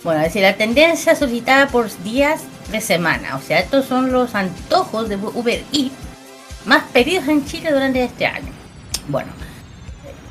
Bueno, 0.04 0.20
es 0.20 0.26
decir, 0.26 0.42
la 0.42 0.56
tendencia 0.56 1.16
solicitada 1.16 1.66
por 1.68 1.90
días 2.04 2.42
de 2.70 2.80
semana. 2.80 3.36
O 3.36 3.40
sea, 3.40 3.60
estos 3.60 3.86
son 3.86 4.12
los 4.12 4.34
antojos 4.34 5.08
de 5.08 5.16
Uber 5.16 5.62
Eats 5.72 5.92
más 6.64 6.84
pedidos 6.92 7.28
en 7.28 7.44
Chile 7.44 7.72
durante 7.72 8.02
este 8.02 8.26
año. 8.26 8.52
Bueno, 9.08 9.30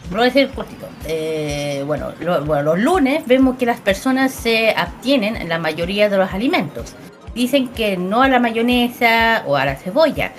voy 0.09 0.21
a 0.21 0.23
decir 0.25 0.49
cortito. 0.49 0.87
Eh, 1.05 1.83
bueno, 1.85 2.13
los 2.19 2.79
lunes 2.79 3.25
vemos 3.25 3.57
que 3.57 3.65
las 3.65 3.79
personas 3.79 4.31
se 4.31 4.71
abstienen 4.71 5.35
en 5.35 5.49
la 5.49 5.59
mayoría 5.59 6.09
de 6.09 6.17
los 6.17 6.33
alimentos. 6.33 6.95
Dicen 7.35 7.67
que 7.69 7.97
no 7.97 8.21
a 8.21 8.29
la 8.29 8.39
mayonesa 8.39 9.43
o 9.47 9.55
a 9.55 9.65
la 9.65 9.75
cebolla, 9.75 10.31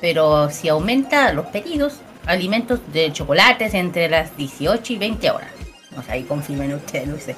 pero 0.00 0.50
si 0.50 0.68
aumenta 0.68 1.32
los 1.32 1.46
pedidos, 1.46 2.00
alimentos 2.26 2.80
de 2.92 3.12
chocolates 3.12 3.74
entre 3.74 4.08
las 4.08 4.36
18 4.36 4.92
y 4.92 4.98
20 4.98 5.30
horas. 5.30 5.50
O 5.96 6.10
ahí 6.10 6.22
confirmen 6.22 6.74
ustedes. 6.74 7.34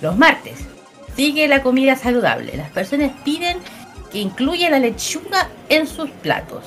Los 0.00 0.16
martes, 0.16 0.66
Sigue 1.16 1.48
la 1.48 1.62
comida 1.62 1.96
saludable. 1.96 2.56
Las 2.56 2.70
personas 2.70 3.12
piden 3.24 3.58
que 4.10 4.18
incluya 4.18 4.70
la 4.70 4.78
lechuga 4.78 5.48
en 5.68 5.86
sus 5.86 6.10
platos. 6.10 6.64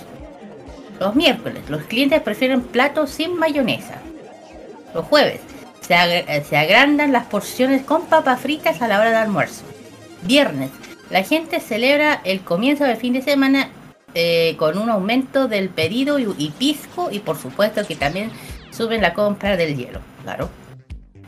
Los 1.00 1.16
miércoles, 1.16 1.64
los 1.70 1.84
clientes 1.84 2.22
prefieren 2.22 2.62
platos 2.62 3.12
sin 3.12 3.38
mayonesa. 3.38 3.96
Los 4.94 5.06
jueves, 5.06 5.42
se, 5.82 5.94
agrandan 6.58 7.12
las 7.12 7.26
porciones 7.26 7.84
con 7.84 8.06
papas 8.06 8.40
fritas 8.40 8.82
a 8.82 8.88
la 8.88 9.00
hora 9.00 9.12
de 9.12 9.18
almuerzo. 9.18 9.64
Viernes, 10.24 10.72
la 11.10 11.24
gente 11.24 11.60
celebra 11.60 12.22
el 12.24 12.42
comienzo 12.42 12.86
del 12.86 12.98
fin 12.98 13.14
de 13.14 13.22
semana 13.22 13.70
eh, 14.14 14.56
con 14.58 14.78
un 14.78 14.90
aumento 14.90 15.48
del 15.48 15.70
pedido 15.70 16.18
y, 16.18 16.50
pisco 16.58 17.10
y 17.12 17.20
por 17.20 17.38
supuesto 17.38 17.86
que 17.86 17.96
también 17.96 18.32
suben 18.72 19.02
la 19.02 19.14
compra 19.14 19.58
del 19.58 19.76
hielo, 19.76 20.00
claro. 20.24 20.50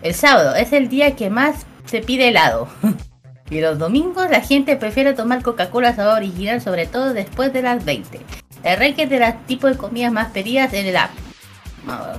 El 0.02 0.14
sábado 0.14 0.56
es 0.56 0.74
el 0.74 0.90
día 0.90 1.16
que 1.16 1.30
más 1.30 1.66
se 1.86 2.02
pide 2.02 2.30
helado. 2.30 2.68
y 3.50 3.62
los 3.62 3.80
domingos 3.80 4.30
la 4.30 4.42
gente 4.42 4.76
prefiere 4.76 5.14
tomar 5.14 5.42
Coca-Cola 5.42 5.96
sabor 5.96 6.18
original, 6.18 6.62
sobre 6.62 6.86
todo 6.86 7.14
después 7.14 7.54
de 7.54 7.62
las 7.62 7.84
20. 7.84 8.20
El 8.64 8.78
ranking 8.78 9.08
de 9.08 9.20
los 9.20 9.46
tipos 9.46 9.72
de 9.72 9.78
comidas 9.78 10.12
más 10.12 10.32
pedidas 10.32 10.74
en 10.74 10.88
el 10.88 10.98
app. 10.98 11.12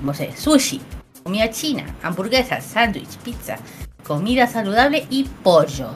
No, 0.02 0.14
sé, 0.14 0.32
sushi, 0.34 0.80
comida 1.22 1.50
china, 1.50 1.84
hamburguesas, 2.02 2.64
sándwich, 2.64 3.18
pizza, 3.18 3.58
comida 4.02 4.46
saludable 4.46 5.06
y 5.10 5.24
pollo. 5.24 5.90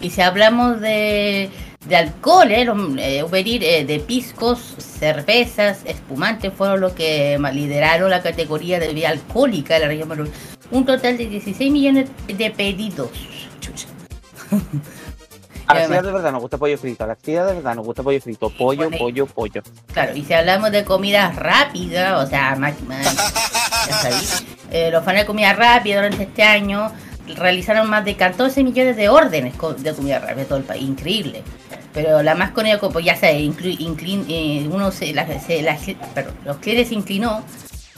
Y 0.00 0.10
si 0.10 0.22
hablamos 0.22 0.80
de, 0.80 1.50
de 1.86 1.96
alcohol, 1.96 2.50
eh, 2.50 2.66
eh, 2.98 3.26
eh, 3.32 3.84
de 3.84 4.00
piscos, 4.00 4.60
cervezas, 4.78 5.82
espumantes 5.84 6.52
fueron 6.52 6.80
los 6.80 6.92
que 6.92 7.38
lideraron 7.52 8.10
la 8.10 8.22
categoría 8.22 8.80
de 8.80 8.88
bebida 8.88 9.10
alcohólica 9.10 9.74
de 9.74 9.80
la 9.80 9.88
región 9.88 10.30
Un 10.74 10.84
total 10.84 11.16
de 11.16 11.26
16 11.26 11.70
millones 11.70 12.10
de 12.26 12.50
pedidos. 12.50 13.08
A 15.68 15.74
la 15.74 15.80
actividad 15.82 16.02
de 16.02 16.10
verdad 16.10 16.32
nos 16.32 16.40
gusta 16.42 16.58
pollo 16.58 16.76
frito. 16.76 17.04
A 17.04 17.06
la 17.06 17.12
actividad 17.12 17.46
de 17.46 17.54
verdad 17.54 17.76
nos 17.76 17.86
gusta 17.86 18.02
pollo 18.02 18.20
frito. 18.20 18.50
Pollo, 18.50 18.90
pollo, 18.90 19.26
pollo. 19.26 19.62
Claro, 19.92 20.16
y 20.16 20.24
si 20.24 20.32
hablamos 20.32 20.72
de 20.72 20.84
comida 20.84 21.30
rápida, 21.30 22.18
o 22.18 22.26
sea, 22.26 22.56
más, 22.56 22.74
eh, 24.72 24.90
los 24.90 25.04
fanes 25.04 25.22
de 25.22 25.26
comida 25.26 25.52
rápida 25.52 25.94
durante 26.02 26.24
este 26.24 26.42
año 26.42 26.90
realizaron 27.36 27.88
más 27.88 28.04
de 28.04 28.16
14 28.16 28.64
millones 28.64 28.96
de 28.96 29.08
órdenes 29.08 29.54
de 29.78 29.94
comida 29.94 30.18
rápida 30.18 30.42
en 30.42 30.48
todo 30.48 30.58
el 30.58 30.64
país. 30.64 30.82
Increíble. 30.82 31.44
Pero 31.92 32.20
la 32.24 32.34
más 32.34 32.50
conocida, 32.50 32.80
ya 33.00 33.14
se 33.14 33.32
inclin, 33.38 34.26
eh, 34.28 34.68
uno 34.68 34.90
se, 34.90 35.14
la, 35.14 35.24
los 36.44 36.56
clientes 36.56 36.88
se 36.88 36.94
inclinó 36.96 37.44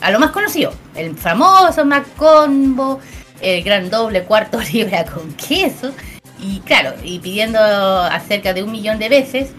a 0.01 0.11
lo 0.11 0.19
más 0.19 0.31
conocido, 0.31 0.73
el 0.95 1.17
famoso 1.17 1.85
Macombo, 1.85 3.01
el 3.41 3.63
gran 3.63 3.91
doble 3.91 4.25
cuarto 4.25 4.61
libra 4.73 5.05
con 5.05 5.33
queso 5.35 5.93
y 6.39 6.61
claro, 6.61 6.95
y 7.03 7.19
pidiendo 7.19 7.59
acerca 7.59 8.53
de 8.53 8.63
un 8.63 8.73
millón 8.73 8.99
de 8.99 9.09
veces. 9.09 9.51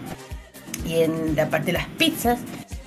Y 0.84 1.02
en 1.02 1.36
la 1.36 1.50
parte 1.50 1.66
de 1.66 1.72
las 1.72 1.86
pizzas, 1.86 2.38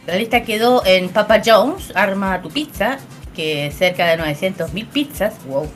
la 0.07 0.15
lista 0.15 0.43
quedó 0.43 0.83
en 0.85 1.09
Papa 1.09 1.41
Jones, 1.45 1.91
Arma 1.93 2.41
tu 2.41 2.49
Pizza, 2.49 2.97
que 3.35 3.71
cerca 3.71 4.07
de 4.07 4.17
900 4.17 4.73
mil 4.73 4.87
pizzas. 4.87 5.35
Wow. 5.45 5.69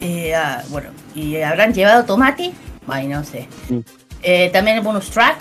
Eh, 0.00 0.34
ah, 0.34 0.62
bueno, 0.68 0.90
y 1.14 1.40
habrán 1.40 1.74
llevado 1.74 2.04
tomate. 2.04 2.52
Ay, 2.86 3.06
no 3.08 3.24
sé. 3.24 3.48
Mm. 3.68 3.78
Eh, 4.22 4.50
también 4.52 4.76
el 4.76 4.82
bonus 4.82 5.10
track, 5.10 5.38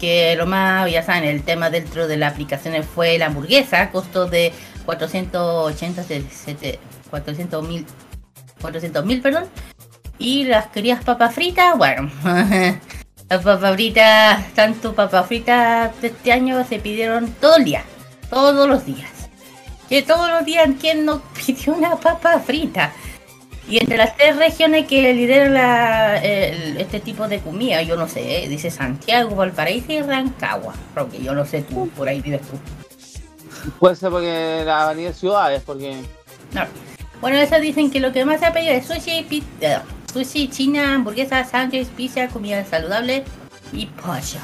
que 0.00 0.34
lo 0.36 0.46
más, 0.46 0.90
ya 0.90 1.02
saben, 1.02 1.24
el 1.24 1.42
tema 1.42 1.70
dentro 1.70 2.08
de 2.08 2.16
la 2.16 2.28
aplicación 2.28 2.82
fue 2.82 3.18
la 3.18 3.26
hamburguesa, 3.26 3.90
costo 3.90 4.26
de 4.26 4.52
480, 4.86 6.02
400 7.10 7.68
mil, 7.68 7.86
400 8.60 9.04
mil, 9.04 9.20
perdón, 9.20 9.44
y 10.18 10.44
las 10.44 10.68
queridas 10.68 11.04
papas 11.04 11.34
fritas, 11.34 11.76
bueno, 11.76 12.10
las 13.28 13.44
papas 13.44 13.74
fritas, 13.74 14.52
tanto 14.54 14.94
papas 14.94 15.26
fritas 15.26 15.92
este 16.02 16.32
año 16.32 16.64
se 16.64 16.78
pidieron 16.78 17.30
todo 17.40 17.56
el 17.56 17.64
día, 17.64 17.84
todos 18.30 18.68
los 18.68 18.86
días. 18.86 19.10
Que 19.88 20.02
todos 20.02 20.30
los 20.30 20.44
días, 20.44 20.68
¿quién 20.80 21.04
no 21.04 21.20
pidió 21.46 21.74
una 21.74 21.96
papa 21.96 22.38
frita? 22.38 22.92
Y 23.70 23.78
entre 23.78 23.96
las 23.96 24.16
tres 24.16 24.36
regiones 24.36 24.88
que 24.88 25.14
lideran 25.14 25.54
la, 25.54 26.16
este 26.16 26.98
tipo 26.98 27.28
de 27.28 27.38
comida, 27.38 27.82
yo 27.82 27.96
no 27.96 28.08
sé, 28.08 28.44
¿eh? 28.44 28.48
dice 28.48 28.68
Santiago, 28.68 29.36
Valparaíso 29.36 29.92
y 29.92 30.02
Rancagua. 30.02 30.74
Porque 30.92 31.22
yo 31.22 31.34
no 31.34 31.46
sé 31.46 31.62
tú, 31.62 31.88
por 31.90 32.08
ahí 32.08 32.20
vives 32.20 32.40
tú. 32.42 32.58
Puede 33.78 33.94
ser 33.94 34.10
porque 34.10 34.62
la 34.66 34.88
avenida 34.88 35.12
ciudades, 35.12 35.62
porque. 35.64 35.94
No. 36.52 36.62
Bueno, 37.20 37.36
eso 37.36 37.60
dicen 37.60 37.92
que 37.92 38.00
lo 38.00 38.12
que 38.12 38.24
más 38.24 38.40
se 38.40 38.46
ha 38.46 38.52
pedido 38.52 38.72
es 38.72 38.86
sushi 38.86 39.18
y 39.18 39.22
pizza 39.22 39.84
sushi, 40.12 40.48
china, 40.48 40.94
hamburguesa, 40.94 41.44
sándwich, 41.44 41.86
pizza, 41.88 42.28
comida 42.28 42.64
saludable 42.64 43.24
y 43.72 43.86
pollo. 43.86 44.40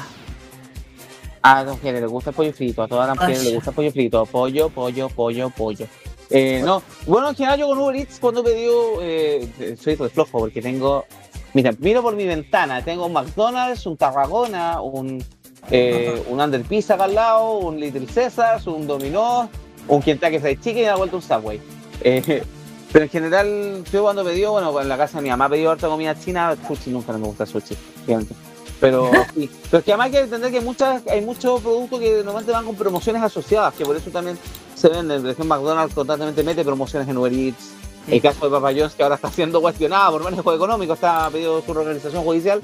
A 1.41 1.63
las 1.63 1.75
mujeres 1.75 2.01
les 2.01 2.09
gusta 2.09 2.29
el 2.29 2.35
pollo 2.35 2.53
frito, 2.53 2.83
a 2.83 2.87
todas 2.87 3.07
las 3.07 3.17
mujeres 3.17 3.43
les 3.43 3.53
gusta 3.55 3.69
el 3.71 3.75
pollo 3.75 3.91
frito, 3.91 4.25
pollo, 4.25 4.69
pollo, 4.69 5.09
pollo, 5.09 5.49
pollo. 5.49 5.87
Eh, 6.29 6.61
no, 6.63 6.83
bueno, 7.05 7.29
en 7.29 7.35
general 7.35 7.59
yo 7.59 7.67
con 7.67 7.79
Uber 7.79 7.95
Eats 7.95 8.19
cuando 8.19 8.43
pedí, 8.43 8.67
eh, 9.01 9.77
soy 9.79 9.95
de 9.95 10.09
flojo 10.09 10.39
porque 10.39 10.61
tengo, 10.61 11.05
mira, 11.53 11.71
miro 11.79 12.01
por 12.01 12.15
mi 12.15 12.25
ventana, 12.25 12.83
tengo 12.83 13.05
un 13.05 13.13
McDonald's, 13.13 13.85
un 13.85 13.95
Tarragona, 13.95 14.81
un, 14.81 15.23
eh, 15.71 16.21
un 16.27 16.41
Under 16.41 16.61
Pizza 16.63 16.95
acá 16.95 17.05
al 17.05 17.15
lado, 17.15 17.59
un 17.59 17.79
Little 17.79 18.05
Caesars, 18.05 18.67
un 18.67 18.87
Domino's, 18.87 19.47
un 19.87 20.01
Kentucky 20.01 20.39
Fried 20.39 20.59
Chicken 20.59 20.83
y 20.83 20.85
a 20.85 20.91
la 20.91 20.97
vuelta 20.97 21.15
un 21.15 21.21
Subway. 21.21 21.61
Eh, 22.01 22.43
pero 22.91 23.03
en 23.05 23.09
general, 23.09 23.83
yo 23.91 24.03
cuando 24.03 24.23
pedí, 24.23 24.45
bueno, 24.45 24.79
en 24.81 24.89
la 24.89 24.97
casa 24.97 25.17
de 25.17 25.23
mi 25.23 25.29
mamá 25.29 25.49
pedí 25.49 25.65
harta 25.65 25.87
comida 25.87 26.17
china, 26.19 26.55
sushi 26.67 26.89
nunca 26.89 27.11
no 27.13 27.19
me 27.19 27.27
gusta 27.27 27.45
sushi, 27.45 27.75
fíjate. 28.05 28.33
Pero, 28.79 29.09
sí. 29.33 29.49
pero 29.71 29.79
es 29.79 29.85
que 29.85 29.91
además 29.91 30.05
hay 30.05 30.11
que 30.11 30.19
entender 30.19 30.51
que 30.51 30.61
muchas, 30.61 31.05
hay 31.07 31.21
muchos 31.21 31.61
productos 31.61 31.99
que 31.99 32.17
normalmente 32.17 32.51
van 32.51 32.65
con 32.65 32.75
promociones 32.75 33.23
asociadas, 33.23 33.73
que 33.73 33.85
por 33.85 33.95
eso 33.95 34.09
también 34.11 34.37
se 34.77 34.89
venden. 34.89 35.21
Por 35.21 35.31
ejemplo, 35.31 35.55
McDonald's 35.55 35.95
constantemente 35.95 36.43
mete 36.43 36.63
promociones 36.63 37.09
en 37.09 37.17
Uber 37.17 37.33
Eats. 37.33 37.71
El 38.07 38.21
caso 38.21 38.45
de 38.45 38.51
Papa 38.51 38.71
John's, 38.73 38.93
que 38.93 39.03
ahora 39.03 39.15
está 39.15 39.29
siendo 39.29 39.59
cuestionado 39.59 40.13
por 40.13 40.23
manejo 40.23 40.53
económico, 40.53 40.93
está 40.93 41.29
pedido 41.29 41.61
su 41.61 41.71
organización 41.71 42.23
judicial, 42.23 42.61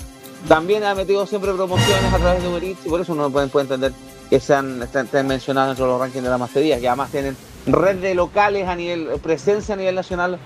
también 0.48 0.86
ha 0.86 0.96
metido 0.96 1.26
siempre 1.26 1.52
promociones 1.52 2.14
a 2.14 2.18
través 2.18 2.42
de 2.42 2.48
Uber 2.48 2.64
Eats 2.64 2.86
y 2.86 2.90
por 2.90 3.02
eso 3.02 3.12
uno 3.12 3.30
puede, 3.30 3.48
puede 3.48 3.64
entender 3.64 3.92
que 4.30 4.40
sean 4.40 4.82
estén 4.82 5.28
mencionados 5.28 5.72
dentro 5.72 5.86
de 5.86 5.92
los 5.92 6.00
rankings 6.00 6.24
de 6.24 6.30
la 6.30 6.38
mastería, 6.38 6.80
que 6.80 6.88
además 6.88 7.12
tienen 7.12 7.36
red 7.66 7.98
de 7.98 8.16
locales 8.16 8.70
a 8.70 8.76
nivel, 8.76 9.10
presencia 9.22 9.74
a 9.76 9.78
nivel 9.78 9.96
nacional 9.96 10.40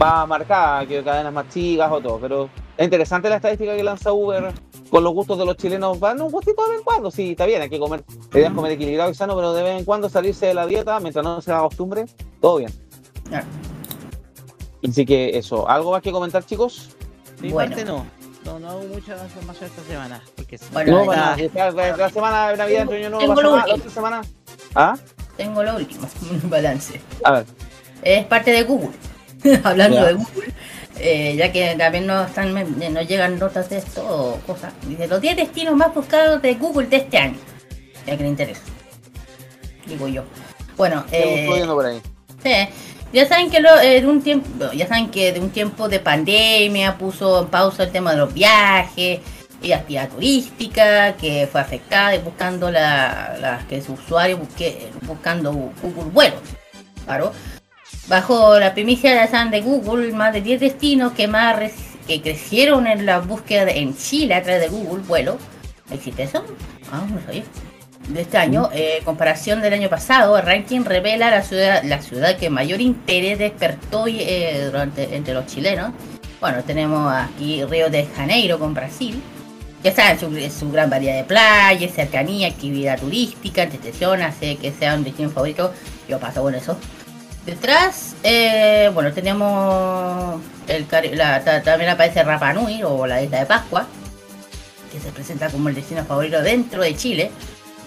va 0.00 0.26
marcada, 0.26 0.86
que 0.86 1.02
cadenas 1.02 1.32
más 1.32 1.48
chicas 1.48 1.90
o 1.90 2.00
todo, 2.00 2.18
pero 2.18 2.48
es 2.76 2.84
interesante 2.84 3.28
la 3.28 3.36
estadística 3.36 3.76
que 3.76 3.82
lanza 3.82 4.12
Uber 4.12 4.52
con 4.90 5.04
los 5.04 5.12
gustos 5.12 5.38
de 5.38 5.46
los 5.46 5.56
chilenos. 5.56 5.98
Van 5.98 6.20
un 6.20 6.30
gustito 6.30 6.62
de 6.64 6.70
vez 6.70 6.78
en 6.78 6.84
cuando, 6.84 7.10
sí, 7.10 7.30
está 7.32 7.46
bien, 7.46 7.62
hay 7.62 7.70
que 7.70 7.78
comer, 7.78 8.04
la 8.32 8.38
idea 8.38 8.48
es 8.48 8.54
comer 8.54 8.72
equilibrado 8.72 9.10
y 9.10 9.14
sano, 9.14 9.34
pero 9.36 9.52
de 9.54 9.62
vez 9.62 9.78
en 9.78 9.84
cuando 9.84 10.08
salirse 10.08 10.46
de 10.46 10.54
la 10.54 10.66
dieta, 10.66 10.98
mientras 11.00 11.24
no 11.24 11.40
se 11.40 11.50
haga 11.52 11.62
costumbre, 11.62 12.06
todo 12.40 12.56
bien. 12.58 12.70
Claro. 13.28 13.46
Así 14.88 15.06
que 15.06 15.38
eso, 15.38 15.68
¿algo 15.68 15.92
más 15.92 16.02
que 16.02 16.10
comentar, 16.10 16.44
chicos? 16.44 16.90
Mi 17.40 17.50
Bueno. 17.50 17.70
parte 17.70 17.84
no. 17.84 18.04
No, 18.44 18.58
no 18.58 18.70
hago 18.70 18.82
mucha 18.92 19.12
información 19.24 19.70
esta 19.70 19.82
semana. 19.84 20.20
Porque 20.34 20.58
Bueno, 20.72 20.98
No, 20.98 21.06
para 21.06 21.36
nada. 21.36 21.96
La 21.96 22.10
semana 22.10 22.48
de 22.48 22.56
Navidad, 22.56 22.82
entre 22.82 22.96
año 22.98 23.10
nuevo, 23.10 23.20
Tengo 23.20 23.34
la 23.36 23.42
lo 23.42 23.48
semana- 23.50 23.66
la 23.68 23.74
otra 23.76 23.90
semana. 23.90 24.20
¿Ah? 24.74 24.96
Tengo 25.36 25.62
lo 25.62 25.76
último, 25.76 26.08
un 26.42 26.50
balance. 26.50 27.00
A 27.22 27.30
ver. 27.30 27.46
Es 28.02 28.24
parte 28.26 28.50
de 28.50 28.64
Google. 28.64 28.90
Hablando 29.64 30.04
de 30.04 30.12
Google, 30.14 30.52
eh, 30.98 31.34
ya 31.36 31.50
que 31.52 31.74
también 31.76 32.06
nos, 32.06 32.28
están, 32.28 32.52
nos 32.54 33.08
llegan 33.08 33.38
notas 33.38 33.68
de 33.70 33.78
esto 33.78 34.02
o 34.06 34.36
cosas. 34.46 34.72
Dice, 34.86 35.06
los 35.08 35.20
10 35.20 35.36
destinos 35.36 35.74
más 35.74 35.94
buscados 35.94 36.40
de 36.42 36.54
Google 36.54 36.86
de 36.88 36.96
este 36.98 37.18
año. 37.18 37.36
Ya 38.06 38.16
que 38.16 38.22
le 38.22 38.28
interesa. 38.28 38.62
Digo 39.86 40.08
yo. 40.08 40.24
Bueno, 40.76 41.04
eh, 41.12 41.46
por 41.66 41.86
ahí. 41.86 42.00
Ya 43.12 43.26
saben 43.28 43.50
que 43.50 43.60
lo, 43.60 43.78
eh, 43.80 44.00
de 44.00 44.06
un 44.06 44.22
tiempo, 44.22 44.72
ya 44.72 44.86
saben 44.88 45.10
que 45.10 45.32
de 45.32 45.40
un 45.40 45.50
tiempo 45.50 45.88
de 45.88 46.00
pandemia 46.00 46.96
puso 46.96 47.42
en 47.42 47.48
pausa 47.48 47.82
el 47.84 47.92
tema 47.92 48.12
de 48.12 48.16
los 48.16 48.32
viajes 48.32 49.20
y 49.60 49.68
la 49.68 49.76
actividad 49.76 50.08
turística 50.08 51.12
que 51.16 51.46
fue 51.50 51.60
afectada 51.60 52.14
y 52.14 52.20
buscando 52.20 52.70
la, 52.70 53.36
la- 53.38 53.64
que 53.68 53.82
su 53.82 53.92
usuario 53.92 54.38
busque, 54.38 54.88
buscando 55.02 55.52
Google 55.52 56.10
vuelos. 56.10 56.40
Claro. 57.04 57.32
Bajo 58.08 58.58
la 58.58 58.74
primicia 58.74 59.14
ya 59.14 59.28
saben, 59.30 59.50
de 59.50 59.60
Google, 59.60 60.12
más 60.12 60.32
de 60.32 60.40
10 60.42 60.60
destinos 60.60 61.12
que 61.12 61.28
más 61.28 61.56
res- 61.56 61.74
que 62.06 62.20
crecieron 62.20 62.86
en 62.86 63.06
la 63.06 63.20
búsqueda 63.20 63.64
de- 63.64 63.78
en 63.78 63.96
Chile 63.96 64.34
a 64.34 64.42
través 64.42 64.60
de 64.62 64.68
Google 64.68 65.02
vuelo. 65.06 65.38
¿Existe 65.90 66.24
eso? 66.24 66.44
Ah, 66.90 67.04
no 67.08 67.20
sabía 67.24 67.42
de 68.08 68.22
este 68.22 68.36
año, 68.36 68.68
eh, 68.74 69.00
comparación 69.04 69.62
del 69.62 69.74
año 69.74 69.88
pasado, 69.88 70.36
el 70.36 70.44
ranking 70.44 70.80
revela 70.84 71.30
la 71.30 71.42
ciudad, 71.42 71.84
la 71.84 72.02
ciudad 72.02 72.36
que 72.36 72.50
mayor 72.50 72.80
interés 72.80 73.38
despertó 73.38 74.06
eh, 74.08 74.62
durante, 74.66 75.14
entre 75.14 75.34
los 75.34 75.46
chilenos. 75.46 75.92
Bueno, 76.40 76.64
tenemos 76.64 77.12
aquí 77.14 77.64
Río 77.64 77.88
de 77.90 78.06
Janeiro 78.16 78.58
con 78.58 78.74
Brasil. 78.74 79.22
Ya 79.84 79.92
saben, 79.94 80.18
su, 80.18 80.50
su 80.58 80.70
gran 80.72 80.90
variedad 80.90 81.16
de 81.16 81.22
playas, 81.24 81.92
cercanía, 81.94 82.48
actividad 82.48 82.98
turística, 82.98 83.62
entretención, 83.62 84.20
hace 84.22 84.56
que 84.56 84.72
sea 84.72 84.94
un 84.96 85.04
destino 85.04 85.30
favorito. 85.30 85.72
Yo 86.08 86.18
paso 86.18 86.42
con 86.42 86.54
eso. 86.56 86.76
Detrás, 87.46 88.14
eh, 88.22 88.90
bueno, 88.94 89.12
tenemos 89.12 90.40
el, 90.68 90.86
la- 91.16 91.42
ta- 91.42 91.62
también 91.62 91.90
aparece 91.90 92.22
Rapa 92.22 92.52
Nui 92.52 92.82
o 92.84 93.06
la 93.06 93.20
isla 93.22 93.40
de 93.40 93.46
Pascua, 93.46 93.86
que 94.92 95.00
se 95.00 95.10
presenta 95.10 95.48
como 95.50 95.68
el 95.68 95.74
destino 95.74 96.04
favorito 96.04 96.40
dentro 96.40 96.82
de 96.82 96.94
Chile. 96.94 97.30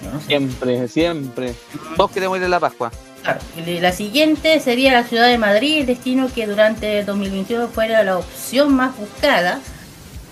Yo 0.04 0.12
no 0.12 0.20
sé. 0.20 0.28
Siempre, 0.28 0.88
siempre. 0.90 1.56
Todos 1.96 2.12
queremos 2.12 2.38
ir 2.38 2.44
a 2.44 2.50
la 2.50 2.60
Pascua. 2.60 2.92
Claro, 3.24 3.40
la 3.66 3.92
siguiente 3.94 4.60
sería 4.60 4.92
la 4.92 5.04
ciudad 5.04 5.28
de 5.28 5.38
Madrid, 5.38 5.80
el 5.80 5.86
destino 5.86 6.28
que 6.34 6.46
durante 6.48 7.00
el 7.00 7.06
2021 7.06 7.70
fuera 7.70 8.04
la 8.04 8.18
opción 8.18 8.76
más 8.76 8.96
buscada. 8.98 9.60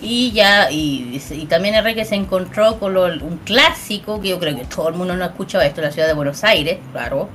Y 0.01 0.33
ya, 0.33 0.69
y, 0.69 1.21
y 1.31 1.45
también 1.45 1.75
Enrique 1.75 2.03
se 2.03 2.15
encontró 2.15 2.77
con 2.77 2.93
lo- 2.93 3.05
un 3.05 3.39
clásico 3.45 4.19
que 4.19 4.27
yo 4.29 4.39
creo 4.39 4.53
que 4.57 4.65
todo 4.65 4.89
el 4.89 4.95
mundo 4.95 5.15
no 5.15 5.23
ha 5.23 5.27
escuchado 5.27 5.63
esto, 5.63 5.81
la 5.81 5.91
ciudad 5.93 6.07
de 6.09 6.13
Buenos 6.13 6.43
Aires, 6.43 6.79
claro. 6.91 7.29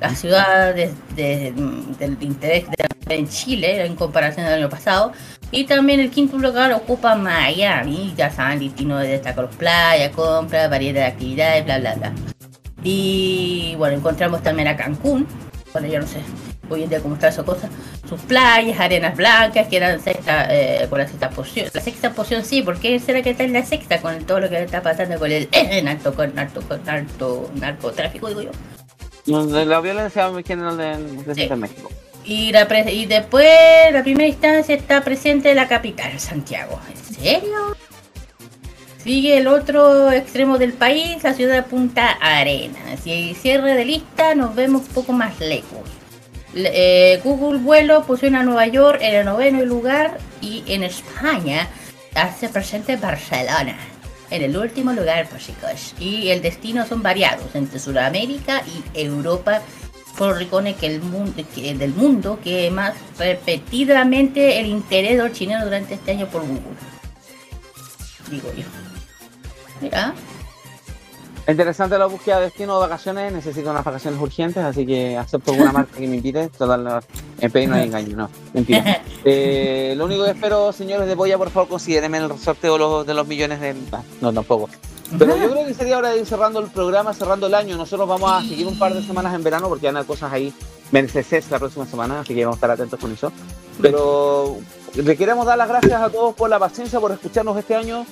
La 0.00 0.14
ciudad 0.14 0.74
de- 0.74 0.92
de- 1.14 1.52
del 1.98 2.16
interés 2.20 2.66
de- 2.70 3.14
en 3.14 3.28
Chile 3.28 3.86
en 3.86 3.94
comparación 3.94 4.46
al 4.46 4.54
año 4.54 4.68
pasado. 4.68 5.12
Y 5.52 5.64
también 5.64 6.00
el 6.00 6.10
quinto 6.10 6.36
lugar 6.38 6.72
ocupa 6.72 7.14
Miami, 7.14 8.12
ya 8.16 8.30
saben, 8.30 8.58
destino 8.58 8.98
de 8.98 9.08
destacar 9.08 9.48
playas, 9.50 10.10
compras, 10.10 10.68
variedad 10.68 11.02
de 11.02 11.06
actividades, 11.06 11.64
bla, 11.64 11.78
bla, 11.78 11.94
bla. 11.94 12.12
Y 12.82 13.74
bueno, 13.78 13.96
encontramos 13.96 14.42
también 14.42 14.68
a 14.68 14.76
Cancún. 14.76 15.26
Bueno, 15.72 15.88
yo 15.88 16.00
no 16.00 16.06
sé 16.06 16.18
hoy 16.68 16.82
en 16.82 16.88
día 16.88 17.00
cómo 17.00 17.14
está 17.14 17.28
esa 17.28 17.44
cosa. 17.44 17.68
Sus 18.08 18.20
playas, 18.22 18.78
arenas 18.80 19.16
blancas, 19.16 19.68
que 19.68 19.76
eran 19.76 20.00
sexta, 20.00 20.48
eh, 20.50 20.86
con 20.90 20.98
la 20.98 21.06
sexta 21.06 21.30
posición. 21.30 21.68
La 21.72 21.80
sexta 21.80 22.10
posición 22.10 22.44
sí, 22.44 22.62
¿por 22.62 22.78
qué 22.80 22.98
será 22.98 23.22
que 23.22 23.30
está 23.30 23.44
en 23.44 23.52
la 23.52 23.64
sexta 23.64 24.00
con 24.00 24.24
todo 24.24 24.40
lo 24.40 24.48
que 24.48 24.62
está 24.62 24.82
pasando 24.82 25.18
con 25.18 25.30
el 25.30 25.48
eh, 25.52 25.80
narco, 25.82 26.12
narco, 26.34 26.60
narco, 26.84 27.50
narcotráfico, 27.54 28.28
digo 28.28 28.42
yo? 28.42 28.50
La 29.26 29.80
violencia 29.80 30.30
general 30.46 30.76
de, 30.76 31.34
de 31.34 31.34
Sí. 31.34 31.54
México. 31.54 31.90
Y, 32.24 32.52
la 32.52 32.66
pre- 32.66 32.92
y 32.92 33.06
después, 33.06 33.46
la 33.92 34.02
primera 34.02 34.28
instancia 34.28 34.74
está 34.74 35.00
presente 35.02 35.50
en 35.50 35.56
la 35.56 35.68
capital, 35.68 36.18
Santiago. 36.18 36.78
¿En 36.90 37.14
serio? 37.14 37.76
Sigue 39.02 39.38
el 39.38 39.46
otro 39.46 40.10
extremo 40.10 40.58
del 40.58 40.72
país, 40.72 41.22
la 41.22 41.32
ciudad 41.34 41.54
de 41.54 41.62
Punta 41.62 42.10
Arenas. 42.20 43.06
Y 43.06 43.34
cierre 43.34 43.74
de 43.74 43.84
lista, 43.84 44.34
nos 44.34 44.54
vemos 44.56 44.82
un 44.82 44.94
poco 44.94 45.12
más 45.12 45.38
lejos. 45.38 45.88
Le- 46.54 46.72
eh, 47.14 47.20
Google 47.22 47.58
Vuelo 47.60 48.04
posiciona 48.04 48.40
a 48.40 48.42
Nueva 48.42 48.66
York 48.66 48.98
en 49.02 49.14
el 49.14 49.24
noveno 49.24 49.64
lugar 49.64 50.18
y 50.40 50.64
en 50.66 50.82
España 50.82 51.68
hace 52.14 52.48
presente 52.48 52.96
Barcelona. 52.96 53.76
En 54.30 54.42
el 54.42 54.56
último 54.56 54.92
lugar, 54.92 55.28
pues 55.28 55.46
chicos. 55.46 55.94
Y 56.00 56.28
el 56.28 56.42
destino 56.42 56.86
son 56.86 57.02
variados 57.02 57.54
entre 57.54 57.78
Sudamérica 57.78 58.62
y 58.66 58.98
Europa 58.98 59.62
por 60.16 60.36
rincones 60.36 60.76
que 60.76 60.86
el 60.86 61.02
mundo, 61.02 61.42
que, 61.54 61.74
del 61.74 61.94
mundo 61.94 62.40
que 62.42 62.70
más 62.70 62.94
repetidamente 63.18 64.58
el 64.58 64.66
interés 64.66 65.16
de 65.16 65.22
los 65.28 65.32
chilenos 65.32 65.64
durante 65.64 65.94
este 65.94 66.12
año 66.12 66.26
por 66.26 66.42
Google. 66.42 66.62
Digo 68.30 68.52
yo. 68.56 68.64
Mira, 69.80 70.14
Interesante 71.48 71.96
la 71.96 72.06
búsqueda 72.06 72.38
de 72.38 72.46
destino 72.46 72.74
de 72.74 72.80
vacaciones. 72.80 73.32
Necesito 73.32 73.70
unas 73.70 73.84
vacaciones 73.84 74.20
urgentes, 74.20 74.64
así 74.64 74.84
que 74.84 75.16
acepto 75.16 75.52
alguna 75.52 75.72
marca 75.72 75.96
que 75.96 76.06
me 76.08 76.16
invite. 76.16 76.48
Total, 76.48 77.00
en 77.40 77.50
pedir 77.52 77.68
no 77.68 77.76
hay 77.76 77.84
engaño, 77.84 78.16
no. 78.16 78.30
Mentira. 78.52 79.02
Eh, 79.28 79.94
lo 79.96 80.04
único 80.04 80.22
que 80.24 80.30
espero, 80.30 80.72
señores 80.72 81.08
de 81.08 81.16
Boya, 81.16 81.36
por 81.36 81.50
favor, 81.50 81.68
considérenme 81.68 82.18
en 82.18 82.24
el 82.30 82.38
sorteo 82.38 82.74
de 82.74 82.78
los, 82.78 83.06
de 83.08 83.12
los 83.12 83.26
millones 83.26 83.60
de. 83.60 83.74
ah, 83.90 84.00
no, 84.20 84.32
tampoco. 84.32 84.68
Pero 85.18 85.36
yo 85.36 85.50
creo 85.50 85.66
que 85.66 85.74
sería 85.74 85.98
hora 85.98 86.10
de 86.10 86.20
ir 86.20 86.26
cerrando 86.26 86.60
el 86.60 86.70
programa, 86.70 87.12
cerrando 87.12 87.48
el 87.48 87.54
año. 87.54 87.76
Nosotros 87.76 88.08
vamos 88.08 88.30
a 88.30 88.42
seguir 88.42 88.66
un 88.68 88.78
par 88.78 88.94
de 88.94 89.02
semanas 89.02 89.34
en 89.34 89.42
verano 89.42 89.68
porque 89.68 89.86
van 89.86 89.96
a 89.96 90.00
haber 90.00 90.06
cosas 90.06 90.32
ahí. 90.32 90.52
Mercedes 90.92 91.50
la 91.50 91.58
próxima 91.58 91.86
semana, 91.86 92.20
así 92.20 92.34
que 92.34 92.44
vamos 92.44 92.56
a 92.56 92.58
estar 92.58 92.70
atentos 92.70 93.00
con 93.00 93.10
eso. 93.10 93.32
Pero 93.82 94.58
le 94.94 95.16
queremos 95.16 95.44
dar 95.44 95.58
las 95.58 95.68
gracias 95.68 96.00
a 96.00 96.08
todos 96.08 96.34
por 96.34 96.48
la 96.48 96.58
paciencia, 96.58 97.00
por 97.00 97.10
escucharnos 97.10 97.56
este 97.56 97.74
año. 97.74 98.06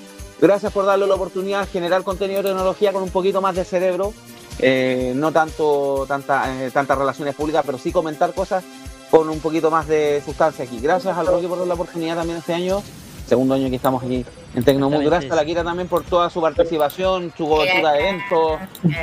Gracias 0.44 0.72
por 0.74 0.84
darle 0.84 1.06
la 1.06 1.14
oportunidad 1.14 1.60
de 1.62 1.66
generar 1.68 2.02
contenido 2.02 2.42
de 2.42 2.50
tecnología 2.50 2.92
con 2.92 3.02
un 3.02 3.08
poquito 3.08 3.40
más 3.40 3.54
de 3.56 3.64
cerebro. 3.64 4.12
Eh, 4.58 5.14
no 5.16 5.32
tanto 5.32 6.04
tanta, 6.06 6.62
eh, 6.62 6.70
tantas 6.70 6.98
relaciones 6.98 7.34
públicas, 7.34 7.62
pero 7.64 7.78
sí 7.78 7.90
comentar 7.90 8.34
cosas 8.34 8.62
con 9.10 9.30
un 9.30 9.40
poquito 9.40 9.70
más 9.70 9.88
de 9.88 10.22
sustancia 10.22 10.66
aquí. 10.66 10.80
Gracias 10.80 11.16
al 11.16 11.26
Rocky 11.28 11.46
por 11.46 11.56
dar 11.60 11.66
la 11.66 11.72
oportunidad 11.72 12.16
también 12.16 12.40
este 12.40 12.52
año. 12.52 12.82
Segundo 13.26 13.54
año 13.54 13.70
que 13.70 13.76
estamos 13.76 14.02
aquí 14.02 14.26
en 14.54 14.62
Tecnomundo. 14.64 14.98
Gracias 15.08 15.32
a 15.32 15.36
la 15.36 15.46
Kira 15.46 15.64
también 15.64 15.88
por 15.88 16.04
toda 16.04 16.28
su 16.28 16.42
participación, 16.42 17.32
su 17.38 17.48
cobertura 17.48 17.92
de 17.92 18.00
eventos, 18.00 18.58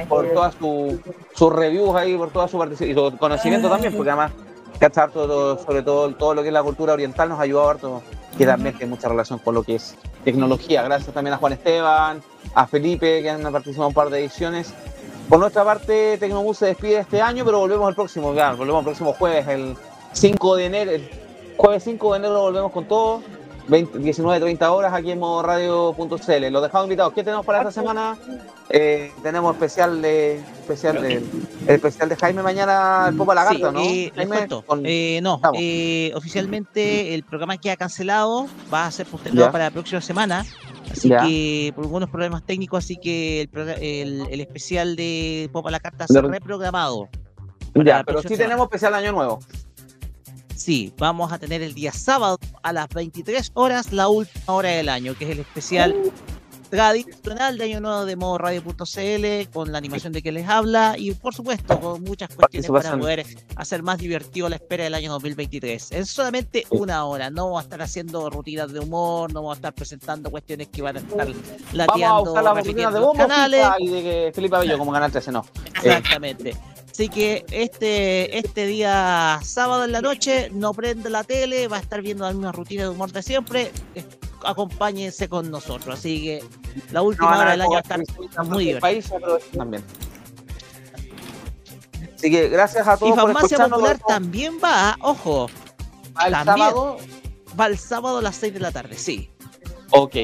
por 0.07 0.27
todas 0.33 0.53
sus 1.33 1.51
reviews 1.53 1.95
ahí, 1.95 2.15
por 2.17 2.29
toda 2.29 2.47
su 2.49 2.59
participación 2.59 3.07
y 3.07 3.11
su 3.11 3.17
conocimiento 3.17 3.67
también, 3.67 3.97
porque 3.97 4.11
además 4.11 4.31
cacha 4.77 5.03
harto 5.05 5.25
todo- 5.25 5.57
sobre 5.65 5.81
todo 5.81 6.13
todo 6.13 6.35
lo 6.35 6.43
que 6.43 6.49
es 6.49 6.53
la 6.53 6.61
cultura 6.61 6.93
oriental 6.93 7.29
nos 7.29 7.39
ha 7.39 7.41
ayudado 7.41 7.67
harto, 7.67 8.03
que 8.37 8.45
también 8.45 8.77
tiene 8.77 8.91
mucha 8.91 9.09
relación 9.09 9.39
con 9.39 9.55
lo 9.55 9.63
que 9.63 9.73
es 9.75 9.95
tecnología. 10.23 10.83
Gracias 10.83 11.13
también 11.13 11.33
a 11.33 11.37
Juan 11.37 11.53
Esteban, 11.53 12.21
a 12.53 12.67
Felipe, 12.67 13.21
que 13.21 13.29
han 13.29 13.41
participado 13.51 13.83
en 13.83 13.87
un 13.89 13.93
par 13.93 14.09
de 14.09 14.19
ediciones. 14.19 14.73
Por 15.29 15.39
nuestra 15.39 15.63
parte, 15.63 16.17
Tecnomus 16.17 16.57
se 16.57 16.65
despide 16.67 16.99
este 16.99 17.21
año, 17.21 17.45
pero 17.45 17.59
volvemos 17.59 17.87
el 17.87 17.95
próximo, 17.95 18.33
volvemos 18.33 18.79
el 18.79 18.83
próximo 18.83 19.13
jueves, 19.13 19.47
el 19.47 19.75
5 20.13 20.55
de 20.57 20.65
enero. 20.65 20.91
El 20.91 21.09
jueves 21.55 21.83
5 21.83 22.11
de 22.11 22.19
enero 22.19 22.41
volvemos 22.41 22.71
con 22.71 22.85
todo. 22.85 23.21
19-30 23.71 24.69
horas 24.69 24.93
aquí 24.93 25.11
en 25.11 25.19
modo 25.19 25.41
radio.cl. 25.41 26.51
Los 26.51 26.63
dejamos 26.63 26.85
invitados. 26.85 27.13
¿Qué 27.13 27.23
tenemos 27.23 27.45
para 27.45 27.59
esta 27.59 27.71
semana? 27.71 28.17
Eh, 28.69 29.11
tenemos 29.23 29.53
especial 29.53 30.01
de 30.01 30.39
especial 30.59 31.01
de, 31.01 31.23
especial 31.67 32.09
de 32.09 32.15
Jaime 32.15 32.43
mañana 32.43 33.07
el 33.09 33.15
Popa 33.15 33.35
Lagarto, 33.35 33.71
¿no? 33.71 33.81
Eh, 33.81 34.11
eh, 34.85 35.19
no, 35.21 35.41
eh, 35.53 36.11
oficialmente 36.15 37.13
el 37.13 37.23
programa 37.23 37.57
queda 37.57 37.75
cancelado, 37.75 38.47
va 38.73 38.85
a 38.85 38.91
ser 38.91 39.05
postergado 39.05 39.51
para 39.51 39.65
la 39.65 39.71
próxima 39.71 40.01
semana. 40.01 40.45
Así 40.91 41.09
que 41.09 41.71
por 41.73 41.85
algunos 41.85 42.09
problemas 42.09 42.43
técnicos, 42.45 42.83
así 42.83 42.97
que 42.97 43.49
el, 43.53 44.27
el, 44.29 44.41
especial 44.41 44.97
de 44.97 45.49
Popa 45.53 45.71
la 45.71 45.79
Carta 45.79 46.05
se 46.07 46.17
ha 46.17 46.21
reprogramado. 46.21 47.07
Ya, 47.75 48.03
pero 48.03 48.21
sí 48.21 48.35
tenemos 48.35 48.65
especial 48.65 48.93
Año 48.95 49.13
Nuevo. 49.13 49.39
Sí, 50.61 50.93
vamos 50.95 51.33
a 51.33 51.39
tener 51.39 51.63
el 51.63 51.73
día 51.73 51.91
sábado 51.91 52.37
a 52.61 52.71
las 52.71 52.87
23 52.89 53.49
horas, 53.55 53.91
la 53.91 54.09
última 54.09 54.53
hora 54.53 54.69
del 54.69 54.89
año, 54.89 55.15
que 55.15 55.25
es 55.25 55.31
el 55.31 55.39
especial 55.39 55.95
tradicional 56.69 57.57
de 57.57 57.63
Año 57.63 57.81
Nuevo 57.81 58.05
de 58.05 58.15
modo 58.15 58.37
radio.cl 58.37 59.49
con 59.51 59.71
la 59.71 59.79
animación 59.79 60.13
de 60.13 60.21
que 60.21 60.31
les 60.31 60.47
habla 60.47 60.95
y 60.99 61.13
por 61.15 61.33
supuesto 61.33 61.79
con 61.79 62.03
muchas 62.03 62.29
cuestiones 62.35 62.69
para 62.69 62.95
poder 62.95 63.25
hacer 63.55 63.81
más 63.81 63.97
divertido 63.97 64.49
la 64.49 64.57
espera 64.57 64.83
del 64.83 64.93
año 64.93 65.11
2023. 65.13 65.93
En 65.93 66.05
solamente 66.05 66.67
una 66.69 67.05
hora, 67.05 67.31
no 67.31 67.45
vamos 67.45 67.61
a 67.61 67.63
estar 67.63 67.81
haciendo 67.81 68.29
rutinas 68.29 68.71
de 68.71 68.81
humor, 68.81 69.33
no 69.33 69.41
vamos 69.41 69.55
a 69.55 69.57
estar 69.57 69.73
presentando 69.73 70.29
cuestiones 70.29 70.67
que 70.67 70.83
van 70.83 70.97
a 70.97 70.99
estar 70.99 71.27
lateando, 71.73 72.35
vamos 72.35 72.37
a 72.37 72.61
usar 72.61 72.93
de 72.93 73.17
canales. 73.17 73.65
y 73.79 73.89
de 73.89 74.31
Felipe 74.31 74.55
Abello 74.57 74.77
como 74.77 74.91
canal 74.91 75.11
13, 75.11 75.31
no. 75.31 75.43
Exactamente. 75.75 76.55
Así 76.91 77.07
que 77.07 77.45
este, 77.51 78.37
este 78.37 78.65
día 78.65 79.39
sábado 79.43 79.85
en 79.85 79.93
la 79.93 80.01
noche 80.01 80.49
no 80.51 80.73
prende 80.73 81.09
la 81.09 81.23
tele, 81.23 81.67
va 81.67 81.77
a 81.77 81.79
estar 81.79 82.01
viendo 82.01 82.25
la 82.25 82.33
misma 82.33 82.51
rutina 82.51 82.83
de 82.83 82.89
humor 82.89 83.11
de 83.11 83.23
siempre. 83.23 83.71
Acompáñense 84.43 85.29
con 85.29 85.49
nosotros. 85.49 85.99
Así 85.99 86.23
que 86.23 86.43
la 86.91 87.01
última 87.01 87.39
hora 87.39 87.51
del 87.51 87.61
año 87.61 87.71
va 87.71 87.77
a 87.77 87.81
estar 87.81 88.45
muy 88.45 88.65
divertida. 88.65 89.39
también. 89.57 89.83
Así 92.15 92.29
que 92.29 92.49
gracias 92.49 92.87
a 92.87 92.97
todos. 92.97 93.13
Y 93.13 93.15
Farmacia 93.15 93.57
Popular 93.67 93.99
también 94.05 94.59
va, 94.63 94.97
ojo. 95.01 95.49
¿Va 96.17 96.27
el 96.27 96.33
sábado? 96.33 96.97
Va 97.59 97.67
el 97.67 97.77
sábado 97.77 98.17
a 98.17 98.21
las 98.21 98.35
6 98.35 98.53
de 98.53 98.59
la 98.59 98.71
tarde, 98.71 98.97
sí. 98.97 99.31
Ok, 99.91 100.15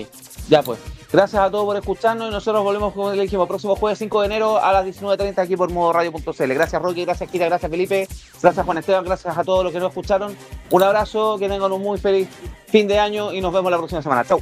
ya 0.49 0.61
pues. 0.63 0.79
Gracias 1.11 1.41
a 1.41 1.49
todos 1.49 1.65
por 1.65 1.77
escucharnos 1.77 2.27
y 2.27 2.31
nosotros 2.31 2.63
volvemos, 2.63 2.93
como 2.93 3.11
le 3.11 3.21
dijimos, 3.21 3.47
próximo 3.47 3.75
jueves 3.75 3.97
5 3.99 4.21
de 4.21 4.25
enero 4.25 4.61
a 4.61 4.73
las 4.73 4.85
19.30 4.85 5.39
aquí 5.39 5.55
por 5.55 5.71
modo 5.71 5.93
radio.cl. 5.93 6.53
Gracias 6.53 6.81
Rocky, 6.81 7.05
gracias 7.05 7.29
Kira, 7.29 7.45
gracias 7.45 7.71
Felipe, 7.71 8.07
gracias 8.41 8.65
Juan 8.65 8.77
Esteban, 8.77 9.05
gracias 9.05 9.37
a 9.37 9.43
todos 9.43 9.63
los 9.63 9.71
que 9.71 9.79
nos 9.79 9.89
escucharon. 9.89 10.35
Un 10.69 10.83
abrazo, 10.83 11.37
que 11.37 11.47
tengan 11.47 11.71
un 11.71 11.81
muy 11.81 11.97
feliz 11.97 12.27
fin 12.67 12.87
de 12.87 12.99
año 12.99 13.31
y 13.31 13.39
nos 13.39 13.53
vemos 13.53 13.71
la 13.71 13.77
próxima 13.77 14.01
semana. 14.01 14.25
Chau. 14.25 14.41